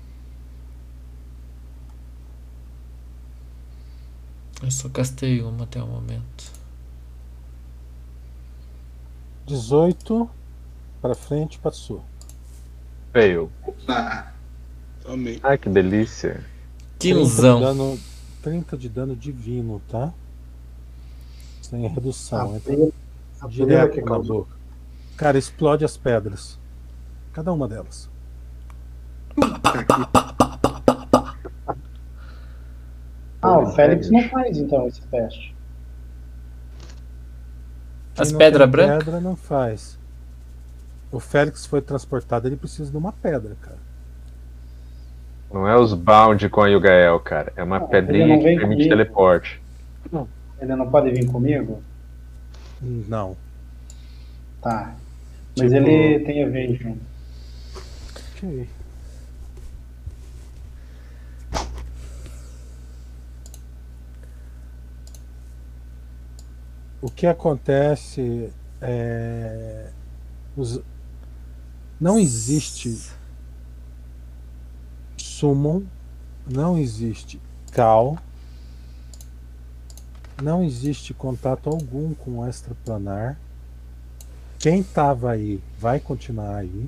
[4.63, 6.51] Eu só castei uma até o momento.
[9.47, 10.30] 18
[11.01, 12.03] para frente, passou.
[13.11, 13.51] Fail.
[13.88, 14.31] Ah,
[15.03, 15.39] Também.
[15.43, 16.45] Ah, que delícia.
[16.99, 17.59] 30 de Quinzão.
[17.59, 17.99] dano,
[18.43, 20.13] 30 de dano divino, tá?
[21.61, 22.39] Sem redução.
[22.53, 22.93] A entra primeira-
[23.41, 24.38] a primeira direto que na causou.
[24.45, 24.60] boca.
[25.17, 26.59] Cara, explode as pedras.
[27.33, 28.09] Cada uma delas.
[33.41, 35.56] Ah, o Félix não faz então esse teste.
[38.14, 39.06] Quem As não pedra tem branca?
[39.06, 39.98] Pedra não faz.
[41.11, 43.80] O Félix foi transportado, ele precisa de uma pedra, cara.
[45.51, 47.51] Não é os bound com a Yugael, cara.
[47.56, 48.90] É uma Não, ele pedrinha não que permite comigo.
[48.90, 49.61] teleporte.
[50.59, 51.83] Ele não pode vir comigo?
[52.81, 53.35] Não.
[54.61, 55.00] Tá.
[55.57, 56.95] Mas Tipo- ele tem evasion.
[58.35, 58.67] Ok.
[67.01, 69.89] O que acontece é.
[70.55, 70.81] os-
[71.99, 73.11] Não existe
[75.17, 75.83] summon,
[76.51, 77.39] não existe
[77.71, 78.17] cal,
[80.41, 83.38] não existe contato algum com o extraplanar.
[84.61, 86.88] Quem estava aí vai continuar aí.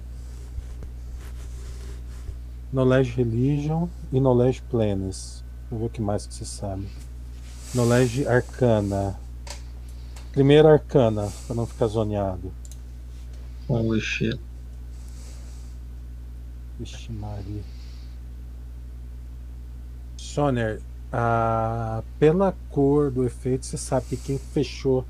[2.72, 5.44] Knowledge Religion e Knowledge Plenas.
[5.62, 6.88] Deixa eu ver o que mais que você sabe.
[7.74, 9.20] Knowledge Arcana.
[10.32, 12.54] Primeiro Arcana, para não ficar zoneado.
[13.68, 14.40] Holy shit.
[16.80, 17.64] Vixe Maria.
[20.16, 20.80] Soner,
[21.12, 25.04] ah, pela cor do efeito, você sabe que quem fechou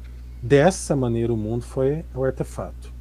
[0.43, 2.91] dessa maneira o mundo foi o artefato.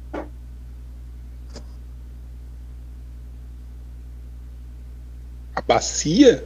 [5.55, 6.43] A bacia?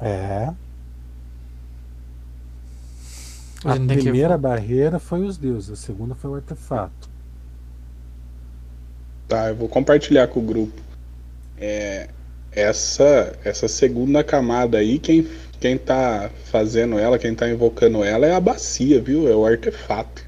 [0.00, 0.52] É.
[3.64, 7.08] A A gente tem que- primeira barreira foi os deuses, a segunda foi o artefato.
[9.28, 10.80] Tá, eu vou compartilhar com o grupo.
[11.58, 12.08] É,
[12.52, 15.28] essa, essa segunda camada aí, quem,
[15.60, 19.28] quem tá fazendo ela, quem tá invocando ela é a bacia, viu?
[19.28, 20.24] É o artefato.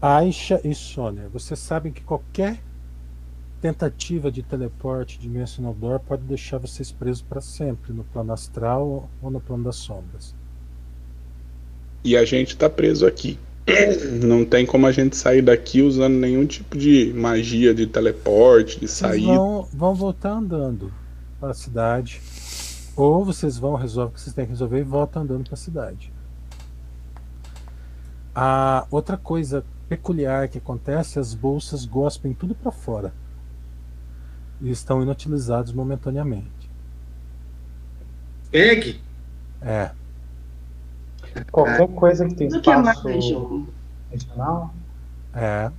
[0.00, 2.58] Aisha e Soner, vocês sabem que qualquer
[3.60, 9.30] tentativa de teleporte Dimensional Door pode deixar vocês presos para sempre no plano astral ou
[9.30, 10.34] no plano das sombras.
[12.02, 13.38] E a gente tá preso aqui.
[14.22, 18.88] Não tem como a gente sair daqui usando nenhum tipo de magia de teleporte, de
[18.88, 19.26] saída.
[19.26, 20.90] vão, vão voltar andando
[21.38, 22.22] para a cidade.
[22.96, 25.58] Ou vocês vão resolver o que vocês têm que resolver e voltam andando para a
[25.58, 26.10] cidade.
[28.34, 33.12] A outra coisa peculiar que acontece, as bolsas gospem tudo para fora.
[34.60, 36.70] E estão inutilizados momentaneamente.
[38.52, 39.00] Pegue.
[39.60, 39.90] É.
[41.50, 43.66] Qualquer coisa que tem é espaço
[44.12, 44.72] adicional,
[45.34, 45.70] É.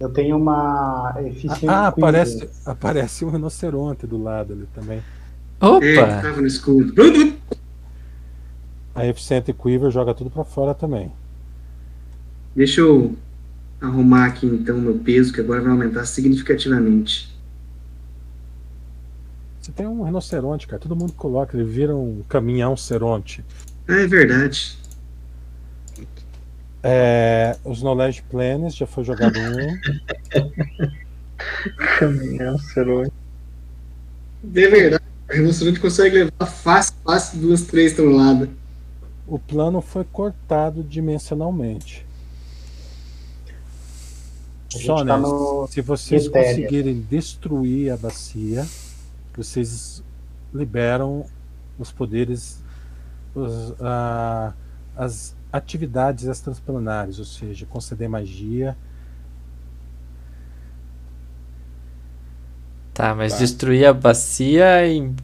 [0.00, 1.70] eu tenho uma eficiência.
[1.70, 2.04] Ah, 15.
[2.04, 5.02] aparece, aparece um rinoceronte do lado ali também.
[5.60, 6.22] Opa!
[6.22, 6.94] tava no escudo.
[8.94, 11.12] A Eficiente Quiver joga tudo pra fora também.
[12.58, 13.16] Deixa eu
[13.80, 17.32] arrumar aqui então meu peso, que agora vai aumentar significativamente.
[19.60, 20.82] Você tem um rinoceronte, cara.
[20.82, 23.44] Todo mundo coloca, ele vira um caminhão ceronte.
[23.86, 24.76] Ah, é verdade.
[26.82, 29.78] É, os Knowledge Planes já foi jogado um.
[32.00, 33.10] Caminhão, serões.
[34.52, 35.04] É verdade.
[35.30, 38.48] O rinoceronte consegue levar fácil, fácil duas, três toneladas.
[39.28, 42.07] O plano foi cortado dimensionalmente.
[44.68, 45.24] Só, tá né?
[45.70, 46.48] Se vocês Etérea.
[46.54, 48.66] conseguirem destruir a bacia,
[49.36, 50.02] vocês
[50.52, 51.24] liberam
[51.78, 52.62] os poderes,
[53.34, 54.52] os, ah,
[54.96, 58.76] as atividades extraplanares, ou seja, conceder magia.
[62.92, 63.38] Tá, mas Tá.
[63.38, 65.14] destruir a bacia im-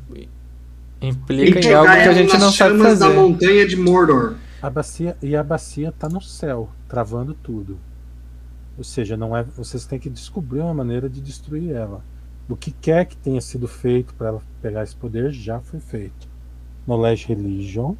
[1.02, 3.18] implica em algo que a gente não sabe chamas da fazer.
[3.18, 4.36] montanha de Mordor.
[4.62, 7.78] A bacia e a bacia está no céu, travando tudo.
[8.76, 12.04] Ou seja, não é, vocês têm que descobrir uma maneira de destruir ela.
[12.48, 16.28] O que quer que tenha sido feito para ela pegar esse poder já foi feito.
[16.86, 17.94] Knowledge Religion.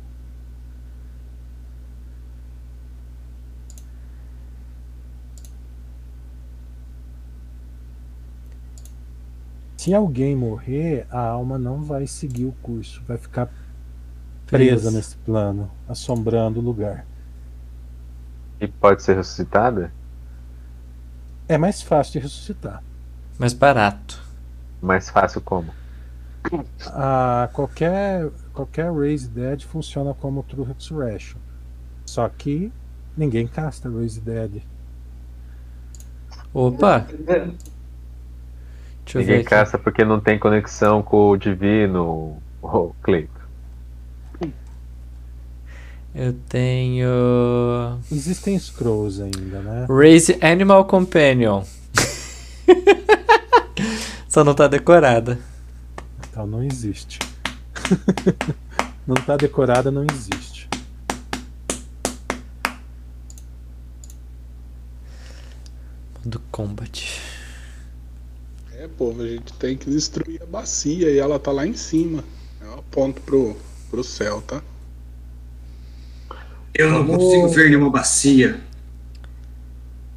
[9.79, 13.51] Se alguém morrer, a alma não vai seguir o curso, vai ficar
[14.47, 14.91] presa Presa.
[14.91, 17.07] nesse plano, assombrando o lugar.
[18.61, 19.93] E pode ser ressuscitada?
[21.49, 22.83] É mais fácil de ressuscitar.
[23.39, 24.23] Mais barato.
[24.81, 25.73] Mais fácil como?
[26.87, 31.39] Ah, qualquer, qualquer Raise Dead funciona como True Resurrection.
[32.07, 32.73] Só que
[33.17, 34.63] ninguém casta Raise Dead.
[36.53, 37.07] Opa!
[39.15, 43.44] Ninguém caça porque não tem conexão com o divino, o Cleito.
[46.15, 47.99] Eu tenho.
[48.11, 49.87] Existem scrolls ainda, né?
[49.89, 51.65] Raise Animal Companion.
[54.29, 55.41] Só não tá decorada.
[56.31, 57.19] Então não existe.
[59.05, 60.69] não tá decorada, não existe.
[66.25, 67.21] Do Combat.
[68.73, 72.23] É, povo, a gente tem que destruir a bacia e ela tá lá em cima.
[72.61, 73.57] Eu aponto pro,
[73.91, 74.63] pro céu, tá?
[76.75, 78.61] Eu não consigo ver nenhuma bacia.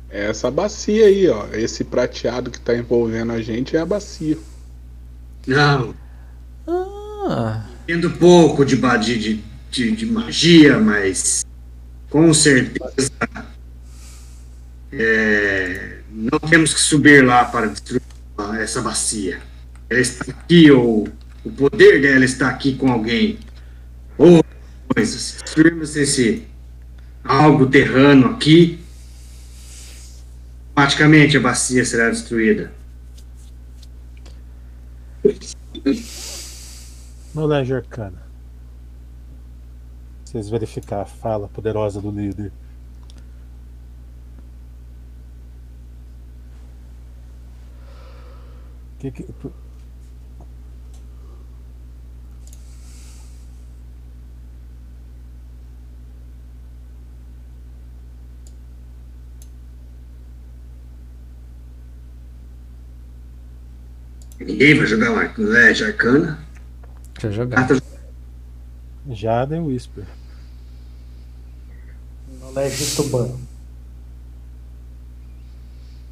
[0.09, 1.47] É essa bacia aí, ó.
[1.53, 4.37] Esse prateado que tá envolvendo a gente é a bacia.
[5.45, 5.93] Não.
[6.67, 7.65] Ah.
[7.83, 11.45] Entendo pouco de, de, de, de magia, mas
[12.09, 13.11] com certeza
[14.91, 18.01] é, não temos que subir lá para destruir
[18.59, 19.39] essa bacia.
[19.89, 21.07] Ela está aqui, ou
[21.43, 23.39] o poder dela está aqui com alguém.
[24.97, 25.21] Coisas.
[25.21, 26.47] Se destruirmos esse
[27.23, 28.83] algo terrano aqui,
[30.69, 32.73] automaticamente a bacia será destruída.
[37.35, 38.23] Knowledge Arcana.
[40.25, 42.51] Vocês verificar a fala poderosa do líder.
[48.97, 49.27] Que que-
[64.39, 66.39] Ninguém vai jogar uma Knowledge Arcana.
[67.13, 67.67] Deixa eu jogar.
[69.09, 70.05] Já deu Whisper.
[72.39, 73.35] Knowledge Tuban.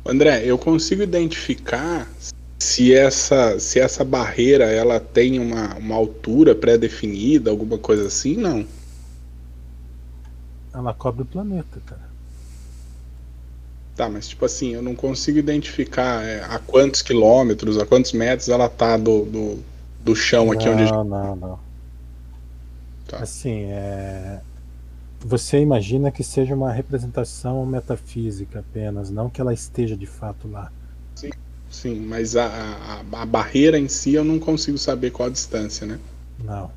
[0.06, 2.08] André, eu consigo identificar
[2.60, 8.38] se essa, se essa barreira ela tem uma, uma altura pré-definida, alguma coisa assim?
[8.38, 8.66] Não.
[10.74, 12.15] Ela cobre o planeta, cara.
[13.96, 18.50] Tá, mas tipo assim, eu não consigo identificar é, a quantos quilômetros, a quantos metros
[18.50, 19.60] ela tá do, do,
[20.04, 20.96] do chão aqui não, onde a gente.
[20.96, 21.60] não, não.
[23.08, 23.20] Tá.
[23.20, 24.42] Assim, é...
[25.22, 30.70] você imagina que seja uma representação metafísica apenas, não que ela esteja de fato lá.
[31.16, 31.30] Sim,
[31.70, 35.88] sim mas a, a, a barreira em si eu não consigo saber qual a distância,
[35.88, 36.00] né?
[36.44, 36.70] Não.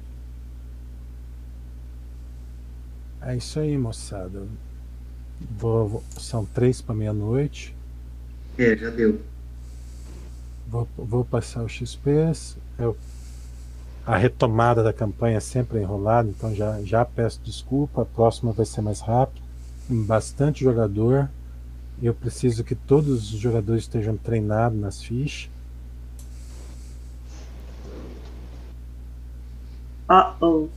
[3.20, 4.46] É isso aí, moçada.
[5.40, 7.74] Vou, vou- são três para meia-noite.
[8.56, 9.20] É, já deu.
[10.68, 12.10] Vou, vou passar o XP.
[12.78, 12.96] Eu,
[14.06, 18.02] a retomada da campanha é sempre enrolada, então já, já peço desculpa.
[18.02, 19.42] A próxima vai ser mais rápido.
[19.86, 21.28] Tem bastante jogador.
[22.02, 25.50] Eu preciso que todos os jogadores estejam treinados nas fichas.
[30.08, 30.68] Uh oh.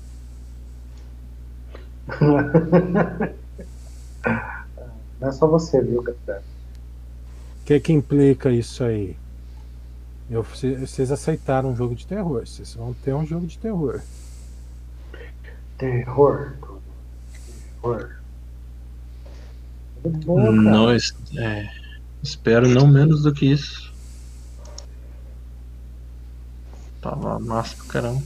[5.19, 6.41] Não é só você, viu, Gabriel?
[7.61, 9.15] O que que implica isso aí?
[10.29, 12.45] Eu- cê- vocês aceitaram um jogo de terror.
[12.45, 14.01] Vocês vão ter um jogo de terror.
[15.77, 16.53] Terror.
[17.77, 18.09] Terror.
[20.43, 20.51] Cara.
[20.51, 21.71] Não, é,
[22.23, 23.91] espero não menos do que isso.
[27.01, 28.21] Tava massa pra caramba.